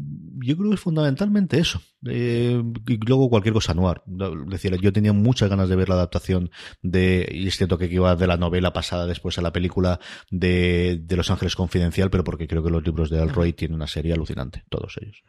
yo 0.45 0.57
creo 0.57 0.71
que 0.71 0.75
es 0.75 0.81
fundamentalmente 0.81 1.59
eso. 1.59 1.81
Eh, 2.09 2.63
y 2.87 2.97
luego 3.07 3.31
cualquier 3.31 3.55
cosa 3.55 3.75
noir. 3.75 4.03
Es 4.07 4.51
decir, 4.51 4.77
yo 4.81 4.93
tenía 4.93 5.13
muchas 5.13 5.49
ganas 5.49 5.69
de 5.69 5.77
ver 5.77 5.89
la 5.89 5.97
adaptación 5.97 6.51
de, 6.83 7.29
y 7.33 7.47
es 7.47 7.57
cierto 7.57 7.79
que 7.79 7.87
iba 7.87 8.15
de 8.17 8.27
la 8.27 8.37
novela 8.37 8.73
pasada 8.73 9.07
después 9.07 9.39
a 9.39 9.43
la 9.43 9.53
película 9.53 9.99
de, 10.31 11.01
de 11.03 11.17
Los 11.17 11.31
Ángeles 11.31 11.57
Confidencial, 11.57 12.11
pero 12.11 12.25
porque 12.25 12.47
creo 12.47 12.63
que 12.63 12.71
los 12.71 12.85
libros 12.85 13.11
de 13.11 13.21
Alroy 13.21 13.53
tienen 13.53 13.77
una 13.77 13.87
serie 13.87 14.13
alucinante, 14.13 14.65
todos 14.69 14.97
ellos. 15.01 15.23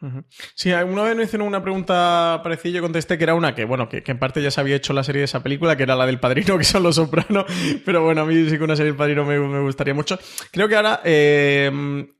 Sí, 0.54 0.72
una 0.72 1.02
vez 1.02 1.16
me 1.16 1.24
hicieron 1.24 1.46
una 1.46 1.62
pregunta 1.62 2.40
parecida 2.42 2.70
y 2.70 2.74
yo 2.74 2.82
contesté 2.82 3.18
que 3.18 3.24
era 3.24 3.34
una 3.34 3.54
que, 3.54 3.64
bueno, 3.64 3.88
que, 3.88 4.02
que 4.02 4.12
en 4.12 4.18
parte 4.18 4.42
ya 4.42 4.50
se 4.50 4.60
había 4.60 4.76
hecho 4.76 4.92
la 4.92 5.04
serie 5.04 5.20
de 5.20 5.26
esa 5.26 5.42
película, 5.42 5.76
que 5.76 5.84
era 5.84 5.96
la 5.96 6.06
del 6.06 6.20
Padrino, 6.20 6.58
que 6.58 6.64
son 6.64 6.82
Los 6.82 6.96
Sopranos, 6.96 7.44
pero 7.84 8.04
bueno, 8.04 8.22
a 8.22 8.24
mí 8.24 8.48
sí 8.48 8.58
que 8.58 8.64
una 8.64 8.76
serie 8.76 8.92
del 8.92 8.98
Padrino 8.98 9.24
me, 9.24 9.38
me 9.38 9.60
gustaría 9.60 9.94
mucho. 9.94 10.18
Creo 10.50 10.68
que 10.68 10.76
ahora, 10.76 11.00
eh, 11.04 11.70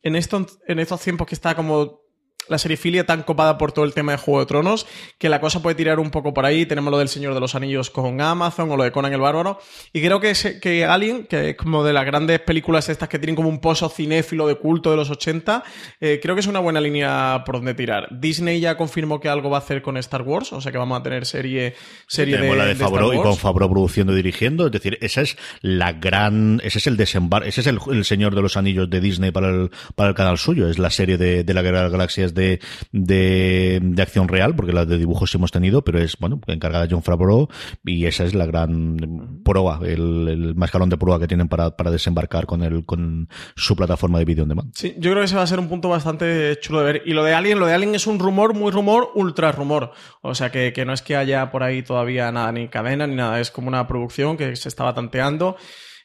en, 0.03 0.17
estos, 0.17 0.59
en 0.67 0.79
estos 0.79 1.01
tiempos 1.01 1.27
que 1.27 1.35
está 1.35 1.48
como 1.55 2.08
la 2.49 2.59
filia 2.59 3.07
tan 3.07 3.23
copada 3.23 3.59
por 3.59 3.73
todo 3.73 3.85
el 3.85 3.95
tema 3.95 4.13
de 4.13 4.19
Juego 4.19 4.41
de 4.41 4.47
Tronos 4.47 4.87
que 5.19 5.29
la 5.29 5.41
cosa 5.41 5.63
puede 5.63 5.75
tirar 5.75 5.99
un 5.99 6.11
poco 6.11 6.35
por 6.35 6.45
ahí. 6.45 6.67
Tenemos 6.67 6.91
lo 6.91 6.99
del 6.99 7.09
Señor 7.09 7.35
de 7.35 7.41
los 7.41 7.55
Anillos 7.55 7.91
con 7.91 8.21
Amazon 8.21 8.71
o 8.71 8.77
lo 8.77 8.85
de 8.85 8.93
Conan 8.93 9.13
el 9.13 9.21
Bárbaro. 9.21 9.59
Y 9.93 10.01
creo 10.01 10.21
que, 10.21 10.35
que 10.61 10.85
Alien, 10.85 11.27
que 11.27 11.51
es 11.51 11.57
como 11.57 11.85
de 11.85 11.93
las 11.93 12.05
grandes 12.05 12.41
películas 12.41 12.89
estas 12.89 13.09
que 13.09 13.19
tienen 13.19 13.37
como 13.37 13.49
un 13.49 13.61
pozo 13.61 13.89
cinéfilo 13.89 14.47
de 14.47 14.57
culto 14.57 14.91
de 14.91 14.97
los 14.97 15.11
80, 15.11 15.65
eh, 16.01 16.21
creo 16.23 16.35
que 16.35 16.41
es 16.41 16.47
una 16.47 16.61
buena 16.61 16.81
línea 16.81 17.43
por 17.45 17.57
donde 17.57 17.75
tirar. 17.75 18.09
Disney 18.11 18.61
ya 18.61 18.77
confirmó 18.77 19.21
que 19.21 19.29
algo 19.29 19.51
va 19.51 19.59
a 19.59 19.61
hacer 19.61 19.83
con 19.83 19.97
Star 19.97 20.23
Wars, 20.23 20.53
o 20.53 20.61
sea 20.61 20.73
que 20.73 20.79
vamos 20.79 20.99
a 20.99 21.03
tener 21.03 21.27
serie, 21.27 21.75
serie 22.07 22.39
de, 22.39 22.57
la 22.57 22.67
de, 22.67 22.75
Favreau 22.75 23.13
y 23.13 23.21
con 23.21 23.37
Favreau 23.37 23.71
produciendo 23.71 24.13
y 24.13 24.17
dirigiendo. 24.17 24.67
Es 24.67 24.73
decir, 24.73 24.99
esa 25.01 25.23
es 25.23 25.37
la 25.61 25.93
gran, 25.93 26.61
ese 26.65 26.79
es 26.79 26.87
el 26.87 26.97
desembarco, 26.97 27.49
ese 27.49 27.61
es 27.61 27.67
el, 27.67 27.79
Señor 28.05 28.35
de 28.35 28.43
los 28.43 28.57
Anillos 28.57 28.89
de 28.89 29.01
Disney 29.01 29.31
para 29.31 29.51
el, 29.51 29.71
para 29.95 30.11
el 30.11 30.15
canal 30.15 30.39
suyo. 30.39 30.69
Es 30.69 30.79
la 30.79 30.91
serie 30.91 31.19
de, 31.19 31.45
de 31.45 31.55
la 31.55 31.63
Guerra 31.63 31.79
de 31.79 31.85
las 31.85 31.93
Galaxias 31.93 32.35
de, 32.39 32.61
de, 32.93 34.03
acción 34.03 34.29
real, 34.29 34.55
porque 34.57 34.73
las 34.73 34.89
de 34.89 34.97
dibujos 34.97 35.35
hemos 35.35 35.53
tenido, 35.53 35.83
pero 35.83 35.99
es, 35.99 36.17
bueno, 36.19 36.41
encargada 36.47 36.87
John 36.91 37.03
Favreau 37.03 37.49
y 37.85 38.07
esa 38.07 38.25
es 38.25 38.35
la 38.35 38.47
gran 38.47 39.43
proa, 39.45 39.81
el, 39.83 40.29
el 40.29 40.55
mascarón 40.55 40.89
de 40.89 40.97
proa 40.97 41.19
que 41.21 41.29
tienen 41.29 41.49
para, 41.49 41.77
para 41.77 41.91
desembarcar 41.91 42.47
con 42.47 42.63
el, 42.63 42.87
con 42.87 43.29
su 43.57 43.77
plataforma 43.77 44.19
de 44.19 44.25
vídeo 44.25 44.45
on 44.45 44.49
demand. 44.49 44.73
Sí, 44.75 44.95
yo 44.99 45.11
creo 45.11 45.23
que 45.23 45.27
ese 45.27 45.37
va 45.37 45.43
a 45.43 45.47
ser 45.47 45.59
un 45.59 45.69
punto 45.69 45.89
bastante 45.89 46.59
chulo 46.61 46.81
de 46.81 46.85
ver. 46.85 47.03
Y 47.05 47.13
lo 47.13 47.25
de 47.25 47.35
Alien, 47.35 47.59
lo 47.59 47.67
de 47.67 47.75
Alien 47.75 47.95
es 47.95 48.07
un 48.07 48.19
rumor, 48.19 48.55
muy 48.55 48.71
rumor, 48.71 49.11
ultra 49.15 49.53
rumor. 49.53 49.93
O 50.23 50.35
sea 50.35 50.51
que, 50.51 50.73
que 50.73 50.85
no 50.85 50.93
es 50.93 51.03
que 51.03 51.17
haya 51.17 51.51
por 51.51 51.63
ahí 51.63 51.83
todavía 51.83 52.31
nada, 52.33 52.53
ni 52.53 52.69
cadena, 52.69 53.07
ni 53.07 53.17
nada. 53.17 53.41
Es 53.41 53.51
como 53.51 53.69
una 53.69 53.87
producción 53.87 54.37
que 54.37 54.55
se 54.57 54.69
estaba 54.69 54.95
tanteando. 54.95 55.57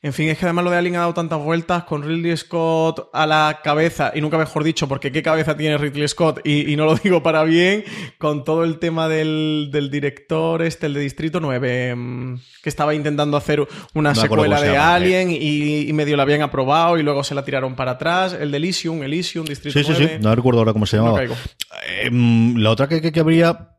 En 0.03 0.11
fin, 0.11 0.27
es 0.27 0.37
que 0.37 0.43
además 0.43 0.65
lo 0.65 0.71
de 0.71 0.75
Alien 0.75 0.97
ha 0.97 0.99
dado 0.99 1.13
tantas 1.13 1.39
vueltas 1.39 1.85
con 1.85 2.03
Ridley 2.03 2.35
Scott 2.35 3.09
a 3.13 3.25
la 3.25 3.61
cabeza, 3.63 4.11
y 4.13 4.19
nunca 4.19 4.37
mejor 4.37 4.65
dicho, 4.65 4.85
porque 4.85 5.13
qué 5.13 5.23
cabeza 5.23 5.55
tiene 5.55 5.77
Ridley 5.77 6.05
Scott, 6.09 6.45
y, 6.45 6.75
no 6.75 6.83
lo 6.83 6.95
digo 7.03 7.23
para 7.23 7.45
bien, 7.45 7.85
con 8.17 8.43
todo 8.43 8.65
el 8.65 8.79
tema 8.79 9.07
del, 9.07 9.69
director, 9.89 10.61
este, 10.61 10.87
el 10.87 10.93
de 10.93 10.99
Distrito 10.99 11.39
9, 11.39 11.95
mm, 11.95 12.39
que 12.61 12.69
estaba 12.69 12.93
intentando 12.93 13.37
hacer 13.37 13.65
una 13.93 14.13
secuela 14.13 14.59
de 14.59 14.75
Alien 14.75 15.29
eh. 15.29 15.37
y, 15.87 15.93
medio 15.93 16.17
la 16.17 16.23
habían 16.23 16.41
aprobado 16.41 16.97
y 16.97 17.03
luego 17.03 17.23
se 17.23 17.33
la 17.33 17.45
tiraron 17.45 17.73
para 17.75 17.91
atrás, 17.91 18.35
el 18.37 18.51
de 18.51 18.57
Elysium, 18.57 19.03
Elysium, 19.03 19.45
Distrito 19.45 19.79
9. 19.81 19.95
Sí, 19.95 20.03
sí, 20.03 20.15
sí, 20.15 20.21
no 20.21 20.35
recuerdo 20.35 20.59
ahora 20.59 20.73
cómo 20.73 20.85
se 20.85 20.97
llamaba. 20.97 21.23
Eh, 21.23 22.09
mm, 22.11 22.57
la 22.57 22.71
otra 22.71 22.89
que, 22.89 22.99
que, 22.99 23.13
que 23.13 23.19
habría 23.21 23.69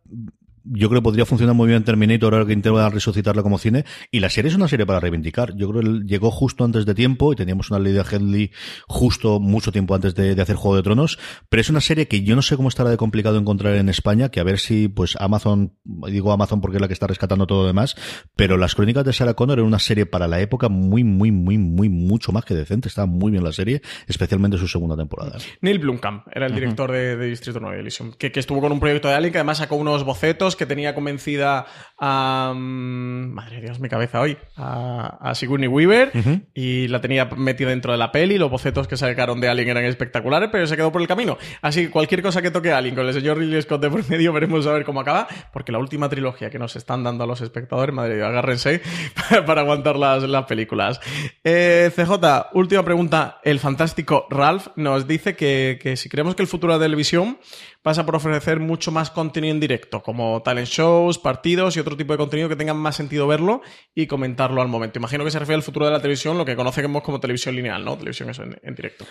yo 0.65 0.89
creo 0.89 1.01
que 1.01 1.05
podría 1.05 1.27
funcionar 1.27 1.55
muy 1.55 1.69
bien 1.69 1.85
Terminator 1.85 2.33
ahora 2.33 2.47
que 2.47 2.55
intentan 2.55 2.91
resucitarla 2.91 3.43
como 3.43 3.59
cine. 3.59 3.85
Y 4.11 4.21
la 4.21 4.31
serie 4.31 4.51
es 4.51 4.57
una 4.57 4.69
serie 4.69 4.87
para 4.87 4.99
reivindicar. 4.99 5.55
Yo 5.57 5.71
creo 5.71 5.83
que 5.83 6.07
llegó 6.07 6.31
justo 6.31 6.65
antes 6.65 6.87
de 6.87 6.95
tiempo 6.95 7.33
y 7.33 7.37
teníamos 7.37 7.71
una 7.71 7.79
ley 7.79 7.93
de 7.93 8.01
Headley 8.01 8.51
justo 8.87 9.41
mucho 9.41 9.73
tiempo 9.73 9.95
antes 9.95 10.15
de, 10.15 10.41
hacer 10.41 10.57
Juego 10.57 10.77
de 10.77 10.83
Tronos. 10.83 11.19
Pero 11.49 11.61
es 11.61 11.69
una 11.69 11.81
serie 11.81 12.09
que 12.09 12.23
yo 12.23 12.35
no 12.35 12.43
sé 12.43 12.57
cómo 12.57 12.69
estará 12.69 12.91
de 12.91 12.97
complicado 12.97 13.39
encontrar 13.39 13.75
en 13.75 13.89
España, 13.89 14.31
que 14.31 14.41
a 14.41 14.45
ver 14.45 14.59
si 14.59 14.89
pues 14.89 15.17
Amazon, 15.19 15.75
digo 15.85 16.33
Amazon 16.33 16.61
porque 16.61 16.79
es 16.79 16.81
la 16.81 16.89
que 16.89 16.95
está 16.95 17.07
rescatando 17.07 17.47
todo 17.47 17.63
lo 17.63 17.67
demás, 17.67 17.97
pero 18.35 18.57
las 18.57 18.75
crónicas 18.75 19.05
de 19.05 19.13
Sarah 19.13 19.35
Connor 19.35 19.59
era 19.59 19.67
una 19.67 19.79
serie 19.79 20.07
para 20.07 20.29
la 20.29 20.41
época 20.41 20.69
muy, 20.69 21.05
muy, 21.05 21.31
muy, 21.31 21.59
muy, 21.59 21.89
mucho 21.89 22.33
más 22.33 22.45
que 22.45 22.55
decente. 22.55 22.89
Estaba 22.89 23.07
muy 23.07 23.31
bien 23.31 23.45
la 23.45 23.53
serie, 23.53 23.83
especialmente 24.07 24.57
su 24.57 24.69
segunda 24.69 24.97
temporada. 24.97 25.37
Neil 25.61 25.79
Blomkamp 25.79 26.27
era 26.33 26.47
el 26.47 26.55
director 26.55 26.91
de, 26.91 27.15
Distrito 27.25 27.61
9 27.61 27.81
Elysium, 27.81 28.13
que, 28.13 28.33
que 28.33 28.41
estuvo 28.41 28.61
con 28.61 28.73
un 28.73 28.81
proyecto 28.81 29.09
de 29.09 29.15
Alien 29.15 29.33
que 29.33 29.39
además 29.39 29.59
sacó 29.59 29.77
unos 29.77 30.05
bocetos 30.05 30.54
que 30.57 30.67
tenía 30.67 30.95
convencida 30.95 31.67
a. 31.99 32.53
Mm, 32.55 33.33
madre 33.33 33.61
Dios, 33.61 33.81
mi 33.81 33.89
cabeza 33.89 34.21
hoy. 34.21 34.37
A, 34.57 35.33
Sigourney 35.35 35.69
Weaver. 35.69 36.13
Y 36.55 36.89
la 36.89 37.01
tenía 37.01 37.27
metida 37.27 37.71
dentro 37.71 37.93
de 37.93 37.99
la 37.99 38.13
peli. 38.13 38.39
Los 38.39 38.51
bocetos 38.51 38.89
que 38.89 38.97
sacaron 38.97 39.41
de 39.41 39.49
Alien 39.49 39.69
eran 39.69 39.85
espectaculares, 39.85 40.49
pero 40.53 40.67
se 40.67 40.77
quedó 40.77 40.93
por 40.93 41.01
el 41.01 41.09
camino. 41.09 41.39
Así 41.63 41.87
que 41.87 41.91
cualquier 41.91 42.23
cosa 42.23 42.43
que 42.43 42.51
toque 42.51 42.73
a 42.73 42.79
Alien 42.79 42.95
con 42.95 43.07
el 43.07 43.15
señor 43.15 43.39
Ridley 43.39 43.63
Scott 43.63 43.83
de 43.83 43.91
por 43.91 44.09
medio, 44.09 44.33
veremos 44.33 44.67
a 44.67 44.73
ver 44.73 44.85
cómo 44.85 45.01
acaba. 45.01 45.27
Porque 45.53 45.73
la 45.73 45.79
última 45.79 46.09
trilogía 46.09 46.51
que 46.51 46.59
nos 46.59 46.77
están 46.77 47.05
dando 47.05 47.25
a 47.25 47.27
los 47.27 47.41
espectadores, 47.41 47.95
madre 47.95 48.17
Dios, 48.17 48.29
agárrense 48.29 48.81
para 49.47 49.63
aguantar 49.63 49.97
las, 49.97 50.23
las 50.25 50.45
películas. 50.45 51.01
Eh, 51.43 51.91
CJ, 51.95 52.51
última 52.55 52.85
pregunta. 52.85 53.41
El 53.43 53.59
fantástico 53.59 54.27
Ralph 54.31 54.69
nos 54.77 55.07
dice 55.07 55.37
que, 55.37 55.79
que 55.81 55.97
si 55.97 56.09
creemos 56.09 56.35
que 56.35 56.43
el 56.43 56.49
futuro 56.49 56.73
de 56.73 56.79
la 56.79 56.85
televisión 56.85 57.39
pasa 57.85 58.07
por 58.07 58.17
ofrecer 58.17 58.61
mucho 58.61 58.91
más 58.91 59.11
contenido 59.11 59.53
en 59.53 59.61
directo, 59.61 60.03
como 60.03 60.41
talent 60.45 60.69
shows, 60.69 61.19
partidos 61.19 61.77
y 61.77 61.81
otro 61.81 61.97
tipo 61.97 62.13
de 62.13 62.19
contenido 62.19 62.49
que 62.49 62.55
tengan 62.55 62.77
más 62.77 62.95
sentido 62.95 63.27
verlo 63.27 63.63
y 63.95 64.07
comentarlo 64.07 64.63
al 64.63 64.69
momento. 64.69 65.01
Imagino 65.01 65.25
que 65.25 65.33
se 65.33 65.41
refiere 65.41 65.57
al 65.57 65.63
futuro 65.63 65.87
de 65.87 65.93
la 65.93 66.01
televisión, 66.01 66.39
lo 66.39 66.45
que 66.45 66.55
conocemos 66.55 67.03
como 67.03 67.19
televisión 67.19 67.57
lineal, 67.57 67.85
¿no? 67.85 67.97
Televisión 67.97 68.31
eso 68.31 68.45
en 68.45 68.75
directo. 68.75 69.05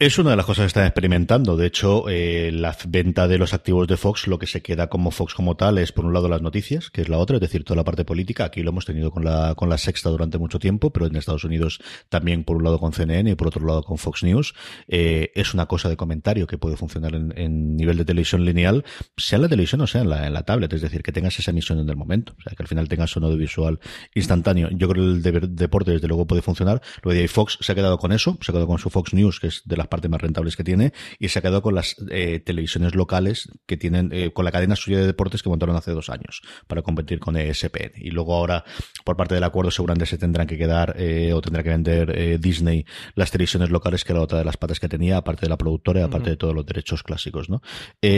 Es 0.00 0.18
una 0.18 0.30
de 0.30 0.36
las 0.36 0.46
cosas 0.46 0.62
que 0.62 0.68
están 0.68 0.86
experimentando. 0.86 1.58
De 1.58 1.66
hecho, 1.66 2.08
eh, 2.08 2.50
la 2.54 2.74
venta 2.88 3.28
de 3.28 3.36
los 3.36 3.52
activos 3.52 3.86
de 3.86 3.98
Fox, 3.98 4.28
lo 4.28 4.38
que 4.38 4.46
se 4.46 4.62
queda 4.62 4.88
como 4.88 5.10
Fox 5.10 5.34
como 5.34 5.58
tal 5.58 5.76
es, 5.76 5.92
por 5.92 6.06
un 6.06 6.14
lado, 6.14 6.26
las 6.26 6.40
noticias, 6.40 6.88
que 6.88 7.02
es 7.02 7.10
la 7.10 7.18
otra, 7.18 7.36
es 7.36 7.42
decir, 7.42 7.64
toda 7.64 7.76
la 7.76 7.84
parte 7.84 8.06
política. 8.06 8.44
Aquí 8.46 8.62
lo 8.62 8.70
hemos 8.70 8.86
tenido 8.86 9.10
con 9.10 9.26
la, 9.26 9.54
con 9.56 9.68
la 9.68 9.76
sexta 9.76 10.08
durante 10.08 10.38
mucho 10.38 10.58
tiempo, 10.58 10.90
pero 10.90 11.04
en 11.04 11.16
Estados 11.16 11.44
Unidos 11.44 11.82
también, 12.08 12.44
por 12.44 12.56
un 12.56 12.64
lado, 12.64 12.78
con 12.78 12.94
CNN 12.94 13.30
y 13.30 13.34
por 13.34 13.48
otro 13.48 13.66
lado, 13.66 13.82
con 13.82 13.98
Fox 13.98 14.22
News. 14.22 14.54
Eh, 14.88 15.32
es 15.34 15.52
una 15.52 15.66
cosa 15.66 15.90
de 15.90 15.98
comentario 15.98 16.46
que 16.46 16.56
puede 16.56 16.78
funcionar 16.78 17.14
en, 17.14 17.76
nivel 17.76 17.98
de 17.98 18.06
televisión 18.06 18.46
lineal, 18.46 18.86
sea 19.18 19.36
en 19.36 19.42
la 19.42 19.48
televisión 19.50 19.82
o 19.82 19.86
sea 19.86 20.00
en 20.00 20.08
la, 20.08 20.26
en 20.26 20.32
tablet. 20.46 20.72
Es 20.72 20.80
decir, 20.80 21.02
que 21.02 21.12
tengas 21.12 21.38
esa 21.38 21.50
emisión 21.50 21.78
en 21.78 21.90
el 21.90 21.96
momento. 21.96 22.32
O 22.38 22.42
sea, 22.42 22.54
que 22.56 22.62
al 22.62 22.68
final 22.68 22.88
tengas 22.88 23.10
sonido 23.10 23.36
visual 23.36 23.78
instantáneo. 24.14 24.70
Yo 24.70 24.88
creo 24.88 25.20
que 25.20 25.28
el 25.28 25.56
deporte, 25.56 25.90
desde 25.90 26.08
luego, 26.08 26.26
puede 26.26 26.40
funcionar. 26.40 26.80
Lo 27.02 27.10
de 27.10 27.28
Fox 27.28 27.58
se 27.60 27.72
ha 27.72 27.74
quedado 27.74 27.98
con 27.98 28.12
eso, 28.12 28.38
se 28.40 28.50
ha 28.50 28.54
quedado 28.54 28.66
con 28.66 28.78
su 28.78 28.88
Fox 28.88 29.12
News, 29.12 29.40
que 29.40 29.48
es 29.48 29.60
de 29.66 29.76
las 29.76 29.89
partes 29.90 30.10
más 30.10 30.20
rentables 30.20 30.56
que 30.56 30.64
tiene 30.64 30.92
y 31.18 31.28
se 31.28 31.38
ha 31.38 31.42
quedado 31.42 31.60
con 31.60 31.74
las 31.74 31.96
eh, 32.10 32.40
televisiones 32.40 32.94
locales 32.94 33.50
que 33.66 33.76
tienen, 33.76 34.10
eh, 34.12 34.32
con 34.32 34.44
la 34.44 34.52
cadena 34.52 34.76
suya 34.76 34.98
de 34.98 35.06
deportes 35.06 35.42
que 35.42 35.50
montaron 35.50 35.76
hace 35.76 35.90
dos 35.90 36.08
años 36.08 36.40
para 36.66 36.82
competir 36.82 37.18
con 37.18 37.36
ESPN. 37.36 37.92
Y 37.96 38.10
luego 38.10 38.34
ahora, 38.34 38.64
por 39.04 39.16
parte 39.16 39.34
del 39.34 39.44
acuerdo, 39.44 39.70
seguramente 39.70 40.06
se 40.06 40.16
tendrán 40.16 40.46
que 40.46 40.56
quedar 40.56 40.94
eh, 40.96 41.32
o 41.34 41.42
tendrá 41.42 41.62
que 41.62 41.68
vender 41.68 42.40
Disney 42.40 42.86
las 43.14 43.30
televisiones 43.30 43.70
locales, 43.70 44.04
que 44.04 44.12
era 44.12 44.22
otra 44.22 44.38
de 44.38 44.44
las 44.44 44.56
patas 44.56 44.80
que 44.80 44.88
tenía, 44.88 45.18
aparte 45.18 45.42
de 45.42 45.50
la 45.50 45.58
productora 45.58 46.00
y 46.00 46.02
aparte 46.04 46.30
de 46.30 46.36
todos 46.36 46.54
los 46.54 46.64
derechos 46.64 47.02
clásicos, 47.02 47.50
¿no? 47.50 47.60
yo 48.00 48.10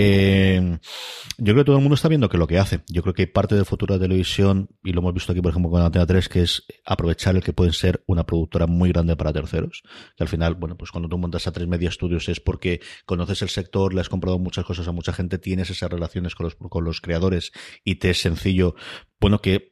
creo 1.39 1.57
que 1.57 1.64
todo 1.64 1.77
el 1.77 1.83
mundo 1.83 1.95
está 1.95 2.09
viendo 2.09 2.29
que 2.29 2.39
lo 2.39 2.47
que 2.47 2.59
hace. 2.59 2.83
Yo 2.89 3.03
creo 3.03 3.14
que 3.14 3.27
parte 3.27 3.55
del 3.55 3.64
futuro 3.64 3.95
de 3.95 4.01
la 4.01 4.05
televisión, 4.05 4.68
y 4.85 4.93
lo 4.93 5.01
hemos 5.01 5.14
visto 5.14 5.33
aquí, 5.33 5.41
por 5.41 5.51
ejemplo, 5.51 5.70
con 5.70 5.83
Antena 5.83 6.07
3, 6.07 6.29
que 6.29 6.43
es 6.43 6.64
aprovechar 6.85 7.35
el 7.37 7.43
que 7.43 7.53
pueden 7.53 7.73
ser 7.73 8.03
una 8.07 8.25
productora 8.25 8.66
muy 8.66 8.91
grande 8.91 9.16
para 9.16 9.33
terceros. 9.33 9.83
Que 10.16 10.25
al 10.25 10.29
final, 10.29 10.55
bueno, 10.55 10.77
pues 10.77 10.91
cuando 10.91 11.09
tú 11.09 11.18
montas 11.18 11.47
a 11.47 11.53
media 11.66 11.88
estudios 11.88 12.28
es 12.28 12.40
porque 12.40 12.80
conoces 13.04 13.42
el 13.42 13.48
sector, 13.48 13.94
le 13.94 14.00
has 14.00 14.08
comprado 14.08 14.38
muchas 14.38 14.64
cosas 14.64 14.88
a 14.88 14.92
mucha 14.92 15.12
gente, 15.12 15.38
tienes 15.38 15.70
esas 15.70 15.90
relaciones 15.90 16.34
con 16.34 16.44
los, 16.44 16.56
con 16.56 16.84
los 16.84 17.00
creadores 17.00 17.52
y 17.84 17.96
te 17.96 18.10
es 18.10 18.20
sencillo, 18.20 18.74
bueno, 19.20 19.40
que 19.40 19.72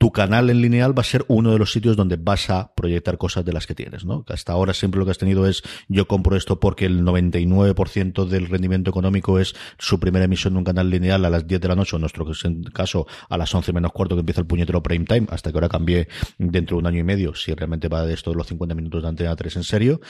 tu 0.00 0.12
canal 0.12 0.48
en 0.48 0.62
lineal 0.62 0.96
va 0.96 1.02
a 1.02 1.04
ser 1.04 1.26
uno 1.28 1.52
de 1.52 1.58
los 1.58 1.72
sitios 1.72 1.94
donde 1.94 2.16
vas 2.16 2.48
a 2.48 2.74
proyectar 2.74 3.18
cosas 3.18 3.44
de 3.44 3.52
las 3.52 3.66
que 3.66 3.74
tienes, 3.74 4.06
¿no? 4.06 4.24
Hasta 4.28 4.54
ahora 4.54 4.72
siempre 4.72 4.98
lo 4.98 5.04
que 5.04 5.10
has 5.10 5.18
tenido 5.18 5.46
es 5.46 5.62
yo 5.88 6.08
compro 6.08 6.36
esto 6.36 6.58
porque 6.58 6.86
el 6.86 7.02
99% 7.02 8.24
del 8.24 8.48
rendimiento 8.48 8.88
económico 8.88 9.38
es 9.38 9.54
su 9.78 10.00
primera 10.00 10.24
emisión 10.24 10.54
de 10.54 10.58
un 10.60 10.64
canal 10.64 10.88
lineal 10.88 11.22
a 11.26 11.28
las 11.28 11.46
10 11.46 11.60
de 11.60 11.68
la 11.68 11.74
noche, 11.76 11.96
en 11.96 12.00
nuestro 12.00 12.26
caso 12.72 13.06
a 13.28 13.36
las 13.36 13.54
11 13.54 13.74
menos 13.74 13.92
cuarto 13.92 14.16
que 14.16 14.20
empieza 14.20 14.40
el 14.40 14.46
puñetero 14.46 14.82
prime 14.82 15.04
time, 15.04 15.26
hasta 15.28 15.52
que 15.52 15.58
ahora 15.58 15.68
cambie 15.68 16.08
dentro 16.38 16.76
de 16.76 16.80
un 16.80 16.86
año 16.86 17.00
y 17.00 17.04
medio, 17.04 17.34
si 17.34 17.52
realmente 17.52 17.88
va 17.88 18.06
de 18.06 18.14
estos 18.14 18.34
los 18.34 18.46
50 18.46 18.74
minutos 18.74 19.02
de 19.02 19.08
antena 19.10 19.36
3 19.36 19.56
en 19.56 19.64
serio. 19.64 20.00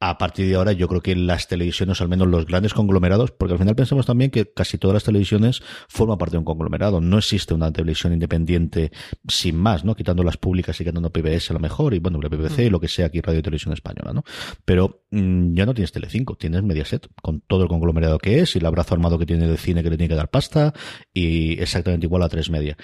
A 0.00 0.18
partir 0.18 0.48
de 0.48 0.56
ahora 0.56 0.72
yo 0.72 0.88
creo 0.88 1.00
que 1.00 1.14
las 1.14 1.46
televisiones, 1.46 2.00
al 2.00 2.08
menos 2.08 2.26
los 2.26 2.46
grandes 2.46 2.74
conglomerados, 2.74 3.30
porque 3.30 3.54
al 3.54 3.58
final 3.60 3.76
pensamos 3.76 4.06
también 4.06 4.32
que 4.32 4.52
casi 4.52 4.76
todas 4.76 4.94
las 4.94 5.04
televisiones 5.04 5.62
forman 5.88 6.18
parte 6.18 6.32
de 6.32 6.38
un 6.38 6.44
conglomerado, 6.44 7.00
no 7.00 7.16
existe 7.16 7.54
una 7.54 7.72
televisión 7.72 8.12
independiente 8.12 8.90
sin 9.36 9.56
más, 9.56 9.84
¿no? 9.84 9.94
Quitando 9.94 10.22
las 10.22 10.36
públicas 10.36 10.80
y 10.80 10.84
quitando 10.84 11.10
PBS 11.10 11.50
a 11.50 11.54
lo 11.54 11.60
mejor, 11.60 11.94
y 11.94 11.98
bueno, 11.98 12.18
BBC 12.18 12.60
y 12.60 12.70
lo 12.70 12.80
que 12.80 12.88
sea 12.88 13.06
aquí 13.06 13.20
Radio 13.20 13.40
y 13.40 13.42
Televisión 13.42 13.72
Española, 13.72 14.12
¿no? 14.12 14.24
Pero 14.64 15.04
mm, 15.10 15.54
ya 15.54 15.66
no 15.66 15.74
tienes 15.74 15.92
Telecinco, 15.92 16.36
tienes 16.36 16.62
Mediaset, 16.62 17.08
con 17.22 17.40
todo 17.40 17.62
el 17.62 17.68
conglomerado 17.68 18.18
que 18.18 18.40
es 18.40 18.56
y 18.56 18.58
el 18.58 18.66
abrazo 18.66 18.94
armado 18.94 19.18
que 19.18 19.26
tiene 19.26 19.46
de 19.46 19.56
cine 19.56 19.82
que 19.82 19.90
le 19.90 19.96
tiene 19.96 20.08
que 20.08 20.16
dar 20.16 20.30
pasta, 20.30 20.72
y 21.12 21.60
exactamente 21.60 22.06
igual 22.06 22.22
a 22.22 22.28
tres 22.28 22.50
media. 22.50 22.76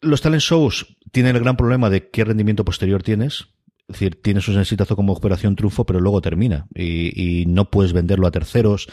Los 0.00 0.20
talent 0.20 0.42
shows 0.42 0.96
tienen 1.12 1.36
el 1.36 1.42
gran 1.42 1.56
problema 1.56 1.88
de 1.90 2.10
qué 2.10 2.24
rendimiento 2.24 2.64
posterior 2.64 3.02
tienes, 3.02 3.48
es 3.92 4.00
decir, 4.00 4.20
tiene 4.22 4.40
su 4.40 4.58
exitazo 4.58 4.96
como 4.96 5.12
operación 5.12 5.54
triunfo, 5.54 5.84
pero 5.84 6.00
luego 6.00 6.20
termina. 6.20 6.66
Y, 6.74 7.44
no 7.46 7.70
puedes 7.70 7.92
venderlo 7.92 8.26
a 8.26 8.30
terceros. 8.30 8.88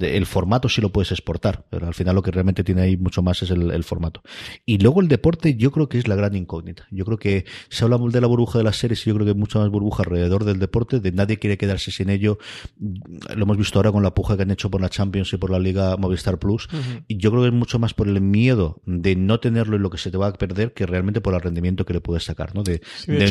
El 0.00 0.26
formato 0.26 0.68
sí 0.68 0.80
lo 0.80 0.92
puedes 0.92 1.10
exportar, 1.10 1.64
pero 1.70 1.86
al 1.86 1.94
final 1.94 2.14
lo 2.14 2.22
que 2.22 2.30
realmente 2.30 2.62
tiene 2.62 2.82
ahí 2.82 2.96
mucho 2.96 3.22
más 3.22 3.42
es 3.42 3.50
el, 3.50 3.84
formato. 3.84 4.22
Y 4.64 4.78
luego 4.78 5.00
el 5.00 5.08
deporte, 5.08 5.56
yo 5.56 5.70
creo 5.72 5.88
que 5.88 5.98
es 5.98 6.08
la 6.08 6.14
gran 6.14 6.34
incógnita. 6.36 6.86
Yo 6.90 7.04
creo 7.04 7.18
que 7.18 7.44
se 7.68 7.84
habla 7.84 7.98
de 7.98 8.20
la 8.20 8.26
burbuja 8.26 8.58
de 8.58 8.64
las 8.64 8.76
series 8.76 9.04
y 9.06 9.10
yo 9.10 9.14
creo 9.14 9.26
que 9.26 9.32
hay 9.32 9.38
mucha 9.38 9.58
más 9.58 9.68
burbuja 9.68 10.02
alrededor 10.04 10.44
del 10.44 10.58
deporte, 10.58 11.00
de 11.00 11.12
nadie 11.12 11.38
quiere 11.38 11.58
quedarse 11.58 11.90
sin 11.90 12.10
ello. 12.10 12.38
Lo 12.78 13.42
hemos 13.42 13.56
visto 13.56 13.78
ahora 13.78 13.92
con 13.92 14.02
la 14.02 14.14
puja 14.14 14.36
que 14.36 14.42
han 14.42 14.50
hecho 14.50 14.70
por 14.70 14.80
la 14.80 14.88
Champions 14.88 15.32
y 15.32 15.36
por 15.36 15.50
la 15.50 15.58
Liga 15.58 15.96
Movistar 15.96 16.38
Plus. 16.38 16.68
Y 17.08 17.16
yo 17.16 17.30
creo 17.30 17.42
que 17.42 17.48
es 17.48 17.54
mucho 17.54 17.78
más 17.78 17.94
por 17.94 18.08
el 18.08 18.20
miedo 18.20 18.80
de 18.86 19.16
no 19.16 19.40
tenerlo 19.40 19.76
y 19.76 19.80
lo 19.80 19.90
que 19.90 19.98
se 19.98 20.10
te 20.10 20.18
va 20.18 20.28
a 20.28 20.32
perder 20.32 20.72
que 20.72 20.86
realmente 20.86 21.20
por 21.20 21.34
el 21.34 21.40
rendimiento 21.40 21.84
que 21.84 21.92
le 21.92 22.00
puedes 22.00 22.24
sacar, 22.24 22.54
¿no? 22.54 22.62
De, 22.62 22.80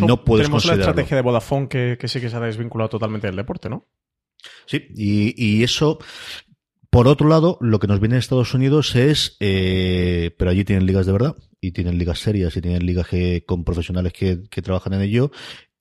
no 0.05 0.23
puedes 0.23 0.49
considerarlo 0.49 1.04
de 1.13 1.21
Vodafone 1.21 1.67
que, 1.67 1.97
que 1.99 2.07
sí 2.07 2.19
que 2.19 2.29
se 2.29 2.35
ha 2.37 2.39
desvinculado 2.39 2.89
totalmente 2.89 3.27
del 3.27 3.35
deporte, 3.35 3.69
¿no? 3.69 3.85
Sí, 4.65 4.87
y, 4.95 5.33
y, 5.59 5.63
eso 5.63 5.99
Por 6.89 7.07
otro 7.07 7.27
lado, 7.27 7.57
lo 7.61 7.79
que 7.79 7.87
nos 7.87 7.99
viene 7.99 8.15
de 8.15 8.19
Estados 8.19 8.53
Unidos 8.53 8.95
es, 8.95 9.37
eh, 9.41 10.33
pero 10.37 10.49
allí 10.51 10.63
tienen 10.63 10.85
ligas 10.85 11.05
de 11.05 11.11
verdad 11.11 11.35
y 11.61 11.71
tienen 11.71 11.97
ligas 11.97 12.19
serias 12.19 12.55
y 12.55 12.61
tienen 12.61 12.85
ligas 12.85 13.07
que, 13.07 13.43
con 13.45 13.63
profesionales 13.63 14.13
que, 14.13 14.43
que 14.49 14.61
trabajan 14.61 14.93
en 14.93 15.01
ello 15.01 15.31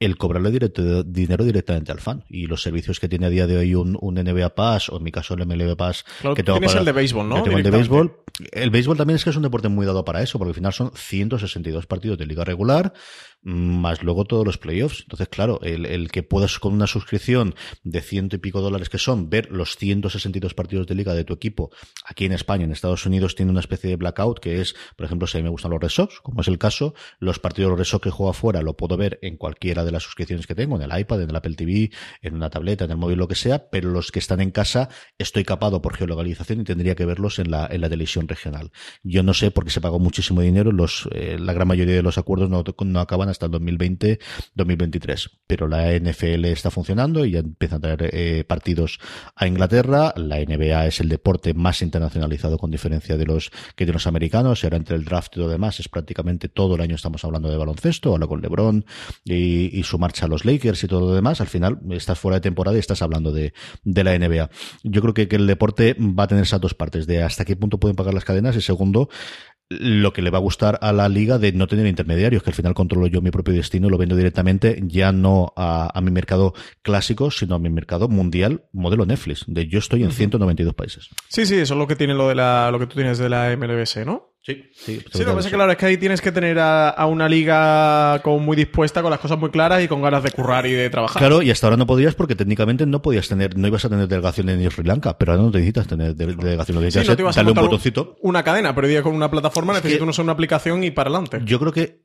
el 0.00 0.16
cobrarle 0.18 0.50
directo, 0.50 1.02
dinero 1.04 1.44
directamente 1.44 1.92
al 1.92 2.00
fan. 2.00 2.24
Y 2.28 2.46
los 2.46 2.62
servicios 2.62 2.98
que 3.00 3.08
tiene 3.08 3.26
a 3.26 3.30
día 3.30 3.46
de 3.46 3.56
hoy 3.56 3.74
un, 3.74 3.96
un 4.00 4.14
NBA 4.16 4.54
Pass, 4.54 4.88
o 4.90 4.96
en 4.98 5.02
mi 5.04 5.12
caso 5.12 5.34
el 5.34 5.46
MLB 5.46 5.76
Pass, 5.76 6.04
Claro, 6.20 6.34
que 6.34 6.42
tengo 6.42 6.58
tienes 6.58 6.72
para- 6.72 6.80
el 6.80 6.86
de 6.86 6.92
béisbol, 6.92 7.28
¿no? 7.28 7.44
el 7.46 7.62
de 7.62 7.70
béisbol. 7.70 8.16
El 8.52 8.70
béisbol 8.70 8.96
también 8.96 9.16
es 9.16 9.24
que 9.24 9.30
es 9.30 9.36
un 9.36 9.44
deporte 9.44 9.68
muy 9.68 9.86
dado 9.86 10.04
para 10.04 10.20
eso, 10.20 10.38
porque 10.38 10.50
al 10.50 10.54
final 10.56 10.72
son 10.72 10.90
162 10.94 11.86
partidos 11.86 12.18
de 12.18 12.26
liga 12.26 12.44
regular, 12.44 12.92
más 13.44 14.02
luego 14.02 14.24
todos 14.24 14.44
los 14.44 14.58
playoffs. 14.58 15.02
Entonces, 15.02 15.28
claro, 15.28 15.60
el, 15.62 15.86
el 15.86 16.10
que 16.10 16.22
puedas 16.22 16.58
con 16.58 16.72
una 16.72 16.86
suscripción 16.86 17.54
de 17.82 18.00
ciento 18.00 18.36
y 18.36 18.38
pico 18.38 18.60
dólares 18.60 18.88
que 18.88 18.98
son, 18.98 19.30
ver 19.30 19.50
los 19.50 19.76
162 19.76 20.54
partidos 20.54 20.86
de 20.86 20.94
liga 20.94 21.14
de 21.14 21.24
tu 21.24 21.34
equipo, 21.34 21.70
aquí 22.04 22.24
en 22.24 22.32
España, 22.32 22.64
en 22.64 22.72
Estados 22.72 23.06
Unidos, 23.06 23.34
tiene 23.34 23.50
una 23.50 23.60
especie 23.60 23.90
de 23.90 23.96
blackout 23.96 24.40
que 24.40 24.60
es, 24.60 24.74
por 24.96 25.06
ejemplo, 25.06 25.26
si 25.26 25.38
a 25.38 25.40
mí 25.40 25.44
me 25.44 25.50
gustan 25.50 25.70
los 25.70 25.80
Red 25.80 25.90
Sox, 25.90 26.20
como 26.20 26.40
es 26.40 26.48
el 26.48 26.58
caso, 26.58 26.94
los 27.18 27.38
partidos 27.38 27.68
de 27.68 27.70
los 27.70 27.78
Red 27.78 27.84
Sox 27.84 28.02
que 28.02 28.10
juego 28.10 28.30
afuera 28.30 28.62
lo 28.62 28.76
puedo 28.76 28.96
ver 28.96 29.18
en 29.22 29.36
cualquiera 29.36 29.84
de 29.84 29.92
las 29.92 30.02
suscripciones 30.02 30.46
que 30.46 30.54
tengo, 30.54 30.76
en 30.76 30.90
el 30.90 30.98
iPad, 30.98 31.22
en 31.22 31.30
el 31.30 31.36
Apple 31.36 31.54
TV, 31.54 31.90
en 32.22 32.34
una 32.34 32.50
tableta, 32.50 32.84
en 32.86 32.92
el 32.92 32.96
móvil, 32.96 33.18
lo 33.18 33.28
que 33.28 33.34
sea, 33.34 33.70
pero 33.70 33.90
los 33.90 34.10
que 34.10 34.18
están 34.18 34.40
en 34.40 34.50
casa 34.50 34.88
estoy 35.18 35.44
capado 35.44 35.82
por 35.82 35.94
geolocalización 35.96 36.60
y 36.60 36.64
tendría 36.64 36.94
que 36.94 37.04
verlos 37.04 37.38
en 37.38 37.50
la, 37.50 37.68
en 37.70 37.80
la 37.80 37.88
televisión 37.88 38.26
regional. 38.26 38.72
Yo 39.02 39.22
no 39.22 39.34
sé 39.34 39.50
porque 39.50 39.70
se 39.70 39.80
pagó 39.80 39.98
muchísimo 39.98 40.40
dinero, 40.40 40.72
los, 40.72 41.08
eh, 41.12 41.36
la 41.38 41.52
gran 41.52 41.68
mayoría 41.68 41.94
de 41.94 42.02
los 42.02 42.18
acuerdos 42.18 42.50
no, 42.50 42.64
no 42.84 43.00
acaban 43.00 43.28
hasta 43.34 43.46
el 43.46 43.52
2020, 43.52 44.18
2023, 44.54 45.30
pero 45.46 45.68
la 45.68 45.92
NFL 45.92 46.46
está 46.46 46.70
funcionando 46.70 47.24
y 47.24 47.32
ya 47.32 47.40
empiezan 47.40 47.78
a 47.78 47.80
traer 47.80 48.10
eh, 48.12 48.44
partidos 48.44 48.98
a 49.36 49.46
Inglaterra, 49.46 50.14
la 50.16 50.36
NBA 50.38 50.86
es 50.86 51.00
el 51.00 51.08
deporte 51.08 51.52
más 51.54 51.82
internacionalizado 51.82 52.58
con 52.58 52.70
diferencia 52.70 53.16
de 53.16 53.26
los 53.26 53.50
que 53.76 53.86
de 53.86 53.92
los 53.92 54.06
americanos, 54.06 54.62
y 54.62 54.66
ahora 54.66 54.76
entre 54.76 54.96
el 54.96 55.04
draft 55.04 55.36
y 55.36 55.40
lo 55.40 55.48
demás 55.48 55.80
es 55.80 55.88
prácticamente 55.88 56.48
todo 56.48 56.76
el 56.76 56.80
año 56.80 56.94
estamos 56.94 57.24
hablando 57.24 57.50
de 57.50 57.56
baloncesto, 57.56 58.10
ahora 58.10 58.26
con 58.26 58.40
LeBron 58.40 58.84
y, 59.24 59.82
su 59.84 59.98
marcha 59.98 60.24
a 60.24 60.28
los 60.28 60.46
Lakers 60.46 60.82
y 60.84 60.88
todo 60.88 61.00
lo 61.00 61.14
demás, 61.14 61.42
al 61.42 61.46
final 61.46 61.78
estás 61.90 62.18
fuera 62.18 62.36
de 62.36 62.40
temporada 62.40 62.76
y 62.76 62.80
estás 62.80 63.02
hablando 63.02 63.32
de, 63.32 63.52
de 63.82 64.04
la 64.04 64.18
NBA. 64.18 64.48
Yo 64.82 65.02
creo 65.02 65.12
que, 65.12 65.28
que 65.28 65.36
el 65.36 65.46
deporte 65.46 65.94
va 65.98 66.24
a 66.24 66.26
tener 66.26 66.44
esas 66.44 66.60
dos 66.60 66.72
partes, 66.72 67.06
de 67.06 67.22
hasta 67.22 67.44
qué 67.44 67.54
punto 67.54 67.78
pueden 67.78 67.96
pagar 67.96 68.14
las 68.14 68.24
cadenas 68.24 68.56
y 68.56 68.62
segundo, 68.62 69.10
lo 69.80 70.12
que 70.12 70.22
le 70.22 70.30
va 70.30 70.38
a 70.38 70.40
gustar 70.40 70.78
a 70.80 70.92
la 70.92 71.08
liga 71.08 71.38
de 71.38 71.52
no 71.52 71.66
tener 71.66 71.86
intermediarios, 71.86 72.42
que 72.42 72.50
al 72.50 72.54
final 72.54 72.74
controlo 72.74 73.06
yo 73.06 73.20
mi 73.20 73.30
propio 73.30 73.54
destino 73.54 73.88
y 73.88 73.90
lo 73.90 73.98
vendo 73.98 74.16
directamente 74.16 74.80
ya 74.82 75.12
no 75.12 75.52
a, 75.56 75.90
a 75.96 76.00
mi 76.00 76.10
mercado 76.10 76.54
clásico, 76.82 77.30
sino 77.30 77.54
a 77.54 77.58
mi 77.58 77.70
mercado 77.70 78.08
mundial, 78.08 78.64
modelo 78.72 79.06
Netflix, 79.06 79.44
de 79.46 79.66
yo 79.66 79.78
estoy 79.78 80.02
en 80.02 80.12
192 80.12 80.74
países. 80.74 81.08
Sí, 81.28 81.46
sí, 81.46 81.56
eso 81.56 81.74
es 81.74 81.78
lo 81.78 81.86
que 81.86 81.96
tiene 81.96 82.14
lo 82.14 82.28
de 82.28 82.34
la, 82.34 82.70
lo 82.70 82.78
que 82.78 82.86
tú 82.86 82.94
tienes 82.94 83.18
de 83.18 83.28
la 83.28 83.56
MLBS, 83.56 84.04
¿no? 84.04 84.33
Sí, 84.46 84.62
sí. 84.74 85.00
Sí, 85.10 85.20
lo 85.20 85.24
que 85.24 85.32
pasa 85.32 85.38
es 85.40 85.46
que 85.46 85.52
claro, 85.56 85.72
es 85.72 85.78
que 85.78 85.86
ahí 85.86 85.96
tienes 85.96 86.20
que 86.20 86.30
tener 86.30 86.58
a, 86.58 86.90
a 86.90 87.06
una 87.06 87.28
liga 87.30 88.20
como 88.22 88.40
muy 88.40 88.56
dispuesta, 88.56 89.00
con 89.00 89.10
las 89.10 89.18
cosas 89.20 89.38
muy 89.38 89.48
claras 89.50 89.82
y 89.82 89.88
con 89.88 90.02
ganas 90.02 90.22
de 90.22 90.30
currar 90.32 90.66
y 90.66 90.72
de 90.72 90.90
trabajar. 90.90 91.18
Claro, 91.20 91.40
y 91.40 91.50
hasta 91.50 91.66
ahora 91.66 91.78
no 91.78 91.86
podías 91.86 92.14
porque 92.14 92.34
técnicamente 92.34 92.84
no 92.84 93.00
podías 93.00 93.26
tener, 93.26 93.56
no 93.56 93.66
ibas 93.68 93.84
a 93.86 93.88
tener 93.88 94.06
delegación 94.06 94.50
en 94.50 94.70
Sri 94.70 94.84
Lanka, 94.84 95.16
pero 95.16 95.32
ahora 95.32 95.44
no 95.44 95.50
necesitas 95.50 95.86
tener 95.86 96.14
de- 96.14 96.26
delegación, 96.34 96.74
lo 96.74 96.82
que 96.82 96.90
Sí, 96.90 96.98
no 97.06 97.16
te 97.16 97.22
ibas 97.22 97.36
a 97.36 97.40
darle 97.40 97.52
un 97.52 97.58
botoncito. 97.66 98.16
una 98.20 98.42
cadena, 98.42 98.74
pero 98.74 98.86
hoy 98.86 98.92
día 98.92 99.02
con 99.02 99.14
una 99.14 99.30
plataforma 99.30 99.72
necesitas 99.72 100.18
una 100.18 100.32
aplicación 100.32 100.84
y 100.84 100.90
para 100.90 101.08
adelante. 101.08 101.40
Yo 101.46 101.58
creo 101.58 101.72
que 101.72 102.02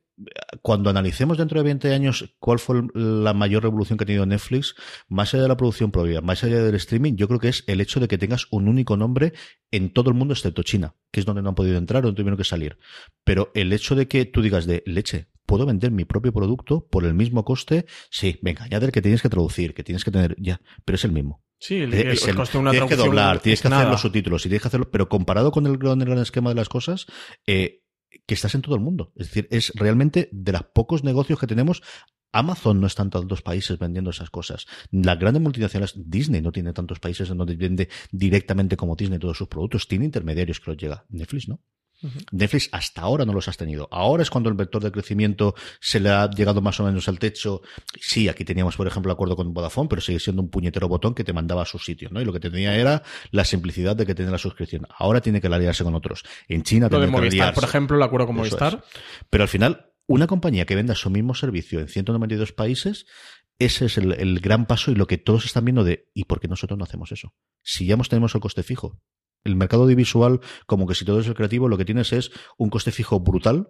cuando 0.61 0.89
analicemos 0.89 1.38
dentro 1.38 1.59
de 1.59 1.63
20 1.63 1.93
años 1.93 2.36
cuál 2.39 2.59
fue 2.59 2.82
la 2.93 3.34
mayor 3.34 3.63
revolución 3.63 3.97
que 3.97 4.03
ha 4.03 4.07
tenido 4.07 4.26
Netflix, 4.26 4.76
más 5.07 5.34
allá 5.34 5.43
de 5.43 5.49
la 5.49 5.57
producción 5.57 5.91
propia, 5.91 6.22
más 6.22 6.43
allá 6.43 6.61
del 6.63 6.76
streaming, 6.76 7.15
yo 7.15 7.28
creo 7.28 7.39
que 7.39 7.49
es 7.49 7.63
el 7.67 7.82
hecho 7.82 7.99
de 7.99 8.07
que 8.07 8.17
tengas 8.17 8.47
un 8.51 8.67
único 8.67 8.97
nombre 8.97 9.34
en 9.72 9.91
todo 9.93 10.09
el 10.09 10.15
mundo 10.15 10.34
excepto 10.34 10.63
China, 10.63 10.95
que 11.11 11.20
es 11.20 11.26
donde 11.26 11.41
no 11.41 11.49
han 11.49 11.55
podido 11.55 11.78
entrar 11.78 12.03
o 12.03 12.07
donde 12.07 12.17
tuvieron 12.22 12.38
que 12.38 12.43
salir. 12.43 12.78
Pero 13.24 13.51
el 13.55 13.72
hecho 13.74 13.95
de 13.95 14.07
que 14.07 14.26
tú 14.26 14.41
digas 14.41 14.65
de 14.65 14.84
leche, 14.86 15.28
puedo 15.45 15.65
vender 15.65 15.91
mi 15.91 16.05
propio 16.05 16.32
producto 16.32 16.86
por 16.88 17.05
el 17.05 17.13
mismo 17.13 17.43
coste, 17.43 17.86
sí, 18.11 18.38
venga, 18.41 18.63
añade 18.65 18.86
el 18.88 18.91
que 18.91 19.01
tienes 19.01 19.22
que 19.22 19.30
traducir, 19.30 19.74
que 19.74 19.84
tienes 19.84 20.03
que 20.03 20.11
tener, 20.11 20.36
ya, 20.39 20.61
pero 20.86 20.95
es 20.95 21.03
el 21.05 21.11
mismo. 21.11 21.43
Sí, 21.59 21.76
el, 21.78 21.93
Eh, 21.93 22.01
el- 22.01 22.17
el 22.30 22.36
coste 22.36 22.57
de 22.57 22.61
una 22.61 22.72
tienes 22.72 22.89
que 22.89 22.95
doblar, 22.95 23.39
tienes 23.39 23.59
es 23.59 23.61
que 23.63 23.67
hacer 23.67 23.86
los 23.91 24.01
subtítulos 24.01 24.45
y 24.45 24.49
tienes 24.49 24.61
que 24.61 24.67
hacerlo, 24.67 24.91
pero 24.91 25.09
comparado 25.09 25.51
con 25.51 25.65
el, 25.65 25.80
con 25.80 25.99
el 26.01 26.07
gran 26.07 26.20
esquema 26.20 26.49
de 26.51 26.55
las 26.55 26.70
cosas, 26.70 27.05
eh, 27.47 27.82
que 28.30 28.36
estás 28.36 28.53
en 28.53 28.61
todo 28.61 28.75
el 28.75 28.82
mundo. 28.82 29.11
Es 29.15 29.25
decir, 29.30 29.47
es 29.49 29.73
realmente 29.73 30.30
de 30.32 30.51
los 30.51 30.61
pocos 30.61 31.03
negocios 31.03 31.39
que 31.39 31.47
tenemos. 31.47 31.82
Amazon 32.32 32.80
no 32.80 32.86
está 32.86 33.01
en 33.01 33.09
tantos 33.09 33.41
países 33.41 33.80
vendiendo 33.80 34.11
esas 34.11 34.30
cosas. 34.30 34.67
Las 34.91 35.17
grandes 35.17 35.41
multinacionales, 35.41 35.95
Disney 35.97 36.39
no 36.39 36.51
tiene 36.51 36.71
tantos 36.71 36.99
países 36.99 37.27
en 37.32 37.39
donde 37.39 37.55
vende 37.55 37.89
directamente 38.11 38.77
como 38.77 38.95
Disney 38.95 39.17
todos 39.17 39.36
sus 39.36 39.47
productos. 39.47 39.88
Tiene 39.88 40.05
intermediarios 40.05 40.59
que 40.59 40.69
los 40.69 40.77
llega. 40.77 41.05
Netflix 41.09 41.49
no. 41.49 41.59
Netflix 42.31 42.69
hasta 42.71 43.01
ahora 43.01 43.25
no 43.25 43.33
los 43.33 43.47
has 43.47 43.57
tenido. 43.57 43.87
Ahora 43.91 44.23
es 44.23 44.29
cuando 44.29 44.49
el 44.49 44.55
vector 44.55 44.81
de 44.83 44.91
crecimiento 44.91 45.55
se 45.79 45.99
le 45.99 46.09
ha 46.09 46.29
llegado 46.29 46.61
más 46.61 46.79
o 46.79 46.83
menos 46.83 47.07
al 47.07 47.19
techo. 47.19 47.61
Sí, 47.99 48.29
aquí 48.29 48.45
teníamos, 48.45 48.77
por 48.77 48.87
ejemplo, 48.87 49.11
acuerdo 49.11 49.35
con 49.35 49.53
Vodafone, 49.53 49.89
pero 49.89 50.01
sigue 50.01 50.19
siendo 50.19 50.41
un 50.41 50.49
puñetero 50.49 50.87
botón 50.87 51.13
que 51.13 51.23
te 51.23 51.33
mandaba 51.33 51.63
a 51.63 51.65
su 51.65 51.79
sitio, 51.79 52.09
¿no? 52.11 52.21
Y 52.21 52.25
lo 52.25 52.33
que 52.33 52.39
tenía 52.39 52.75
era 52.75 53.03
la 53.31 53.43
simplicidad 53.45 53.95
de 53.95 54.05
que 54.05 54.15
tenía 54.15 54.31
la 54.31 54.37
suscripción. 54.37 54.87
Ahora 54.97 55.21
tiene 55.21 55.41
que 55.41 55.47
aliarse 55.47 55.83
con 55.83 55.95
otros. 55.95 56.23
En 56.47 56.63
China 56.63 56.87
Lo 56.89 56.99
de 56.99 57.05
que 57.07 57.11
Movistar, 57.11 57.41
aliarse. 57.41 57.55
por 57.61 57.69
ejemplo, 57.69 57.97
el 57.97 58.03
acuerdo 58.03 58.27
con 58.27 58.35
Eso 58.37 58.41
Movistar. 58.57 58.83
es. 58.85 58.99
Pero 59.29 59.43
al 59.43 59.49
final, 59.49 59.91
una 60.07 60.27
compañía 60.27 60.65
que 60.65 60.75
venda 60.75 60.95
su 60.95 61.09
mismo 61.09 61.35
servicio 61.35 61.79
en 61.79 61.87
192 61.87 62.53
países, 62.53 63.05
ese 63.59 63.85
es 63.85 63.97
el, 63.97 64.13
el 64.13 64.39
gran 64.39 64.65
paso 64.65 64.91
y 64.91 64.95
lo 64.95 65.05
que 65.05 65.17
todos 65.17 65.45
están 65.45 65.65
viendo 65.65 65.83
de 65.83 66.09
¿y 66.13 66.23
por 66.25 66.39
qué 66.39 66.47
nosotros 66.47 66.77
no 66.77 66.85
hacemos 66.85 67.11
eso? 67.11 67.33
Si 67.61 67.85
ya 67.85 67.97
tenemos 67.97 68.33
el 68.33 68.41
coste 68.41 68.63
fijo. 68.63 69.01
El 69.43 69.55
mercado 69.55 69.83
audiovisual, 69.83 70.41
como 70.65 70.87
que 70.87 70.95
si 70.95 71.05
todo 71.05 71.19
es 71.19 71.27
el 71.27 71.35
creativo, 71.35 71.67
lo 71.67 71.77
que 71.77 71.85
tienes 71.85 72.13
es 72.13 72.31
un 72.57 72.69
coste 72.69 72.91
fijo 72.91 73.19
brutal, 73.19 73.69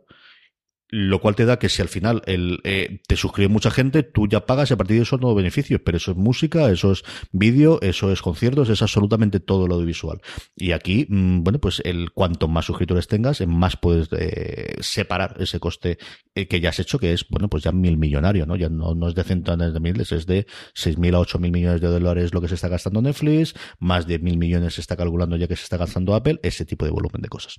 lo 0.90 1.22
cual 1.22 1.36
te 1.36 1.46
da 1.46 1.60
que 1.60 1.70
si 1.70 1.82
al 1.82 1.88
final 1.88 2.24
el, 2.26 2.60
eh, 2.64 3.02
te 3.08 3.16
suscribe 3.16 3.48
mucha 3.48 3.70
gente, 3.70 4.04
tú 4.04 4.28
ya 4.28 4.46
pagas 4.46 4.72
y 4.72 4.74
a 4.74 4.78
partir 4.78 4.98
de 4.98 5.04
eso 5.04 5.18
no 5.18 5.36
beneficios, 5.36 5.82
pero 5.84 5.98
eso 5.98 6.12
es 6.12 6.18
música, 6.18 6.70
eso 6.70 6.92
es 6.92 7.04
vídeo, 7.32 7.80
eso 7.82 8.12
es 8.12 8.22
conciertos, 8.22 8.70
es 8.70 8.82
absolutamente 8.82 9.40
todo 9.40 9.68
lo 9.68 9.76
audiovisual. 9.76 10.20
Y 10.56 10.72
aquí, 10.72 11.06
mm, 11.08 11.44
bueno, 11.44 11.60
pues 11.60 11.82
el 11.86 12.12
cuanto 12.12 12.48
más 12.48 12.66
suscriptores 12.66 13.08
tengas, 13.08 13.42
en 13.42 13.52
más 13.52 13.78
puedes 13.78 14.10
eh, 14.12 14.76
separar 14.80 15.36
ese 15.40 15.60
coste 15.60 16.00
eh, 16.34 16.48
que 16.48 16.60
ya 16.60 16.70
has 16.70 16.80
hecho, 16.80 16.98
que 16.98 17.14
es, 17.14 17.28
bueno, 17.30 17.50
pues 17.50 17.64
ya 17.64 17.72
mil 17.72 17.98
millonario, 17.98 18.48
¿no? 18.48 18.56
Ya 18.56 18.70
no, 18.70 19.08
es 19.08 19.14
de 19.14 19.24
centenares 19.24 19.74
de 19.74 19.80
miles, 19.80 20.12
es 20.12 20.26
de 20.26 20.48
seis 20.74 20.98
mil 20.98 21.14
a 21.14 21.20
ocho 21.20 21.38
mil 21.38 21.52
millones 21.52 21.82
de 21.82 21.88
dólares 21.88 22.34
lo 22.34 22.42
que 22.42 22.48
se 22.48 22.56
está 22.56 22.68
gastando 22.68 23.02
Netflix, 23.02 23.54
más 23.80 24.08
de 24.08 24.18
mil 24.18 24.38
millones 24.38 24.74
se 24.74 24.82
está 24.82 24.98
calculando 24.98 25.36
ya 25.38 25.48
que 25.48 25.56
se 25.56 25.64
está 25.64 25.78
gastando 25.78 26.16
Apple, 26.16 26.40
ese 26.42 26.66
tipo 26.66 26.86
de 26.86 26.92
volumen 26.92 27.22
de 27.22 27.30
cosas. 27.30 27.58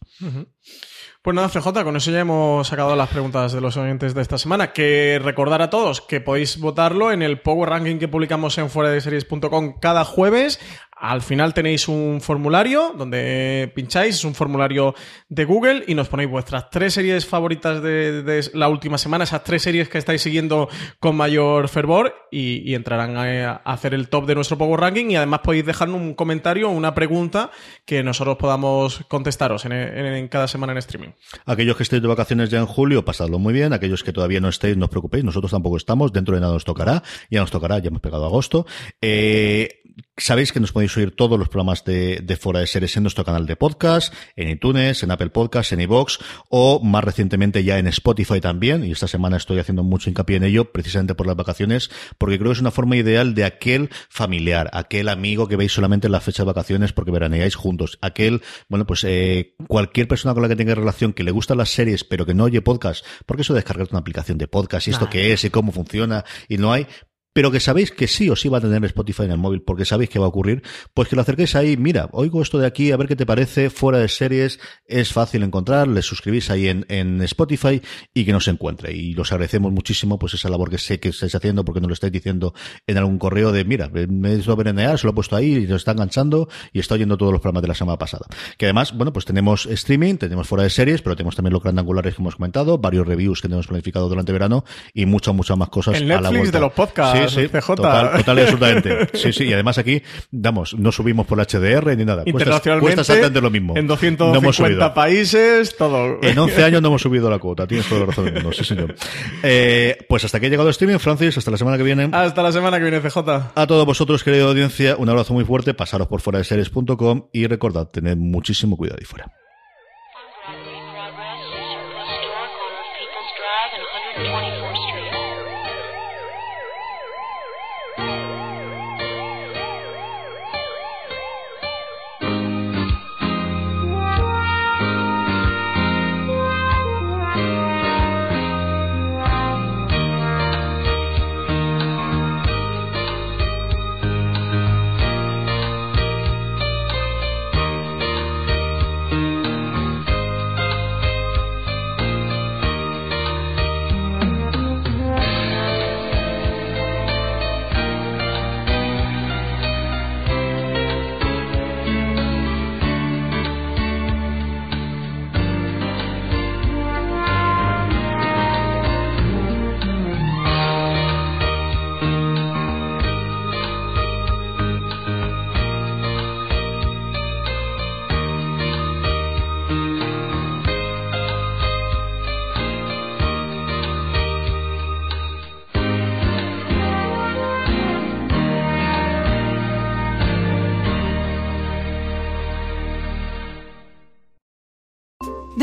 Pues 1.22 1.34
nada, 1.34 1.48
CJ, 1.48 1.84
con 1.84 1.96
eso 1.96 2.10
ya 2.10 2.20
hemos 2.20 2.66
sacado 2.66 2.96
las 2.96 3.08
preguntas 3.08 3.19
de 3.20 3.60
los 3.60 3.76
oyentes 3.76 4.14
de 4.14 4.22
esta 4.22 4.38
semana. 4.38 4.72
Que 4.72 5.20
recordar 5.22 5.60
a 5.60 5.68
todos 5.68 6.00
que 6.00 6.22
podéis 6.22 6.58
votarlo 6.58 7.12
en 7.12 7.20
el 7.20 7.38
Power 7.38 7.68
Ranking 7.68 7.98
que 7.98 8.08
publicamos 8.08 8.56
en 8.56 8.70
fuera 8.70 8.90
de 8.90 9.00
series.com 9.02 9.78
cada 9.78 10.06
jueves. 10.06 10.58
Al 11.00 11.22
final 11.22 11.54
tenéis 11.54 11.88
un 11.88 12.20
formulario 12.20 12.94
donde 12.96 13.72
pincháis, 13.74 14.16
es 14.16 14.24
un 14.24 14.34
formulario 14.34 14.94
de 15.28 15.44
Google 15.44 15.84
y 15.86 15.94
nos 15.94 16.08
ponéis 16.08 16.30
vuestras 16.30 16.68
tres 16.70 16.94
series 16.94 17.26
favoritas 17.26 17.82
de, 17.82 18.50
la 18.54 18.68
última 18.68 18.98
semana, 18.98 19.24
esas 19.24 19.42
tres 19.42 19.62
series 19.62 19.88
que 19.88 19.98
estáis 19.98 20.20
siguiendo 20.20 20.68
con 20.98 21.16
mayor 21.16 21.68
fervor 21.68 22.14
y, 22.30 22.74
entrarán 22.74 23.16
a, 23.16 23.56
hacer 23.64 23.94
el 23.94 24.08
top 24.08 24.26
de 24.26 24.34
nuestro 24.34 24.58
Power 24.58 24.80
Ranking 24.80 25.06
y 25.10 25.16
además 25.16 25.40
podéis 25.42 25.64
dejarnos 25.64 26.00
un 26.00 26.14
comentario 26.14 26.68
o 26.68 26.72
una 26.72 26.94
pregunta 26.94 27.50
que 27.84 28.02
nosotros 28.02 28.36
podamos 28.36 29.00
contestaros 29.08 29.64
en 29.64 30.28
cada 30.28 30.48
semana 30.48 30.72
en 30.72 30.78
streaming. 30.78 31.10
Aquellos 31.46 31.76
que 31.76 31.82
estéis 31.82 32.02
de 32.02 32.08
vacaciones 32.08 32.50
ya 32.50 32.58
en 32.58 32.66
julio, 32.66 33.04
pasadlo 33.04 33.38
muy 33.38 33.52
bien. 33.52 33.72
Aquellos 33.72 34.04
que 34.04 34.12
todavía 34.12 34.40
no 34.40 34.48
estéis, 34.48 34.76
no 34.76 34.84
os 34.84 34.90
preocupéis. 34.90 35.24
Nosotros 35.24 35.50
tampoco 35.50 35.76
estamos. 35.76 36.12
Dentro 36.12 36.34
de 36.34 36.40
nada 36.40 36.52
nos 36.52 36.64
tocará. 36.64 37.02
Ya 37.30 37.40
nos 37.40 37.50
tocará. 37.50 37.78
Ya 37.78 37.88
hemos 37.88 38.00
pegado 38.00 38.24
agosto. 38.24 38.66
Eh, 39.00 39.80
Sabéis 40.16 40.52
que 40.52 40.60
nos 40.60 40.72
podéis 40.72 40.89
oír 40.96 41.14
todos 41.14 41.38
los 41.38 41.48
programas 41.48 41.84
de, 41.84 42.20
de 42.22 42.36
Fuera 42.36 42.60
de 42.60 42.66
Series 42.66 42.96
en 42.96 43.04
nuestro 43.04 43.24
canal 43.24 43.46
de 43.46 43.56
podcast, 43.56 44.14
en 44.36 44.48
iTunes, 44.48 45.02
en 45.02 45.10
Apple 45.10 45.30
Podcasts, 45.30 45.72
en 45.72 45.80
iVoox 45.80 46.18
o 46.48 46.80
más 46.82 47.04
recientemente 47.04 47.64
ya 47.64 47.78
en 47.78 47.86
Spotify 47.88 48.40
también. 48.40 48.84
Y 48.84 48.92
esta 48.92 49.08
semana 49.08 49.36
estoy 49.36 49.58
haciendo 49.58 49.82
mucho 49.82 50.10
hincapié 50.10 50.36
en 50.36 50.44
ello 50.44 50.72
precisamente 50.72 51.14
por 51.14 51.26
las 51.26 51.36
vacaciones 51.36 51.90
porque 52.18 52.38
creo 52.38 52.50
que 52.50 52.54
es 52.54 52.60
una 52.60 52.70
forma 52.70 52.96
ideal 52.96 53.34
de 53.34 53.44
aquel 53.44 53.90
familiar, 54.08 54.70
aquel 54.72 55.08
amigo 55.08 55.48
que 55.48 55.56
veis 55.56 55.72
solamente 55.72 56.06
en 56.06 56.12
las 56.12 56.24
fechas 56.24 56.44
de 56.44 56.52
vacaciones 56.52 56.92
porque 56.92 57.10
veraneáis 57.10 57.54
juntos, 57.54 57.98
aquel, 58.00 58.42
bueno, 58.68 58.86
pues 58.86 59.04
eh, 59.04 59.54
cualquier 59.66 60.08
persona 60.08 60.34
con 60.34 60.42
la 60.42 60.48
que 60.48 60.56
tenga 60.56 60.74
relación 60.74 61.12
que 61.12 61.24
le 61.24 61.30
gustan 61.30 61.58
las 61.58 61.70
series 61.70 62.04
pero 62.04 62.26
que 62.26 62.34
no 62.34 62.44
oye 62.44 62.62
podcast, 62.62 63.04
porque 63.26 63.42
eso 63.42 63.52
de 63.52 63.58
descargar 63.58 63.88
una 63.90 64.00
aplicación 64.00 64.38
de 64.38 64.48
podcast 64.48 64.86
y 64.86 64.90
esto 64.90 65.06
Nah. 65.06 65.10
qué 65.10 65.32
es 65.32 65.44
y 65.44 65.50
cómo 65.50 65.72
funciona 65.72 66.24
y 66.48 66.58
no 66.58 66.72
hay, 66.72 66.86
pero 67.32 67.50
que 67.50 67.60
sabéis 67.60 67.90
que 67.90 68.08
sí 68.08 68.28
o 68.30 68.36
sí 68.36 68.48
va 68.48 68.58
a 68.58 68.60
tener 68.60 68.84
Spotify 68.84 69.24
en 69.24 69.32
el 69.32 69.38
móvil 69.38 69.62
porque 69.62 69.84
sabéis 69.84 70.10
que 70.10 70.18
va 70.18 70.26
a 70.26 70.28
ocurrir, 70.28 70.62
pues 70.94 71.08
que 71.08 71.16
lo 71.16 71.22
acerquéis 71.22 71.54
ahí, 71.54 71.76
mira, 71.76 72.08
oigo 72.12 72.42
esto 72.42 72.58
de 72.58 72.66
aquí, 72.66 72.92
a 72.92 72.96
ver 72.96 73.08
qué 73.08 73.16
te 73.16 73.26
parece, 73.26 73.70
fuera 73.70 73.98
de 73.98 74.08
series, 74.08 74.58
es 74.84 75.12
fácil 75.12 75.42
encontrar, 75.42 75.88
le 75.88 76.02
suscribís 76.02 76.50
ahí 76.50 76.68
en, 76.68 76.86
en 76.88 77.20
Spotify 77.22 77.80
y 78.14 78.24
que 78.24 78.32
nos 78.32 78.48
encuentre. 78.48 78.92
Y 78.92 79.14
los 79.14 79.32
agradecemos 79.32 79.72
muchísimo, 79.72 80.18
pues 80.18 80.34
esa 80.34 80.48
labor 80.48 80.70
que 80.70 80.78
sé 80.78 80.98
que 80.98 81.10
estáis 81.10 81.34
haciendo 81.34 81.64
porque 81.64 81.80
nos 81.80 81.88
lo 81.88 81.94
estáis 81.94 82.12
diciendo 82.12 82.54
en 82.86 82.98
algún 82.98 83.18
correo 83.18 83.52
de, 83.52 83.64
mira, 83.64 83.88
me 83.88 84.32
he 84.32 84.34
ido 84.36 84.52
a 84.52 84.96
se 84.96 85.06
lo 85.06 85.10
he 85.10 85.14
puesto 85.14 85.36
ahí 85.36 85.52
y 85.52 85.66
lo 85.66 85.76
está 85.76 85.92
enganchando 85.92 86.48
y 86.72 86.80
está 86.80 86.94
oyendo 86.94 87.16
todos 87.16 87.32
los 87.32 87.40
programas 87.40 87.62
de 87.62 87.68
la 87.68 87.74
semana 87.74 87.98
pasada. 87.98 88.26
Que 88.58 88.66
además, 88.66 88.92
bueno, 88.96 89.12
pues 89.12 89.24
tenemos 89.24 89.66
streaming, 89.66 90.16
tenemos 90.16 90.48
fuera 90.48 90.64
de 90.64 90.70
series, 90.70 91.02
pero 91.02 91.16
tenemos 91.16 91.36
también 91.36 91.52
los 91.52 91.62
grandangulares 91.62 92.14
que 92.14 92.22
hemos 92.22 92.36
comentado, 92.36 92.78
varios 92.78 93.06
reviews 93.06 93.40
que 93.40 93.48
tenemos 93.48 93.66
planificado 93.66 94.08
durante 94.08 94.32
verano 94.32 94.64
y 94.94 95.06
muchas, 95.06 95.34
muchas 95.34 95.56
más 95.56 95.68
cosas. 95.68 95.96
El 95.96 96.08
Netflix 96.08 96.52
de 96.52 96.60
los 96.60 96.72
podcasts. 96.72 97.18
Sí, 97.18 97.19
sí, 97.28 97.48
Total, 97.48 98.18
total 98.18 98.38
y 98.38 98.40
absolutamente. 98.42 99.08
Sí, 99.14 99.32
sí, 99.32 99.44
y 99.44 99.52
además 99.52 99.78
aquí, 99.78 100.02
damos, 100.30 100.74
no 100.74 100.92
subimos 100.92 101.26
por 101.26 101.38
HDR 101.38 101.96
ni 101.96 102.04
nada. 102.04 102.22
Internacionalmente, 102.26 103.04
cuesta 103.04 103.40
lo 103.40 103.50
mismo. 103.50 103.76
En 103.76 103.86
250 103.86 104.94
países, 104.94 105.76
todo. 105.76 106.18
En 106.22 106.38
11 106.38 106.64
años 106.64 106.82
no 106.82 106.88
hemos 106.88 107.02
subido 107.02 107.30
la 107.30 107.38
cuota, 107.38 107.66
tienes 107.66 107.86
toda 107.88 108.00
la 108.00 108.06
razón 108.06 108.26
del 108.26 108.34
mundo, 108.34 108.52
sí 108.52 108.64
señor. 108.64 108.94
Eh, 109.42 109.98
pues 110.08 110.24
hasta 110.24 110.38
aquí 110.38 110.46
ha 110.46 110.50
llegado 110.50 110.68
el 110.68 110.72
streaming, 110.72 110.98
Francis, 110.98 111.36
hasta 111.38 111.50
la 111.50 111.56
semana 111.56 111.76
que 111.76 111.82
viene. 111.82 112.08
Hasta 112.12 112.42
la 112.42 112.52
semana 112.52 112.78
que 112.78 112.84
viene, 112.84 113.00
CJ. 113.00 113.18
A 113.54 113.66
todos 113.66 113.86
vosotros, 113.86 114.22
querida 114.24 114.44
audiencia, 114.44 114.96
un 114.96 115.08
abrazo 115.08 115.34
muy 115.34 115.44
fuerte, 115.44 115.74
pasaros 115.74 116.08
por 116.08 116.20
fuera 116.20 116.38
de 116.38 116.44
series.com 116.44 117.28
y 117.32 117.46
recordad, 117.46 117.88
tened 117.88 118.16
muchísimo 118.16 118.76
cuidado 118.76 118.98
ahí 119.00 119.06
fuera. 119.06 119.32